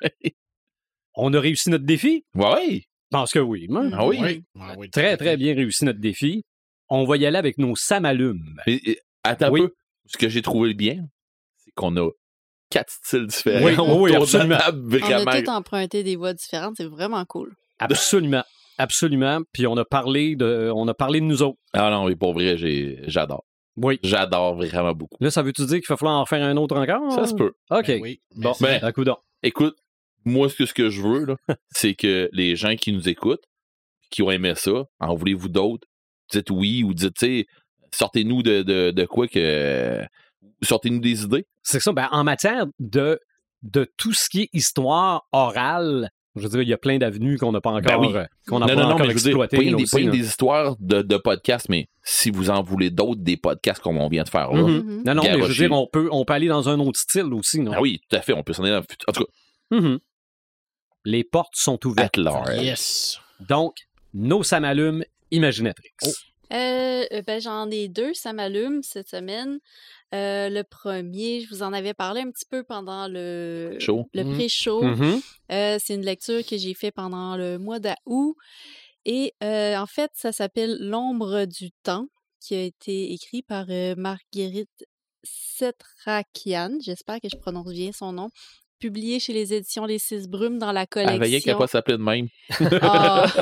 On 1.16 1.34
a 1.34 1.40
réussi 1.40 1.70
notre 1.70 1.86
défi? 1.86 2.26
Ouais. 2.36 2.82
Je 3.12 3.18
pense 3.18 3.32
que 3.32 3.40
oui. 3.40 3.68
moi. 3.70 3.86
Ah 3.94 4.06
oui? 4.06 4.44
Ah 4.60 4.74
oui, 4.78 4.90
Très, 4.90 5.16
très 5.18 5.38
bien 5.38 5.56
réussi 5.56 5.86
notre 5.86 6.00
défi. 6.00 6.44
On 6.90 7.06
va 7.06 7.18
y 7.18 7.26
aller 7.26 7.38
avec 7.38 7.58
nos 7.58 7.76
samalumes. 7.76 8.60
Attends 9.24 9.52
Oui. 9.52 9.62
un 9.62 9.68
peu. 9.68 9.74
Ce 10.08 10.18
que 10.18 10.30
j'ai 10.30 10.42
trouvé 10.42 10.74
bien, 10.74 11.08
c'est 11.58 11.72
qu'on 11.72 11.96
a 11.98 12.10
quatre 12.70 12.92
styles 13.04 13.26
différents. 13.28 13.66
Oui, 13.66 13.74
oui, 13.78 14.12
oui, 14.12 14.16
absolument. 14.16 14.58
On 14.68 15.28
a 15.28 15.42
tout 15.42 15.50
emprunté 15.50 16.04
des 16.04 16.16
voix 16.16 16.34
différentes, 16.34 16.76
c'est 16.78 16.86
vraiment 16.86 17.24
cool. 17.26 17.56
Absolument. 17.80 18.44
Absolument. 18.78 19.40
Puis 19.54 19.66
on 19.68 19.78
a 19.78 19.86
parlé 19.86 20.36
de, 20.36 20.70
on 20.76 20.88
a 20.88 20.94
parlé 20.94 21.22
de 21.22 21.26
nous 21.26 21.42
autres. 21.42 21.58
Ah 21.74 21.90
non, 21.90 22.08
mais 22.08 22.16
pour 22.16 22.34
vrai, 22.34 22.56
j'adore. 23.08 23.46
Oui. 23.78 24.00
J'adore 24.04 24.56
vraiment 24.56 24.94
beaucoup. 24.94 25.18
Là, 25.20 25.30
ça 25.32 25.42
veut-tu 25.42 25.66
dire 25.66 25.80
qu'il 25.80 25.88
va 25.90 25.98
falloir 25.98 26.20
en 26.20 26.26
faire 26.26 26.44
un 26.44 26.56
autre 26.58 26.78
encore? 26.78 27.12
Ça 27.12 27.28
se 27.28 27.34
peut. 27.34 27.54
OK. 27.72 27.88
Ben 27.88 28.02
oui, 28.02 28.22
Bon, 28.36 28.54
ben, 28.62 28.82
à 28.84 28.92
coup 28.92 29.04
d'or. 29.04 29.24
Écoute, 29.44 29.76
moi, 30.24 30.50
ce 30.50 30.56
que, 30.56 30.66
ce 30.66 30.74
que 30.74 30.90
je 30.90 31.02
veux, 31.02 31.26
là, 31.26 31.36
c'est 31.72 31.94
que 31.94 32.30
les 32.32 32.56
gens 32.56 32.76
qui 32.76 32.92
nous 32.92 33.10
écoutent, 33.10 33.44
qui 34.10 34.22
ont 34.22 34.32
aimé 34.32 34.54
ça, 34.56 34.86
en 35.00 35.16
voulez-vous 35.16 35.50
d'autres? 35.50 35.88
Dites 36.32 36.50
oui 36.50 36.84
ou 36.84 36.94
dites, 36.94 37.16
tu 37.16 37.26
sais, 37.26 37.46
sortez-nous 37.94 38.42
de, 38.42 38.62
de, 38.64 38.92
de 38.92 39.06
quoi 39.06 39.28
que. 39.28 40.02
Sortez-nous 40.62 41.00
des 41.00 41.24
idées. 41.24 41.46
C'est 41.64 41.80
ça. 41.80 41.92
Ben, 41.92 42.08
en 42.12 42.24
matière 42.24 42.66
de, 42.80 43.20
de 43.62 43.92
tout 43.98 44.14
ce 44.14 44.30
qui 44.30 44.44
est 44.44 44.50
histoire 44.54 45.24
orale, 45.32 46.10
je 46.36 46.42
veux 46.44 46.50
dire, 46.50 46.62
il 46.62 46.68
y 46.70 46.74
a 46.74 46.78
plein 46.78 46.98
d'avenues 46.98 47.38
qu'on 47.38 47.52
n'a 47.52 47.62
pas 47.62 47.72
encore, 47.72 48.02
Ben 48.02 48.08
oui. 48.08 48.14
euh, 48.16 48.26
qu'on 48.48 48.60
n'a 48.60 48.66
non, 48.66 48.76
pas 48.76 48.82
non, 48.82 48.88
non, 48.90 48.96
encore 48.96 49.10
exploitées. 49.12 49.58
pas 49.58 49.64
des, 49.64 49.74
aussi, 49.84 50.06
pas 50.06 50.12
des 50.12 50.20
histoires 50.20 50.76
de, 50.80 51.02
de 51.02 51.18
podcasts, 51.18 51.70
mais 51.70 51.88
si 52.04 52.30
vous 52.32 52.50
en 52.50 52.62
voulez 52.64 52.90
d'autres, 52.90 53.22
des 53.22 53.38
podcasts 53.38 53.82
comme 53.82 53.98
on 53.98 54.08
vient 54.10 54.24
de 54.24 54.30
faire 54.30 54.52
là. 54.52 54.62
Mhm. 54.62 54.72
Mhm. 54.84 55.04
Non, 55.06 55.16
non, 55.16 55.24
mais 55.24 55.34
je 55.42 55.46
veux 55.46 55.54
dire, 55.54 55.72
on 55.72 55.88
peut, 55.88 56.10
on 56.12 56.26
peut 56.26 56.34
aller 56.34 56.48
dans 56.48 56.68
un 56.70 56.80
autre 56.80 57.00
style 57.00 57.34
aussi. 57.34 57.60
Non? 57.62 57.72
Ah 57.74 57.82
oui, 57.82 58.02
tout 58.10 58.16
à 58.18 58.22
fait, 58.22 58.34
on 58.34 58.44
peut 58.44 58.54
s'en 58.54 58.64
aller 58.64 58.72
dans 58.74 58.80
le 58.80 58.86
futur. 58.90 59.06
En 59.10 59.12
tout 59.14 59.24
cas, 59.24 59.32
Mhm. 59.78 60.00
Les 61.06 61.24
portes 61.24 61.54
sont 61.56 61.80
ouvertes. 61.86 62.18
at 62.18 62.22
large. 62.22 62.62
Yes. 62.64 63.20
Donc, 63.48 63.76
nos 64.14 64.44
samalumes 64.44 65.04
imaginatrix. 65.32 65.90
Oh. 66.06 66.10
Euh, 66.54 67.06
ben, 67.26 67.42
j'en 67.42 67.70
ai 67.70 67.88
deux, 67.88 68.14
ça 68.14 68.34
m'allume 68.34 68.84
cette 68.84 69.10
semaine. 69.10 69.60
Euh, 70.14 70.50
le 70.50 70.64
premier, 70.64 71.42
je 71.42 71.50
vous 71.50 71.64
en 71.64 71.74
avais 71.74 71.94
parlé 71.94 72.22
un 72.22 72.32
petit 72.32 72.46
peu 72.46 72.64
pendant 72.64 73.08
le, 73.08 73.78
Show. 73.80 74.08
le 74.14 74.24
pré-show. 74.24 74.82
Mhm. 74.84 75.22
Euh, 75.52 75.78
c'est 75.82 75.96
une 75.96 76.06
lecture 76.06 76.46
que 76.46 76.58
j'ai 76.58 76.74
fait 76.74 76.92
pendant 76.92 77.36
le 77.38 77.58
mois 77.58 77.80
d'août. 77.80 78.36
Et 79.06 79.34
en 79.42 79.86
fait, 79.86 80.12
ça 80.14 80.32
s'appelle 80.32 80.78
L'ombre 80.80 81.46
du 81.46 81.72
temps, 81.84 82.08
qui 82.40 82.56
a 82.56 82.62
été 82.62 83.14
écrit 83.14 83.44
par 83.44 83.68
Marguerite 83.98 84.86
Setrakian. 85.24 86.78
J'espère 86.80 87.20
que 87.20 87.30
je 87.32 87.38
prononce 87.38 87.72
bien 87.72 87.92
son 87.92 88.14
nom. 88.14 88.30
Publié 88.86 89.20
chez 89.20 89.34
les 89.34 89.52
éditions 89.52 89.86
Les 89.86 89.98
Six 89.98 90.28
Brumes 90.28 90.60
dans 90.60 90.72
la 90.72 90.82
À 90.82 90.86
veiller 91.18 91.42
qu'elle 91.42 91.56
collection. 91.56 91.58
pas 91.58 91.66
s'appeler 91.68 91.98
de 91.98 92.04
même. 92.04 92.28
Ah. 92.82 93.26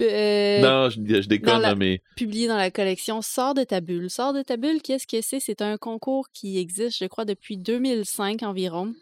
Euh, 0.00 0.60
non, 0.60 0.90
je, 0.90 0.96
je 1.22 1.28
déconne, 1.28 1.62
la- 1.62 1.74
mais. 1.76 2.02
publié 2.16 2.48
dans 2.48 2.56
la 2.56 2.70
collection 2.72 3.22
Sors 3.22 3.54
de 3.54 3.62
ta 3.62 3.80
bulle. 3.80 4.10
Sors 4.10 4.32
de 4.32 4.42
ta 4.42 4.56
bulle, 4.56 4.82
qu'est-ce 4.82 5.06
que 5.06 5.20
c'est? 5.22 5.38
C'est 5.40 5.62
un 5.62 5.76
concours 5.78 6.26
qui 6.34 6.58
existe, 6.58 6.98
je 6.98 7.04
crois, 7.06 7.24
depuis 7.24 7.56
2005 7.56 8.42
environ. 8.42 8.92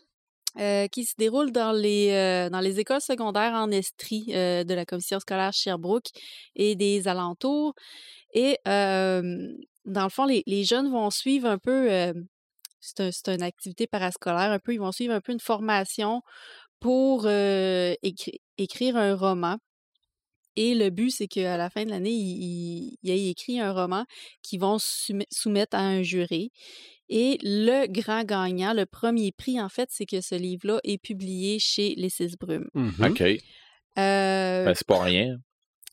euh, 0.60 0.86
qui 0.88 1.06
se 1.06 1.14
déroule 1.16 1.50
dans 1.50 1.72
les, 1.72 2.10
euh, 2.10 2.50
dans 2.50 2.60
les 2.60 2.78
écoles 2.78 3.00
secondaires 3.00 3.54
en 3.54 3.70
Estrie 3.70 4.26
euh, 4.34 4.64
de 4.64 4.74
la 4.74 4.84
commission 4.84 5.18
scolaire 5.18 5.54
Sherbrooke 5.54 6.10
et 6.54 6.76
des 6.76 7.08
alentours. 7.08 7.74
Et 8.34 8.58
dans 8.66 10.04
le 10.04 10.10
fond, 10.10 10.26
les, 10.26 10.42
les 10.46 10.62
jeunes 10.64 10.90
vont 10.92 11.08
suivre 11.10 11.48
un 11.48 11.56
peu, 11.58 11.90
c'est 12.82 13.00
un- 13.00 13.10
c'est 13.10 13.28
une 13.34 13.42
activité 13.42 13.86
parascolaire, 13.86 14.50
un 14.50 14.58
peu, 14.58 14.74
ils 14.74 14.78
vont 14.80 14.92
suivre 14.92 15.14
un 15.14 15.20
peu 15.22 15.32
une 15.32 15.40
formation 15.40 16.20
pour 16.80 17.22
euh, 17.26 17.94
écri- 18.02 18.40
écrire 18.58 18.96
un 18.98 19.14
roman. 19.14 19.56
Et 20.56 20.74
le 20.74 20.90
but, 20.90 21.10
c'est 21.10 21.28
qu'à 21.28 21.56
la 21.56 21.70
fin 21.70 21.84
de 21.84 21.90
l'année, 21.90 22.10
il, 22.10 22.42
il, 22.42 22.96
il 23.02 23.10
ait 23.10 23.30
écrit 23.30 23.58
un 23.58 23.72
roman 23.72 24.04
qu'ils 24.42 24.60
vont 24.60 24.76
soumet- 24.78 25.26
soumettre 25.30 25.74
à 25.76 25.80
un 25.80 26.02
jury. 26.02 26.50
Et 27.08 27.38
le 27.42 27.86
grand 27.86 28.24
gagnant, 28.24 28.74
le 28.74 28.84
premier 28.84 29.32
prix, 29.32 29.58
en 29.60 29.68
fait, 29.70 29.88
c'est 29.90 30.04
que 30.04 30.20
ce 30.20 30.34
livre-là 30.34 30.78
est 30.84 30.98
publié 30.98 31.58
chez 31.58 31.94
Les 31.96 32.10
Six 32.10 32.36
Brumes. 32.38 32.68
Mhm. 32.74 32.94
OK. 33.12 33.20
Euh, 33.22 34.64
Ben, 34.66 34.74
c'est 34.74 34.86
pas 34.86 35.02
rien. 35.02 35.36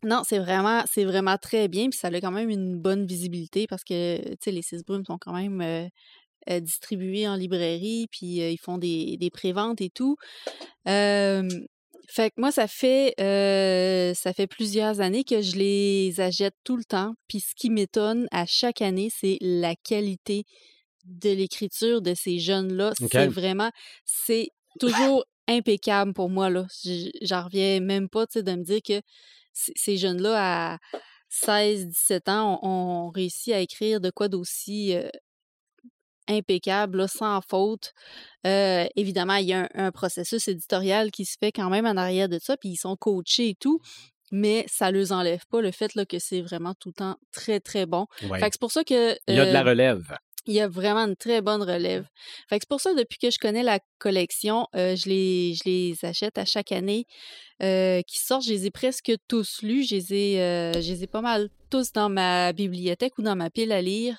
non, 0.04 0.22
c'est 0.26 0.40
vraiment, 0.40 0.84
c'est 0.92 1.06
vraiment 1.06 1.38
très 1.38 1.68
bien. 1.68 1.90
Puis 1.90 2.00
ça 2.00 2.08
a 2.10 2.22
quand 2.22 2.32
même 2.32 2.50
une 2.50 2.76
bonne 2.78 3.06
visibilité 3.06 3.66
parce 3.68 3.84
que, 3.84 4.18
tu 4.30 4.36
sais, 4.42 4.52
les 4.52 4.62
Six 4.62 4.84
Brumes 4.86 5.06
sont 5.06 5.18
quand 5.18 5.34
même 5.34 5.62
euh, 5.62 5.88
euh, 6.50 6.60
distribués 6.60 7.28
en 7.28 7.36
librairie, 7.36 8.08
puis 8.12 8.42
euh, 8.42 8.50
ils 8.50 8.60
font 8.60 8.78
des, 8.78 9.18
des 9.18 9.30
préventes 9.30 9.82
et 9.82 9.90
tout. 9.90 10.16
Fait 12.12 12.32
que 12.32 12.42
moi, 12.42 12.52
ça 12.52 12.68
fait, 12.68 13.14
euh, 13.20 14.16
ça 14.16 14.34
fait 14.34 14.48
plusieurs 14.48 15.00
années 15.00 15.24
que 15.24 15.44
je 15.44 15.58
les 15.58 16.20
achète 16.20 16.56
tout 16.64 16.76
le 16.76 16.84
temps. 16.84 17.14
Puis 17.28 17.40
ce 17.40 17.54
qui 17.56 17.70
m'étonne 17.70 18.28
à 18.32 18.48
chaque 18.48 18.82
année, 18.82 19.10
c'est 19.16 19.38
la 19.42 19.76
qualité 19.76 20.44
de 21.06 21.30
l'écriture 21.30 22.02
de 22.02 22.16
ces 22.16 22.40
jeunes-là. 22.40 22.94
C'est 23.12 23.28
vraiment, 23.28 23.70
c'est 24.06 24.48
toujours 24.80 25.24
impeccable 25.48 26.16
pour 26.16 26.32
moi. 26.32 26.50
là. 26.50 26.66
J'en 27.22 27.44
reviens 27.44 27.80
même 27.80 28.10
pas, 28.10 28.26
tu 28.26 28.40
sais, 28.40 28.44
de 28.44 28.56
me 28.56 28.64
dire 28.64 28.82
que 28.84 29.02
ces 29.54 29.98
jeunes-là, 29.98 30.74
à 30.74 30.78
16, 31.30 31.90
17 31.90 32.30
ans, 32.30 32.60
ont, 32.64 33.06
ont 33.06 33.10
réussi 33.12 33.54
à 33.54 33.60
écrire 33.60 34.02
de 34.02 34.10
quoi 34.10 34.30
d'aussi 34.30 34.96
euh, 34.96 35.10
impeccable, 36.30 37.00
là, 37.00 37.08
sans 37.08 37.42
faute. 37.42 37.92
Euh, 38.48 38.86
évidemment, 38.96 39.36
il 39.36 39.48
y 39.48 39.54
a 39.54 39.62
un, 39.74 39.88
un 39.88 39.92
processus 39.92 40.48
éditorial 40.48 41.12
qui 41.12 41.26
se 41.26 41.36
fait 41.40 41.52
quand 41.52 41.70
même 41.70 41.86
en 41.86 41.98
arrière 41.98 42.30
de 42.30 42.40
ça, 42.42 42.56
puis 42.56 42.70
ils 42.70 42.78
sont 42.78 42.96
coachés 42.96 43.50
et 43.50 43.56
tout, 43.56 43.80
mais 44.32 44.66
ça 44.68 44.92
ne 44.92 45.00
leur 45.00 45.12
enlève 45.12 45.42
pas 45.50 45.62
le 45.62 45.72
fait 45.72 45.96
là, 45.96 46.06
que 46.06 46.20
c'est 46.20 46.42
vraiment 46.42 46.74
tout 46.80 46.90
le 46.90 46.94
temps 46.94 47.18
très, 47.32 47.60
très 47.60 47.86
bon. 47.86 48.06
Ouais. 48.30 48.40
Fait 48.40 48.50
que 48.50 48.54
c'est 48.54 48.62
pour 48.62 48.72
ça 48.72 48.84
que... 48.84 49.16
Il 49.28 49.36
y 49.36 49.40
a 49.40 49.46
de 49.46 49.52
la 49.52 49.64
relève. 49.64 50.16
Il 50.50 50.56
y 50.56 50.62
a 50.62 50.68
vraiment 50.68 51.06
une 51.06 51.16
très 51.16 51.42
bonne 51.42 51.62
relève. 51.62 52.04
Que 52.50 52.58
c'est 52.60 52.68
pour 52.68 52.82
ça, 52.82 52.96
depuis 52.96 53.20
que 53.20 53.30
je 53.30 53.38
connais 53.38 53.62
la 53.62 53.80
collection, 54.00 54.68
euh, 54.76 54.96
je, 54.96 55.08
les, 55.08 55.54
je 55.54 55.70
les 55.70 55.96
achète 56.04 56.40
à 56.40 56.46
chaque 56.46 56.72
année 56.72 57.06
euh, 57.62 58.02
qui 58.02 58.18
sortent. 58.18 58.46
Je 58.46 58.50
les 58.50 58.66
ai 58.66 58.72
presque 58.72 59.12
tous 59.28 59.62
lus. 59.62 59.84
Je 59.84 59.96
les 59.96 60.14
ai, 60.14 60.42
euh, 60.42 60.74
je 60.74 60.92
les 60.92 61.04
ai 61.04 61.08
pas 61.08 61.22
mal 61.22 61.50
tous 61.70 61.92
dans 61.92 62.10
ma 62.10 62.52
bibliothèque 62.52 63.18
ou 63.20 63.22
dans 63.22 63.36
ma 63.36 63.52
pile 63.52 63.72
à 63.72 63.82
lire. 63.82 64.18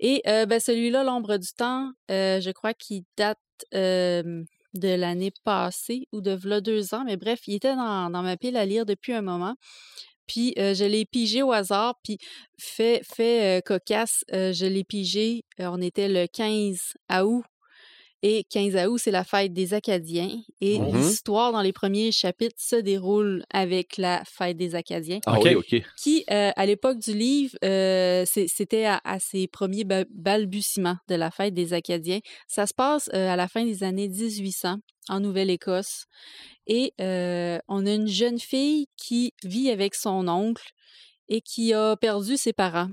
Et 0.00 0.20
ben, 0.24 0.60
celui-là, 0.60 1.02
L'ombre 1.02 1.38
du 1.38 1.48
temps, 1.56 1.92
je 2.10 2.50
crois 2.52 2.74
qu'il 2.74 3.04
date 3.16 3.38
de 3.72 4.88
l'année 4.96 5.32
passée 5.44 6.08
ou 6.12 6.20
de 6.20 6.32
v'là 6.32 6.60
deux 6.60 6.94
ans. 6.94 7.04
Mais 7.06 7.16
bref, 7.16 7.40
il 7.46 7.54
était 7.54 7.74
dans, 7.74 8.10
dans 8.10 8.22
ma 8.22 8.36
pile 8.36 8.58
à 8.58 8.66
lire 8.66 8.84
depuis 8.84 9.14
un 9.14 9.22
moment. 9.22 9.54
Puis 10.26 10.54
euh, 10.58 10.74
je 10.74 10.84
l'ai 10.84 11.04
pigé 11.04 11.42
au 11.42 11.52
hasard. 11.52 11.94
Puis 12.02 12.18
fait, 12.58 13.02
fait 13.04 13.58
euh, 13.58 13.60
cocasse, 13.60 14.24
euh, 14.32 14.52
je 14.52 14.66
l'ai 14.66 14.84
pigé. 14.84 15.44
on 15.58 15.80
était 15.80 16.08
le 16.08 16.26
15 16.26 16.94
août. 17.24 17.44
Et 18.26 18.44
15 18.48 18.74
août, 18.88 18.96
c'est 18.98 19.10
la 19.10 19.22
fête 19.22 19.52
des 19.52 19.74
Acadiens. 19.74 20.30
Et 20.62 20.78
Mhm. 20.78 20.96
l'histoire 20.96 21.52
dans 21.52 21.60
les 21.60 21.74
premiers 21.74 22.10
chapitres 22.10 22.56
se 22.58 22.76
déroule 22.76 23.44
avec 23.50 23.98
la 23.98 24.22
fête 24.24 24.56
des 24.56 24.74
Acadiens 24.74 25.20
Ah 25.26 25.38
OK. 25.38 25.82
qui, 25.98 26.24
euh, 26.30 26.50
à 26.56 26.64
l'époque 26.64 27.00
du 27.00 27.12
livre, 27.12 27.54
euh, 27.62 28.24
c'était 28.24 28.86
à, 28.86 28.98
à 29.04 29.18
ses 29.20 29.46
premiers 29.46 29.84
ba- 29.84 30.06
balbutiements 30.10 30.96
de 31.06 31.16
la 31.16 31.30
fête 31.30 31.52
des 31.52 31.74
Acadiens. 31.74 32.20
Ça 32.48 32.66
se 32.66 32.72
passe 32.72 33.10
euh, 33.12 33.28
à 33.28 33.36
la 33.36 33.46
fin 33.46 33.62
des 33.62 33.82
années 33.84 34.08
1800 34.08 34.76
en 35.08 35.20
Nouvelle-Écosse. 35.20 36.06
Et 36.66 36.92
on 36.98 37.86
a 37.86 37.92
une 37.92 38.08
jeune 38.08 38.38
fille 38.38 38.86
qui 38.96 39.34
vit 39.42 39.70
avec 39.70 39.94
son 39.94 40.28
oncle 40.28 40.72
et 41.28 41.40
qui 41.40 41.72
a 41.72 41.96
perdu 41.96 42.36
ses 42.36 42.52
parents. 42.52 42.90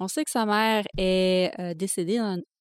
On 0.00 0.08
sait 0.08 0.24
que 0.24 0.30
sa 0.30 0.46
mère 0.46 0.84
est 0.98 1.74
décédée 1.76 2.20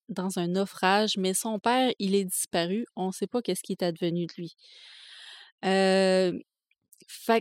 dans, 0.09 0.39
un 0.39 0.47
naufrage, 0.47 1.17
mais 1.17 1.33
son 1.33 1.59
père, 1.59 1.91
il 1.99 2.15
est 2.15 2.25
disparu. 2.25 2.85
On 2.95 3.07
ne 3.07 3.11
sait 3.11 3.27
pas 3.27 3.41
qu'est-ce 3.41 3.63
qui 3.63 3.71
est 3.71 3.83
advenu 3.83 4.27
de 4.27 4.33
lui. 4.37 4.55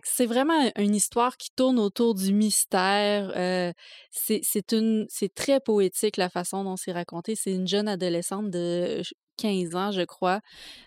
C'est 0.05 0.27
vraiment 0.27 0.71
une 0.77 0.95
histoire 0.95 1.37
qui 1.37 1.51
tourne 1.55 1.79
autour 1.79 2.15
du 2.15 2.33
mystère. 2.33 3.33
c'est 4.11 5.35
très 5.35 5.61
poétique 5.61 6.17
la 6.17 6.29
façon 6.29 6.65
dont 6.65 6.77
c'est 6.77 6.93
raconté. 6.93 7.35
C'est 7.37 7.53
une 7.53 7.69
jeune 7.69 7.89
adolescente 7.89 8.51
de 8.51 9.03
15 9.41 9.75
ans, 9.75 9.91
je 9.91 10.03
crois, 10.03 10.41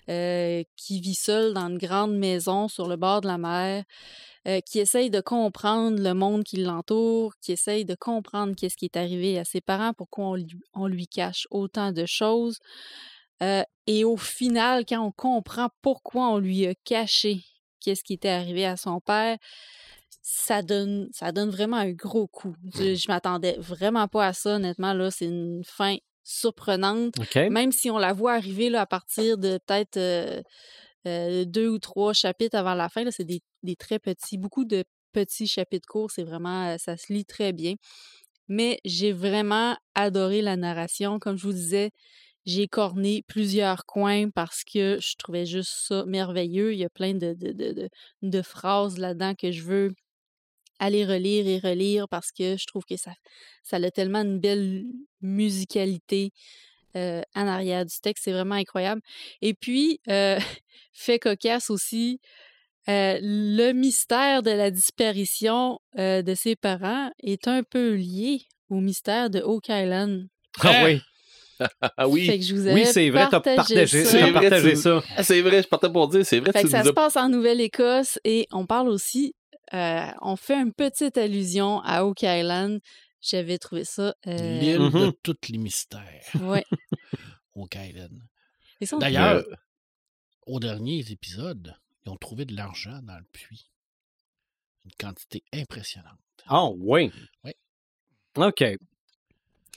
euh, 0.10 0.64
qui 0.76 1.02
vit 1.02 1.16
seule 1.16 1.54
dans 1.54 1.68
une 1.68 1.78
grande 1.78 2.16
maison 2.16 2.68
sur 2.68 2.88
le 2.88 2.96
bord 2.96 3.22
de 3.22 3.28
la 3.28 3.38
mer, 3.38 3.84
euh, 4.48 4.60
qui 4.62 4.80
essaye 4.80 5.10
de 5.10 5.22
comprendre 5.22 6.02
le 6.02 6.14
monde 6.14 6.44
qui 6.44 6.58
l'entoure, 6.58 7.34
qui 7.42 7.54
essaye 7.54 7.86
de 7.86 7.96
comprendre 7.96 8.56
qu'est-ce 8.56 8.78
qui 8.78 8.86
est 8.86 8.98
arrivé 8.98 9.40
à 9.40 9.46
ses 9.46 9.62
parents, 9.62 9.94
pourquoi 9.94 10.26
on 10.26 10.36
lui, 10.36 10.60
on 10.74 10.88
lui 10.88 11.08
cache 11.08 11.48
autant 11.50 11.92
de 11.92 12.06
choses. 12.06 12.60
Euh, 13.42 13.64
et 13.88 14.04
au 14.06 14.18
final, 14.18 14.86
quand 14.88 15.04
on 15.04 15.12
comprend 15.12 15.70
pourquoi 15.82 16.30
on 16.30 16.38
lui 16.38 16.66
a 16.68 16.76
caché 16.86 17.44
qu'est-ce 17.80 18.04
qui 18.04 18.14
était 18.14 18.30
arrivé 18.30 18.66
à 18.66 18.78
son 18.78 19.02
père, 19.02 19.38
ça 20.22 20.62
donne, 20.62 21.10
ça 21.12 21.32
donne 21.32 21.50
vraiment 21.50 21.78
un 21.78 21.92
gros 21.92 22.28
coup. 22.28 22.56
Je, 22.76 22.96
je 22.96 23.08
m'attendais 23.10 23.58
vraiment 23.60 24.08
pas 24.08 24.28
à 24.28 24.34
ça, 24.34 24.56
honnêtement. 24.56 24.94
Là, 24.94 25.12
c'est 25.12 25.26
une 25.26 25.64
fin 25.66 25.98
surprenante. 26.24 27.16
Même 27.50 27.72
si 27.72 27.90
on 27.90 27.98
la 27.98 28.14
voit 28.14 28.34
arriver 28.34 28.70
là, 28.70 28.82
à 28.82 28.86
partir 28.86 29.38
de 29.38 29.60
peut-être 29.66 29.98
euh, 29.98 30.42
euh, 31.08 31.46
deux 31.46 31.68
ou 31.68 31.80
trois 31.80 32.14
chapitres 32.14 32.58
avant 32.58 32.74
la 32.76 32.90
fin, 32.90 33.10
c'est 33.12 33.26
des, 33.26 33.42
des 33.64 33.76
très 33.76 34.00
petits, 34.00 34.38
beaucoup 34.38 34.66
de 34.66 34.84
petits 35.12 35.48
chapitres 35.48 35.88
courts. 35.88 36.12
C'est 36.12 36.24
vraiment, 36.24 36.70
euh, 36.70 36.78
ça 36.78 36.98
se 36.98 37.12
lit 37.12 37.26
très 37.26 37.54
bien. 37.54 37.76
Mais 38.48 38.80
j'ai 38.86 39.12
vraiment 39.14 39.78
adoré 39.96 40.42
la 40.42 40.58
narration. 40.58 41.20
Comme 41.20 41.38
je 41.38 41.44
vous 41.44 41.54
disais, 41.54 41.92
j'ai 42.46 42.68
corné 42.68 43.24
plusieurs 43.28 43.86
coins 43.86 44.30
parce 44.30 44.64
que 44.64 44.98
je 45.02 45.16
trouvais 45.18 45.46
juste 45.46 45.72
ça 45.88 46.06
merveilleux. 46.06 46.74
Il 46.74 46.80
y 46.80 46.84
a 46.86 46.90
plein 46.90 47.14
de, 47.14 47.34
de, 47.34 47.52
de, 47.52 47.72
de, 47.72 47.90
de 48.22 48.42
phrases 48.42 48.98
là-dedans 48.98 49.34
que 49.36 49.52
je 49.52 49.64
veux 49.64 49.94
aller 50.84 51.06
relire 51.06 51.48
et 51.48 51.60
relire 51.60 52.08
parce 52.10 52.32
que 52.32 52.58
je 52.58 52.66
trouve 52.68 52.84
que 52.84 52.98
ça, 52.98 53.12
ça 53.64 53.78
a 53.78 53.92
tellement 53.92 54.22
une 54.22 54.40
belle 54.40 54.84
musicalité 55.22 56.32
euh, 56.96 57.22
en 57.36 57.48
arrière 57.48 57.86
du 57.86 57.96
texte. 58.02 58.24
C'est 58.26 58.32
vraiment 58.32 58.56
incroyable. 58.56 59.02
Et 59.42 59.54
puis, 59.54 60.00
euh, 60.10 60.38
fait 60.94 61.20
cocasse 61.20 61.70
aussi, 61.70 62.20
euh, 62.90 63.18
le 63.22 63.72
mystère 63.72 64.44
de 64.44 64.52
la 64.52 64.70
disparition 64.72 65.80
euh, 65.98 66.22
de 66.22 66.36
ses 66.36 66.56
parents 66.56 67.10
est 67.22 67.48
un 67.48 67.64
peu 67.64 67.94
lié 67.96 68.42
au 68.70 68.80
mystère 68.80 69.30
de 69.30 69.40
Oak 69.40 69.70
Island. 69.70 70.28
Ah 70.62 70.84
oui. 70.86 71.00
Ah 71.98 72.10
oui. 72.10 72.26
Fait 72.26 72.40
que 72.40 72.46
je 72.46 72.54
vous 72.56 72.68
Oui, 72.68 72.86
c'est 72.86 73.10
vrai, 73.10 73.22
t'as 73.30 73.40
partagé 73.40 73.56
partagé, 73.76 74.04
ça. 74.04 74.10
C'est 74.12 74.20
t'as 74.20 74.32
vrai, 74.32 74.50
partagé 74.50 74.74
tu- 74.74 74.80
ça. 74.82 75.04
Ah, 75.16 75.24
c'est 75.24 75.42
vrai, 75.42 75.62
je 75.64 75.68
partais 75.68 75.90
pour 75.92 76.08
dire, 76.10 76.26
c'est 76.26 76.40
vrai, 76.40 76.52
Fait 76.52 76.60
tu 76.60 76.66
que 76.66 76.72
ça 76.72 76.80
nous 76.80 76.86
se 76.86 76.90
as- 76.90 76.94
passe 76.94 77.16
en 77.16 77.30
Nouvelle-Écosse 77.30 78.20
et 78.26 78.48
on 78.52 78.66
parle 78.66 78.90
aussi, 78.90 79.34
euh, 79.74 80.12
on 80.22 80.36
fait 80.36 80.56
une 80.56 80.74
petite 80.74 81.18
allusion 81.18 81.80
à 81.82 82.04
Oak 82.06 82.22
Island. 82.24 82.80
J'avais 83.22 83.58
trouvé 83.58 83.86
ça. 83.86 84.16
euh, 84.28 84.60
L'île 84.60 84.78
de 84.78 85.06
Mhm. 85.06 85.14
tous 85.24 85.38
les 85.50 85.58
mystères. 85.58 86.24
Et 88.82 88.86
ça, 88.86 88.96
on- 88.96 89.00
D'ailleurs, 89.00 89.36
Euh, 89.48 89.56
aux 90.48 90.60
derniers 90.60 91.10
épisodes, 91.12 91.74
ils 92.06 92.10
ont 92.10 92.18
trouvé 92.18 92.46
de 92.46 92.56
l'argent 92.56 93.00
dans 93.04 93.18
le 93.18 93.26
puits. 93.32 93.70
Une 94.86 94.92
quantité 95.00 95.44
impressionnante. 95.54 96.20
Ah 96.48 96.68
oui. 96.70 97.12
Oui. 97.46 97.52
OK. 98.36 98.64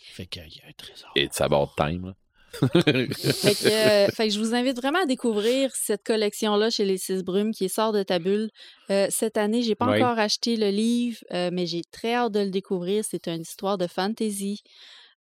Fait 0.00 0.26
qu'il 0.26 0.42
y 0.48 0.60
a 0.62 0.66
un 0.68 0.72
trésor. 0.72 1.12
It's 1.14 1.40
about 1.40 1.68
time. 1.76 2.14
Là. 2.62 2.68
Fait 2.82 3.55
que, 3.55 3.66
euh, 3.66 4.09
fait 4.09 4.28
que 4.28 4.35
je 4.35 4.39
vous 4.39 4.55
invite 4.55 4.77
vraiment 4.77 5.02
à 5.02 5.06
découvrir 5.06 5.70
cette 5.74 6.02
collection-là 6.05 6.70
chez 6.70 6.85
les 6.85 6.98
Six 6.98 7.23
Brumes 7.23 7.52
qui 7.52 7.68
sort 7.68 7.93
de 7.93 8.02
ta 8.02 8.18
bulle. 8.18 8.51
Euh, 8.90 9.06
cette 9.10 9.36
année, 9.36 9.62
j'ai 9.62 9.74
pas 9.74 9.90
Oui. 9.90 10.02
encore 10.02 10.18
acheté 10.18 10.56
le 10.56 10.70
livre, 10.70 11.18
euh, 11.32 11.51
mais 11.52 11.66
j'ai 11.66 11.82
très 11.90 12.14
hâte 12.14 12.32
de 12.32 12.40
le 12.40 12.51
découvrir. 12.51 13.05
C'est 13.09 13.28
une 13.28 13.43
histoire 13.43 13.78
de 13.78 13.86
fantasy. 13.86 14.62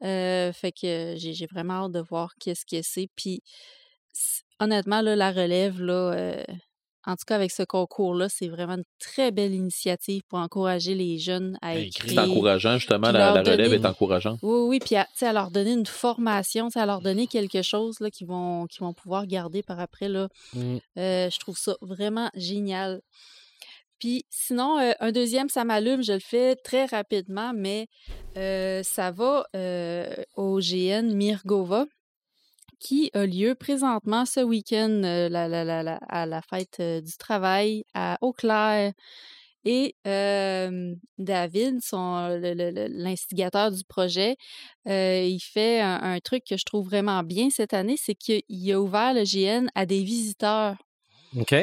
Fait 0.02 0.72
que 0.80 1.16
j'ai 1.18 1.48
vraiment 1.52 1.86
hâte 1.86 1.92
de 1.94 2.02
voir 2.02 2.34
qu'est-ce 2.40 2.66
que 2.66 2.82
c'est. 2.84 3.10
Puis 3.16 3.42
honnêtement, 4.60 5.02
là, 5.02 5.16
la 5.16 5.32
relève, 5.32 5.82
là, 5.82 6.44
en 7.06 7.16
tout 7.16 7.24
cas 7.28 7.36
avec 7.36 7.52
ce 7.52 7.64
concours-là, 7.64 8.30
c'est 8.30 8.48
vraiment 8.48 8.74
une 8.74 8.84
très 9.00 9.32
belle 9.32 9.54
initiative 9.54 10.22
pour 10.28 10.40
encourager 10.40 10.96
les 10.96 11.18
jeunes 11.18 11.58
à 11.62 11.70
À 11.70 11.76
écrire. 11.76 12.12
C'est 12.12 12.20
encourageant, 12.20 12.78
justement, 12.78 13.12
la, 13.12 13.32
relève 13.32 13.58
donner- 13.58 13.76
est 13.76 13.86
encourageante. 13.86 14.40
Oui, 14.42 14.68
oui, 14.68 14.80
puis 14.80 14.96
à, 14.96 15.08
à 15.22 15.34
leur 15.34 15.52
donner 15.52 15.74
une 15.74 15.86
formation, 15.86 16.70
à 16.76 16.86
leur 16.86 17.02
donner 17.02 17.28
quelque 17.28 17.62
chose 17.62 17.98
qu'ils 18.12 18.28
vont, 18.28 18.66
qu'ils 18.68 18.82
vont 18.82 18.94
pouvoir 18.94 19.28
garder 19.28 19.62
par 19.62 19.80
après. 19.80 20.10
Là. 20.10 20.28
Mm. 20.54 20.78
Euh, 20.98 21.30
je 21.30 21.40
trouve 21.40 21.58
ça 21.58 21.76
vraiment 21.82 22.30
génial. 22.36 23.02
Puis 24.00 24.26
sinon, 24.30 24.78
euh, 24.80 24.92
un 25.00 25.12
deuxième, 25.12 25.50
ça 25.50 25.64
m'allume, 25.64 26.04
je 26.04 26.14
le 26.14 26.20
fais 26.20 26.56
très 26.56 26.86
rapidement, 26.86 27.54
mais 27.56 27.88
euh, 28.36 28.84
ça 28.84 29.12
va 29.12 29.46
au 30.36 30.60
GN 30.60 31.14
Mirgova 31.14 31.86
qui 32.80 33.10
a 33.14 33.26
lieu 33.26 33.56
présentement 33.56 34.26
ce 34.26 34.40
week-end 34.40 35.02
euh, 35.04 35.30
la- 35.30 35.48
la- 35.48 35.64
la- 35.64 35.84
la- 35.84 36.00
à 36.10 36.26
la 36.26 36.42
fête 36.42 36.78
euh, 36.80 37.02
du 37.02 37.16
travail 37.18 37.84
à 37.94 38.18
Eau-Claire. 38.22 38.94
Et 39.68 39.96
David, 41.18 41.82
son- 41.82 42.40
l'instigateur 42.40 43.72
du 43.72 43.84
projet, 43.84 44.38
euh, 44.88 45.24
il 45.24 45.40
fait 45.40 45.82
un, 45.82 46.00
un 46.04 46.20
truc 46.20 46.44
que 46.48 46.56
je 46.56 46.64
trouve 46.66 46.86
vraiment 46.86 47.24
bien 47.24 47.50
cette 47.50 47.74
année, 47.74 47.98
c'est 47.98 48.14
qu'il 48.14 48.44
a 48.72 48.80
ouvert 48.80 49.16
le 49.16 49.24
GN 49.24 49.68
à 49.74 49.88
des 49.88 50.04
visiteurs. 50.04 50.76
OK. 51.36 51.56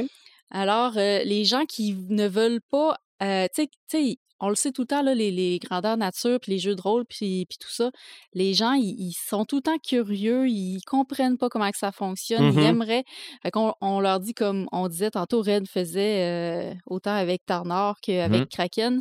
Alors, 0.51 0.95
les 0.95 1.45
gens 1.45 1.65
qui 1.65 1.95
ne 2.09 2.27
veulent 2.27 2.61
pas, 2.61 2.97
tu 3.21 3.69
sais, 3.89 4.19
on 4.43 4.49
le 4.51 4.55
sait 4.57 4.73
tout 4.73 4.83
le 4.83 4.87
temps, 4.89 5.03
là, 5.03 5.15
les, 5.15 5.31
les 5.31 5.59
grandeurs 5.59 5.97
nature, 5.97 6.39
puis 6.41 6.53
les 6.53 6.59
jeux 6.59 6.75
de 6.75 6.83
rôle, 6.83 7.05
puis, 7.07 7.47
puis 7.49 7.57
tout 7.59 7.71
ça, 7.71 7.91
les 8.35 8.53
gens, 8.53 8.73
ils, 8.73 8.95
ils 8.99 9.15
sont 9.29 9.45
tout 9.47 9.57
le 9.57 9.63
temps 9.63 9.79
curieux, 9.79 10.49
ils 10.49 10.81
comprennent 10.87 11.39
pas 11.39 11.49
comment 11.49 11.71
que 11.71 11.79
ça 11.79 11.93
fonctionne, 11.93 12.53
ils 12.53 12.59
aimeraient. 12.65 13.05
Fait 13.43 13.51
qu'on 13.51 13.73
on 13.81 14.01
leur 14.01 14.21
dit, 14.21 14.35
comme 14.35 14.69
on 14.73 14.89
disait 14.89 15.11
tantôt, 15.13 15.41
Red 15.43 15.67
faisait 15.69 16.73
euh, 16.73 16.75
autant 16.87 17.15
avec 17.15 17.47
Tarnor 17.47 17.97
qu'avec 18.03 18.41
Mhm. 18.41 18.47
Kraken, 18.49 19.01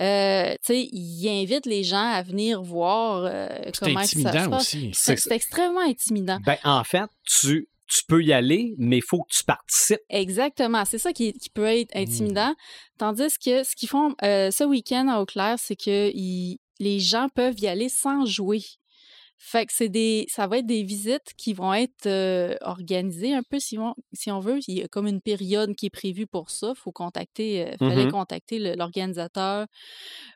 euh, 0.00 0.50
tu 0.54 0.58
sais, 0.74 0.88
ils 0.92 1.28
invitent 1.28 1.66
les 1.66 1.84
gens 1.84 2.10
à 2.12 2.22
venir 2.22 2.60
voir 2.62 3.24
euh, 3.24 3.48
comment 3.78 4.02
ça 4.02 4.44
se 4.44 4.48
passe. 4.48 4.76
c'est 4.92 5.32
extrêmement 5.32 5.80
intimidant. 5.80 6.38
Ben, 6.44 6.56
en 6.64 6.82
fait, 6.84 7.08
tu, 7.24 7.68
tu 7.90 8.02
peux 8.06 8.22
y 8.22 8.32
aller, 8.32 8.74
mais 8.78 8.98
il 8.98 9.02
faut 9.02 9.22
que 9.22 9.34
tu 9.34 9.44
participes. 9.44 10.00
Exactement. 10.08 10.84
C'est 10.84 10.98
ça 10.98 11.12
qui, 11.12 11.32
qui 11.32 11.50
peut 11.50 11.64
être 11.66 11.94
Mmh. 11.94 11.98
intimidant. 12.02 12.54
Tandis 12.98 13.36
que 13.44 13.64
ce 13.64 13.74
qu'ils 13.74 13.88
font 13.88 14.14
euh, 14.22 14.50
ce 14.50 14.64
week-end 14.64 15.08
à 15.08 15.20
Eau-Claire, 15.20 15.56
c'est 15.58 15.76
que 15.76 16.10
ils- 16.14 16.58
les 16.78 17.00
gens 17.00 17.28
peuvent 17.34 17.58
y 17.60 17.66
aller 17.66 17.88
sans 17.88 18.24
jouer. 18.24 18.62
Fait 19.42 19.64
que 19.64 19.72
c'est 19.74 19.88
des, 19.88 20.26
ça 20.28 20.46
va 20.46 20.58
être 20.58 20.66
des 20.66 20.82
visites 20.82 21.32
qui 21.36 21.54
vont 21.54 21.72
être 21.72 22.04
euh, 22.06 22.54
organisées 22.60 23.32
un 23.34 23.42
peu 23.42 23.58
si 23.58 23.78
on, 23.78 23.94
si 24.12 24.30
on 24.30 24.38
veut. 24.38 24.60
Il 24.68 24.78
y 24.78 24.82
a 24.82 24.88
comme 24.88 25.06
une 25.06 25.22
période 25.22 25.74
qui 25.74 25.86
est 25.86 25.90
prévue 25.90 26.26
pour 26.26 26.50
ça. 26.50 26.74
faut 26.74 26.92
contacter, 26.92 27.66
euh, 27.66 27.76
fallait 27.78 28.04
Mhm. 28.04 28.10
contacter 28.12 28.58
l'organisateur 28.76 29.66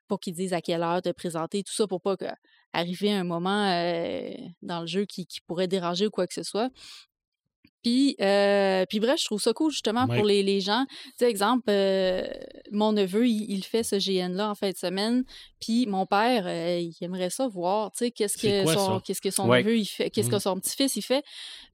pour 0.08 0.20
qu'il 0.20 0.32
dise 0.34 0.54
à 0.54 0.62
quelle 0.62 0.82
heure 0.82 1.02
te 1.02 1.10
présenter, 1.12 1.62
tout 1.62 1.74
ça 1.74 1.86
pour 1.86 2.00
pas 2.00 2.16
que, 2.16 2.24
arriver 2.72 3.12
un 3.12 3.24
moment 3.24 3.68
euh, 3.70 4.30
dans 4.62 4.80
le 4.80 4.86
jeu 4.86 5.04
qui, 5.04 5.26
qui 5.26 5.40
pourrait 5.46 5.68
déranger 5.68 6.06
ou 6.06 6.10
quoi 6.10 6.26
que 6.26 6.34
ce 6.34 6.42
soit. 6.42 6.70
Puis, 7.84 8.16
euh, 8.20 8.84
puis 8.88 8.98
bref, 8.98 9.20
je 9.20 9.26
trouve 9.26 9.40
ça 9.40 9.52
cool 9.52 9.70
justement 9.70 10.06
Ouais. 10.06 10.16
pour 10.16 10.24
les, 10.26 10.42
les 10.42 10.60
gens. 10.60 10.84
Tu 10.88 11.12
sais, 11.18 11.30
exemple, 11.30 11.64
euh, 11.68 12.26
mon 12.72 12.92
neveu, 12.92 13.28
il, 13.28 13.44
il 13.50 13.62
fait 13.62 13.82
ce 13.84 13.96
GN-là 13.96 14.50
en 14.50 14.54
fin 14.56 14.70
de 14.70 14.76
semaine. 14.76 15.22
Puis 15.60 15.86
mon 15.86 16.06
père, 16.06 16.44
euh, 16.46 16.80
il 16.80 16.96
aimerait 17.04 17.28
ça 17.30 17.46
voir, 17.46 17.92
tu 17.92 17.98
sais, 18.06 18.10
qu'est-ce 18.10 18.38
que 18.38 18.62
quoi, 18.64 18.74
son, 18.74 19.00
qu'est-ce 19.00 19.20
que 19.20 19.30
son 19.30 19.48
Ouais. 19.48 19.62
neveu, 19.62 19.76
il 19.78 19.84
fait, 19.86 20.08
qu'est-ce 20.10 20.30
que 20.30 20.36
Mm. 20.36 20.40
son 20.40 20.58
petit-fils, 20.60 20.96
il 20.96 21.02
fait. 21.02 21.22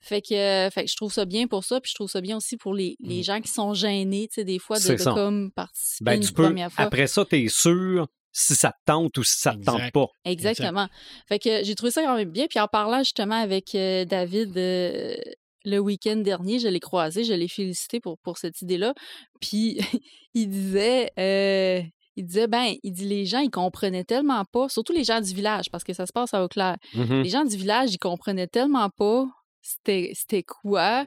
Fait 0.01 0.21
que, 0.21 0.69
fait 0.75 0.85
que 0.85 0.91
je 0.91 0.97
trouve 0.97 1.13
ça 1.13 1.25
bien 1.25 1.47
pour 1.47 1.63
ça. 1.65 1.81
Puis 1.81 1.91
je 1.91 1.95
trouve 1.95 2.11
ça 2.11 2.21
bien 2.21 2.37
aussi 2.37 2.57
pour 2.57 2.75
les, 2.75 2.97
les 3.01 3.21
Mm. 3.21 3.25
gens 3.25 3.41
qui 3.41 3.49
sont 3.53 3.73
gênés, 3.73 4.27
tu 4.29 4.35
sais, 4.35 4.45
des 4.45 4.59
fois, 4.59 4.79
de, 4.81 5.03
comme 5.15 5.53
participer 5.53 6.05
Ben, 6.05 6.15
une 6.17 6.27
tu 6.27 6.33
peux, 6.33 6.43
première 6.43 6.73
fois. 6.73 6.85
après 6.87 7.07
ça, 7.07 7.25
tu 7.25 7.37
es 7.45 7.49
sûr 7.49 8.09
si 8.33 8.55
ça 8.55 8.71
te 8.71 8.77
tente 8.87 9.17
ou 9.19 9.25
si 9.25 9.41
ça 9.41 9.53
te 9.55 9.65
tente 9.65 9.91
pas. 9.93 10.07
Exactement. 10.25 10.87
Fait 11.29 11.39
que 11.41 11.65
j'ai 11.65 11.75
trouvé 11.75 11.91
ça 11.93 12.03
quand 12.03 12.17
même 12.17 12.31
bien. 12.31 12.47
Puis 12.49 12.61
en 12.61 12.69
parlant 12.69 12.99
justement 12.99 13.35
avec 13.41 13.75
euh, 13.75 14.05
David 14.05 14.57
euh, 14.57 15.17
le 15.65 15.79
week-end 15.79 16.17
dernier, 16.17 16.59
je 16.59 16.69
l'ai 16.69 16.81
croisé, 16.81 17.25
je 17.25 17.33
l'ai 17.33 17.49
félicité 17.49 18.01
pour, 18.01 18.19
pour 18.19 18.39
cette 18.39 18.63
idée-là. 18.63 18.95
Puis 19.41 19.79
il 20.35 20.49
disait, 20.49 21.11
euh, 21.19 21.83
il 22.17 22.27
disait, 22.27 22.49
ben, 22.49 22.75
il 22.83 22.93
dit 22.93 23.07
les 23.07 23.27
gens, 23.27 23.41
ils 23.41 23.51
comprenaient 23.51 24.05
tellement 24.05 24.45
pas, 24.45 24.69
surtout 24.69 24.93
les 24.93 25.05
gens 25.05 25.21
du 25.21 25.33
village, 25.35 25.71
parce 25.71 25.85
que 25.85 25.93
ça 25.93 26.07
se 26.07 26.13
passe 26.13 26.35
à 26.35 26.45
Eau-Claire. 26.45 26.77
Mhm. 26.95 27.23
Les 27.23 27.29
gens 27.29 27.45
du 27.45 27.57
village, 27.57 27.93
ils 27.93 27.99
comprenaient 27.99 28.49
tellement 28.49 28.91
pas 28.91 29.27
c'était 29.63 30.43
quoi. 30.43 31.07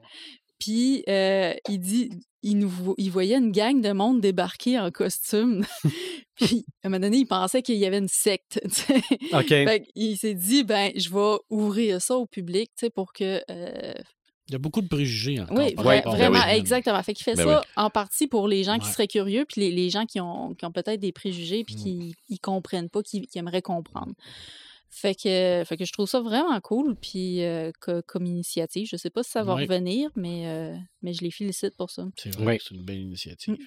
Puis 0.60 1.04
euh, 1.10 1.54
il 1.70 1.80
dit, 1.80 2.10
il, 2.42 2.58
nous, 2.58 2.96
il 2.98 3.12
voyait 3.12 3.38
une 3.38 3.52
gang 3.52 3.82
de 3.82 3.92
monde 3.92 4.22
débarquer 4.22 4.80
en 4.80 4.92
costume. 4.92 5.66
Puis 6.36 6.66
à 6.84 6.88
un 6.88 6.90
moment 6.90 7.02
donné, 7.02 7.18
il 7.18 7.26
pensait 7.26 7.62
qu'il 7.62 7.76
y 7.76 7.86
avait 7.86 8.00
une 8.00 8.08
secte. 8.08 8.60
OK. 9.34 9.48
Fait 9.48 9.86
il 9.96 10.18
s'est 10.18 10.34
dit, 10.34 10.64
ben, 10.64 10.92
je 10.96 11.10
vais 11.10 11.38
ouvrir 11.50 12.02
ça 12.02 12.16
au 12.16 12.26
public, 12.26 12.72
tu 12.78 12.86
sais, 12.86 12.90
pour 12.90 13.14
que, 13.14 13.42
euh, 13.52 13.94
Il 14.50 14.52
y 14.52 14.56
a 14.56 14.60
beaucoup 14.60 14.82
de 14.82 14.88
préjugés 14.88 15.40
encore. 15.40 15.58
Oui, 15.58 15.74
vra- 15.76 16.02
à 16.06 16.10
vraiment, 16.10 16.46
exactement. 16.48 17.02
Fait 17.02 17.14
qu'il 17.14 17.24
fait 17.24 17.36
Ben 17.36 17.46
ça 17.46 17.62
en 17.78 17.90
partie 17.90 18.28
pour 18.28 18.48
les 18.48 18.64
gens 18.66 18.78
qui 18.78 18.88
Ouais. 18.88 18.92
seraient 18.92 19.08
curieux, 19.08 19.46
puis 19.48 19.62
les, 19.62 19.72
les 19.72 19.90
gens 19.90 20.06
qui 20.06 20.20
ont, 20.20 20.54
qui 20.54 20.66
ont 20.66 20.72
peut-être 20.72 21.00
des 21.00 21.12
préjugés, 21.14 21.64
puis 21.64 21.76
Mm. 21.76 21.78
qui 21.80 22.16
ne 22.32 22.38
comprennent 22.38 22.90
pas, 22.90 23.02
qui, 23.04 23.22
qui 23.26 23.38
aimeraient 23.40 23.62
comprendre. 23.62 24.14
Fait 24.90 25.16
que, 25.16 25.64
fait 25.66 25.78
que 25.78 25.86
je 25.86 25.92
trouve 25.94 26.08
ça 26.08 26.20
vraiment 26.22 26.60
cool, 26.62 26.96
puis 26.96 27.42
euh, 27.44 27.72
co- 27.80 28.02
comme 28.06 28.26
initiative. 28.26 28.88
Je 28.92 28.96
sais 28.98 29.10
pas 29.10 29.24
si 29.24 29.32
ça 29.32 29.44
va 29.44 29.56
revenir, 29.64 30.12
mais, 30.16 30.48
euh, 30.48 30.76
mais 31.02 31.14
je 31.14 31.22
les 31.24 31.32
félicite 31.32 31.76
pour 31.78 31.90
ça. 31.90 32.06
C'est 32.18 32.36
vrai, 32.36 32.60
c'est 32.62 32.76
une 32.76 32.84
belle 32.84 33.00
initiative. 33.00 33.58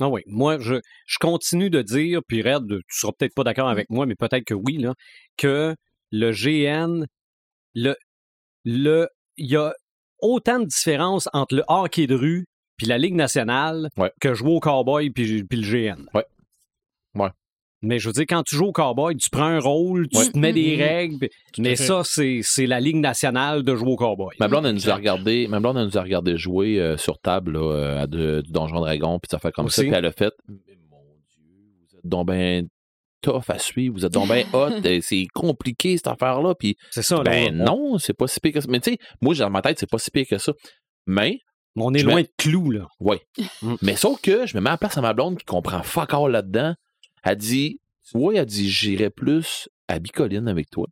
Ah 0.00 0.08
oui, 0.08 0.22
moi, 0.26 0.58
je, 0.58 0.74
je 1.06 1.18
continue 1.20 1.70
de 1.70 1.80
dire, 1.80 2.20
puis 2.26 2.42
Red, 2.42 2.66
tu 2.68 2.98
seras 2.98 3.12
peut-être 3.12 3.34
pas 3.34 3.44
d'accord 3.44 3.68
avec 3.68 3.88
moi, 3.88 4.04
mais 4.04 4.14
peut-être 4.16 4.44
que 4.44 4.54
oui, 4.54 4.78
là, 4.78 4.94
que 5.36 5.74
le 6.10 6.32
GN, 6.32 7.06
le, 7.74 7.94
le, 8.64 9.08
il 9.38 9.46
y 9.50 9.56
a 9.56 9.72
autant 10.22 10.58
de 10.60 10.64
différence 10.66 11.28
entre 11.32 11.54
le 11.56 11.64
hockey 11.68 12.06
de 12.06 12.14
rue 12.14 12.46
puis 12.78 12.86
la 12.86 12.96
Ligue 12.98 13.14
nationale 13.14 13.88
Ouais. 13.98 14.10
que 14.20 14.32
jouer 14.34 14.52
au 14.52 14.60
cowboy 14.60 15.10
puis, 15.10 15.44
puis 15.44 15.60
le 15.60 15.70
GN. 15.94 16.06
Ouais. 16.14 16.24
Ouais. 17.14 17.28
Mais 17.84 17.98
je 17.98 18.08
veux 18.08 18.12
dire, 18.12 18.24
quand 18.28 18.44
tu 18.44 18.54
joues 18.56 18.66
au 18.66 18.72
cowboy, 18.72 19.16
tu 19.16 19.28
prends 19.28 19.42
un 19.44 19.58
rôle, 19.58 20.08
tu 20.08 20.16
Ouais. 20.16 20.30
te 20.30 20.38
mets 20.38 20.52
des 20.52 20.76
Mhm. 20.76 20.82
règles, 20.82 21.28
mais 21.58 21.74
ça, 21.76 22.02
c'est 22.04 22.40
c'est 22.42 22.66
la 22.66 22.78
Ligue 22.80 22.96
nationale 22.96 23.64
de 23.64 23.74
jouer 23.74 23.90
au 23.90 23.96
cowboy. 23.96 24.34
Ma 24.38 24.46
blonde, 24.48 24.66
elle 24.66 24.74
nous 24.74 24.88
a 24.88 24.94
regardé, 24.94 25.48
ma 25.48 25.58
blonde, 25.60 25.76
elle 25.78 25.86
nous 25.86 25.98
a 25.98 26.02
regardé 26.02 26.36
jouer 26.36 26.78
euh, 26.80 26.96
sur 26.96 27.18
table 27.18 27.52
là, 27.52 27.72
euh, 27.72 28.02
à 28.02 28.06
de- 28.06 28.40
du 28.42 28.52
Donjon 28.52 28.80
Dragon, 28.80 29.18
puis 29.18 29.28
ça 29.30 29.38
fait 29.40 29.50
comme 29.52 29.68
ça, 29.68 29.82
puis 29.82 29.90
elle 29.92 30.06
a 30.06 30.12
fait 30.12 30.32
Mais 30.48 30.54
mon 30.90 31.02
Dieu, 31.28 31.42
vous 31.90 31.96
êtes 31.98 32.06
donc 32.06 32.26
ben 32.28 32.68
tough 33.22 33.44
à 33.48 33.58
suivre, 33.58 33.94
vous 33.94 34.04
êtes 34.04 34.12
donc 34.12 34.28
ben 34.28 34.44
hot, 34.52 34.68
euh, 34.86 34.98
c'est 35.00 35.26
compliqué 35.32 35.96
cette 35.96 36.08
affaire-là, 36.08 36.54
puis 36.54 36.76
C'est 36.90 37.02
ça, 37.02 37.22
ben 37.22 37.54
on- 37.60 37.64
non, 37.64 37.98
c'est 37.98 38.12
pas 38.12 38.26
si 38.26 38.40
pire 38.40 38.52
que 38.52 38.60
ça. 38.60 38.66
Mais 38.68 38.80
tu 38.80 38.90
sais, 38.92 38.98
moi, 39.22 39.34
dans 39.34 39.48
ma 39.50 39.62
tête, 39.62 39.78
c'est 39.78 39.88
pas 39.90 39.98
si 39.98 40.10
pire 40.10 40.26
que 40.28 40.38
ça. 40.38 40.52
Mais, 41.06 41.38
on 41.76 41.94
est 41.94 42.02
loin 42.02 42.16
mets- 42.16 42.22
de 42.24 42.28
clou, 42.36 42.70
là. 42.70 42.86
ouais. 43.00 43.20
Mm. 43.62 43.76
Mais 43.80 43.96
sauf 43.96 44.20
que 44.20 44.46
je 44.46 44.56
me 44.56 44.60
mets 44.60 44.68
à 44.70 44.72
la 44.72 44.78
place 44.78 44.98
à 44.98 45.00
ma 45.00 45.14
blonde 45.14 45.38
qui 45.38 45.44
comprend 45.44 45.82
fuck 45.82 46.12
all 46.12 46.30
là-dedans. 46.32 46.74
Elle 47.24 47.36
dit, 47.36 47.78
tu 48.10 48.18
vois, 48.18 48.34
elle 48.34 48.44
dit, 48.46 48.68
j'irais 48.68 49.10
plus 49.10 49.68
à 49.88 49.98
Bicoline 50.00 50.48
avec 50.48 50.68
toi. 50.68 50.86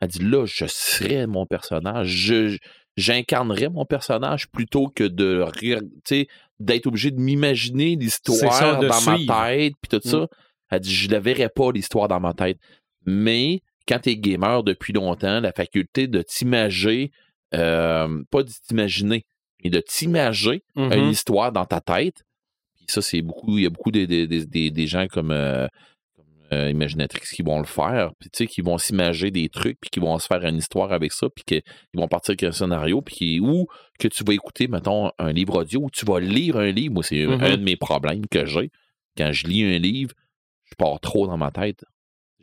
Elle 0.00 0.08
dit, 0.08 0.22
là, 0.24 0.44
je 0.46 0.64
serais 0.66 1.26
mon 1.26 1.44
personnage. 1.46 2.08
Je, 2.08 2.56
j'incarnerais 2.96 3.68
mon 3.68 3.84
personnage 3.84 4.48
plutôt 4.48 4.88
que 4.88 5.04
de 5.04 5.40
rire, 5.42 5.80
tu 5.80 5.88
sais, 6.06 6.26
d'être 6.58 6.86
obligé 6.86 7.10
de 7.10 7.20
m'imaginer 7.20 7.96
l'histoire 7.96 8.80
dans 8.80 8.92
suivre. 8.92 9.34
ma 9.34 9.48
tête, 9.48 9.74
puis 9.82 9.98
tout 10.00 10.08
ça. 10.08 10.26
Elle 10.70 10.80
dit, 10.80 10.94
je 10.94 11.10
la 11.10 11.20
verrais 11.20 11.48
pas, 11.48 11.70
l'histoire 11.72 12.08
dans 12.08 12.20
ma 12.20 12.34
tête. 12.34 12.58
Mais 13.04 13.60
quand 13.88 14.00
t'es 14.00 14.16
gamer 14.16 14.62
depuis 14.64 14.92
longtemps, 14.92 15.40
la 15.40 15.52
faculté 15.52 16.08
de 16.08 16.22
t'imager, 16.22 17.10
euh, 17.54 18.22
pas 18.30 18.42
de 18.42 18.50
t'imaginer, 18.66 19.24
mais 19.62 19.70
de 19.70 19.80
t'imager 19.80 20.62
Mhm. 20.74 20.92
une 20.92 21.08
histoire 21.10 21.52
dans 21.52 21.64
ta 21.64 21.80
tête. 21.80 22.24
Puis 22.76 22.86
ça, 22.88 23.00
c'est 23.02 23.22
beaucoup. 23.22 23.58
Il 23.58 23.64
y 23.64 23.66
a 23.66 23.70
beaucoup 23.70 23.90
des, 23.92 24.06
des, 24.06 24.26
des- 24.26 24.44
des- 24.46 24.70
des 24.70 24.86
gens 24.86 25.06
comme, 25.06 25.30
euh, 25.30 25.68
comme, 26.16 26.24
euh, 26.52 26.70
Imaginatrix 26.70 27.20
qui 27.32 27.42
vont 27.42 27.58
le 27.60 27.64
faire, 27.64 28.10
puis 28.18 28.28
tu 28.30 28.38
sais, 28.38 28.46
qui 28.48 28.60
vont 28.60 28.76
s'imager 28.78 29.30
des 29.30 29.48
trucs, 29.48 29.78
puis 29.80 29.90
qui 29.90 30.00
vont 30.00 30.18
se 30.18 30.26
faire 30.26 30.44
une 30.44 30.56
histoire 30.56 30.92
avec 30.92 31.12
ça, 31.12 31.28
puis 31.30 31.44
qu'ils 31.44 31.62
vont 31.94 32.08
partir 32.08 32.32
avec 32.32 32.42
un 32.42 32.52
scénario, 32.52 33.02
puis 33.02 33.38
ou 33.40 33.66
que 34.00 34.08
tu 34.08 34.24
vas 34.24 34.34
écouter, 34.34 34.66
mettons, 34.66 35.10
un 35.18 35.32
livre 35.32 35.60
audio, 35.60 35.82
ou 35.82 35.90
tu 35.90 36.04
vas 36.04 36.18
lire 36.18 36.56
un 36.56 36.70
livre. 36.72 36.94
Moi, 36.94 37.02
c'est 37.04 37.24
Mhm. 37.24 37.38
un 37.40 37.56
de 37.56 37.62
mes 37.62 37.76
problèmes 37.76 38.26
que 38.26 38.44
j'ai. 38.46 38.70
Quand 39.16 39.30
je 39.32 39.46
lis 39.46 39.62
un 39.64 39.78
livre, 39.78 40.12
je 40.66 40.74
pars 40.76 41.00
trop 41.00 41.26
dans 41.26 41.36
ma 41.38 41.50
tête. 41.50 41.84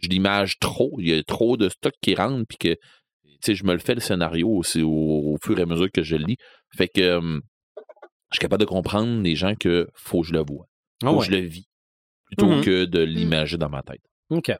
Je 0.01 0.09
l'image 0.09 0.59
trop. 0.59 0.91
Il 0.99 1.07
y 1.09 1.13
a 1.13 1.23
trop 1.23 1.55
de 1.57 1.69
stock 1.69 1.93
qui 2.01 2.15
rentre, 2.15 2.45
puis 2.47 2.57
que 2.57 2.73
tu 2.73 3.37
sais, 3.41 3.55
je 3.55 3.63
me 3.65 3.73
le 3.73 3.79
fais 3.79 3.93
le 3.95 4.01
scénario 4.01 4.49
aussi 4.49 4.81
au, 4.81 4.89
au 4.89 5.37
fur 5.43 5.57
et 5.59 5.61
à 5.61 5.65
mesure 5.65 5.89
que 5.91 6.03
je 6.03 6.15
le 6.15 6.25
lis. 6.25 6.37
Fait 6.75 6.87
que 6.87 7.17
hum, 7.17 7.41
je 8.31 8.35
suis 8.37 8.39
capable 8.39 8.61
de 8.61 8.65
comprendre 8.67 9.21
les 9.21 9.35
gens 9.35 9.53
que 9.55 9.87
faut 9.95 10.21
que 10.21 10.27
je 10.27 10.33
le 10.33 10.39
vois, 10.45 10.65
Ah 11.03 11.07
faut 11.07 11.13
ouais. 11.19 11.27
que 11.27 11.33
je 11.33 11.37
le 11.39 11.45
vis, 11.45 11.67
plutôt 12.25 12.47
Mhm. 12.47 12.63
que 12.63 12.85
de 12.85 12.99
l'imager 12.99 13.57
dans 13.57 13.69
ma 13.69 13.81
tête. 13.83 14.01
OK. 14.29 14.51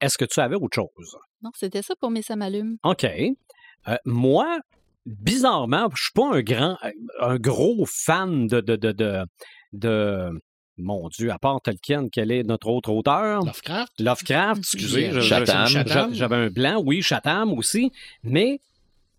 Est-ce 0.00 0.18
que 0.18 0.24
tu 0.24 0.40
avais 0.40 0.56
autre 0.56 0.74
chose? 0.74 1.16
Non, 1.42 1.50
c'était 1.54 1.82
ça 1.82 1.94
pour 1.96 2.10
mes 2.10 2.22
ça 2.22 2.34
m'allume. 2.36 2.76
OK. 2.84 3.04
Euh, 3.04 3.96
moi, 4.04 4.58
bizarrement, 5.06 5.88
je 5.94 6.02
suis 6.02 6.12
pas 6.14 6.34
un 6.36 6.42
grand, 6.42 6.78
un 7.20 7.36
gros 7.36 7.84
fan 7.86 8.46
de, 8.48 8.60
de, 8.60 8.76
de, 8.76 8.92
de, 8.92 9.24
de- 9.72 10.40
mon 10.78 11.08
Dieu, 11.08 11.30
à 11.30 11.38
part 11.38 11.60
Tolkien, 11.60 12.08
quel 12.10 12.30
est 12.30 12.42
notre 12.42 12.68
autre 12.68 12.90
auteur? 12.90 13.44
Lovecraft? 13.44 13.92
Lovecraft, 14.00 14.58
excusez. 14.60 15.10
je- 15.12 15.20
je- 15.20 15.28
Chatham. 15.28 16.12
J'avais 16.14 16.36
un 16.36 16.48
blanc, 16.50 16.82
oui, 16.84 17.02
Chatham 17.02 17.52
aussi. 17.52 17.92
Mais 18.22 18.60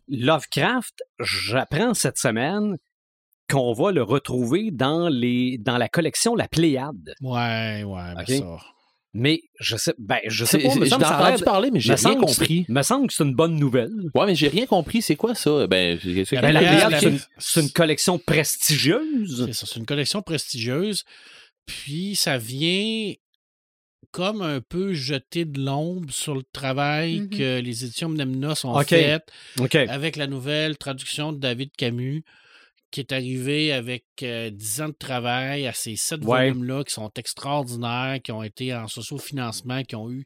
Lovecraft, 0.10 1.02
j'apprends 1.20 1.94
cette 1.94 2.18
semaine 2.18 2.78
qu'on 3.50 3.74
va 3.74 3.92
le 3.92 4.04
retrouver 4.04 4.72
dans, 4.72 5.10
les, 5.10 5.58
dans 5.60 5.78
la 5.78 5.90
collection 5.90 6.36
La 6.36 6.48
Pléiade. 6.48 7.14
Ouais, 7.22 7.84
ouais, 7.84 8.14
ben 8.16 8.22
Ok? 8.22 8.28
ça. 8.30 8.58
Mais 9.16 9.42
je 9.60 9.78
sais, 9.78 9.94
ben, 10.00 10.18
je 10.26 10.44
sais 10.44 10.58
pas, 10.58 10.74
me 10.74 10.86
J'ai 10.86 10.90
semble 10.90 11.04
que 11.04 11.08
ça 11.08 11.16
a 11.16 11.20
l'air 11.20 11.28
entendu 11.34 11.44
parler, 11.44 11.70
mais 11.72 11.80
j'ai 11.80 11.92
me 11.92 11.96
rien 11.98 12.02
semble 12.14 12.26
que 12.26 12.32
c'est- 12.32 12.40
compris. 12.40 12.66
me 12.68 12.82
semble 12.82 13.08
que 13.08 13.14
c'est 13.14 13.24
une 13.24 13.36
bonne 13.36 13.58
nouvelle. 13.58 13.92
Ouais, 14.16 14.26
mais 14.26 14.34
j'ai 14.34 14.48
rien 14.48 14.66
compris. 14.66 15.04
C'est 15.04 15.16
quoi 15.16 15.36
ça? 15.36 15.68
Ben, 15.68 16.00
c'est- 16.02 16.42
Ben, 16.42 17.00
une, 17.04 17.20
c'est 17.38 17.62
une 17.62 17.70
collection 17.70 18.18
prestigieuse. 18.18 19.46
C'est 19.46 19.54
ça, 19.54 19.66
c'est 19.70 19.80
une 19.80 19.86
collection 19.86 20.24
prestigieuse. 20.24 21.04
Puis 21.66 22.16
ça 22.16 22.38
vient 22.38 23.14
comme 24.12 24.42
un 24.42 24.62
peu 24.62 24.94
jeter 24.94 25.46
de 25.46 25.60
l'ombre 25.60 26.14
sur 26.14 26.36
le 26.36 26.44
travail 26.52 27.22
Mhm. 27.22 27.30
que 27.30 27.60
les 27.62 27.86
éditions 27.86 28.10
Mnemnos 28.10 28.64
ont 28.66 28.74
Ok. 28.78 28.88
fait 28.90 29.24
avec 29.90 30.16
la 30.18 30.28
nouvelle 30.28 30.78
traduction 30.78 31.34
de 31.34 31.40
David 31.40 31.72
Camus 31.76 32.24
qui 32.92 33.00
est 33.00 33.12
arrivé 33.12 33.72
avec 33.72 34.06
euh, 34.22 34.52
10 34.52 34.82
ans 34.82 34.90
de 34.90 34.94
travail 34.94 35.66
à 35.66 35.74
ces 35.74 35.96
sept 35.96 36.24
Ouais. 36.24 36.50
volumes-là 36.52 36.84
qui 36.84 36.94
sont 36.94 37.10
extraordinaires, 37.16 38.20
qui 38.24 38.32
ont 38.32 38.44
été 38.44 38.72
en 38.76 38.88
socio-financement, 38.88 39.84
qui 39.84 39.96
ont 39.96 40.12
eu 40.12 40.26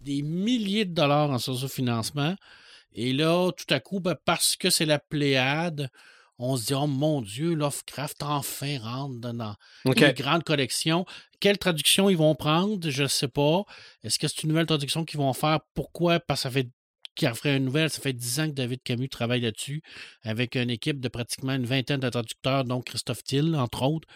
des 0.00 0.22
milliers 0.22 0.86
de 0.86 0.92
dollars 0.92 1.30
en 1.30 1.38
socio-financement. 1.38 2.34
Et 2.94 3.12
là, 3.12 3.52
tout 3.52 3.72
à 3.72 3.78
coup, 3.78 4.00
ben, 4.00 4.16
parce 4.24 4.56
que 4.56 4.70
c'est 4.70 4.86
la 4.86 4.98
Pléiade, 4.98 5.88
on 6.42 6.56
se 6.56 6.66
dit, 6.66 6.74
oh 6.74 6.86
mon 6.86 7.20
Dieu, 7.20 7.54
Lovecraft 7.54 8.22
enfin 8.22 8.78
rentre 8.80 9.18
dans 9.18 9.54
OK. 9.84 10.00
une 10.00 10.12
grande 10.12 10.42
collection. 10.42 11.04
Quelle 11.38 11.58
traduction 11.58 12.08
ils 12.08 12.16
vont 12.16 12.34
prendre, 12.34 12.88
je 12.90 13.02
ne 13.02 13.08
sais 13.08 13.28
pas. 13.28 13.62
Est-ce 14.02 14.18
que 14.18 14.26
c'est 14.26 14.42
une 14.42 14.48
nouvelle 14.48 14.66
traduction 14.66 15.04
qu'ils 15.04 15.18
vont 15.20 15.32
faire? 15.34 15.60
Pourquoi? 15.74 16.18
Parce 16.20 16.40
que 16.40 16.42
ça 16.44 16.50
fait 16.50 16.68
qui 17.16 17.26
ferait 17.26 17.56
une 17.58 17.64
nouvelle. 17.66 17.90
Ça 17.90 18.00
fait 18.00 18.12
10 18.14 18.40
ans 18.40 18.46
que 18.48 18.54
David 18.54 18.82
Camus 18.82 19.08
travaille 19.10 19.40
là-dessus, 19.42 19.82
avec 20.22 20.54
une 20.56 20.70
équipe 20.70 21.00
de 21.00 21.08
pratiquement 21.08 21.52
une 21.54 21.66
vingtaine 21.66 22.00
de 22.00 22.08
traducteurs, 22.08 22.64
dont 22.64 22.80
Christophe 22.80 23.22
Till, 23.22 23.54
entre 23.56 23.82
autres. 23.82 24.08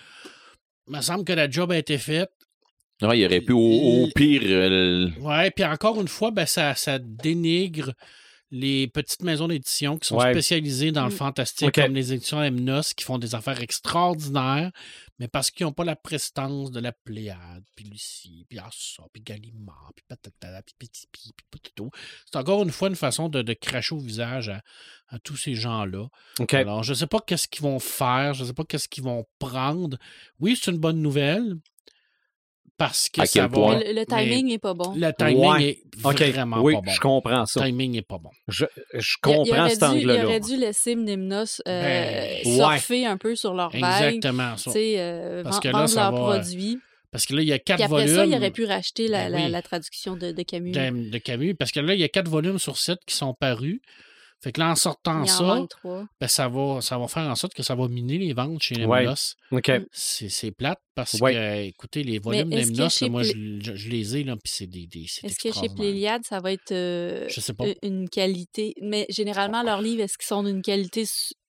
Il 0.89 0.97
me 0.97 1.03
semble 1.03 1.25
que 1.25 1.33
la 1.33 1.51
job 1.51 1.73
a 1.73 1.77
été 1.77 1.99
faite. 1.99 2.31
Ouais, 3.03 3.19
il 3.19 3.27
aurait 3.27 3.41
pu 3.41 3.53
au, 3.53 3.59
au 4.05 4.09
pire. 4.15 4.43
euh, 4.45 5.11
Ouais, 5.21 5.51
puis 5.51 5.65
encore 5.65 6.01
une 6.01 6.09
fois, 6.09 6.31
ben, 6.31 6.47
ça, 6.47 6.75
ça 6.75 6.99
dénigre 6.99 7.93
les 8.57 8.87
petites 8.87 9.23
maisons 9.23 9.49
d'édition 9.49 9.99
qui 9.99 10.07
sont 10.07 10.17
Ouais. 10.17 10.31
spécialisées 10.33 10.93
dans 10.93 11.07
le 11.07 11.13
Mm. 11.13 11.17
fantastique, 11.17 11.73
comme 11.73 11.93
les 11.93 12.13
éditions 12.13 12.41
Emnos, 12.41 12.95
qui 12.95 13.05
font 13.05 13.19
des 13.19 13.35
affaires 13.35 13.61
extraordinaires, 13.61 14.71
mais 15.19 15.27
parce 15.27 15.51
qu'ils 15.51 15.67
n'ont 15.67 15.73
pas 15.73 15.83
la 15.85 15.97
prestance 15.97 16.71
de 16.71 16.79
la 16.79 16.93
Pléiade, 16.93 17.65
puis 17.75 17.85
Lucie, 17.87 18.47
puis 18.49 18.59
ah, 18.61 18.71
ça, 18.73 19.03
puis 19.13 19.23
Gallimard, 19.23 19.91
puis 19.97 20.05
patata, 20.07 20.63
puis 20.63 20.75
petit, 20.79 21.07
puis 21.11 21.33
potato. 21.51 21.91
C'est 22.31 22.37
encore 22.39 22.63
une 22.63 22.71
fois 22.71 22.89
une 22.89 22.95
façon 22.97 23.29
de, 23.29 23.43
de 23.43 23.53
cracher 23.55 23.95
au 23.97 23.99
visage 23.99 24.49
à, 24.49 24.63
à 25.09 25.19
tous 25.19 25.37
ces 25.37 25.57
gens-là. 25.57 26.07
Alors, 26.53 26.85
je 26.85 26.93
ne 26.93 26.97
sais 26.97 27.07
pas 27.09 27.19
qu'est-ce 27.27 27.49
qu'ils 27.49 27.63
vont 27.63 27.81
faire, 27.81 28.35
je 28.35 28.43
ne 28.43 28.49
sais 28.49 28.55
pas 28.55 28.65
qu'est-ce 28.65 28.89
qu'ils 28.89 29.03
vont 29.05 29.27
prendre. 29.41 29.99
Oui, 30.39 30.57
c'est 30.61 30.71
une 30.71 30.79
bonne 30.79 31.03
nouvelle, 31.03 31.57
parce 32.77 33.09
que 33.09 33.21
À 33.21 33.27
ça 33.27 33.33
quel 33.33 33.43
va... 33.43 33.49
point? 33.49 33.81
Le, 33.85 34.05
timing 34.05 34.47
n'est 34.49 34.59
pas 34.59 34.75
bon. 34.75 34.95
le 34.97 35.11
timing 35.13 35.45
Ouais. 35.47 35.65
est 35.65 35.83
OK. 36.05 36.23
vraiment 36.23 36.61
oui, 36.63 36.75
pas 36.75 36.81
bon. 36.81 36.91
je 36.91 37.01
comprends 37.01 37.47
ça. 37.47 37.61
Le 37.61 37.67
timing 37.67 37.93
n'est 37.93 38.03
pas 38.03 38.19
bon. 38.19 38.31
Je, 38.49 38.65
je 38.95 38.99
Il- 38.99 39.01
il 39.03 39.21
comprends 39.21 39.69
cet 39.69 39.79
dû- 39.81 39.85
Il 39.85 40.11
angle-là. 40.11 40.25
aurait 40.27 40.41
dû 40.41 40.57
laisser 40.57 40.97
Mnemnos 40.97 41.63
euh, 41.69 41.83
Ben, 41.83 42.45
surfer 42.45 43.07
un 43.07 43.17
peu 43.17 43.37
sur 43.37 43.55
leur 43.55 43.71
vague. 43.71 44.15
Exactement. 44.15 44.57
ça. 44.57 44.71
euh, 44.77 45.43
Parce 45.45 45.61
que 45.61 45.69
là, 45.69 45.73
vendre 45.73 45.89
ça 45.89 46.11
leurs 46.11 46.13
va, 46.13 46.19
euh, 46.35 46.39
produits. 46.41 46.79
Parce 47.13 47.27
que 47.27 47.35
là, 47.37 47.43
il 47.43 47.49
y 47.49 47.53
a 47.53 47.61
quatre 47.61 47.81
après 47.83 48.07
volumes 48.07 48.17
ça, 48.17 48.27
il 48.27 48.35
aurait 48.35 48.51
pu 48.51 48.65
racheter 48.65 49.07
la, 49.07 49.27
Ben 49.31 49.33
la- 49.39 49.45
oui. 49.45 49.51
la 49.53 49.63
traduction 49.63 50.17
de, 50.17 50.33
de 50.33 50.43
Camus. 50.43 50.73
de, 50.73 51.11
de 51.11 51.19
Camus. 51.19 51.55
Parce 51.55 51.71
que 51.71 51.79
là, 51.79 51.95
il 51.95 52.01
y 52.01 52.05
a 52.05 52.09
quatre 52.09 52.29
volumes 52.29 52.59
sur 52.59 52.77
sept 52.77 52.99
qui 53.07 53.15
sont 53.15 53.35
parus. 53.35 53.81
Fait 54.45 54.53
que 54.53 54.61
là, 54.61 54.73
en 54.73 54.75
sortant 54.75 55.23
en 55.23 55.25
ça, 55.27 55.59
ben, 56.21 56.29
ça, 56.29 56.49
va, 56.49 56.83
ça 56.83 56.99
va 56.99 57.09
faire 57.09 57.23
en 57.31 57.35
sorte 57.35 57.55
que 57.55 57.63
ça 57.63 57.75
va 57.75 57.89
miner 57.89 58.19
les 58.19 58.35
ventes 58.35 58.63
chez 58.63 58.75
les 58.75 58.85
Ouais. 58.85 59.05
Mnos. 59.07 59.37
OK. 59.51 59.73
C'est 59.91 60.51
plate 60.51 60.79
parce 60.95 61.15
Ouais. 61.15 61.33
que, 61.33 61.39
euh, 61.39 61.63
écoutez, 61.65 62.03
les 62.03 62.19
volumes 62.19 62.53
est-ce 62.53 62.69
des 62.69 62.75
que 62.77 62.79
Mnos, 62.83 62.95
chez 62.99 63.05
là, 63.07 63.11
moi, 63.11 63.23
je, 63.23 63.33
je- 63.33 63.75
je 63.75 63.89
les 63.89 64.17
ai, 64.19 64.23
là, 64.25 64.35
puis 64.37 64.53
c'est 64.53 64.67
des, 64.67 64.87
des 64.87 65.07
c'est 65.09 65.27
Est-ce 65.27 65.39
que 65.39 65.51
chez. 65.51 65.69
Pléiade, 65.75 66.27
ça 66.27 66.41
va 66.41 66.53
être 66.53 66.73
euh, 66.73 67.27
Je 67.31 67.41
sais 67.41 67.55
pas. 67.55 67.65
une 67.83 68.07
qualité? 68.11 68.75
Mais 68.83 69.07
généralement, 69.09 69.63
leurs 69.63 69.81
livres, 69.81 70.03
est-ce 70.03 70.19
qu'ils 70.19 70.27
sont 70.27 70.43
d'une 70.43 70.61
qualité 70.61 71.05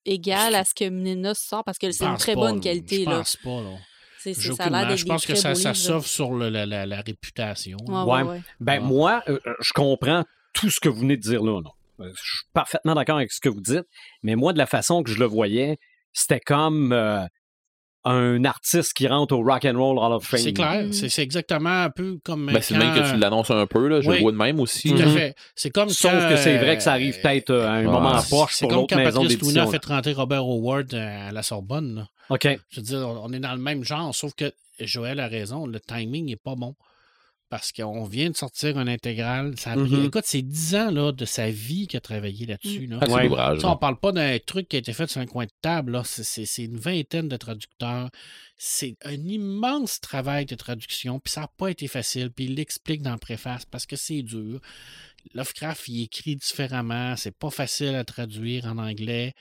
égale 0.05 0.55
à 0.55 0.63
ce 0.63 0.73
que 0.73 0.89
Mnemos 0.89 1.33
sort? 1.35 1.65
Parce 1.65 1.77
que 1.77 1.91
c'est 1.91 2.05
une 2.05 2.15
très 2.15 2.35
pas, 2.35 2.39
bonne 2.39 2.55
là. 2.55 2.61
qualité. 2.61 3.03
Je 3.03 3.09
là. 3.09 3.17
pense 3.17 3.35
pas, 3.43 3.61
là. 3.61 3.75
Ça 4.23 4.29
a 4.31 4.33
l'air 4.33 4.51
aucunement. 4.53 4.87
d'être 4.87 4.97
Je 4.97 5.03
des 5.03 5.07
pense 5.09 5.25
que 5.25 5.33
très 5.33 5.41
ça, 5.41 5.53
ça 5.53 5.73
s'offre 5.73 6.07
sur 6.07 6.31
le- 6.31 6.49
la, 6.49 6.65
la- 6.65 6.85
la 6.85 7.01
réputation. 7.01 7.77
Ouais, 7.87 7.93
Ouais. 8.03 8.21
ouais, 8.23 8.29
ouais. 8.29 8.41
Ben, 8.61 8.79
Ah. 8.81 8.85
moi, 8.87 9.23
euh, 9.27 9.37
je 9.59 9.73
comprends 9.73 10.23
tout 10.53 10.69
ce 10.69 10.79
que 10.79 10.87
vous 10.87 11.01
venez 11.01 11.17
de 11.17 11.21
dire 11.21 11.43
là. 11.43 11.59
là. 11.61 11.69
Je 11.99 12.09
suis 12.09 12.45
parfaitement 12.53 12.95
d'accord 12.95 13.17
avec 13.17 13.31
ce 13.31 13.39
que 13.39 13.49
vous 13.49 13.61
dites, 13.61 13.85
mais 14.23 14.35
moi, 14.35 14.53
de 14.53 14.57
la 14.57 14.65
façon 14.65 15.03
que 15.03 15.11
je 15.11 15.19
le 15.19 15.25
voyais, 15.25 15.77
c'était 16.13 16.39
comme 16.39 16.91
euh, 16.93 17.25
un 18.03 18.45
artiste 18.45 18.93
qui 18.93 19.07
rentre 19.07 19.33
au 19.35 19.41
Rock 19.43 19.65
and 19.65 19.77
Roll 19.77 19.97
Hall 19.97 20.13
of 20.13 20.23
Fame. 20.23 20.39
C'est 20.39 20.53
clair. 20.53 20.83
Mm. 20.85 20.93
C'est 20.93 21.09
c'est 21.09 21.23
exactement 21.23 21.83
un 21.83 21.89
peu 21.89 22.19
comme. 22.23 22.45
Ben, 22.53 22.61
c'est 22.61 22.75
le 22.75 22.79
même 22.81 22.93
que 22.93 23.11
tu 23.11 23.17
l'annonces 23.17 23.49
un 23.49 23.65
peu, 23.65 23.87
là. 23.87 24.01
Je 24.01 24.09
Oui. 24.09 24.17
le 24.17 24.21
vois 24.21 24.31
de 24.31 24.37
même 24.37 24.59
aussi. 24.59 24.89
Tout 24.93 25.01
à 25.01 25.05
Mhm. 25.07 25.13
fait. 25.13 25.35
C'est 25.55 25.71
comme 25.71 25.89
Sauf 25.89 26.11
quand, 26.11 26.29
que 26.29 26.35
c'est 26.37 26.57
vrai 26.59 26.77
que 26.77 26.83
ça 26.83 26.91
euh, 26.91 26.93
arrive 26.93 27.19
peut-être 27.19 27.49
euh, 27.49 27.67
à 27.67 27.71
un 27.71 27.83
moment 27.83 28.09
en 28.11 28.19
C'est 28.19 28.29
poche 28.29 28.53
c'est 28.53 28.65
pour 28.65 28.69
comme 28.69 28.79
l'autre 28.81 28.95
quand 28.95 29.57
a 29.61 29.67
fait 29.71 29.85
rentrer 29.85 30.13
Robert 30.13 30.43
Howard 30.43 30.93
euh, 30.93 31.29
à 31.29 31.31
la 31.31 31.41
Sorbonne. 31.41 31.95
là. 31.95 32.07
OK. 32.29 32.47
Je 32.69 32.79
veux 32.79 32.85
dire, 32.85 32.99
on 32.99 33.25
on 33.25 33.33
est 33.33 33.39
dans 33.39 33.53
le 33.53 33.61
même 33.61 33.83
genre, 33.83 34.13
sauf 34.13 34.33
que 34.35 34.51
Joël 34.79 35.19
a 35.19 35.27
raison, 35.27 35.65
le 35.65 35.79
timing 35.79 36.25
n'est 36.27 36.35
pas 36.35 36.55
bon. 36.55 36.75
Parce 37.49 37.71
qu'on 37.71 38.03
vient 38.05 38.31
de 38.31 38.35
sortir 38.35 38.77
un 38.77 38.87
intégral. 38.87 39.53
Ça 39.57 39.71
a 39.71 39.75
pris- 39.75 39.83
Mhm. 39.91 40.05
Écoute, 40.05 40.23
c'est 40.25 40.41
10 40.41 40.75
ans 40.75 40.89
là, 40.91 41.11
de 41.11 41.25
sa 41.25 41.49
vie 41.51 41.85
qu'il 41.87 41.97
a 41.97 42.01
travaillé 42.01 42.45
là-dessus. 42.47 42.87
là. 42.87 42.97
Ouais. 43.07 43.29
sais, 43.29 43.29
là. 43.29 43.71
on 43.71 43.77
parle 43.77 43.99
pas 43.99 44.11
d'un 44.11 44.37
truc 44.39 44.67
qui 44.67 44.75
a 44.75 44.79
été 44.79 44.93
fait 44.93 45.07
sur 45.09 45.21
un 45.21 45.27
coin 45.27 45.45
de 45.45 45.51
table. 45.61 45.91
là. 45.91 46.01
C'est- 46.03 46.63
une 46.63 46.77
vingtaine 46.77 47.27
de 47.29 47.37
traducteurs. 47.37 48.09
C'est 48.57 48.95
un 49.03 49.13
immense 49.13 49.99
travail 50.01 50.45
de 50.47 50.55
traduction. 50.55 51.19
Puis 51.19 51.33
ça 51.33 51.41
n'a 51.41 51.47
pas 51.55 51.67
été 51.69 51.87
facile. 51.87 52.31
Puis 52.31 52.45
il 52.45 52.55
l'explique 52.55 53.01
dans 53.03 53.11
le 53.13 53.19
préface 53.19 53.65
parce 53.65 53.85
que 53.85 53.95
c'est 53.95 54.23
dur. 54.23 54.59
Lovecraft, 55.33 55.87
il 55.87 56.03
écrit 56.03 56.35
différemment. 56.35 57.15
C'est 57.15 57.35
pas 57.37 57.49
facile 57.51 57.95
à 57.95 58.03
traduire 58.03 58.65
en 58.65 58.77
anglais. 58.79 59.33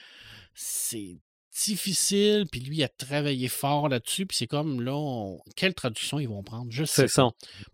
C'est 0.55 1.17
difficile. 1.63 2.47
Puis 2.51 2.61
lui, 2.61 2.83
a 2.83 2.89
travaillé 2.89 3.49
fort 3.49 3.89
là-dessus. 3.89 4.27
Puis 4.27 4.37
c'est 4.37 4.47
comme 4.47 4.81
là, 4.83 4.95
on- 4.95 5.41
quelle 5.57 5.75
traduction 5.75 6.19
ils 6.19 6.29
vont 6.29 6.43
prendre? 6.43 6.67
Je 6.71 6.85
sais 6.85 7.03
ça. 7.09 7.29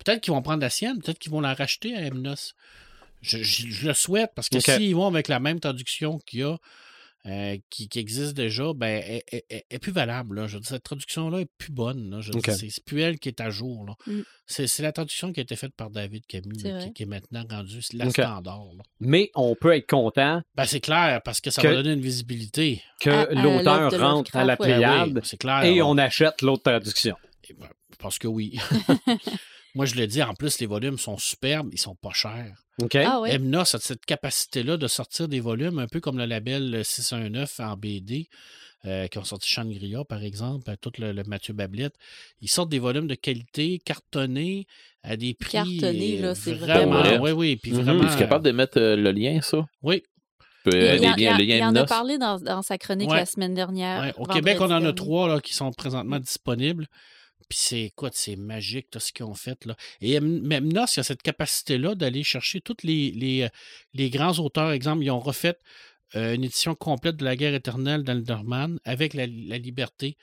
Peut-être 0.05 0.20
qu'ils 0.23 0.32
vont 0.32 0.43
prendre 0.43 0.61
la 0.61 0.70
sienne, 0.70 1.01
peut-être 1.02 1.19
qu'ils 1.19 1.32
vont 1.32 1.40
la 1.40 1.55
racheter 1.55 1.94
à 1.97 2.01
Emnos. 2.02 2.55
Je, 3.23 3.39
je- 3.43 3.69
je 3.69 3.86
le 3.89 3.94
souhaite 3.94 4.32
parce 4.35 4.48
que 4.48 4.59
s'ils 4.78 4.94
vont 4.94 5.07
avec 5.07 5.28
la 5.28 5.40
même 5.40 5.61
traduction 5.61 6.19
qu'il 6.20 6.40
y 6.40 6.43
a, 6.43 6.57
euh, 7.27 7.57
qui, 7.69 7.89
qui 7.89 7.99
existe 7.99 8.35
déjà, 8.35 8.73
ben, 8.75 9.03
est 9.31 9.79
plus 9.79 9.93
valable. 9.93 10.37
Là. 10.41 10.47
Je 10.47 10.55
veux 10.55 10.61
dire, 10.61 10.71
cette 10.71 10.83
traduction-là 10.83 11.41
est 11.41 11.51
plus 11.59 11.71
bonne. 11.73 12.11
Là. 12.11 12.21
Je 12.21 12.33
c'est 12.53 12.85
plus 12.85 13.01
elle 13.03 13.19
qui 13.19 13.29
est 13.29 13.41
à 13.41 13.51
jour. 13.51 13.85
là. 13.85 13.95
Mm. 14.07 14.21
C'est 14.47 14.79
la 14.81 14.93
traduction 14.93 15.33
qui 15.33 15.41
a 15.41 15.43
été 15.43 15.55
faite 15.55 15.75
par 15.77 15.91
David 15.91 16.27
Camille, 16.27 16.63
là, 16.63 16.85
qui, 16.85 16.93
qui 16.95 17.03
est 17.03 17.07
maintenant 17.07 17.45
rendue 17.49 17.81
la 17.93 18.09
standard. 18.11 18.65
là. 18.77 18.83
Mais 19.01 19.31
on 19.35 19.55
peut 19.55 19.75
être 19.77 19.89
content 19.89 20.41
Ben, 20.55 20.65
c'est 20.65 20.81
clair 20.81 21.21
parce 21.25 21.41
que 21.41 21.51
ça 21.51 21.61
Que- 21.63 21.69
va 21.69 21.75
donner 21.75 21.93
une 21.93 22.01
visibilité. 22.01 22.83
que 23.01 23.35
l'auteur 23.35 23.91
rentre 24.01 24.35
à 24.37 24.45
la 24.45 24.57
Oui, 24.59 25.15
c'est 25.23 25.37
clair. 25.37 25.63
et 25.65 25.77
là. 25.77 25.87
on 25.87 25.99
achète 25.99 26.43
l'autre 26.43 26.63
traduction. 26.63 27.17
Eh 27.49 27.55
ben, 27.55 27.69
Je 27.93 27.97
pense 27.97 28.19
que 28.19 28.29
oui. 28.29 28.59
Moi, 29.75 29.87
je 29.87 29.95
le 29.95 30.07
dis, 30.07 30.23
en 30.23 30.35
plus, 30.35 30.59
les 30.59 30.67
volumes 30.67 30.99
sont 30.99 31.17
superbes, 31.17 31.69
ils 31.73 31.79
sont 31.79 31.95
pas 31.95 32.13
chers. 32.13 32.65
OK? 32.83 32.97
Ah 32.97 33.21
a 33.23 33.65
cette 33.65 34.05
capacité-là 34.05 34.77
de 34.77 34.87
sortir 34.89 35.29
des 35.29 35.41
volumes, 35.41 35.79
un 35.79 35.87
peu 35.87 36.01
comme 36.01 36.19
le 36.19 36.25
label 36.25 36.85
619 36.85 37.61
en 37.61 37.77
BD, 37.77 38.29
euh, 38.87 39.07
qui 39.09 39.19
ont 39.19 39.25
sorti 39.25 39.49
Shangri-La, 39.51 40.05
par 40.05 40.23
exemple, 40.23 40.71
à 40.71 40.77
tout 40.77 40.91
le, 40.99 41.13
le 41.13 41.23
Mathieu 41.25 41.53
Bablette. 41.53 41.95
Ils 42.41 42.49
sortent 42.51 42.71
des 42.71 42.79
volumes 42.79 43.07
de 43.07 43.15
qualité, 43.15 43.79
cartonnés, 43.85 44.67
à 45.03 45.17
des 45.17 45.35
prix. 45.35 45.53
Cartonnés, 45.53 46.19
là, 46.19 46.29
euh, 46.29 46.35
c'est 46.35 46.55
vraiment. 46.55 47.01
vraiment- 47.01 47.23
Oui, 47.25 47.31
oui. 47.33 47.57
Puis 47.57 47.73
Mhm. 47.73 47.83
vraiment. 47.83 48.05
Es-tu 48.09 48.17
capable 48.19 48.45
de 48.45 48.53
mettre 48.53 48.79
euh, 48.81 48.97
le 48.97 49.13
lien, 49.13 49.41
ça? 49.43 49.67
Oui. 49.83 50.03
Euh, 50.67 50.71
Il, 50.73 51.01
les 51.01 51.07
en- 51.07 51.15
liens- 51.17 51.39
il 51.39 51.77
a 51.77 51.85
parlé 51.85 52.19
dans, 52.19 52.39
dans 52.39 52.61
sa 52.63 52.77
chronique 52.77 53.09
Ouais. 53.11 53.17
la 53.19 53.27
semaine 53.27 53.55
dernière. 53.55 54.03
Ouais, 54.03 54.13
Au 54.19 54.25
Québec, 54.27 54.59
on 54.61 54.65
en 54.65 54.71
a 54.73 54.81
dernier. 54.81 54.95
trois 54.95 55.29
là, 55.29 55.41
qui 55.41 55.55
sont 55.55 55.71
présentement 55.73 56.19
disponibles. 56.19 56.87
Puis 57.51 57.59
c'est 57.61 57.83
écoute, 57.83 58.13
c'est 58.15 58.37
magique 58.37 58.87
là, 58.95 59.01
ce 59.01 59.13
qu'ils 59.13 59.27
ont 59.27 59.35
fait. 59.35 59.67
Là. 59.67 59.75
Et 60.01 60.15
Em- 60.17 60.41
même 60.41 60.73
Nos, 60.73 60.87
il 60.87 60.97
y 60.97 61.01
a 61.01 61.03
cette 61.03 61.21
capacité-là 61.23 61.95
d'aller 61.97 62.23
chercher 62.23 62.61
tous 62.63 62.77
les, 62.85 63.11
les, 63.11 63.43
euh, 63.43 63.49
les 63.93 64.09
grands 64.09 64.39
auteurs. 64.39 64.71
Exemple, 64.71 65.03
ils 65.05 65.11
ont 65.11 65.21
refait 65.21 65.59
euh, 66.17 66.35
une 66.35 66.45
édition 66.45 66.75
complète 66.75 67.17
de 67.17 67.25
la 67.25 67.37
guerre 67.37 67.55
éternelle 67.55 68.05
d'Alderman 68.05 68.79
avec 68.85 69.15
la, 69.15 69.27
la 69.27 69.59
liberté 69.59 70.17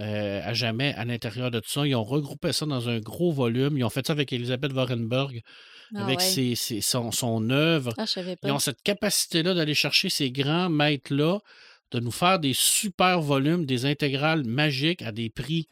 euh, 0.00 0.40
à 0.44 0.52
jamais 0.54 0.92
à 0.94 1.04
l'intérieur 1.04 1.50
de 1.50 1.58
tout 1.60 1.70
ça. 1.70 1.86
Ils 1.86 1.94
ont 1.94 2.04
regroupé 2.04 2.52
ça 2.52 2.66
dans 2.66 2.88
un 2.88 2.98
gros 3.00 3.32
volume. 3.32 3.76
Ils 3.78 3.84
ont 3.84 3.90
fait 3.90 4.06
ça 4.06 4.12
avec 4.12 4.32
Elisabeth 4.32 4.72
Vorenberg, 4.72 5.40
Ah 5.94 6.04
avec 6.04 6.18
ouais. 6.18 6.24
ses- 6.24 6.54
ses- 6.54 6.80
son, 6.82 7.12
son 7.12 7.48
œuvre. 7.50 7.94
Ah, 7.96 8.04
Ils 8.44 8.50
ont 8.52 8.58
cette 8.58 8.82
capacité-là 8.82 9.54
d'aller 9.54 9.74
chercher 9.74 10.10
ces 10.10 10.30
grands 10.30 10.68
maîtres-là, 10.68 11.38
de 11.92 12.00
nous 12.00 12.10
faire 12.10 12.38
des 12.40 12.52
super 12.54 13.20
volumes, 13.22 13.64
des 13.66 13.86
intégrales 13.86 14.44
magiques 14.44 15.00
à 15.02 15.12
des 15.12 15.30
prix 15.30 15.68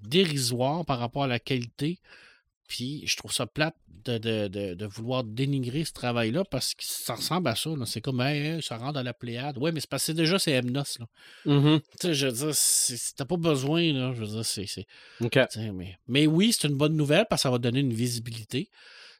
dérisoires 0.00 0.84
par 0.84 0.98
rapport 0.98 1.24
à 1.24 1.26
la 1.26 1.38
qualité. 1.38 1.98
Puis 2.68 3.02
je 3.06 3.16
trouve 3.16 3.32
ça 3.32 3.46
plate 3.46 3.74
de, 4.04 4.18
de- 4.18 4.48
de- 4.48 4.74
de 4.74 4.86
vouloir 4.86 5.24
dénigrer 5.24 5.84
ce 5.84 5.92
travail-là 5.92 6.44
parce 6.44 6.74
que 6.74 6.84
ça 6.84 7.14
ressemble 7.14 7.48
à 7.48 7.54
ça. 7.54 7.70
C'est 7.86 8.00
comme, 8.02 8.20
hey, 8.20 8.62
ça 8.62 8.76
rentre 8.76 8.92
dans 8.94 9.02
la 9.02 9.14
Pléiade. 9.14 9.56
Ouais, 9.58 9.72
mais 9.72 9.80
c'est 9.80 9.88
que 9.88 10.12
déjà, 10.12 10.38
c'est 10.38 10.52
Emnos. 10.52 10.98
Là. 10.98 11.06
Mhm. 11.46 11.80
Tu 11.80 12.08
sais, 12.08 12.14
je 12.14 12.26
veux 12.26 12.32
dire, 12.52 13.14
t'as 13.16 13.24
pas 13.24 13.36
besoin. 13.38 13.92
Là. 13.92 14.12
Je 14.14 14.20
veux 14.24 14.26
dire, 14.26 14.44
c'est. 14.44 14.86
mais, 15.72 15.98
mais 16.08 16.26
oui, 16.26 16.52
c'est 16.52 16.68
une 16.68 16.76
bonne 16.76 16.94
nouvelle 16.96 17.24
parce 17.28 17.40
que 17.40 17.44
ça 17.44 17.50
va 17.50 17.58
donner 17.58 17.80
une 17.80 17.94
visibilité. 17.94 18.68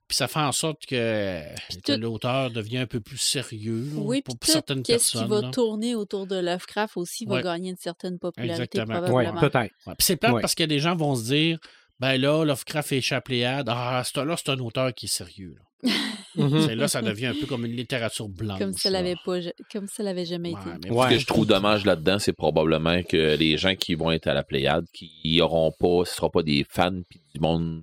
Puis 0.08 0.16
ça 0.16 0.26
fait 0.26 0.38
en 0.40 0.52
sorte 0.52 0.86
que, 0.86 1.42
que 1.84 1.92
tout- 1.94 2.00
l'auteur 2.00 2.50
devient 2.50 2.78
un 2.78 2.86
peu 2.86 3.00
plus 3.00 3.18
sérieux 3.18 3.84
Oui, 3.94 4.22
pour 4.22 4.38
puis 4.38 4.50
certaines 4.50 4.78
tout 4.78 4.84
qu'est-ce 4.84 5.12
qui 5.12 5.18
personnes. 5.18 5.42
va 5.42 5.50
tourner 5.50 5.94
autour 5.94 6.26
de 6.26 6.36
Lovecraft 6.36 6.96
aussi 6.96 7.26
va 7.26 7.42
gagner 7.42 7.70
une 7.70 7.76
certaine 7.76 8.18
popularité 8.18 8.62
Exactement. 8.80 9.00
Oui, 9.00 9.24
probablement. 9.24 9.40
peut-être. 9.40 9.74
Ouais, 9.86 9.94
Puis 9.98 10.06
c'est 10.06 10.16
plate 10.16 10.32
Ouais. 10.32 10.40
parce 10.40 10.54
que 10.54 10.64
des 10.64 10.78
gens 10.78 10.96
vont 10.96 11.14
se 11.14 11.24
dire 11.24 11.58
ben 12.00 12.16
là, 12.18 12.44
Lovecraft 12.44 12.92
et 12.92 13.00
Chapléade, 13.00 13.66
ah, 13.68 14.02
c'est 14.04 14.24
là, 14.24 14.34
c'est 14.38 14.50
un 14.50 14.58
auteur 14.60 14.94
qui 14.94 15.06
est 15.06 15.08
sérieux. 15.10 15.56
Là, 15.82 15.90
Mhm. 16.36 16.62
C'est 16.66 16.74
là 16.76 16.86
ça 16.88 17.02
devient 17.02 17.26
un 17.26 17.34
peu 17.34 17.46
comme 17.46 17.64
une 17.66 17.72
littérature 17.76 18.28
blanche. 18.28 18.58
comme 18.60 18.72
ça 18.72 18.88
l'avait 18.90 19.16
pas, 19.24 19.38
comme 19.72 19.88
ça 19.88 20.02
l'avait 20.04 20.24
jamais 20.24 20.52
Ouais, 20.54 20.60
été. 20.76 20.88
mais 20.88 20.90
Ouais. 20.94 21.08
Ce 21.08 21.14
que 21.14 21.18
je 21.20 21.26
trouve 21.26 21.46
dommage 21.46 21.84
là-dedans, 21.84 22.18
c'est 22.20 22.32
probablement 22.32 23.02
que 23.02 23.36
les 23.36 23.58
gens 23.58 23.74
qui 23.74 23.94
vont 23.96 24.10
être 24.12 24.26
à 24.28 24.34
la 24.34 24.42
Pléiade, 24.44 24.86
qui 24.92 25.40
auront 25.42 25.72
pas, 25.78 26.04
ce 26.06 26.14
sera 26.14 26.30
pas 26.30 26.42
des 26.42 26.64
fans 26.68 27.00
puis 27.10 27.20
du 27.34 27.40
monde 27.40 27.82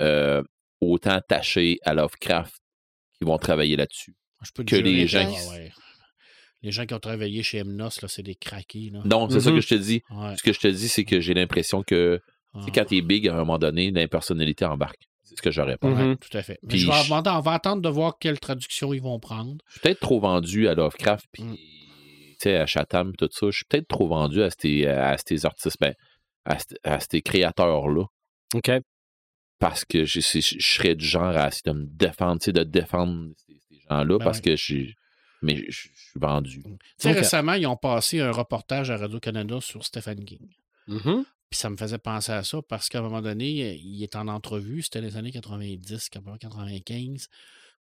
euh, 0.00 0.42
autant 0.82 1.10
attaché 1.12 1.78
à 1.84 1.94
Lovecraft 1.94 2.54
qui 3.18 3.24
vont 3.24 3.38
travailler 3.38 3.76
là-dessus. 3.76 4.14
je 4.44 4.50
peux 4.52 4.64
te 4.64 4.70
que 4.72 4.76
jurer 4.78 4.92
les 4.92 5.06
gens 5.06 5.24
qui- 5.30 5.36
ah 5.38 5.50
ouais. 5.52 5.70
Les 6.62 6.70
gens 6.72 6.84
qui 6.86 6.94
ont 6.94 6.98
travaillé 7.00 7.42
chez 7.42 7.58
Emnos, 7.58 8.02
là, 8.02 8.08
c'est 8.08 8.22
des 8.22 8.34
craqués. 8.36 8.90
Là. 8.92 9.00
Donc, 9.04 9.32
c'est 9.32 9.40
ça 9.40 9.50
Mhm. 9.50 9.56
que 9.56 9.62
je 9.62 9.68
te 9.68 9.74
dis. 9.74 10.02
Ouais, 10.10 10.36
Ce 10.36 10.42
que 10.42 10.52
je 10.52 10.60
te 10.60 10.68
dis, 10.68 10.88
c'est 10.88 11.04
que 11.04 11.20
j'ai 11.20 11.34
l'impression 11.34 11.82
que 11.82 12.20
ouais. 12.54 12.62
quand 12.74 12.84
t'es 12.84 13.00
big, 13.02 13.26
à 13.28 13.34
un 13.34 13.36
moment 13.38 13.58
donné, 13.58 13.90
l'impersonnalité 13.90 14.64
embarque. 14.64 15.02
C'est 15.24 15.36
ce 15.36 15.42
que 15.42 15.50
j'aurais 15.50 15.76
pas. 15.76 15.88
Mhm. 15.88 16.10
Ouais, 16.10 16.16
tout 16.16 16.36
à 16.36 16.42
fait. 16.42 16.58
Mais 16.64 16.76
je 16.76 16.86
vais 16.86 16.92
je- 16.92 17.04
demander- 17.04 17.30
on 17.30 17.40
va 17.40 17.52
attendre 17.54 17.82
de 17.82 17.88
voir 17.88 18.16
quelle 18.20 18.38
traduction 18.40 18.92
ils 18.94 19.02
vont 19.02 19.18
prendre. 19.20 19.56
Je 19.68 19.72
suis 19.72 19.80
peut-être 19.80 20.00
trop 20.00 20.20
vendu 20.20 20.66
à 20.68 20.74
Lovecraft 20.74 21.26
puis 21.32 21.42
Mm. 21.44 21.54
tu 21.56 22.36
sais, 22.40 22.56
à 22.56 22.66
Chatham 22.66 23.12
tout 23.16 23.28
ça. 23.32 23.46
Je 23.50 23.56
suis 23.56 23.64
peut-être 23.68 23.88
trop 23.88 24.06
vendu 24.08 24.42
à 24.42 24.50
ces, 24.50 24.86
à 24.86 25.16
ces 25.24 25.46
artistes, 25.46 25.76
ben, 25.80 25.94
à, 26.44 26.58
ces- 26.58 26.76
à 26.84 26.98
ces 27.00 27.22
créateurs-là. 27.22 28.04
OK. 28.54 28.70
Parce 29.62 29.84
que 29.84 30.04
je, 30.04 30.20
je- 30.20 30.40
je 30.40 30.72
serais 30.74 30.94
du 30.94 31.04
genre 31.04 31.36
à 31.36 31.48
essayer 31.48 31.62
de 31.72 31.78
me 31.78 31.86
défendre, 31.86 32.40
tu 32.40 32.46
sais, 32.46 32.52
de 32.52 32.64
défendre 32.64 33.30
ces, 33.46 33.54
ces 33.68 33.80
gens-là 33.88 34.18
Ben 34.18 34.24
parce 34.24 34.38
ouais. 34.38 34.42
que 34.42 34.56
je 34.56 34.62
suis. 34.62 34.94
Mais 35.40 35.56
je, 35.56 35.70
je 35.70 35.78
suis 36.10 36.20
vendu. 36.20 36.62
Tu 36.62 36.70
sais, 36.98 37.10
Ok. 37.10 37.16
récemment, 37.18 37.54
ils 37.54 37.66
ont 37.66 37.76
passé 37.76 38.20
un 38.20 38.30
reportage 38.30 38.90
à 38.90 38.96
Radio-Canada 38.96 39.60
sur 39.60 39.84
Stephen 39.84 40.24
King. 40.24 40.46
Mhm. 40.86 41.24
Puis 41.50 41.58
ça 41.58 41.68
me 41.70 41.76
faisait 41.76 41.98
penser 41.98 42.32
à 42.32 42.42
ça 42.44 42.60
parce 42.68 42.88
qu'à 42.88 43.00
un 43.00 43.02
moment 43.02 43.20
donné, 43.22 43.76
il 43.76 44.02
est 44.02 44.16
en 44.16 44.28
entrevue, 44.28 44.82
c'était 44.82 45.00
les 45.00 45.16
années 45.16 45.32
90, 45.32 46.08
95. 46.10 47.28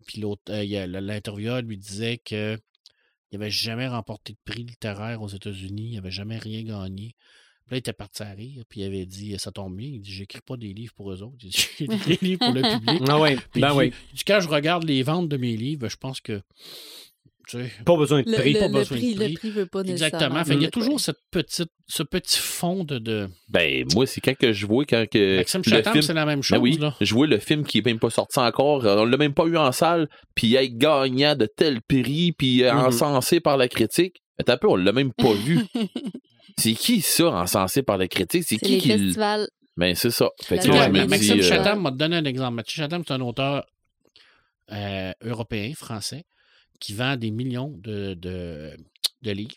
Puis 0.06 0.20
l'autre, 0.22 0.42
euh, 0.50 0.88
l'intervieweur 0.88 1.62
lui 1.62 1.78
disait 1.78 2.18
que 2.18 2.58
il 3.32 3.40
n'avait 3.40 3.52
jamais 3.52 3.88
remporté 3.88 4.34
de 4.34 4.40
prix 4.44 4.64
littéraire 4.66 5.22
aux 5.22 5.30
États-Unis, 5.30 5.90
il 5.92 5.96
n'avait 5.96 6.12
jamais 6.12 6.38
rien 6.38 6.64
gagné. 6.64 7.16
Là, 7.72 7.78
il 7.78 7.80
était 7.80 7.94
parti 7.94 8.22
à 8.22 8.32
rire, 8.32 8.64
puis 8.70 8.82
il 8.82 8.84
avait 8.84 9.06
dit 9.06 9.34
Ça 9.40 9.50
tombe 9.52 9.76
bien. 9.78 9.88
Il 9.94 10.02
dit 10.02 10.12
J'écris 10.12 10.42
pas 10.46 10.58
des 10.58 10.74
livres 10.74 10.94
pour 10.94 11.12
eux 11.12 11.24
autres, 11.24 11.38
il 11.42 11.50
dit, 11.50 11.58
j'écris 11.80 11.88
des 12.06 12.20
livres 12.22 12.40
pour 12.46 12.54
le 12.54 12.62
public. 12.80 13.02
Ah 13.10 13.20
oui, 13.20 13.36
Puis 13.54 13.62
ben 13.62 13.72
il 13.74 13.78
oui. 13.78 13.90
dit- 13.90 13.96
il 14.12 14.18
dit, 14.18 14.24
Quand 14.28 14.40
je 14.42 14.48
regarde 14.50 14.84
les 14.84 15.02
ventes 15.04 15.30
de 15.30 15.38
mes 15.38 15.56
livres, 15.56 15.88
je 15.90 15.96
pense 15.98 16.20
que. 16.22 16.42
Tu 17.48 17.58
sais, 17.58 17.72
Pas 17.86 17.98
besoin 17.98 18.22
de 18.22 18.30
Le, 18.30 18.38
prix. 18.38 18.54
le- 18.54 18.60
pas 18.60 18.68
le 18.68 18.74
besoin 18.74 18.98
de 18.98 19.02
prix, 19.02 19.16
prix. 19.16 19.28
le 19.30 19.34
prix 19.38 19.50
veut 19.50 19.66
pas. 19.66 19.82
Exactement. 19.82 20.44
Fait, 20.46 20.54
il 20.54 20.62
y 20.62 20.66
a 20.66 20.70
toujours 20.70 21.00
cette 21.00 21.18
petite, 21.32 21.70
ce 21.88 22.04
petit 22.04 22.38
fond 22.38 22.84
de. 22.84 23.00
de... 23.00 23.30
Ben, 23.50 23.86
moi, 23.94 24.06
c'est 24.06 24.22
quand 24.22 24.36
que 24.38 24.54
je 24.54 24.66
vois 24.66 24.86
quand 24.86 25.06
que. 25.10 25.38
Maxime 25.38 25.62
le 25.66 25.70
Chatham, 25.72 25.94
film- 25.94 26.02
c'est 26.04 26.14
la 26.14 26.26
même 26.26 26.40
Ben 26.40 26.44
chose. 26.44 26.60
oui, 26.60 26.78
là. 26.78 26.96
je 27.02 27.14
vois 27.14 27.28
le 27.28 27.40
film 27.40 27.64
qui 27.66 27.80
est 27.80 27.86
même 27.86 28.00
pas 28.00 28.10
sorti 28.10 28.38
encore. 28.40 28.84
On 28.86 29.06
l'a 29.06 29.18
même 29.18 29.34
pas 29.34 29.46
eu 29.46 29.58
en 29.58 29.72
salle. 29.72 30.08
Puis 30.36 30.56
être 30.56 30.78
gagnant 30.78 31.36
de 31.36 31.46
tel 31.48 31.82
prix, 31.82 32.32
puis 32.34 32.64
Mhm. 32.64 32.70
encensé 32.78 33.40
par 33.40 33.58
la 33.58 33.68
critique. 33.68 34.22
Attends 34.40 34.54
un 34.54 34.58
peu, 34.58 34.68
on 34.70 34.76
l'a 34.76 34.92
même 34.92 35.12
pas 35.14 35.34
vu. 35.34 35.60
C'est 36.58 36.74
qui 36.74 37.02
ça, 37.02 37.28
encensé 37.30 37.84
par 37.84 37.98
la 37.98 38.08
critique? 38.08 38.44
C'est 38.44 38.56
C'est 38.56 38.66
qui 38.66 38.74
les 38.74 38.78
qui. 38.80 38.90
festivals. 38.90 39.48
Ben, 39.78 39.96
c'est 39.96 40.12
ça. 40.12 40.30
Fait 40.44 40.58
que 40.60 40.68
Ouais, 40.70 40.90
mais 40.90 41.04
me 41.04 41.08
Maxime 41.10 41.40
euh, 41.40 41.44
Chatham 41.44 41.82
m'a 41.82 41.92
donné 41.92 42.18
un 42.18 42.26
exemple. 42.26 42.56
Maxime 42.56 42.84
Chatham, 42.84 43.04
c'est 43.08 43.14
un 43.14 43.22
auteur 43.22 43.66
euh, 44.72 45.12
européen, 45.22 45.74
français, 45.76 46.26
qui 46.80 46.94
vend 46.94 47.16
des 47.16 47.32
millions 47.32 47.70
de, 47.78 48.14
de, 48.14 48.76
de 49.22 49.32
livres. 49.32 49.56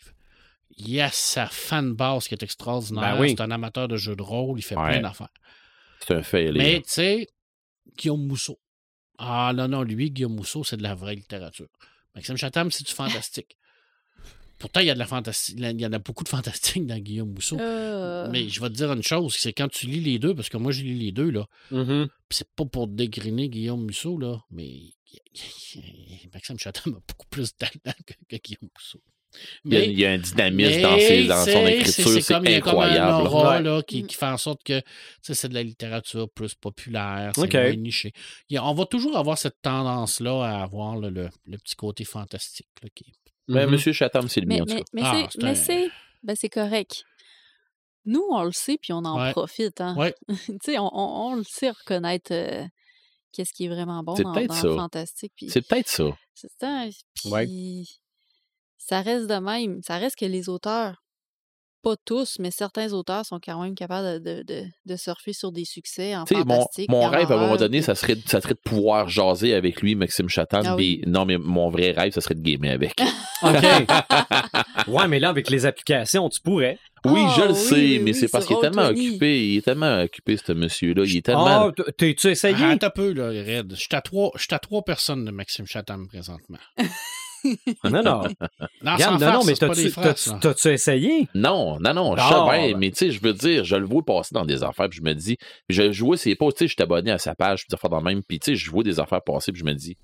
Il 0.77 0.99
a 0.99 1.09
sa 1.11 1.47
fan 1.47 1.93
base 1.93 2.27
qui 2.27 2.33
est 2.33 2.43
extraordinaire. 2.43 3.15
Ben 3.15 3.21
oui. 3.21 3.29
C'est 3.37 3.41
un 3.41 3.51
amateur 3.51 3.87
de 3.87 3.95
jeux 3.97 4.15
de 4.15 4.21
rôle. 4.23 4.59
Il 4.59 4.61
fait 4.63 4.75
Ouais. 4.75 4.91
plein 4.91 5.01
d'affaires. 5.01 5.29
c'est 6.05 6.13
un 6.15 6.23
fait, 6.23 6.51
les 6.51 6.59
Mais 6.59 6.75
tu 6.81 6.89
sais, 6.89 7.27
Guillaume 7.97 8.25
Mousseau. 8.25 8.59
Ah 9.17 9.53
non, 9.55 9.67
non, 9.69 9.83
lui, 9.83 10.11
Guillaume 10.11 10.35
Mousseau, 10.35 10.63
c'est 10.65 10.75
de 10.77 10.83
la 10.83 10.95
vraie 10.95 11.15
littérature. 11.15 11.67
Maxime 12.13 12.35
Chatham, 12.37 12.71
c'est 12.71 12.85
du 12.85 12.91
fantastique. 12.93 13.57
Pourtant, 14.57 14.79
il 14.79 14.87
y 14.87 14.89
a 14.89 14.93
de 14.93 14.99
la 14.99 15.05
fantastique. 15.05 15.57
Il 15.59 15.81
y 15.81 15.85
en 15.85 15.91
a 15.93 15.99
beaucoup 15.99 16.23
de 16.23 16.29
fantastique 16.29 16.85
dans 16.85 16.97
Guillaume 16.97 17.33
Mousseau. 17.33 17.59
Euh, 17.59 18.29
Mais 18.31 18.47
je 18.49 18.61
vais 18.61 18.69
te 18.69 18.73
dire 18.73 18.91
une 18.93 19.03
chose, 19.03 19.35
c'est 19.37 19.53
quand 19.53 19.67
tu 19.67 19.85
lis 19.87 19.99
les 20.01 20.17
deux, 20.19 20.33
parce 20.33 20.49
que 20.49 20.57
moi 20.57 20.71
je 20.71 20.81
lis 20.83 20.97
les 20.97 21.11
deux, 21.11 21.29
là. 21.29 21.45
Puis 21.69 22.37
c'est 22.37 22.49
pas 22.55 22.65
pour 22.65 22.87
dégriner 22.87 23.49
Guillaume 23.49 23.85
Musso, 23.85 24.17
là, 24.17 24.39
mais 24.51 24.79
Maxime 26.33 26.57
Chatham 26.59 26.93
a 26.95 26.99
beaucoup 27.07 27.27
plus 27.29 27.51
de 27.53 27.57
talent 27.57 27.95
que, 28.05 28.13
que 28.27 28.41
Guillaume 28.41 28.69
Musso. 28.77 29.01
Il 29.65 29.73
y 29.73 29.77
a, 29.77 29.83
il 29.83 29.99
y 29.99 30.05
a 30.05 30.11
un 30.13 30.17
dynamisme 30.17 30.81
dans, 30.81 30.97
ses- 30.97 31.27
dans 31.27 31.43
son 31.45 31.67
écriture, 31.67 32.07
c'est 32.21 32.33
comme, 32.33 32.45
il 32.45 32.51
y 32.51 32.55
a 32.55 32.61
comme 32.61 32.79
un 32.79 32.83
incroyable. 32.83 33.27
aura 33.27 33.57
Ouais. 33.57 33.61
là, 33.63 33.81
qui, 33.83 34.03
Mm. 34.03 34.07
qui 34.07 34.15
fait 34.15 34.25
en 34.27 34.37
sorte 34.37 34.63
que 34.63 34.81
c'est 35.21 35.49
de 35.49 35.53
la 35.53 35.63
littérature 35.63 36.29
plus 36.29 36.55
populaire, 36.55 37.33
c'est 37.35 37.41
Ok. 37.41 37.53
moins 37.53 37.75
niché. 37.75 38.13
A- 38.55 38.63
on 38.63 38.73
va 38.73 38.85
toujours 38.85 39.17
avoir 39.17 39.37
cette 39.37 39.61
tendance-là 39.61 40.41
à 40.45 40.63
avoir 40.63 40.95
là, 40.97 41.09
le, 41.09 41.29
le 41.47 41.57
petit 41.57 41.75
côté 41.75 42.05
fantastique. 42.05 42.67
là, 42.81 42.87
qui... 42.95 43.11
Ben, 43.47 43.65
Mhm. 43.65 43.71
Monsieur 43.71 43.93
Chatham, 43.93 44.27
c'est 44.27 44.41
le 44.41 44.47
mais 44.47 44.57
mien, 44.57 44.63
en 44.63 44.65
tout 44.65 44.73
mais, 44.73 44.79
cas. 44.81 44.85
mais 44.93 45.01
Ah, 45.03 45.29
mais 45.43 45.55
c'est 45.55 45.89
ben, 46.23 46.35
c'est 46.35 46.49
correct. 46.49 47.03
Nous, 48.05 48.23
on 48.31 48.43
le 48.43 48.51
sait, 48.51 48.77
puis 48.81 48.93
on 48.93 48.97
en 49.05 49.19
Ouais. 49.19 49.31
profite. 49.31 49.81
Hein? 49.81 49.95
Ouais. 49.97 50.13
tu 50.47 50.57
sais, 50.63 50.77
on, 50.79 50.89
on- 50.93 51.31
on 51.31 51.35
le 51.35 51.43
sait 51.43 51.69
reconnaître 51.71 52.31
euh, 52.33 52.65
qu'est-ce 53.31 53.53
qui 53.53 53.65
est 53.65 53.69
vraiment 53.69 54.01
bon 54.03 54.13
dans, 54.15 54.33
peut-être 54.33 54.47
dans 54.49 54.53
ça. 54.55 54.67
le 54.67 54.75
fantastique. 54.75 55.33
Puis 55.35 55.49
C'est 55.49 55.67
peut-être 55.67 55.87
ça. 55.89 56.05
c'est 56.33 56.51
ça. 56.59 56.85
Puis 57.15 57.29
Ouais. 57.31 57.47
ça 58.77 59.01
reste 59.01 59.27
de 59.27 59.35
même. 59.35 59.81
Ça 59.83 59.97
reste 59.97 60.15
que 60.17 60.25
les 60.25 60.49
auteurs, 60.49 61.03
pas 61.85 61.95
tous, 62.03 62.37
mais 62.39 62.49
certains 62.49 62.91
auteurs 62.93 63.23
sont 63.27 63.39
quand 63.39 63.61
même 63.61 63.75
capables 63.75 64.23
de, 64.23 64.37
de, 64.37 64.43
de- 64.43 64.63
de 64.87 64.95
surfer 64.95 65.33
sur 65.33 65.51
des 65.51 65.65
succès 65.65 66.15
en 66.15 66.21
mon, 66.21 66.25
fantastique. 66.25 66.89
mon 66.89 67.05
en 67.05 67.09
rêve, 67.09 67.31
à 67.31 67.35
un 67.35 67.39
moment 67.39 67.57
donné, 67.57 67.77
puis- 67.77 67.85
ça 67.85 67.93
serait, 67.93 68.17
ça 68.25 68.41
serait 68.41 68.55
de 68.55 68.59
pouvoir 68.59 69.07
jaser 69.07 69.53
avec 69.53 69.81
lui, 69.81 69.93
Maxime 69.93 70.27
Chatham. 70.27 70.63
Ah 70.65 70.75
oui. 70.75 71.01
puis- 71.03 71.11
Non, 71.11 71.25
mais 71.25 71.37
mon 71.37 71.69
vrai 71.69 71.91
rêve, 71.91 72.11
ça 72.11 72.21
serait 72.21 72.33
de 72.33 72.41
gamer 72.41 72.71
avec. 72.73 72.93
OK. 73.43 73.51
ouais, 74.87 75.07
mais 75.07 75.19
là, 75.19 75.29
avec 75.29 75.49
les 75.51 75.65
applications, 75.67 76.27
tu 76.29 76.41
pourrais. 76.41 76.79
Oui, 77.05 77.21
Ah, 77.23 77.33
je 77.37 77.41
le 77.43 77.47
oui, 77.49 77.55
sais, 77.55 77.99
mais 77.99 78.11
oui, 78.11 78.13
c'est 78.15 78.27
parce 78.29 78.47
qu'il 78.47 78.57
est 78.57 78.61
tellement 78.61 78.89
Roll20. 78.89 79.09
occupé. 79.09 79.47
Il 79.49 79.57
est 79.57 79.61
tellement 79.61 80.01
occupé, 80.01 80.37
ce 80.37 80.51
monsieur-là. 80.53 81.03
Il 81.05 81.17
est 81.17 81.21
tellement. 81.21 81.67
Ah, 81.67 81.71
t- 81.71 81.83
t'es-tu 81.95 82.29
essayé? 82.29 82.55
Un 82.65 82.77
peu, 82.89 83.13
là, 83.13 83.27
Red. 83.27 83.73
Je 83.75 83.79
suis 83.79 83.87
à 83.95 84.01
trois, 84.01 84.31
je 84.35 84.41
suis 84.41 84.55
à 84.55 84.57
trois 84.59 84.81
personnes 84.81 85.23
de 85.23 85.29
Maxime 85.29 85.67
Chatham 85.67 86.07
présentement. 86.07 86.57
Non, 87.83 88.01
non. 88.03 88.23
Non, 88.81 88.97
non, 89.19 89.19
non, 89.19 89.43
mais 89.45 89.53
t'as-tu, 89.55 90.67
essayé? 90.69 91.27
Non, 91.33 91.79
non, 91.79 91.93
non, 91.93 92.15
je 92.15 92.21
Ah, 92.23 92.29
sais 92.29 92.57
bien, 92.59 92.71
ben. 92.73 92.77
mais 92.79 92.91
tu 92.91 92.97
sais, 92.97 93.11
je 93.11 93.21
veux 93.21 93.33
dire, 93.33 93.63
je 93.63 93.75
le 93.75 93.85
vois 93.85 94.03
passer 94.03 94.29
dans 94.33 94.45
des 94.45 94.63
affaires, 94.63 94.89
puis 94.89 94.99
je 94.99 95.03
me 95.03 95.13
dis, 95.13 95.37
je 95.69 95.91
jouais 95.91 96.17
ses 96.17 96.35
posts, 96.35 96.57
tu 96.57 96.63
sais, 96.63 96.67
je 96.67 96.73
suis 96.73 96.83
abonné 96.83 97.11
à 97.11 97.17
sa 97.17 97.35
page, 97.35 97.61
puis 97.61 97.67
des 97.69 97.75
affaires 97.75 97.89
dans 97.89 97.97
le 97.99 98.03
même, 98.03 98.23
puis 98.23 98.39
tu 98.39 98.51
sais, 98.51 98.55
je 98.55 98.69
vois 98.71 98.83
des 98.83 98.99
affaires 98.99 99.21
passer, 99.21 99.51
puis 99.51 99.59
je 99.59 99.65
me 99.65 99.73
dis, 99.73 99.97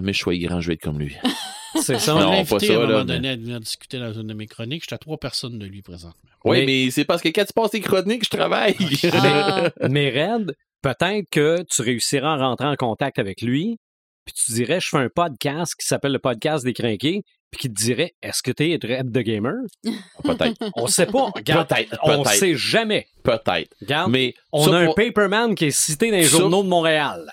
mais 0.00 0.12
je 0.12 0.18
suis 0.18 0.38
grand, 0.40 0.60
je 0.60 0.68
vais 0.68 0.74
être 0.74 0.82
comme 0.82 0.98
lui. 0.98 1.16
C'est 1.80 1.94
Je 1.94 1.98
ça. 2.00 2.12
Non, 2.14 2.44
pas 2.44 2.58
ça, 2.58 2.66
à 2.66 2.76
un 2.76 2.80
là, 2.80 2.86
moment 2.86 2.98
mais- 2.98 3.04
donné 3.14 3.28
à 3.30 3.36
venir 3.36 3.58
discuter 3.58 3.98
dans 3.98 4.12
une 4.12 4.26
de 4.26 4.34
mes 4.34 4.46
chroniques. 4.46 4.82
Je 4.82 4.88
suis 4.88 4.94
à 4.94 4.98
trois 4.98 5.16
personnes 5.16 5.58
de 5.58 5.64
lui 5.64 5.80
présentement. 5.80 6.28
Oui, 6.44 6.58
Mais- 6.60 6.66
mais, 6.66 6.90
c'est 6.90 7.04
parce 7.06 7.22
que 7.22 7.28
quand 7.30 7.44
tu 7.46 7.52
passes 7.54 7.70
tes 7.70 7.80
chroniques, 7.80 8.24
je 8.26 8.30
travaille. 8.36 8.76
Ah, 9.14 9.70
Mais 9.88 10.10
Red, 10.10 10.54
peut-être 10.82 11.30
que 11.30 11.62
tu 11.70 11.80
réussiras 11.80 12.34
à 12.34 12.36
rentrer 12.36 12.66
en 12.66 12.76
contact 12.76 13.18
avec 13.18 13.40
lui, 13.40 13.78
puis 14.24 14.34
tu 14.34 14.52
dirais, 14.52 14.78
je 14.80 14.88
fais 14.88 14.98
un 14.98 15.08
podcast 15.08 15.74
qui 15.74 15.86
s'appelle 15.86 16.12
le 16.12 16.18
podcast 16.18 16.64
des 16.64 16.72
crinqués, 16.72 17.22
puis 17.50 17.60
qui 17.60 17.68
te 17.68 17.74
dirait, 17.74 18.14
est-ce 18.22 18.42
que 18.42 18.50
t'es 18.50 18.78
Red 18.82 19.12
the 19.12 19.18
Gamer? 19.18 19.54
peut-être, 20.24 20.56
On 20.76 20.86
sait 20.86 21.06
pas. 21.06 21.30
Regarde, 21.34 21.68
peut-être, 21.68 21.96
on 22.02 22.22
peut-être, 22.22 22.30
sait 22.38 22.54
jamais. 22.54 23.06
peut-être. 23.24 23.74
Regarde, 23.80 24.10
Mais 24.10 24.34
on 24.52 24.72
a 24.72 24.78
un 24.78 24.84
pour- 24.86 24.94
paperman 24.94 25.54
qui 25.54 25.66
est 25.66 25.70
cité 25.70 26.10
dans 26.10 26.16
les 26.16 26.24
Ça- 26.24 26.38
journaux 26.38 26.62
de 26.62 26.68
Montréal. 26.68 27.30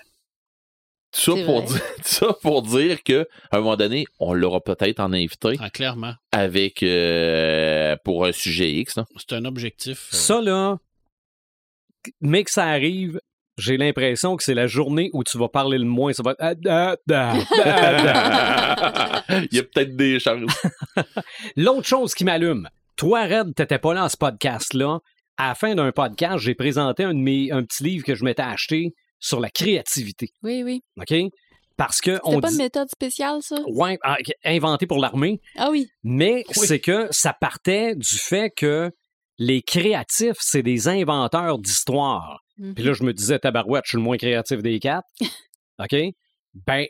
ça 1.12 1.32
pour, 1.44 1.62
dire, 1.62 1.80
ça 2.04 2.32
pour 2.42 2.62
dire 2.62 3.02
que 3.02 3.26
à 3.50 3.56
un 3.56 3.60
moment 3.60 3.76
donné, 3.76 4.04
on 4.18 4.32
l'aura 4.34 4.60
peut-être 4.60 5.00
en 5.00 5.12
invité 5.12 5.56
Ah, 5.58 5.70
clairement. 5.70 6.14
avec 6.32 6.82
euh, 6.82 7.96
pour 8.04 8.24
un 8.26 8.32
sujet 8.32 8.70
X. 8.72 8.96
là. 8.96 9.06
C'est 9.16 9.32
un 9.34 9.44
objectif. 9.44 10.08
euh, 10.12 10.16
Ça, 10.16 10.40
là, 10.40 10.76
mais 12.20 12.44
que 12.44 12.50
ça 12.50 12.64
arrive, 12.66 13.20
j'ai 13.60 13.76
l'impression 13.76 14.36
que 14.36 14.42
c'est 14.42 14.54
la 14.54 14.66
journée 14.66 15.10
où 15.12 15.22
tu 15.24 15.38
vas 15.38 15.48
parler 15.48 15.78
le 15.78 15.84
moins. 15.84 16.12
Ça 16.12 16.22
va 16.24 16.34
être... 16.40 16.60
Il 19.42 19.56
y 19.56 19.58
a 19.58 19.62
peut-être 19.62 19.96
des 19.96 20.18
chances. 20.18 20.50
L'autre 21.56 21.86
chose 21.86 22.14
qui 22.14 22.24
m'allume, 22.24 22.68
toi, 22.96 23.24
Red, 23.24 23.54
t'étais 23.54 23.78
pas 23.78 23.94
là 23.94 24.02
dans 24.02 24.08
ce 24.08 24.16
podcast-là. 24.16 24.98
À 25.36 25.48
la 25.48 25.54
fin 25.54 25.74
d'un 25.74 25.90
podcast, 25.92 26.38
j'ai 26.38 26.54
présenté 26.54 27.04
un, 27.04 27.14
de 27.14 27.18
mes, 27.20 27.50
un 27.50 27.62
petit 27.64 27.82
livre 27.84 28.04
que 28.04 28.14
je 28.14 28.24
m'étais 28.24 28.42
acheté 28.42 28.94
sur 29.18 29.40
la 29.40 29.48
créativité. 29.50 30.30
oui, 30.42 30.62
oui. 30.64 30.82
OK? 31.00 31.14
Parce 31.76 32.00
que 32.02 32.12
C'était 32.16 32.20
on 32.26 32.40
pas 32.40 32.48
dit. 32.48 32.54
une 32.56 32.62
méthode 32.62 32.88
spéciale, 32.90 33.38
ça? 33.40 33.56
Ouais, 33.66 33.98
ah, 34.02 34.18
inventé 34.44 34.86
pour 34.86 34.98
l'armée, 34.98 35.40
Ah 35.56 35.70
oui. 35.70 35.88
mais 36.02 36.44
Oui. 36.58 36.66
c'est 36.66 36.78
que 36.80 37.06
ça 37.10 37.32
partait 37.32 37.94
du 37.94 38.16
fait 38.18 38.50
que 38.54 38.90
les 39.38 39.62
créatifs, 39.62 40.36
c'est 40.40 40.62
des 40.62 40.88
inventeurs 40.88 41.58
d'histoires. 41.58 42.42
Mhm. 42.60 42.74
Puis 42.74 42.84
là, 42.84 42.92
je 42.92 43.02
me 43.04 43.12
disais, 43.14 43.38
tabarouette, 43.38 43.84
je 43.86 43.90
suis 43.90 43.96
le 43.98 44.02
moins 44.04 44.16
créatif 44.18 44.62
des 44.62 44.78
quatre. 44.78 45.08
OK? 45.78 45.96
Ben, 46.66 46.86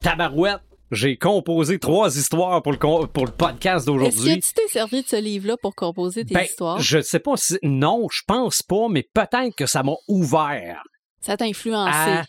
tabarouette, 0.00 0.60
j'ai 0.90 1.16
composé 1.16 1.78
trois 1.78 2.16
histoires 2.18 2.62
pour 2.62 2.72
le, 2.72 2.78
pour 3.06 3.24
le 3.26 3.32
podcast 3.32 3.64
Est-ce 3.64 3.86
que 3.86 3.90
d'aujourd'hui. 3.92 4.40
tu 4.40 4.52
t'es 4.52 4.68
servi 4.68 5.02
de 5.02 5.06
ce 5.08 5.16
livre-là 5.16 5.56
pour 5.56 5.74
composer 5.74 6.24
tes 6.24 6.34
Ben, 6.34 6.42
histoires? 6.44 6.78
je 6.80 7.00
sais 7.00 7.20
pas 7.20 7.36
si. 7.36 7.56
Non, 7.62 8.08
je 8.10 8.22
pense 8.26 8.60
pas, 8.62 8.88
mais 8.90 9.08
peut-être 9.14 9.54
que 9.56 9.66
ça 9.66 9.82
m'a 9.82 9.94
ouvert 10.08 10.82
Ça 11.20 11.36
t'a 11.36 11.44
influencé. 11.46 11.90
à, 11.90 12.24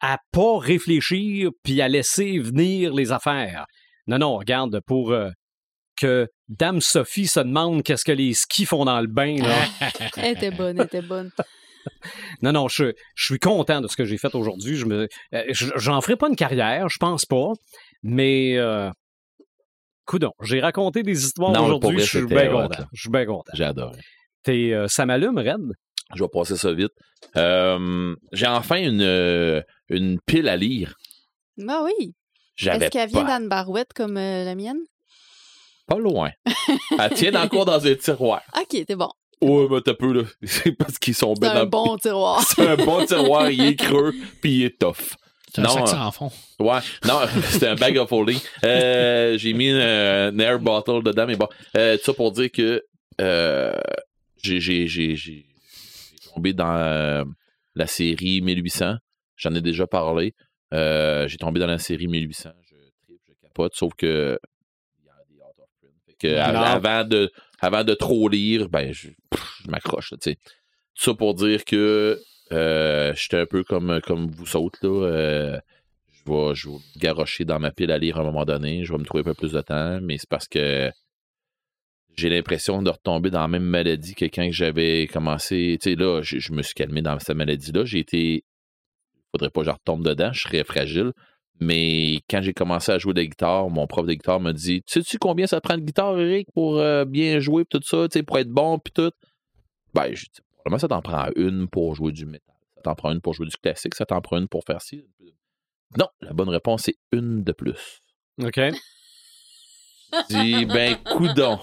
à 0.00 0.18
pas 0.32 0.58
réfléchir 0.58 1.50
puis 1.62 1.80
à 1.80 1.88
laisser 1.88 2.38
venir 2.38 2.92
les 2.92 3.12
affaires. 3.12 3.66
Non, 4.06 4.18
non, 4.18 4.36
regarde, 4.36 4.80
pour 4.86 5.12
euh, 5.12 5.30
que 5.96 6.28
Dame 6.58 6.80
Sophie 6.80 7.26
se 7.26 7.40
demande 7.40 7.82
qu'est-ce 7.82 8.04
que 8.04 8.12
les 8.12 8.34
skis 8.34 8.64
font 8.66 8.84
dans 8.84 9.00
le 9.00 9.06
bain, 9.06 9.36
là. 9.36 9.54
Elle 10.16 10.32
était 10.36 10.50
bonne, 10.50 10.78
elle 10.78 10.86
était 10.86 11.02
bonne. 11.02 11.30
Non, 12.42 12.52
non, 12.52 12.68
je, 12.68 12.92
je 13.14 13.24
suis 13.24 13.38
content 13.38 13.80
de 13.80 13.88
ce 13.88 13.96
que 13.96 14.04
j'ai 14.04 14.18
fait 14.18 14.34
aujourd'hui. 14.34 14.76
Je 14.76 14.86
me, 14.86 15.08
euh, 15.34 15.44
je- 15.50 15.70
j'en 15.76 16.00
ferai 16.00 16.16
pas 16.16 16.28
une 16.28 16.36
carrière, 16.36 16.88
je 16.88 16.98
pense 16.98 17.24
pas, 17.24 17.52
mais 18.02 18.56
euh, 18.56 18.90
coudon, 20.04 20.32
j'ai 20.42 20.60
raconté 20.60 21.02
des 21.02 21.24
histoires 21.24 21.52
aujourd'hui. 21.64 21.96
vrai, 21.96 22.04
Je 22.04 22.10
suis 22.18 22.26
bien 22.26 22.48
content. 22.50 22.84
Je 22.92 23.00
suis 23.00 23.10
bien 23.10 23.26
content. 23.26 23.52
J'ai 23.54 23.64
adoré. 23.64 23.98
T'es, 24.42 24.72
euh, 24.72 24.86
ça 24.88 25.06
m'allume, 25.06 25.38
Red? 25.38 25.72
Je 26.14 26.22
vais 26.22 26.28
passer 26.32 26.56
ça 26.56 26.72
vite. 26.72 26.90
Euh, 27.36 28.14
j'ai 28.32 28.46
enfin 28.46 28.76
une, 28.82 29.62
une 29.88 30.18
pile 30.26 30.48
à 30.48 30.56
lire. 30.56 30.94
Ah 31.68 31.82
oui. 31.84 32.12
J'avais 32.56 32.86
Est-ce 32.86 32.90
qu'elle 32.90 33.08
vient 33.08 33.24
d'Anne 33.24 33.48
Barouette 33.48 33.92
comme 33.94 34.16
euh, 34.18 34.44
la 34.44 34.54
mienne? 34.54 34.78
Pas 35.86 35.98
loin. 35.98 36.30
Elle 36.98 37.10
tient 37.14 37.34
encore 37.34 37.64
dans 37.64 37.84
un 37.86 37.94
tiroir. 37.94 38.42
Ok, 38.56 38.84
c'est 38.86 38.96
bon. 38.96 39.10
Ouais, 39.40 39.66
mais 39.70 39.80
t'as 39.80 39.94
peu, 39.94 40.12
là. 40.12 40.22
C'est 40.44 40.72
parce 40.72 40.98
qu'ils 40.98 41.14
sont 41.14 41.34
C'est 41.34 41.40
bien 41.40 41.50
un 41.50 41.64
dans 41.64 41.84
bon 41.84 41.96
tiroir. 41.98 42.42
C'est 42.48 42.66
un 42.66 42.76
bon 42.76 43.04
tiroir, 43.04 43.50
il 43.50 43.60
est 43.60 43.76
creux, 43.76 44.14
puis 44.40 44.58
il 44.58 44.64
est 44.64 44.78
tough. 44.78 45.16
C'est 45.54 45.60
un 45.60 45.64
Non, 45.64 45.86
sac 45.86 45.88
sans 45.88 46.12
fond. 46.12 46.30
Ouais, 46.60 46.78
non, 47.04 47.20
c'était 47.50 47.66
un 47.68 47.74
bag 47.74 47.98
of 47.98 48.10
holding. 48.10 48.38
Euh, 48.64 49.36
j'ai 49.36 49.52
mis 49.52 49.68
un, 49.70 50.28
un 50.28 50.38
air 50.38 50.58
bottle 50.60 51.02
dedans, 51.02 51.26
mais 51.26 51.36
bon, 51.36 51.48
euh, 51.76 51.96
tout 51.98 52.04
ça 52.04 52.14
pour 52.14 52.32
dire 52.32 52.50
que 52.50 52.82
euh, 53.20 53.74
j'ai, 54.42 54.60
j'ai, 54.60 54.86
j'ai, 54.86 55.14
j'ai 55.16 55.44
j'ai 56.22 56.30
tombé 56.32 56.54
dans 56.54 56.74
euh, 56.76 57.24
la 57.74 57.86
série 57.86 58.40
1800. 58.40 58.94
J'en 59.36 59.54
ai 59.54 59.60
déjà 59.60 59.86
parlé. 59.86 60.34
Euh, 60.72 61.28
j'ai 61.28 61.36
tombé 61.36 61.60
dans 61.60 61.66
la 61.66 61.78
série 61.78 62.06
1800. 62.06 62.50
Je 62.62 62.74
tripe, 63.04 63.20
je 63.28 63.32
capote, 63.42 63.74
sauf 63.74 63.92
que 63.94 64.38
il 65.00 65.06
y 65.06 65.10
a 65.10 65.12
des 65.28 65.36
out 65.36 65.58
of 65.58 65.66
print. 65.80 65.92
Fait 66.06 66.11
que 66.22 66.36
avant 66.36 67.04
de, 67.04 67.30
avant 67.60 67.84
de 67.84 67.94
trop 67.94 68.28
lire, 68.28 68.68
ben, 68.68 68.92
je, 68.92 69.08
m'accroche, 69.68 70.10
tu 70.10 70.16
sais. 70.20 70.34
Tout 70.94 71.10
ça 71.10 71.14
pour 71.14 71.34
dire 71.34 71.64
que 71.64 72.20
euh, 72.52 73.12
j'étais 73.16 73.38
un 73.38 73.46
peu 73.46 73.64
comme, 73.64 74.00
comme 74.02 74.30
vous 74.30 74.56
autres, 74.56 74.78
là. 74.82 75.06
euh, 75.06 75.60
je 76.10 76.32
vais, 76.32 76.54
je 76.54 76.68
vais 76.68 76.76
garrocher 76.98 77.44
dans 77.44 77.58
ma 77.58 77.70
pile 77.70 77.90
à 77.90 77.98
lire 77.98 78.18
à 78.18 78.20
un 78.20 78.24
moment 78.24 78.44
donné. 78.44 78.84
Je 78.84 78.92
vais 78.92 78.98
me 78.98 79.04
trouver 79.04 79.22
un 79.22 79.24
peu 79.24 79.34
plus 79.34 79.52
de 79.52 79.60
temps, 79.60 80.00
mais 80.02 80.18
c'est 80.18 80.28
parce 80.28 80.48
que 80.48 80.90
j'ai 82.14 82.28
l'impression 82.28 82.82
de 82.82 82.90
retomber 82.90 83.30
dans 83.30 83.40
la 83.40 83.48
même 83.48 83.62
maladie 83.62 84.14
que 84.14 84.26
quand 84.26 84.46
j'avais 84.50 85.06
commencé. 85.06 85.78
Tu 85.80 85.90
sais, 85.90 85.96
là, 85.96 86.20
je, 86.22 86.38
je 86.38 86.52
me 86.52 86.62
suis 86.62 86.74
calmé 86.74 87.00
dans 87.02 87.18
cette 87.18 87.36
maladie-là. 87.36 87.84
J'ai 87.84 88.00
été. 88.00 88.44
Faudrait 89.32 89.50
pas 89.50 89.62
que 89.62 89.66
je 89.66 89.70
retombe 89.70 90.04
dedans, 90.04 90.32
je 90.32 90.42
serais 90.42 90.62
fragile. 90.62 91.12
Mais 91.60 92.20
quand 92.28 92.42
j'ai 92.42 92.52
commencé 92.52 92.90
à 92.90 92.98
jouer 92.98 93.14
de 93.14 93.20
la 93.20 93.26
guitare, 93.26 93.70
mon 93.70 93.86
prof 93.86 94.06
de 94.06 94.14
guitare 94.14 94.40
m'a 94.40 94.52
dit 94.52 94.82
Sais-tu 94.86 95.18
combien 95.18 95.46
ça 95.46 95.60
prend 95.60 95.76
de 95.76 95.82
guitare, 95.82 96.18
Eric, 96.18 96.48
pour 96.54 96.78
euh, 96.78 97.04
bien 97.04 97.38
jouer, 97.38 97.64
pis 97.64 97.78
tout 97.78 97.86
ça, 97.86 98.22
pour 98.22 98.38
être 98.38 98.48
bon, 98.48 98.78
puis 98.78 98.92
tout? 98.92 99.12
Ben, 99.94 100.06
j'ai 100.08 100.26
dit 100.26 100.40
Probablement, 100.56 100.78
ça 100.78 100.88
t'en 100.88 101.02
prend 101.02 101.28
une 101.36 101.68
pour 101.68 101.94
jouer 101.94 102.12
du 102.12 102.26
métal. 102.26 102.54
Ça 102.76 102.82
t'en 102.82 102.94
prend 102.94 103.12
une 103.12 103.20
pour 103.20 103.34
jouer 103.34 103.46
du 103.46 103.56
classique, 103.56 103.94
ça 103.94 104.06
t'en 104.06 104.20
prend 104.20 104.38
une 104.38 104.48
pour 104.48 104.64
faire 104.64 104.80
ci. 104.80 105.04
Non, 105.98 106.08
la 106.20 106.32
bonne 106.32 106.48
réponse, 106.48 106.84
c'est 106.84 106.96
une 107.12 107.44
de 107.44 107.52
plus. 107.52 108.00
OK. 108.42 108.60
J'ai 110.30 110.42
dit, 110.42 110.64
ben, 110.66 110.96
coudon. 111.16 111.58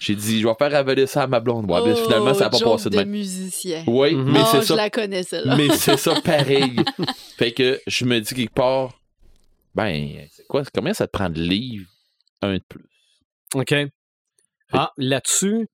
J'ai 0.00 0.14
dit, 0.14 0.40
je 0.40 0.46
vais 0.46 0.54
faire 0.58 0.74
avaler 0.74 1.06
ça 1.06 1.22
à 1.22 1.26
ma 1.26 1.40
blonde. 1.40 1.70
Ouais, 1.70 1.80
ben, 1.82 1.94
Oh, 1.96 2.04
finalement, 2.04 2.34
ça 2.34 2.44
n'a 2.44 2.50
pas 2.50 2.58
passé 2.60 2.84
de 2.90 2.90
de 2.90 2.96
même. 2.98 3.08
musicien. 3.10 3.84
Oui, 3.86 4.14
Mhm. 4.14 4.32
mais 4.32 4.40
oh, 4.42 4.46
c'est 4.50 4.60
je 4.60 4.64
ça. 4.66 4.76
la 4.76 4.90
connais, 4.90 5.22
celle-là. 5.22 5.56
Mais 5.56 5.68
c'est 5.76 5.96
ça 5.96 6.14
pareil. 6.24 6.76
fait 7.38 7.52
que 7.52 7.80
je 7.86 8.04
me 8.04 8.20
dis 8.20 8.34
quelque 8.34 8.54
part, 8.54 8.98
Ben, 9.74 10.28
c'est 10.30 10.46
quoi? 10.46 10.62
Combien 10.74 10.94
ça 10.94 11.06
te 11.06 11.12
prend 11.12 11.28
de 11.30 11.40
livres? 11.40 11.88
Un 12.42 12.54
de 12.54 12.62
plus? 12.68 12.84
OK. 13.54 13.74
Ah, 14.72 14.92
là-dessus, 14.98 15.66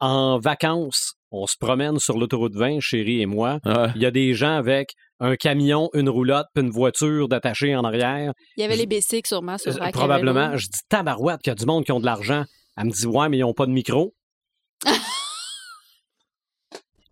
en 0.00 0.38
vacances, 0.38 1.14
on 1.30 1.46
se 1.46 1.56
promène 1.58 1.98
sur 1.98 2.18
l'autoroute 2.18 2.54
20, 2.54 2.80
chérie 2.80 3.20
et 3.22 3.26
moi. 3.26 3.58
Ouais. 3.64 3.88
Il 3.94 4.02
y 4.02 4.06
a 4.06 4.10
des 4.10 4.34
gens 4.34 4.56
avec 4.56 4.94
un 5.20 5.36
camion, 5.36 5.90
une 5.94 6.08
roulotte, 6.08 6.46
puis 6.54 6.64
une 6.64 6.70
voiture 6.70 7.28
d'attaché 7.28 7.74
en 7.74 7.84
arrière. 7.84 8.32
Il 8.56 8.60
y 8.60 8.64
avait 8.64 8.76
les 8.76 8.86
basics 8.86 9.26
sûrement 9.26 9.58
sur 9.58 9.80
Euh, 9.82 9.90
Probablement. 9.90 10.56
Je 10.56 10.66
dis 10.66 10.80
tabarouette 10.88 11.40
qu'il 11.42 11.50
y 11.50 11.52
a 11.52 11.56
du 11.56 11.66
monde 11.66 11.84
qui 11.84 11.92
ont 11.92 12.00
de 12.00 12.06
l'argent. 12.06 12.44
Elle 12.76 12.84
me 12.84 12.90
dit 12.90 13.06
ouais, 13.06 13.28
mais 13.28 13.38
ils 13.38 13.42
n'ont 13.42 13.54
pas 13.54 13.66
de 13.66 13.72
micro. 13.72 14.14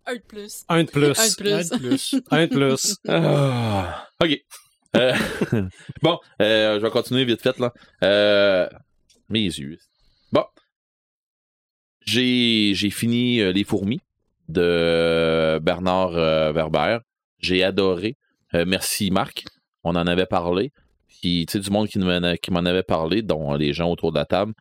Un 0.05 0.15
de 0.15 0.21
plus. 0.21 0.63
Un 0.69 0.83
de 0.83 0.89
plus. 0.89 1.19
Un 1.19 1.27
de 1.27 1.35
plus. 1.35 1.51
Un 1.51 1.77
de 1.77 1.77
plus. 1.77 2.15
Un 2.31 2.47
de 2.47 2.53
plus. 2.53 2.95
Ah, 3.09 4.07
OK. 4.23 4.37
Euh, 4.95 5.13
bon, 6.01 6.17
euh, 6.41 6.75
je 6.79 6.81
vais 6.81 6.89
continuer 6.89 7.25
vite 7.25 7.41
fait, 7.41 7.59
là. 7.59 7.73
Euh, 8.03 8.69
mes 9.29 9.41
yeux. 9.43 9.77
Bon. 10.31 10.45
J'ai, 12.05 12.71
j'ai 12.73 12.89
fini 12.89 13.41
euh, 13.41 13.51
Les 13.51 13.65
Fourmis 13.65 13.99
de 14.47 15.59
Bernard 15.61 16.15
euh, 16.15 16.53
Werber. 16.53 16.99
J'ai 17.39 17.63
adoré. 17.63 18.17
Euh, 18.53 18.65
merci, 18.67 19.11
Marc. 19.11 19.45
On 19.83 19.91
en 19.95 20.07
avait 20.07 20.25
parlé. 20.25 20.71
Puis, 21.07 21.45
tu 21.47 21.53
sais, 21.53 21.59
du 21.59 21.69
monde 21.69 21.87
qui 21.87 21.99
m'en, 21.99 22.65
avait 22.65 22.83
parlé, 22.83 23.21
dont 23.21 23.53
les 23.55 23.73
gens 23.73 23.89
autour 23.91 24.11
de 24.11 24.17
la 24.17 24.25
table. 24.25 24.53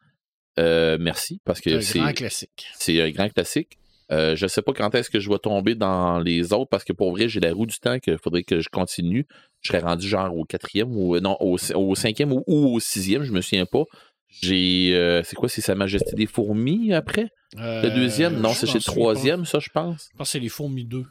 Euh, 0.59 0.97
merci, 0.98 1.40
parce 1.44 1.61
que 1.61 1.81
C'est 1.81 1.98
un 2.01 2.05
grand 2.05 2.12
classique. 2.15 2.66
c'est 2.78 3.03
un 3.03 3.11
grand 3.11 3.28
classique. 3.28 3.78
Euh, 4.12 4.36
je 4.36 4.47
sais 4.47 4.62
pas 4.62 4.73
quand 4.73 4.94
est-ce 4.94 5.11
que 5.11 5.19
je 5.19 5.28
vais 5.28 5.39
tomber 5.39 5.74
dans 5.74 6.20
les 6.20 6.53
autres 6.53 6.69
parce 6.70 6.85
que 6.85 6.93
pour 6.93 7.11
vrai, 7.11 7.28
j'ai 7.28 7.40
la 7.40 7.53
roue 7.53 7.66
du 7.66 7.77
temps 7.78 7.98
qu'il 7.98 8.16
faudrait 8.19 8.44
que 8.44 8.61
je 8.61 8.69
continue. 8.69 9.27
Je 9.62 9.69
serais 9.69 9.81
rendu 9.81 10.07
genre 10.07 10.35
au 10.35 10.44
quatrième 10.44 10.97
ou 10.97 11.19
non, 11.19 11.36
au, 11.40 11.59
au 11.74 11.94
cinquième 11.97 12.32
ou, 12.32 12.44
ou 12.47 12.77
au 12.77 12.81
sixième, 12.81 13.24
je 13.24 13.32
me 13.32 13.40
souviens 13.40 13.66
pas. 13.66 13.82
J'ai 14.28 14.94
euh, 14.94 15.23
c'est 15.24 15.35
quoi, 15.35 15.48
c'est 15.48 15.61
Sa 15.61 15.74
Majesté 15.74 16.15
des 16.15 16.27
Fourmis 16.27 16.93
après? 16.93 17.28
Le 17.57 17.89
deuxième? 17.94 18.40
Non, 18.40 18.51
Euh, 18.51 18.53
c'est 18.55 18.66
chez 18.66 18.78
le 18.78 18.85
troisième, 18.85 19.44
ça, 19.44 19.59
je 19.59 19.70
pense. 19.70 20.09
Je 20.12 20.16
pense 20.16 20.28
que 20.28 20.32
c'est 20.32 20.40
les 20.40 20.48
fourmis 20.48 20.85
2. 20.85 21.05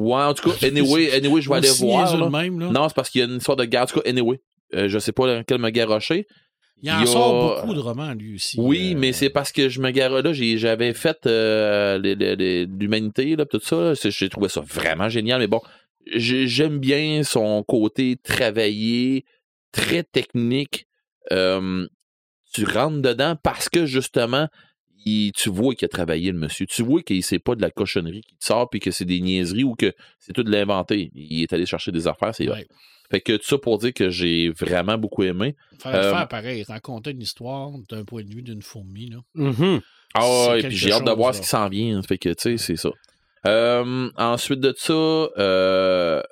Ouais, 0.00 0.22
en 0.22 0.32
tout 0.32 0.50
cas, 0.50 0.66
anyway, 0.66 1.12
anyway 1.12 1.42
je 1.42 1.48
vais 1.50 1.56
aller 1.56 1.68
voir. 1.78 2.04
niaiseux 2.06 2.18
là. 2.20 2.26
de 2.26 2.30
même, 2.30 2.58
là. 2.58 2.70
Non, 2.70 2.88
c'est 2.88 2.94
parce 2.94 3.10
qu'il 3.10 3.20
y 3.20 3.24
a 3.24 3.26
une 3.26 3.36
histoire 3.36 3.56
de 3.56 3.66
guerre. 3.66 3.82
En 3.82 3.86
tout 3.86 4.00
cas, 4.00 4.08
anyway. 4.08 4.40
Euh, 4.74 4.88
je 4.88 4.98
sais 4.98 5.12
pas 5.12 5.26
dans 5.26 5.42
quel 5.44 5.58
me 5.58 5.68
garrocher. 5.70 6.26
Il 6.82 6.90
en 6.90 7.00
il 7.00 7.02
a- 7.02 7.06
sort 7.06 7.60
beaucoup 7.60 7.74
de 7.74 7.80
romans, 7.80 8.14
lui 8.14 8.36
aussi. 8.36 8.56
Oui, 8.58 8.94
Euh, 8.94 8.98
mais 8.98 9.12
c'est 9.12 9.28
parce 9.28 9.52
que 9.52 9.68
je 9.68 9.80
me 9.80 9.90
garais 9.90 10.22
là, 10.22 10.32
j'avais 10.32 10.94
fait 10.94 11.26
euh, 11.26 11.98
l'humanité, 12.78 13.36
là, 13.36 13.44
tout 13.44 13.60
ça. 13.60 13.92
J'ai 13.94 14.28
trouvé 14.30 14.48
ça 14.48 14.60
vraiment 14.62 15.08
génial, 15.08 15.40
mais 15.40 15.46
bon, 15.46 15.60
j'ai- 16.14 16.46
j'aime 16.48 16.78
bien 16.78 17.22
son 17.22 17.62
côté 17.62 18.16
travaillé, 18.22 19.24
très 19.72 20.02
technique. 20.02 20.86
Euh, 21.32 21.86
tu 22.54 22.64
rentres 22.64 23.02
dedans 23.02 23.36
parce 23.42 23.68
que 23.68 23.84
justement, 23.86 24.48
il- 25.04 25.32
tu 25.32 25.48
vois 25.50 25.74
qu'il 25.74 25.86
a 25.86 25.88
travaillé 25.88 26.32
le 26.32 26.38
monsieur. 26.38 26.66
Tu 26.66 26.82
vois 26.82 27.02
qu'il 27.02 27.22
sait 27.22 27.38
pas 27.38 27.54
de 27.54 27.62
la 27.62 27.70
cochonnerie 27.70 28.20
qui 28.22 28.36
te 28.36 28.44
sort 28.44 28.68
puis 28.70 28.80
que 28.80 28.90
c'est 28.90 29.04
des 29.04 29.20
niaiseries 29.20 29.64
ou 29.64 29.74
que 29.74 29.92
c'est 30.18 30.32
tout 30.32 30.42
de 30.42 30.50
l'inventé. 30.50 31.10
Il 31.14 31.42
est 31.42 31.52
allé 31.52 31.66
chercher 31.66 31.92
des 31.92 32.06
affaires, 32.06 32.34
c'est 32.34 32.46
vrai. 32.46 32.60
Ouais. 32.60 32.66
Fait 33.10 33.20
que 33.20 33.36
tout 33.36 33.44
ça 33.44 33.58
pour 33.58 33.78
dire 33.78 33.92
que 33.92 34.08
j'ai 34.10 34.50
vraiment 34.50 34.96
beaucoup 34.96 35.24
aimé. 35.24 35.56
Faire, 35.80 35.94
Euh, 35.94 36.12
faire 36.14 36.28
pareil, 36.28 36.62
raconter 36.62 37.10
une 37.10 37.22
histoire 37.22 37.70
d'un 37.88 38.04
point 38.04 38.22
de 38.22 38.28
vue 38.32 38.42
d'une 38.42 38.62
fourmi, 38.62 39.10
là. 39.10 39.18
Mhm. 39.34 39.80
Ah 40.14 40.48
quelque 40.52 40.68
puis 40.68 40.76
j'ai 40.76 40.92
hâte 40.92 41.04
de 41.06 41.10
voir 41.10 41.28
là. 41.30 41.32
ce 41.34 41.40
qui 41.40 41.48
s'en 41.48 41.68
vient. 41.68 42.00
Fait 42.02 42.18
que, 42.18 42.28
tu 42.28 42.34
sais, 42.38 42.56
c'est 42.56 42.76
ça. 42.76 42.90
Euh, 43.46 44.10
ensuite 44.16 44.60
de 44.60 44.72
ça, 44.76 44.92
euh, 44.92 46.22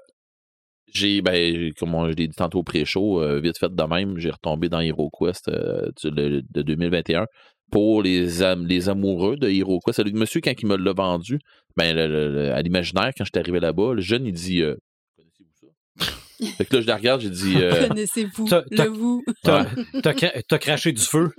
j'ai, 0.93 1.21
ben, 1.21 1.73
comme 1.79 1.95
on- 1.95 2.07
je 2.11 2.15
l'ai 2.17 2.29
dit 2.29 2.35
tantôt 2.35 2.61
au 2.61 2.63
pré-show, 2.63 3.23
euh, 3.23 3.41
vite 3.41 3.59
fait 3.59 3.75
de 3.75 3.83
même, 3.85 4.19
j'ai 4.19 4.31
retombé 4.31 4.69
dans 4.69 4.81
HeroQuest 4.81 5.49
euh, 5.49 5.91
de 6.05 6.63
2021 6.63 7.27
pour 7.71 8.03
les, 8.03 8.43
am- 8.43 8.67
les 8.67 8.89
amoureux 8.89 9.37
de 9.37 9.49
HeroQuest. 9.49 10.01
Le 10.05 10.13
monsieur, 10.13 10.41
quand 10.41 10.53
il 10.61 10.67
me 10.67 10.77
l'a 10.77 10.93
vendu, 10.93 11.39
ben, 11.77 11.95
le- 11.95 12.07
le- 12.09 12.33
le- 12.33 12.53
à 12.53 12.63
l'imaginaire, 12.63 13.11
quand 13.17 13.25
j'étais 13.25 13.41
arrivé 13.41 13.61
là-bas, 13.61 13.95
le 13.95 14.01
jeune, 14.01 14.27
il 14.27 14.33
dit 14.33 14.63
euh, 14.63 14.75
Connaissez-vous 15.17 15.71
ça 16.41 16.53
Fait 16.57 16.65
que 16.65 16.77
là, 16.77 16.83
je 16.83 16.87
la 16.87 16.97
regarde, 16.97 17.21
j'ai 17.21 17.31
dit 17.31 17.55
euh, 17.57 17.89
Connaissez-vous 17.89 18.47
le 18.71 18.85
vous? 18.89 19.25
T'as 19.43 19.67
t'as 20.03 20.13
cra- 20.13 20.43
t'as 20.49 20.59
craché 20.59 20.93
du 20.93 21.03
feu. 21.03 21.31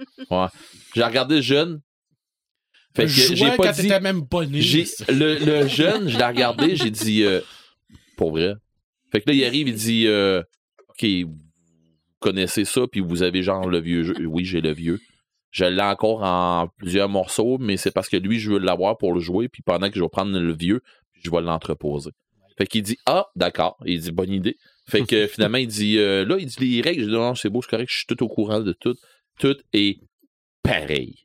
J'ai 0.96 1.04
regardé 1.04 1.36
le 1.38 1.42
jeune. 1.42 1.80
Fait 2.96 3.04
que 3.04 3.10
Je 3.10 3.36
j'ai 3.36 3.46
pas 3.56 3.58
quand 3.58 3.72
dit. 3.82 3.88
même 4.02 4.26
le, 5.10 5.38
le 5.46 5.68
jeune, 5.68 6.10
je 6.10 6.18
l'ai 6.18 6.26
regardé, 6.26 6.76
j'ai 6.76 6.90
dit, 6.90 7.24
euh, 7.24 7.40
pour 8.18 8.32
vrai. 8.32 8.54
Fait 9.12 9.22
que 9.22 9.30
là, 9.30 9.36
il 9.36 9.44
arrive, 9.46 9.68
il 9.68 9.76
dit, 9.76 10.08
euh, 10.08 10.42
OK, 10.90 11.06
vous 11.06 11.38
connaissez 12.20 12.66
ça, 12.66 12.82
puis 12.92 13.00
vous 13.02 13.22
avez 13.24 13.44
genre 13.44 13.70
le 13.70 13.80
vieux 13.80 14.04
jeu. 14.04 14.16
Oui, 14.26 14.44
j'ai 14.44 14.60
le 14.62 14.72
vieux. 14.74 15.00
Je 15.52 15.66
l'ai 15.66 15.82
encore 15.82 16.22
en 16.24 16.68
plusieurs 16.78 17.10
morceaux, 17.10 17.58
mais 17.60 17.76
c'est 17.78 17.92
parce 17.92 18.08
que 18.10 18.18
lui, 18.18 18.40
je 18.40 18.52
veux 18.52 18.60
l'avoir 18.60 18.98
pour 18.98 19.14
le 19.14 19.20
jouer, 19.20 19.50
puis 19.50 19.64
pendant 19.64 19.90
que 19.90 19.96
je 19.96 20.02
vais 20.02 20.10
prendre 20.10 20.38
le 20.38 20.54
vieux, 20.54 20.82
je 21.24 21.30
vais 21.32 21.42
l'entreposer. 21.42 22.12
Fait 22.58 22.68
qu'il 22.68 22.84
dit, 22.84 22.98
ah, 23.06 23.26
d'accord. 23.36 23.78
Il 23.86 24.00
dit, 24.00 24.12
bonne 24.12 24.32
idée. 24.32 24.56
Fait 24.90 25.04
que 25.04 25.28
finalement, 25.28 25.58
il 25.58 25.68
dit, 25.68 25.98
euh, 25.98 26.26
là, 26.26 26.36
il 26.40 26.46
dit 26.46 26.58
les 26.60 26.82
règles. 26.82 27.02
Je 27.04 27.08
dis, 27.08 27.14
non, 27.14 27.34
c'est 27.36 27.50
beau, 27.50 27.62
c'est 27.62 27.70
correct, 27.70 27.90
je 27.90 27.98
suis 27.98 28.06
tout 28.06 28.22
au 28.24 28.28
courant 28.28 28.60
de 28.60 28.74
tout. 28.74 28.96
Tout 29.40 29.56
est 29.74 30.00
pareil. 30.64 31.16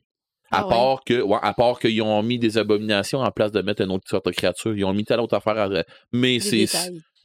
À 0.51 0.59
Ah 0.59 0.63
ouais. 0.65 0.69
part 0.69 1.03
que, 1.03 1.21
ouais, 1.21 1.37
à 1.41 1.53
part 1.53 1.79
qu'ils 1.79 2.01
ont 2.01 2.21
mis 2.23 2.39
des 2.39 2.57
abominations 2.57 3.19
en 3.19 3.31
place 3.31 3.51
de 3.51 3.61
mettre 3.61 3.81
une 3.81 3.91
autre 3.91 4.07
sorte 4.07 4.25
de 4.27 4.31
créature. 4.31 4.75
Ils 4.75 4.85
ont 4.85 4.93
mis 4.93 5.03
telle 5.03 5.19
autre 5.19 5.35
affaire. 5.35 5.57
à- 5.57 5.83
Mais 6.13 6.39
c'est. 6.39 6.65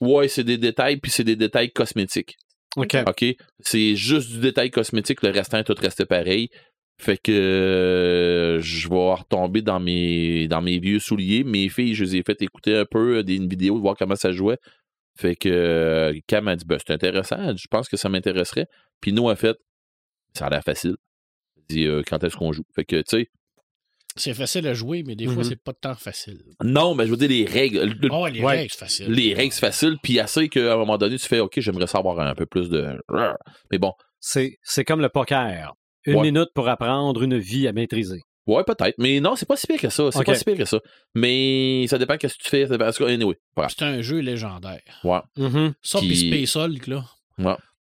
Ouais, 0.00 0.28
c'est 0.28 0.44
des 0.44 0.56
détails, 0.58 0.96
puis 0.96 1.10
c'est 1.10 1.24
des 1.24 1.36
détails 1.36 1.70
cosmétiques. 1.70 2.36
OK. 2.76 2.96
OK? 3.06 3.24
C'est 3.60 3.94
juste 3.96 4.30
du 4.30 4.38
détail 4.38 4.70
cosmétique, 4.70 5.22
le 5.22 5.30
restant 5.30 5.58
est 5.58 5.64
tout 5.64 5.74
resté 5.78 6.06
pareil. 6.06 6.48
Fait 7.00 7.16
que 7.16 7.32
euh, 7.32 8.60
je 8.60 8.88
vais 8.88 8.94
retomber 9.14 9.62
dans 9.62 9.80
mes 9.80 10.48
dans 10.48 10.60
mes 10.60 10.78
vieux 10.78 10.98
souliers. 10.98 11.44
Mes 11.44 11.68
filles, 11.70 11.94
je 11.94 12.04
les 12.04 12.16
ai 12.16 12.22
fait 12.22 12.40
écouter 12.42 12.76
un 12.76 12.84
peu 12.84 13.22
des 13.24 13.36
une 13.36 13.48
vidéo, 13.48 13.76
de 13.76 13.80
voir 13.80 13.96
comment 13.96 14.16
ça 14.16 14.32
jouait. 14.32 14.58
Fait 15.18 15.34
que 15.34 15.48
euh, 15.48 16.12
Cam 16.26 16.46
a 16.48 16.56
dit 16.56 16.64
ben, 16.66 16.78
c'est 16.78 16.92
intéressant, 16.92 17.56
je 17.56 17.66
pense 17.70 17.88
que 17.88 17.96
ça 17.96 18.08
m'intéresserait. 18.08 18.66
Puis 19.00 19.12
nous, 19.12 19.28
en 19.30 19.36
fait, 19.36 19.56
ça 20.36 20.46
a 20.46 20.50
l'air 20.50 20.62
facile. 20.62 20.96
Dit 21.68 21.86
euh, 21.86 22.02
quand 22.06 22.22
est-ce 22.22 22.36
qu'on 22.36 22.52
joue? 22.52 22.64
Fait 22.74 22.84
que 22.84 22.96
tu 22.96 23.04
sais, 23.06 23.28
C'est 24.16 24.34
facile 24.34 24.66
à 24.66 24.74
jouer, 24.74 25.02
mais 25.06 25.14
des 25.16 25.24
fois, 25.26 25.36
Mhm. 25.36 25.44
c'est 25.44 25.62
pas 25.62 25.72
tant 25.72 25.94
facile. 25.94 26.38
non, 26.62 26.94
mais 26.94 27.06
je 27.06 27.10
veux 27.12 27.16
dire 27.16 27.28
les 27.30 27.44
règles. 27.46 27.96
le- 28.02 28.08
Oh, 28.12 28.26
les 28.26 28.40
Ouais. 28.42 28.56
règles, 28.58 28.70
c'est 28.72 28.78
facile. 28.78 29.10
les 29.10 29.32
règles, 29.34 29.52
c'est 29.52 29.60
facile, 29.60 29.96
puis 30.02 30.18
assez 30.20 30.48
qu'à 30.50 30.74
un 30.74 30.76
moment 30.76 30.98
donné, 30.98 31.16
tu 31.16 31.26
fais 31.26 31.40
OK, 31.40 31.54
j'aimerais 31.60 31.86
savoir 31.86 32.18
un 32.20 32.34
peu 32.34 32.44
plus 32.46 32.68
de. 32.68 33.00
Mais 33.70 33.78
bon, 33.78 33.92
C'est 34.18 34.58
c'est 34.62 34.84
comme 34.84 35.00
le 35.00 35.08
poker. 35.08 35.74
Une 36.06 36.16
Ouais. 36.16 36.22
minute 36.30 36.48
pour 36.54 36.68
apprendre, 36.68 37.22
une 37.22 37.38
vie 37.38 37.68
à 37.68 37.72
maîtriser. 37.72 38.20
Ouais, 38.46 38.64
peut-être. 38.64 38.94
Mais 38.98 39.20
non, 39.20 39.36
c'est 39.36 39.46
pas 39.46 39.56
si 39.56 39.66
pire 39.66 39.80
que 39.80 39.90
ça. 39.90 40.10
C'est 40.10 40.24
pas 40.24 40.34
si 40.34 40.44
pire 40.44 40.56
que 40.56 40.64
ça. 40.64 40.80
Mais 41.14 41.84
ça 41.88 41.98
dépend 41.98 42.16
de 42.16 42.26
ce 42.26 42.36
que 42.36 42.42
tu 42.42 42.48
fais. 42.48 42.66
Ça 42.66 42.76
cas, 42.78 43.06
Anyway. 43.06 43.36
C'est 43.68 43.82
un 43.82 44.00
jeu 44.00 44.18
légendaire. 44.18 44.80
Mhm. 45.36 45.74
Ça, 45.82 45.98
Qui- 46.00 46.06
puis 46.30 46.46
Space 46.46 46.56
Hulk, 46.56 46.86
là, 46.86 47.04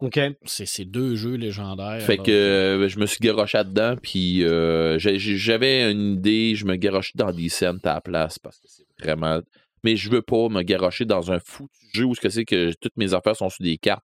OK. 0.00 0.18
c'est 0.44 0.66
c'est 0.66 0.84
deux 0.84 1.14
jeux 1.14 1.34
légendaires. 1.36 2.00
Fait 2.02 2.16
là. 2.16 2.22
que 2.24 2.30
euh, 2.32 2.88
je 2.88 2.98
me 2.98 3.06
suis 3.06 3.18
garoché 3.20 3.58
dedans, 3.64 3.96
puis 4.02 4.44
euh, 4.44 4.98
j'avais 4.98 5.90
une 5.90 6.14
idée, 6.14 6.54
je 6.54 6.64
me 6.64 6.76
garochais 6.76 7.12
dans 7.14 7.30
Descent 7.32 7.76
à 7.84 7.94
la 7.94 8.00
place, 8.00 8.38
parce 8.38 8.58
que 8.58 8.66
c'est 8.68 8.84
vraiment... 9.02 9.40
Mais 9.84 9.94
je 9.94 10.10
veux 10.10 10.22
pas 10.22 10.48
me 10.48 10.62
garocher 10.62 11.04
dans 11.04 11.30
un 11.30 11.38
foutu 11.38 11.78
jeu 11.94 12.04
où 12.04 12.14
ce 12.14 12.20
que 12.20 12.28
c'est 12.30 12.44
que 12.44 12.72
toutes 12.80 12.96
mes 12.96 13.14
affaires 13.14 13.36
sont 13.36 13.50
sur 13.50 13.62
des 13.62 13.76
cartes. 13.78 14.04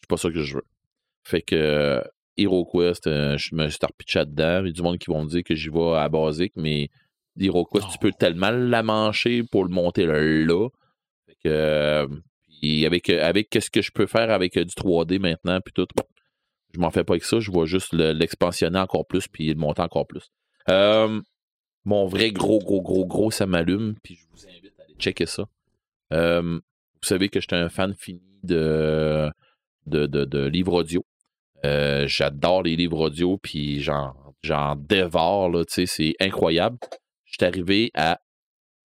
C'est 0.00 0.08
pas 0.08 0.16
ça 0.16 0.30
que 0.30 0.42
je 0.42 0.54
veux. 0.54 0.64
Fait 1.24 1.42
que 1.42 1.54
euh, 1.54 2.00
HeroQuest, 2.38 3.06
euh, 3.06 3.36
je 3.36 3.54
me 3.54 3.68
suis 3.68 3.78
repitché 3.82 4.24
dedans. 4.24 4.60
Il 4.62 4.66
y 4.68 4.70
a 4.70 4.72
du 4.72 4.82
monde 4.82 4.98
qui 4.98 5.10
vont 5.10 5.24
me 5.24 5.28
dire 5.28 5.42
que 5.44 5.54
j'y 5.54 5.68
vais 5.68 5.94
à 5.96 6.08
basique, 6.08 6.52
mais 6.56 6.88
HeroQuest, 7.38 7.86
tu 7.92 7.98
peux 7.98 8.12
tellement 8.12 8.50
la 8.50 8.82
mancher 8.82 9.42
pour 9.42 9.64
le 9.64 9.70
monter 9.70 10.06
là. 10.06 10.68
Fait 11.26 11.34
que... 11.44 11.48
euh, 11.48 12.06
puis 12.60 12.84
avec, 12.86 13.08
euh, 13.10 13.24
avec 13.24 13.56
ce 13.60 13.70
que 13.70 13.82
je 13.82 13.92
peux 13.92 14.06
faire 14.06 14.30
avec 14.30 14.58
du 14.58 14.74
3D 14.74 15.18
maintenant, 15.20 15.60
puis 15.60 15.72
tout, 15.72 15.86
je 16.74 16.80
m'en 16.80 16.90
fais 16.90 17.04
pas 17.04 17.12
avec 17.14 17.24
ça. 17.24 17.38
Je 17.40 17.50
vais 17.52 17.66
juste 17.66 17.92
le- 17.92 18.12
l'expansionner 18.12 18.78
encore 18.78 19.06
plus, 19.06 19.28
puis 19.28 19.48
le 19.48 19.54
monter 19.54 19.82
encore 19.82 20.06
plus. 20.06 20.28
Euh, 20.68 21.20
mon 21.84 22.06
vrai 22.06 22.32
gros, 22.32 22.58
gros, 22.58 22.82
gros, 22.82 23.06
gros, 23.06 23.30
ça 23.30 23.46
m'allume, 23.46 23.94
puis 24.02 24.16
je 24.16 24.24
vous 24.32 24.46
invite 24.48 24.74
à 24.78 24.82
aller 24.84 24.94
checker 24.98 25.26
ça. 25.26 25.46
Euh, 26.12 26.42
vous 26.42 27.06
savez 27.06 27.28
que 27.28 27.40
j'étais 27.40 27.56
un 27.56 27.68
fan 27.68 27.94
fini 27.94 28.20
de, 28.42 29.30
de, 29.86 30.06
de, 30.06 30.24
de 30.24 30.46
livres 30.46 30.72
audio. 30.74 31.04
Euh, 31.64 32.06
J'adore 32.06 32.62
les 32.62 32.76
livres 32.76 33.00
audio, 33.00 33.38
puis 33.38 33.80
j'en 33.80 34.76
dévore, 34.76 35.50
tu 35.52 35.64
sais, 35.68 35.86
c'est 35.86 36.14
incroyable. 36.20 36.78
Je 37.24 37.34
suis 37.38 37.44
arrivé 37.44 37.90
à... 37.94 38.18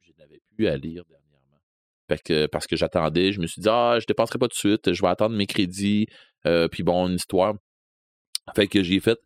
Je 0.02 0.12
n'avais 0.18 0.42
plus 0.56 0.68
à 0.68 0.78
lire 0.78 1.04
dernièrement. 1.06 2.24
Que, 2.26 2.46
parce 2.46 2.68
que 2.68 2.76
j'attendais, 2.76 3.32
je 3.32 3.40
me 3.40 3.48
suis 3.48 3.62
dit, 3.62 3.70
ah, 3.70 3.98
je 4.00 4.06
dépenserai 4.06 4.38
pas 4.38 4.48
tout 4.48 4.56
de 4.56 4.76
suite, 4.76 4.94
je 4.94 5.02
vais 5.02 5.08
attendre 5.08 5.36
mes 5.36 5.48
crédits, 5.48 6.06
euh, 6.46 6.68
puis 6.68 6.84
bon, 6.84 7.08
une 7.08 7.16
histoire. 7.16 7.56
Fait 8.56 8.68
que 8.68 8.84
j'ai 8.84 9.00
fait, 9.00 9.18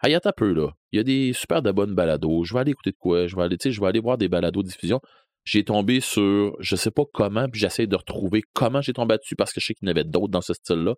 attends 0.00 0.30
un 0.30 0.32
peu, 0.32 0.52
là. 0.52 0.68
Il 0.92 0.96
y 0.96 1.00
a 1.00 1.02
des 1.02 1.32
super 1.32 1.62
de 1.62 1.70
bonnes 1.70 1.94
balados. 1.94 2.44
Je 2.44 2.54
vais 2.54 2.60
aller 2.60 2.70
écouter 2.72 2.90
de 2.90 2.96
quoi. 2.98 3.26
Je 3.26 3.36
vais 3.36 3.42
aller, 3.42 3.56
je 3.62 3.80
vais 3.80 3.86
aller 3.86 4.00
voir 4.00 4.18
des 4.18 4.28
balados 4.28 4.62
diffusion. 4.62 5.00
J'ai 5.44 5.64
tombé 5.64 6.00
sur, 6.00 6.56
je 6.60 6.76
sais 6.76 6.90
pas 6.90 7.04
comment, 7.12 7.48
puis 7.48 7.60
j'essaie 7.60 7.86
de 7.86 7.96
retrouver 7.96 8.42
comment 8.52 8.80
j'ai 8.80 8.92
tombé 8.92 9.16
dessus 9.16 9.36
parce 9.36 9.52
que 9.52 9.60
je 9.60 9.66
sais 9.66 9.74
qu'il 9.74 9.86
y 9.86 9.90
en 9.90 9.92
avait 9.92 10.04
d'autres 10.04 10.28
dans 10.28 10.40
ce 10.40 10.52
style-là. 10.54 10.94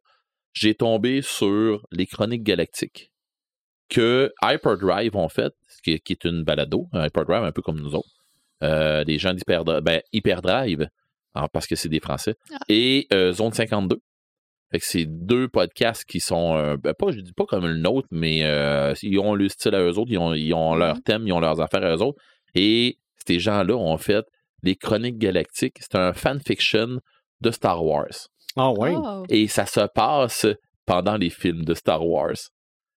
J'ai 0.52 0.74
tombé 0.74 1.22
sur 1.22 1.84
les 1.90 2.06
Chroniques 2.06 2.42
Galactiques 2.42 3.10
que 3.88 4.32
Hyperdrive 4.42 5.16
ont 5.16 5.28
fait, 5.28 5.52
qui 5.82 5.92
est, 5.92 5.98
qui 5.98 6.12
est 6.14 6.24
une 6.24 6.44
balado, 6.44 6.88
un 6.92 7.06
Hyperdrive 7.06 7.44
un 7.44 7.52
peu 7.52 7.62
comme 7.62 7.80
nous 7.80 7.94
autres. 7.94 8.08
Euh, 8.62 9.04
des 9.04 9.18
gens 9.18 9.34
d'Hyperdrive, 9.34 9.80
ben, 9.82 10.00
Hyperdrive, 10.12 10.88
parce 11.52 11.66
que 11.66 11.74
c'est 11.76 11.88
des 11.88 12.00
Français, 12.00 12.34
Ah. 12.52 12.58
et 12.68 13.06
euh, 13.12 13.32
Zone 13.32 13.52
52. 13.52 13.98
Fait 14.70 14.78
que 14.78 14.86
c'est 14.86 15.04
deux 15.06 15.48
podcasts 15.48 16.04
qui 16.06 16.20
sont, 16.20 16.56
euh, 16.56 16.76
ben, 16.78 16.94
pas, 16.94 17.10
je 17.10 17.20
dis 17.20 17.32
pas 17.34 17.44
comme 17.44 17.66
le 17.66 17.76
nôtre, 17.76 18.08
mais 18.10 18.44
euh, 18.44 18.94
ils 19.02 19.18
ont 19.18 19.34
le 19.34 19.48
style 19.48 19.74
à 19.74 19.82
eux 19.82 19.98
autres, 19.98 20.10
ils 20.10 20.18
ont, 20.18 20.32
ils 20.32 20.54
ont 20.54 20.74
leur 20.74 20.96
Mhm. 20.96 21.02
thème, 21.02 21.26
ils 21.26 21.32
ont 21.32 21.40
leurs 21.40 21.60
affaires 21.60 21.82
à 21.84 21.94
eux 21.96 22.00
autres. 22.02 22.22
Et 22.54 22.98
ces 23.26 23.38
gens-là 23.38 23.74
ont 23.76 23.98
fait 23.98 24.24
les 24.62 24.76
Chroniques 24.76 25.18
Galactiques. 25.18 25.76
C'est 25.80 25.96
un 25.96 26.12
fanfiction 26.14 27.00
de 27.42 27.50
Star 27.50 27.84
Wars. 27.84 28.28
Ah 28.56 28.70
ouais. 28.70 28.94
Oh, 28.96 29.24
Et 29.28 29.48
ça 29.48 29.66
se 29.66 29.80
passe 29.94 30.46
pendant 30.86 31.16
les 31.16 31.30
films 31.30 31.64
de 31.64 31.74
Star 31.74 32.06
Wars. 32.06 32.34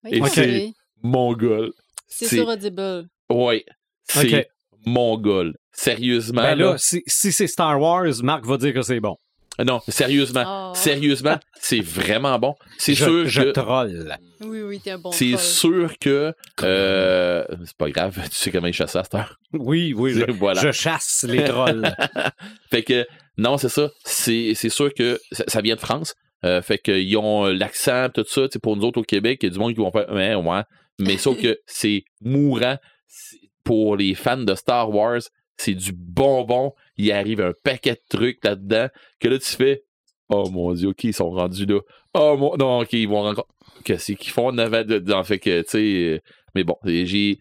oui, 0.04 0.12
et 0.18 0.22
ok. 0.22 0.28
c'est- 0.30 0.74
Mongol. 1.04 1.72
C'est 2.08 2.28
sur 2.28 2.48
Audible. 2.48 3.08
Ouais. 3.30 3.64
C'est 4.08 4.40
Ok. 4.40 4.48
mongol. 4.86 5.56
Sérieusement. 5.72 6.42
Ben 6.42 6.56
là- 6.56 6.72
là, 6.72 6.78
si, 6.78 7.02
si 7.08 7.32
c'est 7.32 7.48
Star 7.48 7.80
Wars, 7.80 8.06
Marc 8.24 8.46
va 8.46 8.58
dire 8.58 8.74
que 8.74 8.82
c'est 8.82 9.00
bon. 9.00 9.16
Non, 9.64 9.80
sérieusement. 9.88 10.72
Oh. 10.72 10.76
Sérieusement, 10.76 11.38
c'est 11.62 11.80
vraiment 11.82 12.38
bon. 12.40 12.56
C'est 12.78 12.94
je, 12.94 13.04
sûr 13.06 13.28
je 13.28 13.42
que. 13.42 13.52
troll. 13.52 14.18
Oui, 14.42 14.62
oui, 14.64 14.80
t'es 14.84 14.92
un 14.92 14.98
bon 14.98 15.12
C'est 15.12 15.38
sûr 15.38 15.98
que. 16.00 16.34
euh, 16.64 17.46
c'est 17.66 17.78
pas 17.78 17.90
grave, 17.90 18.16
tu 18.30 18.36
sais 18.36 18.52
comment 18.52 18.68
ils 18.68 18.74
chassent 18.74 18.96
à 18.98 19.04
cette 19.04 19.16
heure? 19.16 19.38
Oui, 19.54 19.94
oui, 19.96 20.14
je, 20.14 20.30
Voilà. 20.32 20.62
je 20.62 20.72
chasse 20.72 21.26
les 21.28 21.44
trolls. 21.46 21.96
fait 22.70 22.84
que, 22.84 23.06
non, 23.38 23.58
c'est 23.58 23.70
ça. 23.70 23.92
C'est 24.04 24.54
c'est 24.56 24.70
sûr 24.70 24.94
que 24.94 25.20
ça, 25.32 25.44
ça 25.48 25.62
vient 25.62 25.76
de 25.76 25.80
France. 25.80 26.14
Euh, 26.44 26.62
fait 26.62 26.78
qu'ils 26.78 27.18
ont 27.18 27.46
l'accent, 27.46 28.08
tout 28.14 28.24
ça. 28.28 28.48
Pour 28.62 28.78
nous 28.78 28.84
autres 28.84 29.00
au 29.02 29.04
Québec, 29.04 29.40
il 29.42 29.48
y 29.48 29.50
a 29.50 29.54
du 29.54 29.60
monde 29.60 29.74
qui 29.74 29.80
vont 29.80 29.92
faire. 29.92 30.10
Ouais, 30.12 30.36
ouais. 30.36 30.62
Mais 31.00 31.18
sauf 31.18 31.42
que 31.42 31.58
c'est 31.66 32.04
mourant. 32.22 32.78
C'est- 33.08 33.38
Pour 33.64 33.96
les 33.98 34.14
fans 34.14 34.38
de 34.38 34.54
Star 34.56 34.90
Wars, 34.94 35.22
c'est 35.58 35.74
du 35.74 35.92
bonbon. 35.92 36.74
Il 36.98 37.12
arrive 37.12 37.42
un 37.42 37.54
paquet 37.64 37.94
de 37.94 38.02
trucs 38.18 38.44
là-dedans 38.44 38.90
que 39.20 39.28
là, 39.28 39.40
tu 39.40 39.48
fais. 39.56 39.84
Oh 40.30 40.50
mon 40.50 40.74
dieu, 40.74 40.90
ok, 40.90 41.04
ils 41.06 41.14
sont 41.14 41.30
rendus 41.32 41.66
là. 41.66 41.80
Oh 42.14 42.36
mon. 42.38 42.56
Non, 42.58 42.80
ok, 42.82 42.94
ils 42.94 43.08
vont 43.08 43.26
encore. 43.28 43.48
Qu'est-ce 43.84 44.12
qu'ils 44.14 44.32
font 44.32 44.48
en 44.50 44.58
avant 44.58 44.84
dedans? 44.84 45.24
Fait 45.24 45.40
que, 45.40 45.62
tu 45.62 45.70
sais. 45.70 45.80
euh, 45.80 46.20
Mais 46.54 46.64
bon, 46.64 46.76
j'ai. 46.86 47.40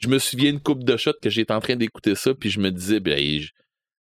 Je 0.00 0.08
me 0.08 0.18
souviens 0.18 0.50
une 0.50 0.60
coupe 0.60 0.84
de 0.84 0.96
shot 0.96 1.12
que 1.20 1.28
j'étais 1.30 1.52
en 1.52 1.60
train 1.60 1.76
d'écouter 1.76 2.14
ça, 2.14 2.32
puis 2.34 2.50
je 2.50 2.60
me 2.60 2.70
disais, 2.70 3.00
ben, 3.00 3.18
je- 3.40 3.50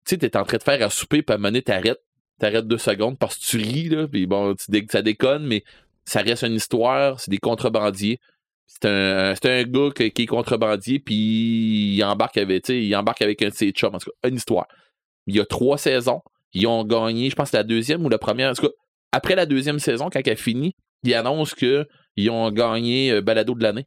tu 0.06 0.12
sais, 0.12 0.18
t'es 0.18 0.38
en 0.38 0.44
train 0.44 0.58
de 0.58 0.64
faire 0.64 0.82
à 0.86 0.90
souper, 0.90 1.22
puis 1.22 1.34
à 1.34 1.38
donné, 1.38 1.62
t'arrêtes. 1.62 2.02
T'arrêtes 2.40 2.68
deux 2.68 2.78
secondes 2.78 3.18
parce 3.18 3.38
que 3.38 3.46
tu 3.46 3.58
ris, 3.58 3.90
là, 3.90 4.08
puis 4.08 4.26
bon, 4.26 4.56
ça 4.90 5.02
déconne, 5.02 5.46
mais 5.46 5.64
ça 6.06 6.22
reste 6.22 6.44
une 6.44 6.56
histoire, 6.56 7.20
c'est 7.20 7.30
des 7.30 7.38
contrebandiers. 7.38 8.20
C'est 8.66 8.86
un, 8.86 9.34
un 9.44 9.64
gars 9.64 9.90
qui, 9.96 10.12
qui 10.12 10.22
est 10.24 10.26
contrebandier, 10.26 11.00
puis 11.00 11.96
il 11.96 12.04
embarque 12.04 12.38
avec, 12.38 12.70
il 12.70 12.96
embarque 12.96 13.22
avec 13.22 13.42
un 13.42 13.50
de 13.50 13.54
ses 13.54 13.72
chums. 13.72 13.94
En 13.94 13.98
tout 13.98 14.12
cas, 14.22 14.30
une 14.30 14.36
histoire. 14.36 14.68
Il 15.28 15.36
y 15.36 15.40
a 15.40 15.46
trois 15.46 15.78
saisons. 15.78 16.22
Ils 16.54 16.66
ont 16.68 16.84
gagné, 16.84 17.30
je 17.30 17.36
pense, 17.36 17.52
la 17.52 17.64
deuxième 17.64 18.06
ou 18.06 18.10
la 18.10 18.18
première. 18.18 18.52
En 18.52 18.54
tout 18.54 18.64
cas, 18.64 18.74
après 19.12 19.36
la 19.36 19.46
deuxième 19.46 19.80
saison, 19.80 20.10
quand 20.10 20.22
elle 20.26 20.38
finit, 20.38 20.76
ils 21.04 21.14
annoncent 21.14 21.56
qu'ils 21.56 22.30
ont 22.30 22.52
gagné 22.52 23.12
euh, 23.12 23.22
Balado 23.22 23.54
de 23.56 23.64
l'année. 23.64 23.86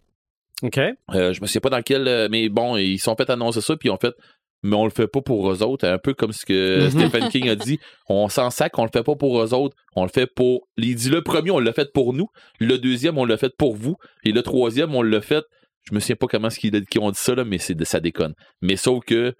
OK. 0.62 0.78
Euh, 0.78 1.32
je 1.32 1.40
me 1.40 1.46
souviens 1.46 1.60
pas 1.60 1.70
dans 1.70 1.82
quel, 1.82 2.06
euh, 2.06 2.28
mais 2.30 2.48
bon, 2.48 2.76
ils 2.76 2.98
sont 2.98 3.16
fait 3.16 3.28
annoncer 3.30 3.60
ça, 3.60 3.76
puis 3.76 3.88
ils 3.88 3.92
ont 3.92 3.98
fait, 3.98 4.14
mais 4.62 4.76
on 4.76 4.84
le 4.84 4.90
fait 4.90 5.06
pas 5.08 5.20
pour 5.20 5.50
eux 5.50 5.62
autres. 5.62 5.86
Un 5.86 5.98
peu 5.98 6.14
comme 6.14 6.32
ce 6.32 6.44
que 6.46 6.84
Mhm. 6.84 6.90
Stephen 6.90 7.28
King 7.28 7.48
a 7.48 7.56
dit. 7.56 7.78
On 8.08 8.28
s'en 8.28 8.50
sac, 8.50 8.78
on 8.78 8.84
le 8.84 8.90
fait 8.92 9.02
pas 9.02 9.16
pour 9.16 9.40
eux 9.42 9.54
autres. 9.54 9.76
On 9.96 10.04
le 10.04 10.10
fait 10.10 10.26
pour. 10.26 10.68
Il 10.76 10.94
dit 10.94 11.10
le 11.10 11.22
premier, 11.22 11.50
on 11.50 11.58
l'a 11.58 11.72
fait 11.72 11.92
pour 11.92 12.12
nous. 12.12 12.28
Le 12.60 12.78
deuxième, 12.78 13.18
on 13.18 13.24
l'a 13.24 13.36
fait 13.36 13.52
pour 13.56 13.74
vous. 13.76 13.96
Et 14.24 14.32
le 14.32 14.42
troisième, 14.42 14.94
on 14.94 15.02
l'a 15.02 15.20
fait. 15.20 15.44
Je 15.90 15.94
me 15.94 16.00
souviens 16.00 16.16
pas 16.16 16.26
comment 16.28 16.48
ce 16.50 16.60
qu'ils 16.60 16.72
ont 17.00 17.10
dit 17.10 17.18
ça, 17.18 17.34
là, 17.34 17.44
mais 17.44 17.58
c'est, 17.58 17.82
ça 17.84 18.00
déconne. 18.00 18.34
Mais 18.60 18.76
sauf 18.76 19.04
que. 19.04 19.34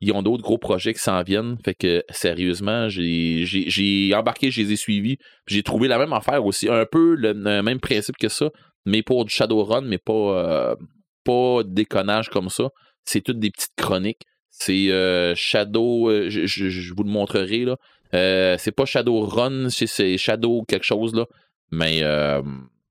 Ils 0.00 0.12
ont 0.12 0.22
d'autres 0.22 0.44
gros 0.44 0.58
projets 0.58 0.94
qui 0.94 1.00
s'en 1.00 1.20
viennent. 1.24 1.56
Fait 1.64 1.74
que, 1.74 2.04
sérieusement, 2.10 2.88
j'ai, 2.88 4.12
embarqué, 4.14 4.52
je 4.52 4.62
les 4.62 4.72
ai 4.72 4.76
suivis. 4.76 5.16
J'ai 5.48 5.64
trouvé 5.64 5.88
la 5.88 5.98
même 5.98 6.12
affaire 6.12 6.44
aussi. 6.46 6.68
Un 6.68 6.86
peu 6.86 7.16
le, 7.16 7.32
le 7.32 7.62
même 7.62 7.80
principe 7.80 8.16
que 8.16 8.28
ça, 8.28 8.50
mais 8.86 9.02
pour 9.02 9.24
du 9.24 9.34
Shadowrun, 9.34 9.80
mais 9.80 9.98
pas, 9.98 10.12
euh, 10.12 10.76
pas 11.24 11.64
de 11.64 11.74
déconnage 11.74 12.28
comme 12.28 12.48
ça. 12.48 12.68
C'est 13.04 13.22
toutes 13.22 13.40
des 13.40 13.50
petites 13.50 13.74
chroniques. 13.76 14.22
C'est 14.60 14.88
euh, 14.90 15.34
Shadow, 15.36 16.10
euh, 16.10 16.28
je, 16.30 16.46
je- 16.46 16.68
je 16.68 16.94
vous 16.94 17.04
le 17.04 17.10
montrerai 17.10 17.64
là. 17.64 17.76
Euh, 18.14 18.56
c'est 18.58 18.72
pas 18.72 18.84
Shadowrun, 18.86 19.68
c'est- 19.70 19.86
c'est 19.86 20.16
Shadow 20.18 20.62
quelque 20.66 20.84
chose 20.84 21.14
là, 21.14 21.26
mais 21.70 22.02
euh, 22.02 22.42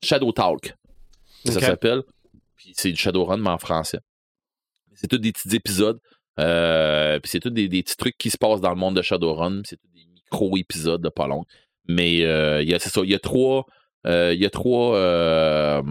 Shadow 0.03 0.31
Talk, 0.31 0.75
ça 1.45 1.59
s'appelle. 1.67 2.03
Puis 2.55 2.73
c'est 2.75 2.91
du 2.91 2.97
Shadowrun 2.97 3.37
mais 3.37 3.49
en 3.49 3.57
français. 3.57 3.99
C'est 4.95 5.07
tous 5.07 5.17
des 5.17 5.31
petits 5.31 5.55
épisodes. 5.55 5.99
Puis 6.37 7.29
c'est 7.31 7.39
tous 7.39 7.49
des, 7.49 7.67
des 7.67 7.83
petits 7.83 7.97
trucs 7.97 8.17
qui 8.17 8.29
se 8.29 8.37
passent 8.37 8.61
dans 8.61 8.69
le 8.69 8.75
monde 8.75 8.95
de 8.95 9.01
Shadowrun. 9.01 9.61
C'est 9.65 9.75
tous 9.77 9.89
des 9.93 10.05
micro-épisodes 10.13 11.01
de 11.01 11.09
pas 11.09 11.27
long. 11.27 11.43
Mais 11.87 12.23
euh, 12.23 12.61
il 12.61 12.69
y 12.69 12.73
a, 12.73 12.79
c'est 12.79 12.89
ça, 12.89 13.01
il 13.03 13.09
y 13.09 13.15
a 13.15 13.19
trois, 13.19 13.65
il 14.05 14.35
y 14.39 14.45
a 14.45 14.49
trois 14.49 15.83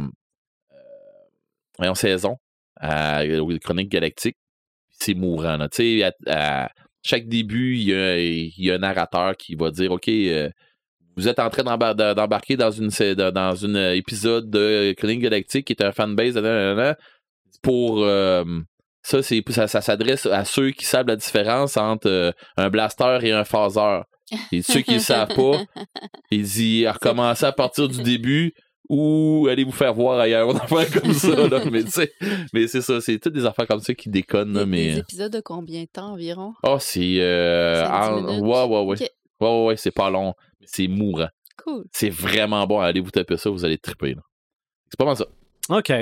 en 1.79 1.95
saison 1.95 2.37
à, 2.77 3.23
aux 3.41 3.59
Chroniques 3.59 3.91
Galactiques. 3.91 4.37
C'est 4.99 5.15
mourant. 5.15 5.57
là. 5.57 5.69
Tu 5.69 6.01
sais, 6.01 6.05
à, 6.05 6.13
à 6.65 6.69
chaque 7.03 7.29
début, 7.29 7.77
il 7.77 7.83
y, 7.85 7.95
a, 7.95 8.19
y 8.19 8.71
un 8.71 8.79
narrateur 8.79 9.37
qui 9.37 9.55
va 9.55 9.71
dire 9.71 9.93
OK, 9.93 10.09
euh, 10.09 10.51
vous 11.17 11.29
êtes 11.29 11.39
en 11.39 11.49
train 11.51 11.63
d'embar- 11.63 11.95
d'embarquer 11.95 12.57
dans 12.57 12.71
une 12.71 12.91
dans 13.15 13.55
une 13.55 13.77
épisode 13.77 14.51
de 14.51 14.93
Chroniques 14.97 15.21
Galactiques 15.21 15.67
qui 15.67 15.73
est 15.73 15.83
un 15.83 15.93
fanbase 15.93 16.37
pour 17.63 18.03
euh, 18.05 18.45
ça, 19.03 19.23
c'est 19.23 19.43
ça, 19.51 19.67
ça 19.69 19.81
s'adresse 19.81 20.27
à 20.27 20.45
ceux 20.45 20.71
qui 20.73 20.85
savent 20.85 21.07
la 21.07 21.17
différence 21.17 21.77
entre 21.77 22.09
euh, 22.09 22.33
un 22.57 22.69
blaster 22.71 23.19
et 23.23 23.33
un 23.33 23.45
phaser. 23.45 24.01
Et 24.51 24.61
ceux 24.63 24.81
qui 24.81 24.95
ne 24.95 24.99
savent 24.99 25.29
pas, 25.35 25.63
il 26.33 26.43
dit 26.43 26.85
à 26.87 26.93
recommencer 26.93 27.45
à 27.47 27.53
partir 27.53 27.89
du 27.89 28.03
début 28.03 28.53
ou 28.89 29.47
allez 29.51 29.65
vous 29.65 29.73
faire 29.73 29.93
voir 29.95 30.19
ailleurs, 30.21 30.51
une 30.51 30.57
affaire 30.59 30.91
comme 31.03 31.13
ça. 31.13 31.49
Là. 31.49 31.61
Mais 31.71 31.85
tu 31.85 31.91
sais, 31.91 32.13
mais 32.53 32.67
c'est 32.69 32.81
ça, 32.83 33.01
c'est 33.01 33.19
toutes 33.19 33.33
des 33.35 33.45
affaires 33.47 33.67
comme 33.67 33.81
ça 33.81 33.95
qui 33.95 34.09
déconnent. 34.09 34.53
Là, 34.53 34.61
Des, 34.61 34.67
mais 34.71 34.93
des 34.93 34.99
épisodes 34.99 35.33
de 35.33 35.41
combien 35.41 35.83
de 35.83 35.89
temps 35.89 36.13
environ? 36.13 36.55
oh, 36.63 36.77
c'est 36.81 37.21
euh, 37.21 37.85
C'est 37.85 37.91
en- 37.91 38.21
10 38.21 38.27
minutes? 38.27 38.43
ouais 38.45 38.65
ouais 38.65 38.67
ouais, 38.67 38.97
ouais 39.01 39.11
ouais 39.41 39.65
ouais, 39.67 39.77
c'est 39.77 39.91
pas 39.91 40.11
long, 40.11 40.35
c'est 40.65 40.89
mourant. 40.89 41.29
Cool. 41.65 41.85
C'est 41.93 42.11
vraiment 42.11 42.67
bon. 42.67 42.81
Allez 42.81 43.01
vous 43.01 43.11
taper 43.11 43.37
ça, 43.37 43.51
vous 43.51 43.65
allez 43.65 43.79
triper. 43.79 44.15
là. 44.15 44.23
C'est 44.91 44.99
pas 44.99 45.05
mal 45.05 45.17
ça. 45.17 45.27
OK. 45.71 45.93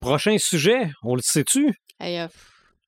Prochain 0.00 0.36
sujet, 0.38 0.90
on 1.02 1.14
le 1.14 1.22
sait-tu? 1.22 1.74
Hey, 1.98 2.18
euh, 2.18 2.26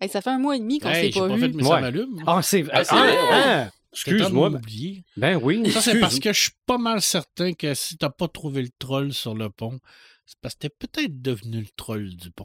hey, 0.00 0.08
ça 0.08 0.20
fait 0.20 0.30
un 0.30 0.38
mois 0.38 0.56
et 0.56 0.58
demi 0.60 0.78
qu'on 0.80 0.90
Hey, 0.90 1.12
s'est 1.12 1.18
pas, 1.20 1.28
pas 1.28 1.34
vu. 1.34 1.40
fait 1.52 1.62
Ouais. 1.64 1.80
m'allume. 1.80 2.22
Ah, 2.26 2.40
c'est 2.42 2.64
Ah, 2.72 2.82
ah, 2.90 3.06
ah, 3.32 3.68
Excuse-moi. 3.96 4.50
Oublié. 4.50 5.04
Ben 5.16 5.38
oui. 5.42 5.70
Ça, 5.70 5.80
c'est 5.80 5.98
parce 6.00 6.18
que 6.20 6.32
je 6.32 6.40
suis 6.40 6.52
pas 6.66 6.78
mal 6.78 7.00
certain 7.00 7.54
que 7.54 7.74
si 7.74 7.96
t'as 7.96 8.10
pas 8.10 8.28
trouvé 8.28 8.62
le 8.62 8.68
troll 8.78 9.12
sur 9.12 9.34
le 9.34 9.48
pont, 9.50 9.80
c'est 10.26 10.38
parce 10.40 10.54
que 10.54 10.60
t'es 10.60 10.68
peut-être 10.68 11.22
devenu 11.22 11.60
le 11.60 11.68
troll 11.76 12.10
du 12.10 12.30
pont. 12.30 12.44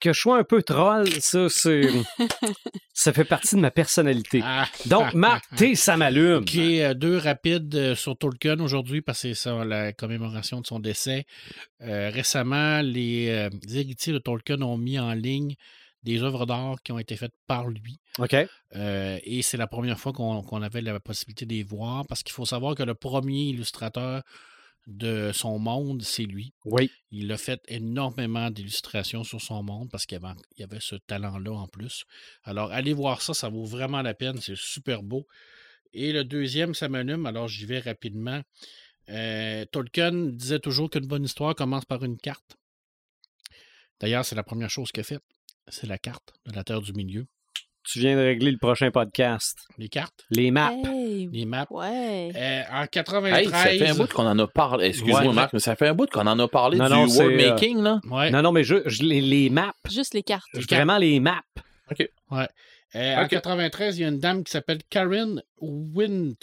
que 0.00 0.12
je 0.12 0.20
sois 0.20 0.38
un 0.38 0.44
peu 0.44 0.62
troll, 0.62 1.08
ça, 1.20 1.48
c'est. 1.48 1.82
ça 2.92 3.12
fait 3.12 3.24
partie 3.24 3.56
de 3.56 3.60
ma 3.60 3.70
personnalité. 3.72 4.40
Ah, 4.44 4.68
Donc, 4.86 5.06
ah, 5.08 5.10
Marc, 5.14 5.44
ah, 5.50 5.54
t'es, 5.56 5.74
ça 5.74 5.96
m'allume. 5.96 6.42
OK, 6.42 6.56
euh, 6.56 6.94
deux 6.94 7.16
rapides 7.16 7.74
euh, 7.74 7.94
sur 7.96 8.16
Tolkien 8.16 8.60
aujourd'hui 8.60 9.02
parce 9.02 9.22
que 9.22 9.34
c'est 9.34 9.48
ça, 9.48 9.64
la 9.64 9.92
commémoration 9.92 10.60
de 10.60 10.66
son 10.66 10.78
décès. 10.78 11.26
Euh, 11.80 12.10
récemment, 12.10 12.80
les, 12.82 13.28
euh, 13.30 13.50
les 13.66 13.78
héritiers 13.78 14.12
de 14.12 14.18
Tolkien 14.18 14.62
ont 14.62 14.78
mis 14.78 14.98
en 14.98 15.14
ligne 15.14 15.56
des 16.02 16.22
œuvres 16.22 16.46
d'art 16.46 16.82
qui 16.82 16.92
ont 16.92 16.98
été 16.98 17.16
faites 17.16 17.34
par 17.46 17.68
lui. 17.68 18.00
OK. 18.18 18.34
Euh, 18.74 19.18
et 19.22 19.42
c'est 19.42 19.56
la 19.56 19.66
première 19.66 19.98
fois 19.98 20.12
qu'on 20.12 20.62
avait 20.62 20.80
la 20.80 20.98
possibilité 21.00 21.46
de 21.46 21.54
les 21.54 21.62
voir 21.62 22.06
parce 22.06 22.22
qu'il 22.22 22.32
faut 22.32 22.44
savoir 22.44 22.74
que 22.74 22.82
le 22.82 22.94
premier 22.94 23.44
illustrateur 23.44 24.22
de 24.86 25.30
son 25.32 25.58
monde, 25.58 26.02
c'est 26.02 26.24
lui. 26.24 26.54
Oui. 26.64 26.90
Il 27.10 27.30
a 27.30 27.38
fait 27.38 27.62
énormément 27.68 28.50
d'illustrations 28.50 29.22
sur 29.22 29.40
son 29.40 29.62
monde 29.62 29.88
parce 29.90 30.06
qu'il 30.06 30.20
y 30.20 30.24
avait, 30.24 30.34
il 30.56 30.64
avait 30.64 30.80
ce 30.80 30.96
talent-là 30.96 31.52
en 31.52 31.68
plus. 31.68 32.04
Alors, 32.42 32.72
allez 32.72 32.92
voir 32.92 33.22
ça, 33.22 33.32
ça 33.32 33.48
vaut 33.48 33.64
vraiment 33.64 34.02
la 34.02 34.14
peine, 34.14 34.40
c'est 34.40 34.56
super 34.56 35.02
beau. 35.02 35.26
Et 35.92 36.12
le 36.12 36.24
deuxième, 36.24 36.74
ça 36.74 36.88
m'allume, 36.88 37.26
alors 37.26 37.48
j'y 37.48 37.66
vais 37.66 37.78
rapidement. 37.78 38.42
Euh, 39.08 39.64
Tolkien 39.66 40.12
disait 40.12 40.58
toujours 40.58 40.90
qu'une 40.90 41.06
bonne 41.06 41.24
histoire 41.24 41.54
commence 41.54 41.84
par 41.84 42.02
une 42.02 42.16
carte. 42.16 42.56
D'ailleurs, 44.00 44.24
c'est 44.24 44.34
la 44.34 44.42
première 44.42 44.70
chose 44.70 44.90
qu'il 44.90 45.02
a 45.02 45.04
faite. 45.04 45.22
C'est 45.68 45.86
la 45.86 45.98
carte 45.98 46.32
de 46.46 46.54
la 46.54 46.64
Terre 46.64 46.80
du 46.82 46.92
Milieu. 46.92 47.26
Tu 47.84 47.98
viens 47.98 48.14
de 48.16 48.20
régler 48.22 48.52
le 48.52 48.58
prochain 48.58 48.90
podcast. 48.92 49.58
Les 49.76 49.88
cartes, 49.88 50.24
Les 50.30 50.52
maps. 50.52 50.72
Hey, 50.84 51.28
les 51.32 51.44
maps. 51.44 51.66
ouais. 51.70 52.30
Euh, 52.36 52.62
en 52.72 52.82
Hey, 52.82 52.88
93. 52.90 53.50
ça 53.50 53.58
fait 53.68 53.88
un 53.88 53.94
bout 53.94 54.12
qu'on 54.12 54.26
en 54.26 54.38
a 54.38 54.46
parlé. 54.46 54.86
Excuse-moi, 54.86 55.26
Ouais. 55.26 55.32
Marc, 55.32 55.52
mais 55.52 55.58
ça 55.58 55.74
fait 55.74 55.88
un 55.88 55.94
bout 55.94 56.08
qu'on 56.08 56.26
en 56.28 56.38
a 56.38 56.46
parlé 56.48 56.78
Non, 56.78 56.86
du 56.86 56.92
non, 56.92 57.08
c'est, 57.08 57.18
world 57.24 57.40
euh, 57.40 57.50
making, 57.50 57.82
là. 57.82 58.00
Ouais. 58.04 58.30
Non, 58.30 58.42
non, 58.42 58.52
mais 58.52 58.62
je, 58.62 58.88
je- 58.88 59.02
les, 59.02 59.20
les 59.20 59.50
maps. 59.50 59.72
Juste 59.90 60.14
les 60.14 60.22
cartes. 60.22 60.44
Les 60.54 60.60
Vraiment 60.60 60.98
les 60.98 61.18
maps. 61.18 61.42
Euh, 62.00 62.46
En 63.16 63.24
Ok. 63.24 63.30
93, 63.30 63.98
il 63.98 64.02
y 64.02 64.04
a 64.04 64.08
une 64.08 64.18
dame 64.20 64.44
qui 64.44 64.52
s'appelle 64.52 64.78
Karen 64.88 65.42
Wint 65.60 66.36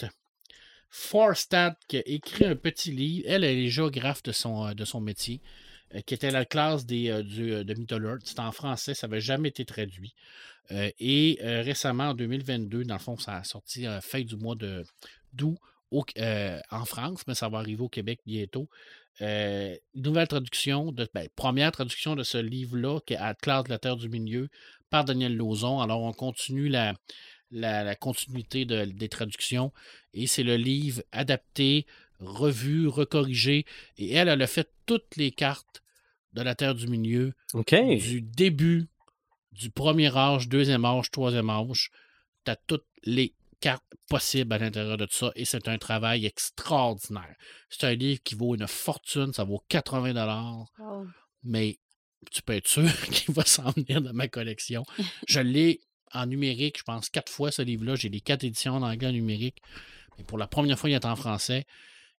Forstad 0.90 1.74
qui 1.88 1.98
a 1.98 2.02
écrit 2.04 2.44
un 2.44 2.56
petit 2.56 2.90
livre. 2.90 3.24
Elle, 3.28 3.44
elle 3.44 3.58
est 3.58 3.68
géographe 3.68 4.22
de 4.24 4.32
son, 4.32 4.66
euh, 4.66 4.74
de 4.74 4.84
son 4.84 5.00
métier, 5.00 5.40
euh, 5.44 5.48
qui 6.06 6.14
était 6.14 6.30
la 6.30 6.44
classe 6.44 6.86
des, 6.86 7.10
euh, 7.10 7.22
du, 7.22 7.52
euh, 7.52 7.64
de 7.64 7.74
Middle 7.74 8.04
Earth. 8.04 8.22
C'était 8.24 8.40
en 8.40 8.52
français, 8.52 8.94
ça 8.94 9.08
n'avait 9.08 9.20
jamais 9.20 9.48
été 9.48 9.64
traduit. 9.64 10.14
Euh, 10.70 10.90
et 11.00 11.38
euh, 11.42 11.62
récemment, 11.62 12.10
en 12.10 12.14
2022, 12.14 12.84
dans 12.84 12.94
le 12.94 13.00
fond, 13.00 13.16
ça 13.16 13.36
a 13.36 13.44
sorti 13.44 13.86
à 13.86 14.00
fin 14.00 14.22
du 14.22 14.36
mois 14.36 14.54
d'août 15.32 15.58
euh, 16.18 16.60
en 16.70 16.84
France, 16.84 17.22
mais 17.26 17.34
ça 17.34 17.48
va 17.48 17.58
arriver 17.58 17.82
au 17.82 17.88
Québec 17.88 18.20
bientôt. 18.24 18.68
Euh, 19.20 19.74
nouvelle 19.94 20.28
traduction, 20.28 20.92
de, 20.92 21.08
ben, 21.12 21.28
première 21.34 21.72
traduction 21.72 22.14
de 22.14 22.22
ce 22.22 22.38
livre-là, 22.38 23.00
qui 23.04 23.14
est 23.14 23.18
Atlas 23.18 23.64
de 23.64 23.70
la 23.70 23.78
Terre 23.78 23.96
du 23.96 24.08
Milieu, 24.08 24.48
par 24.88 25.04
Daniel 25.04 25.36
Lauzon. 25.36 25.80
Alors, 25.80 26.02
on 26.02 26.12
continue 26.12 26.68
la, 26.68 26.94
la, 27.50 27.94
continuité 27.96 28.64
de- 28.64 28.84
des 28.84 29.08
traductions. 29.08 29.72
Et 30.14 30.26
c'est 30.26 30.44
le 30.44 30.56
livre 30.56 31.02
adapté, 31.12 31.86
revu, 32.20 32.88
recorrigé. 32.88 33.64
Et 33.98 34.12
elle, 34.12 34.28
elle 34.28 34.42
a 34.42 34.46
fait 34.46 34.70
toutes 34.86 35.16
les 35.16 35.30
cartes 35.30 35.82
de 36.32 36.42
la 36.42 36.54
Terre 36.54 36.74
du 36.74 36.86
Milieu, 36.86 37.32
du 37.98 38.22
début 38.22 38.88
du 39.52 39.70
premier 39.70 40.16
âge, 40.16 40.48
deuxième 40.48 40.84
âge, 40.84 41.10
troisième 41.10 41.50
âge. 41.50 41.90
Tu 42.44 42.50
as 42.52 42.56
toutes 42.56 42.86
les 43.04 43.34
cartes 43.60 43.84
possibles 44.08 44.52
à 44.54 44.58
l'intérieur 44.58 44.96
de 44.96 45.04
tout 45.06 45.14
ça 45.14 45.32
et 45.36 45.44
c'est 45.44 45.68
un 45.68 45.76
travail 45.76 46.24
extraordinaire. 46.24 47.34
C'est 47.68 47.84
un 47.84 47.94
livre 47.94 48.22
qui 48.22 48.34
vaut 48.34 48.54
une 48.54 48.66
fortune, 48.66 49.32
ça 49.32 49.44
vaut 49.44 49.62
80 49.68 50.14
dollars, 50.14 50.66
Wow. 50.78 51.06
mais 51.42 51.78
tu 52.30 52.42
peux 52.42 52.54
être 52.54 52.68
sûr 52.68 52.84
qu'il 53.10 53.34
va 53.34 53.44
s'en 53.44 53.70
venir 53.72 54.00
dans 54.00 54.12
ma 54.14 54.28
collection. 54.28 54.84
Je 55.28 55.40
l'ai 55.40 55.80
en 56.12 56.26
numérique, 56.26 56.78
je 56.78 56.82
pense 56.82 57.08
quatre 57.08 57.30
fois 57.30 57.52
ce 57.52 57.62
livre-là. 57.62 57.94
J'ai 57.96 58.08
les 58.08 58.20
quatre 58.20 58.42
éditions 58.44 58.74
en 58.74 58.82
anglais 58.82 59.08
en 59.08 59.12
numérique. 59.12 59.58
Mais 60.18 60.24
pour 60.24 60.38
la 60.38 60.46
première 60.48 60.78
fois, 60.78 60.90
il 60.90 60.94
est 60.94 61.04
en 61.04 61.14
français. 61.14 61.66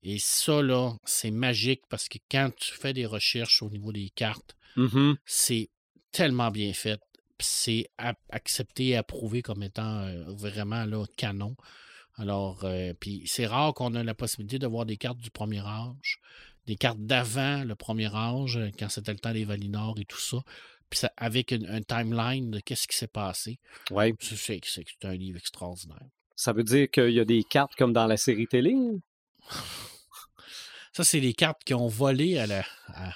Et 0.04 0.18
ça, 0.20 0.62
là, 0.62 0.96
c'est 1.06 1.32
magique 1.32 1.82
parce 1.90 2.08
que 2.08 2.18
quand 2.30 2.50
tu 2.56 2.72
fais 2.74 2.94
des 2.94 3.06
recherches 3.06 3.62
au 3.62 3.70
niveau 3.70 3.92
des 3.92 4.10
cartes, 4.10 4.56
Mhm. 4.76 5.18
c'est 5.26 5.70
tellement 6.12 6.50
bien 6.52 6.74
fait. 6.74 7.00
C'est 7.40 7.88
accepté 8.30 8.88
et 8.90 8.96
approuvé 8.98 9.42
comme 9.42 9.64
étant 9.64 10.02
euh, 10.02 10.24
vraiment 10.28 10.86
là, 10.86 11.06
canon. 11.18 11.56
Alors, 12.16 12.64
euh, 12.66 12.94
puis 13.00 13.24
c'est 13.26 13.46
rare 13.48 13.74
qu'on 13.74 13.96
ait 13.96 14.04
la 14.04 14.14
possibilité 14.14 14.60
de 14.60 14.68
voir 14.68 14.86
des 14.86 14.98
cartes 14.98 15.18
du 15.18 15.32
premier 15.32 15.62
âge, 15.62 16.20
des 16.68 16.76
cartes 16.76 17.00
d'avant 17.00 17.64
le 17.64 17.76
premier 17.76 18.14
âge, 18.14 18.60
quand 18.78 18.90
c'était 18.90 19.14
le 19.14 19.20
temps 19.20 19.34
des 19.34 19.46
Valinor 19.46 19.96
et 20.00 20.06
tout 20.06 20.20
ça. 20.20 20.38
Puis 20.90 21.00
ça, 21.00 21.12
avec 21.18 21.52
une- 21.52 21.66
un 21.68 21.82
timeline 21.82 22.52
de 22.52 22.60
qu'est-ce 22.60 22.88
qui 22.88 22.98
s'est 22.98 23.08
passé. 23.08 23.60
C'est- 24.20 24.60
c'est 24.66 25.06
un 25.06 25.14
livre 25.16 25.38
extraordinaire. 25.38 26.06
Ça 26.36 26.54
veut 26.54 26.64
dire 26.64 26.90
qu'il 26.92 27.12
y 27.12 27.20
a 27.20 27.26
des 27.26 27.44
cartes 27.44 27.76
comme 27.76 27.94
dans 27.94 28.08
la 28.08 28.18
série 28.18 28.48
télé? 28.48 28.76
Ça, 30.94 31.04
c'est 31.04 31.20
les 31.20 31.34
cartes 31.34 31.64
qui 31.64 31.74
ont 31.74 31.88
volé 31.88 32.38
à 32.38 32.48
la. 32.48 32.66
à- 32.88 33.14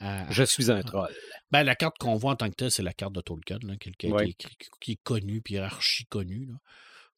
à- 0.00 0.30
Je 0.30 0.42
suis 0.44 0.70
un 0.70 0.82
troll. 0.82 1.14
Ben, 1.50 1.62
la 1.62 1.74
carte 1.74 1.98
qu'on 1.98 2.16
voit 2.16 2.32
en 2.32 2.36
tant 2.36 2.48
que 2.50 2.54
telle, 2.54 2.70
c'est 2.70 2.82
la 2.82 2.92
carte 2.92 3.12
de 3.14 3.20
Tolkien, 3.20 3.58
là, 3.62 3.76
qui, 3.76 3.90
qui 3.92 4.06
a 4.06 4.10
Ouais. 4.10 4.22
été 4.30 4.30
écrit- 4.46 4.56
qui- 4.56 4.70
qui 4.80 4.92
est 4.92 5.02
connue, 5.02 5.40
puis 5.42 5.58
archi 5.58 6.04
connue. 6.06 6.46
là. 6.46 6.54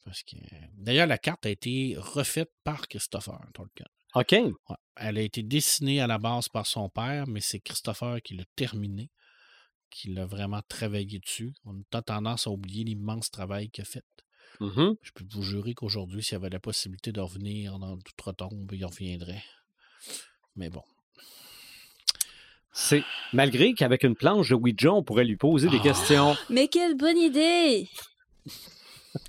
Parce 0.05 0.23
que, 0.25 0.37
d'ailleurs, 0.75 1.07
la 1.07 1.19
carte 1.19 1.47
a 1.47 1.51
été 1.51 1.95
refaite 1.97 2.51
par 2.65 2.89
Christopher 2.89 3.39
Tolkien. 3.55 3.87
OK. 4.15 4.33
Ouais. 4.33 4.77
Elle 4.97 5.19
a 5.19 5.23
été 5.23 5.43
dessinée 5.43 6.01
à 6.01 6.07
la 6.07 6.19
base 6.19 6.49
par 6.49 6.67
son 6.67 6.89
père, 6.89 7.27
mais 7.29 7.41
c'est 7.41 7.61
Christopher 7.61 8.21
qui 8.23 8.35
l'a 8.35 8.45
terminée, 8.57 9.11
qui 9.91 10.13
l'a 10.13 10.27
vraiment 10.27 10.61
travaillé 10.69 11.19
dessus. 11.21 11.55
On 11.65 11.81
a 11.93 12.03
tendance 12.03 12.47
à 12.47 12.51
oublier 12.51 12.85
l'immense 12.85 13.31
travail 13.31 13.71
qu'il 13.71 13.83
a 13.83 13.85
fait. 13.85 14.05
Mhm. 14.61 14.97
Je 15.03 15.13
peux 15.13 15.25
vous 15.31 15.43
jurer 15.43 15.75
qu'aujourd'hui, 15.75 16.23
s'il 16.23 16.33
y 16.33 16.37
avait 16.37 16.51
la 16.51 16.61
possibilité 16.61 17.13
de 17.13 17.21
revenir 17.21 17.79
dans 17.79 17.97
toute 17.99 18.21
retombe, 18.21 18.71
il 18.73 18.85
reviendrait. 18.85 19.43
Mais 20.57 20.71
bon. 20.71 20.83
C'est 22.75 23.03
malgré 23.33 23.75
qu'avec 23.75 24.03
une 24.03 24.15
planche 24.15 24.49
de 24.49 24.55
Ouija, 24.55 24.93
on 24.93 25.03
pourrait 25.03 25.25
lui 25.25 25.37
poser 25.37 25.69
des 25.69 25.79
Ah. 25.81 25.85
questions 25.85 26.37
Mais 26.51 26.69
quelle 26.69 26.97
bonne 26.97 27.19
idée! 27.19 27.89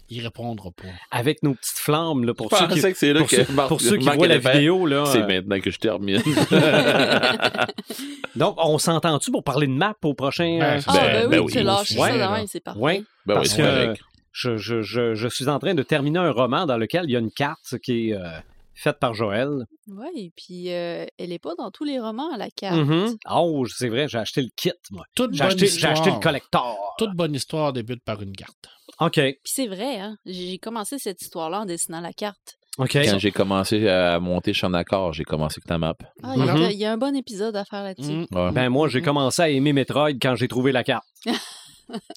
Il 0.10 0.24
répondra 0.24 0.72
pas. 0.72 0.88
avec 1.12 1.44
nos 1.44 1.56
petites 1.56 1.78
flammes 1.80 2.24
là, 2.24 2.34
pour 2.34 2.50
Je 2.50 2.56
ceux 2.56 2.68
qui, 2.68 2.82
que 2.82 2.94
c'est 2.94 3.12
là 3.12 3.20
pour 3.20 3.30
que 3.30 3.44
ceux- 3.44 3.54
Marc- 3.54 3.68
pour 3.68 3.82
ceux 3.82 3.98
qui 3.98 4.06
voient 4.08 4.28
la 4.28 4.40
faire, 4.40 4.54
vidéo 4.54 4.86
là. 4.86 5.04
C'est 5.08 5.24
euh, 5.24 5.28
maintenant 5.28 5.60
que 5.60 5.72
je 5.72 5.78
termine. 5.78 6.22
Donc 8.36 8.56
on 8.58 8.78
s'entend-tu 8.78 9.32
pour 9.32 9.44
parler 9.44 9.68
de 9.68 9.74
map 9.74 9.96
au 10.04 10.14
prochain 10.14 10.58
Ben, 10.60 10.78
euh, 10.78 10.82
Ah, 10.88 10.94
Ben, 10.94 11.04
ben, 11.24 11.30
ben 11.30 11.40
oui, 11.40 11.46
oui. 11.48 11.52
tu 11.52 11.64
lâches 11.64 11.92
Ouais, 11.98 12.18
ça 12.18 12.30
même, 12.32 12.48
c'est 12.48 12.60
parfait. 12.62 12.80
Ouais. 12.80 13.04
Ben 13.26 13.34
oui, 13.34 13.36
Parce 13.36 13.50
c'est 13.50 13.62
que 13.62 13.94
je, 14.32 14.58
je, 14.58 14.82
je 15.14 15.28
suis 15.28 15.48
en 15.50 15.60
train 15.60 15.74
de 15.74 15.84
terminer 15.84 16.20
un 16.20 16.32
roman 16.32 16.66
dans 16.66 16.78
lequel 16.78 17.04
il 17.06 17.12
y 17.12 17.16
a 17.16 17.20
une 17.20 17.32
carte 17.32 17.78
qui 17.84 18.10
est 18.10 18.14
euh, 18.14 18.30
faite 18.76 19.00
par 19.00 19.14
Joël. 19.14 19.50
Ouais, 19.88 20.10
et 20.16 20.32
puis 20.36 20.72
euh, 20.74 21.06
elle 21.18 21.32
est 21.32 21.40
pas 21.40 21.54
dans 21.58 21.72
tous 21.72 21.84
les 21.84 22.00
romans, 22.00 22.36
la 22.38 22.50
carte. 22.50 22.78
Mhm. 22.78 23.18
Oh, 23.32 23.66
c'est 23.68 23.90
vrai, 23.90 24.08
j'ai 24.08 24.18
acheté 24.18 24.42
le 24.42 24.50
kit, 24.56 24.72
moi. 24.92 25.06
Toute 25.16 25.34
J'ai 25.34 25.40
bonne 25.44 25.48
acheté, 25.48 25.68
j'ai 25.68 25.88
acheté 25.88 26.06
le 26.06 26.16
histoire- 26.16 26.20
collector. 26.20 26.96
Toute 26.98 27.16
bonne 27.16 27.36
histoire 27.36 27.74
débute 27.74 28.04
par 28.04 28.22
une 28.22 28.34
carte. 28.36 28.68
OK. 29.00 29.14
Puis 29.16 29.36
c'est 29.46 29.68
vrai, 29.68 30.00
hein? 30.00 30.18
J'ai 30.26 30.58
commencé 30.58 30.98
cette 31.00 31.22
histoire-là 31.22 31.62
en 31.62 31.66
dessinant 31.66 32.02
la 32.02 32.14
carte. 32.14 32.58
OK. 32.80 32.94
Quand 32.94 33.20
j'ai 33.20 33.32
commencé 33.32 33.88
à 33.88 34.20
monter 34.20 34.52
Champ 34.54 34.70
d'accord, 34.72 35.14
j'ai 35.14 35.24
commencé 35.24 35.56
avec 35.60 35.68
ta 35.68 35.78
map. 35.78 35.94
Ah, 36.24 36.34
il 36.36 36.44
y 36.46 36.50
a- 36.50 36.54
Mhm. 36.54 36.70
il 36.72 36.78
y, 36.80 36.86
a 36.86 36.92
un 36.92 36.98
bon 36.98 37.16
épisode 37.16 37.56
à 37.56 37.66
faire 37.66 37.84
là-dessus. 37.84 38.12
Mm. 38.12 38.26
Ouais. 38.32 38.52
Ben 38.52 38.70
moi, 38.70 38.88
j'ai 38.90 39.02
commencé 39.04 39.42
à 39.44 39.50
aimer 39.50 39.74
Metroid 39.74 40.10
quand 40.20 40.36
j'ai 40.36 40.48
trouvé 40.48 40.72
la 40.72 40.84
carte. 40.84 41.06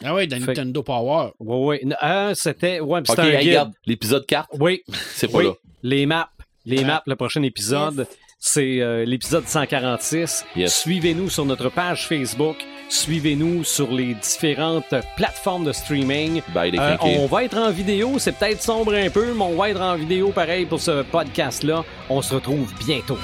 Ah 0.04 0.14
oui, 0.14 0.28
dans 0.28 0.36
Fait- 0.38 0.46
Nintendo 0.54 0.82
Power. 0.82 1.30
Oui, 1.40 1.80
oui. 1.82 1.92
Euh, 2.02 2.32
c'était... 2.36 2.78
Ouais, 2.80 3.02
puis 3.02 3.12
Ok, 3.12 3.18
c'était 3.20 3.36
un 3.36 3.40
hey, 3.64 3.70
l'épisode 3.84 4.24
4, 4.24 4.48
Oui, 4.60 4.82
c'est 4.86 5.28
pas 5.28 5.38
oui. 5.38 5.44
là. 5.46 5.52
Les 5.82 6.06
maps. 6.06 6.30
Les 6.66 6.78
Ouais. 6.78 6.84
maps, 6.84 7.02
le 7.06 7.16
prochain 7.16 7.43
épisode, 7.43 7.98
Yes. 7.98 8.09
c'est 8.40 8.80
euh, 8.80 9.05
l'épisode 9.05 9.47
146. 9.47 10.44
Yes. 10.56 10.74
Suivez-nous 10.82 11.30
sur 11.30 11.44
notre 11.44 11.68
page 11.70 12.06
Facebook. 12.06 12.56
Suivez-nous 12.88 13.64
sur 13.64 13.90
les 13.93 14.14
différentes 14.14 14.94
plateformes 15.16 15.64
de 15.64 15.72
streaming. 15.72 16.43
Bye 16.55 16.70
les 16.72 16.78
Euh, 16.78 16.97
on 17.01 17.26
va 17.26 17.44
être 17.44 17.56
en 17.56 17.70
vidéo, 17.70 18.18
c'est 18.18 18.32
peut-être 18.32 18.62
sombre 18.62 18.94
un 18.94 19.10
peu, 19.10 19.32
mais 19.34 19.43
on 19.43 19.56
va 19.56 19.70
être 19.70 19.80
en 19.80 19.97
vidéo 19.97 20.30
pareil 20.30 20.66
pour 20.66 20.80
ce 20.80 21.02
podcast-là. 21.02 21.84
On 22.10 22.20
se 22.22 22.34
retrouve 22.34 22.72
bientôt. 22.84 23.18